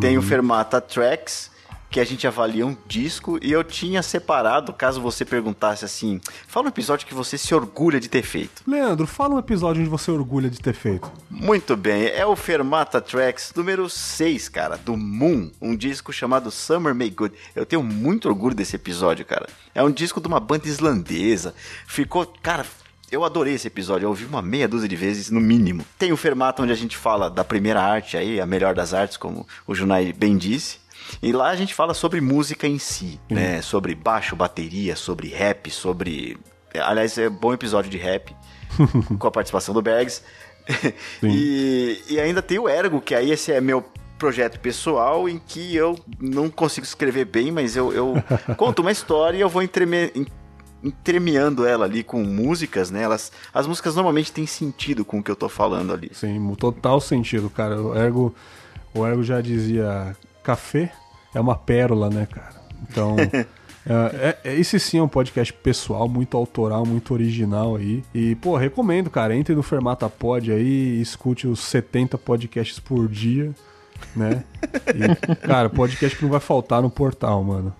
Tem 0.00 0.18
o 0.18 0.22
Fermata 0.22 0.80
Tracks, 0.80 1.50
que 1.94 2.00
a 2.00 2.04
gente 2.04 2.26
avalia 2.26 2.66
um 2.66 2.76
disco, 2.88 3.38
e 3.40 3.52
eu 3.52 3.62
tinha 3.62 4.02
separado, 4.02 4.72
caso 4.72 5.00
você 5.00 5.24
perguntasse 5.24 5.84
assim, 5.84 6.20
fala 6.48 6.66
um 6.66 6.68
episódio 6.68 7.06
que 7.06 7.14
você 7.14 7.38
se 7.38 7.54
orgulha 7.54 8.00
de 8.00 8.08
ter 8.08 8.22
feito. 8.22 8.64
Leandro, 8.66 9.06
fala 9.06 9.36
um 9.36 9.38
episódio 9.38 9.80
onde 9.80 9.88
você 9.88 10.10
orgulha 10.10 10.50
de 10.50 10.58
ter 10.58 10.74
feito. 10.74 11.08
Muito 11.30 11.76
bem, 11.76 12.06
é 12.06 12.26
o 12.26 12.34
Fermata 12.34 13.00
Tracks 13.00 13.52
número 13.54 13.88
6, 13.88 14.48
cara, 14.48 14.76
do 14.76 14.96
Moon, 14.96 15.52
um 15.62 15.76
disco 15.76 16.12
chamado 16.12 16.50
Summer 16.50 16.96
May 16.96 17.10
Good. 17.10 17.32
Eu 17.54 17.64
tenho 17.64 17.84
muito 17.84 18.28
orgulho 18.28 18.56
desse 18.56 18.74
episódio, 18.74 19.24
cara. 19.24 19.46
É 19.72 19.80
um 19.80 19.92
disco 19.92 20.20
de 20.20 20.26
uma 20.26 20.40
banda 20.40 20.66
islandesa. 20.66 21.54
Ficou, 21.86 22.26
cara, 22.42 22.66
eu 23.08 23.22
adorei 23.22 23.54
esse 23.54 23.68
episódio, 23.68 24.06
eu 24.06 24.10
ouvi 24.10 24.24
uma 24.24 24.42
meia 24.42 24.66
dúzia 24.66 24.88
de 24.88 24.96
vezes, 24.96 25.30
no 25.30 25.40
mínimo. 25.40 25.86
Tem 25.96 26.10
o 26.10 26.16
Fermata 26.16 26.60
onde 26.60 26.72
a 26.72 26.76
gente 26.76 26.96
fala 26.96 27.30
da 27.30 27.44
primeira 27.44 27.80
arte 27.80 28.16
aí, 28.16 28.40
a 28.40 28.46
melhor 28.46 28.74
das 28.74 28.92
artes, 28.92 29.16
como 29.16 29.46
o 29.64 29.76
Junai 29.76 30.12
bem 30.12 30.36
disse. 30.36 30.82
E 31.22 31.32
lá 31.32 31.50
a 31.50 31.56
gente 31.56 31.74
fala 31.74 31.94
sobre 31.94 32.20
música 32.20 32.66
em 32.66 32.78
si, 32.78 33.20
né? 33.30 33.60
Sobre 33.62 33.94
baixo, 33.94 34.34
bateria, 34.36 34.96
sobre 34.96 35.28
rap, 35.28 35.70
sobre. 35.70 36.36
Aliás, 36.74 37.16
é 37.18 37.28
um 37.28 37.32
bom 37.32 37.52
episódio 37.52 37.90
de 37.90 37.98
rap 37.98 38.34
com 39.18 39.26
a 39.26 39.30
participação 39.30 39.74
do 39.74 39.80
Bergs. 39.82 40.22
e, 41.22 42.00
e 42.08 42.20
ainda 42.20 42.42
tem 42.42 42.58
o 42.58 42.68
Ergo, 42.68 43.00
que 43.00 43.14
aí 43.14 43.30
esse 43.30 43.52
é 43.52 43.60
meu 43.60 43.84
projeto 44.18 44.58
pessoal 44.60 45.28
em 45.28 45.38
que 45.38 45.74
eu 45.74 45.98
não 46.18 46.48
consigo 46.48 46.86
escrever 46.86 47.26
bem, 47.26 47.50
mas 47.52 47.76
eu, 47.76 47.92
eu 47.92 48.14
conto 48.56 48.80
uma 48.80 48.90
história 48.92 49.36
e 49.36 49.40
eu 49.40 49.48
vou 49.48 49.62
entreme, 49.62 50.10
en- 50.14 50.26
entremeando 50.82 51.66
ela 51.66 51.84
ali 51.84 52.02
com 52.02 52.22
músicas, 52.22 52.90
né? 52.90 53.02
Elas, 53.02 53.30
as 53.52 53.66
músicas 53.66 53.94
normalmente 53.94 54.32
têm 54.32 54.46
sentido 54.46 55.04
com 55.04 55.18
o 55.18 55.22
que 55.22 55.30
eu 55.30 55.36
tô 55.36 55.48
falando 55.48 55.92
ali. 55.92 56.10
Sim, 56.12 56.54
total 56.58 57.00
sentido, 57.00 57.50
cara. 57.50 57.80
O 57.80 57.94
Ergo, 57.96 58.34
o 58.94 59.06
Ergo 59.06 59.22
já 59.22 59.40
dizia: 59.40 60.16
café 60.44 60.92
é 61.34 61.40
uma 61.40 61.56
pérola, 61.56 62.08
né, 62.08 62.26
cara? 62.30 62.54
Então. 62.82 63.16
É, 63.86 64.38
é, 64.42 64.54
esse 64.54 64.80
sim 64.80 64.96
é 64.96 65.02
um 65.02 65.08
podcast 65.08 65.52
pessoal, 65.52 66.08
muito 66.08 66.38
autoral, 66.38 66.86
muito 66.86 67.12
original 67.12 67.76
aí. 67.76 68.02
E, 68.14 68.34
pô, 68.36 68.56
recomendo, 68.56 69.10
cara. 69.10 69.36
Entre 69.36 69.54
no 69.54 69.62
Fermata 69.62 70.08
Pod 70.08 70.50
aí, 70.50 70.98
escute 71.02 71.46
os 71.46 71.60
70 71.60 72.16
podcasts 72.16 72.80
por 72.80 73.06
dia, 73.08 73.54
né? 74.16 74.42
E, 74.88 75.36
cara, 75.46 75.68
podcast 75.68 76.16
que 76.16 76.24
não 76.24 76.30
vai 76.30 76.40
faltar 76.40 76.80
no 76.80 76.88
portal, 76.88 77.44
mano. 77.44 77.74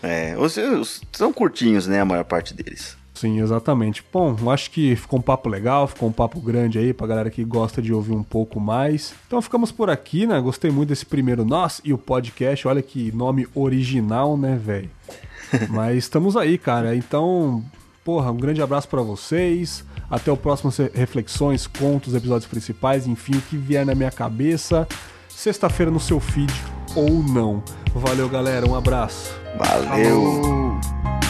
É, 0.00 0.36
os, 0.38 0.56
os, 0.56 1.00
são 1.10 1.32
curtinhos, 1.32 1.88
né? 1.88 2.00
A 2.00 2.04
maior 2.04 2.24
parte 2.24 2.54
deles. 2.54 2.96
Sim, 3.18 3.40
exatamente. 3.40 4.04
Bom, 4.12 4.36
acho 4.48 4.70
que 4.70 4.94
ficou 4.94 5.18
um 5.18 5.22
papo 5.22 5.48
legal, 5.48 5.88
ficou 5.88 6.08
um 6.08 6.12
papo 6.12 6.40
grande 6.40 6.78
aí 6.78 6.92
pra 6.92 7.04
galera 7.04 7.28
que 7.28 7.42
gosta 7.42 7.82
de 7.82 7.92
ouvir 7.92 8.12
um 8.12 8.22
pouco 8.22 8.60
mais. 8.60 9.12
Então 9.26 9.42
ficamos 9.42 9.72
por 9.72 9.90
aqui, 9.90 10.24
né? 10.24 10.40
Gostei 10.40 10.70
muito 10.70 10.90
desse 10.90 11.04
primeiro 11.04 11.44
Nós 11.44 11.80
e 11.84 11.92
o 11.92 11.98
podcast. 11.98 12.68
Olha 12.68 12.80
que 12.80 13.10
nome 13.10 13.48
original, 13.56 14.36
né, 14.36 14.56
velho? 14.56 14.88
Mas 15.68 15.98
estamos 15.98 16.36
aí, 16.36 16.56
cara. 16.56 16.94
Então, 16.94 17.64
porra, 18.04 18.30
um 18.30 18.36
grande 18.36 18.62
abraço 18.62 18.88
para 18.88 19.02
vocês. 19.02 19.84
Até 20.08 20.30
o 20.30 20.36
próximo 20.36 20.72
Reflexões, 20.94 21.66
contos, 21.66 22.14
episódios 22.14 22.48
principais, 22.48 23.08
enfim, 23.08 23.36
o 23.36 23.42
que 23.42 23.56
vier 23.56 23.84
na 23.84 23.96
minha 23.96 24.12
cabeça. 24.12 24.86
Sexta-feira 25.28 25.90
no 25.90 25.98
seu 25.98 26.20
feed 26.20 26.54
ou 26.94 27.20
não. 27.20 27.64
Valeu, 27.92 28.28
galera. 28.28 28.64
Um 28.64 28.76
abraço. 28.76 29.34
Valeu. 29.58 30.40
Falou. 30.40 31.27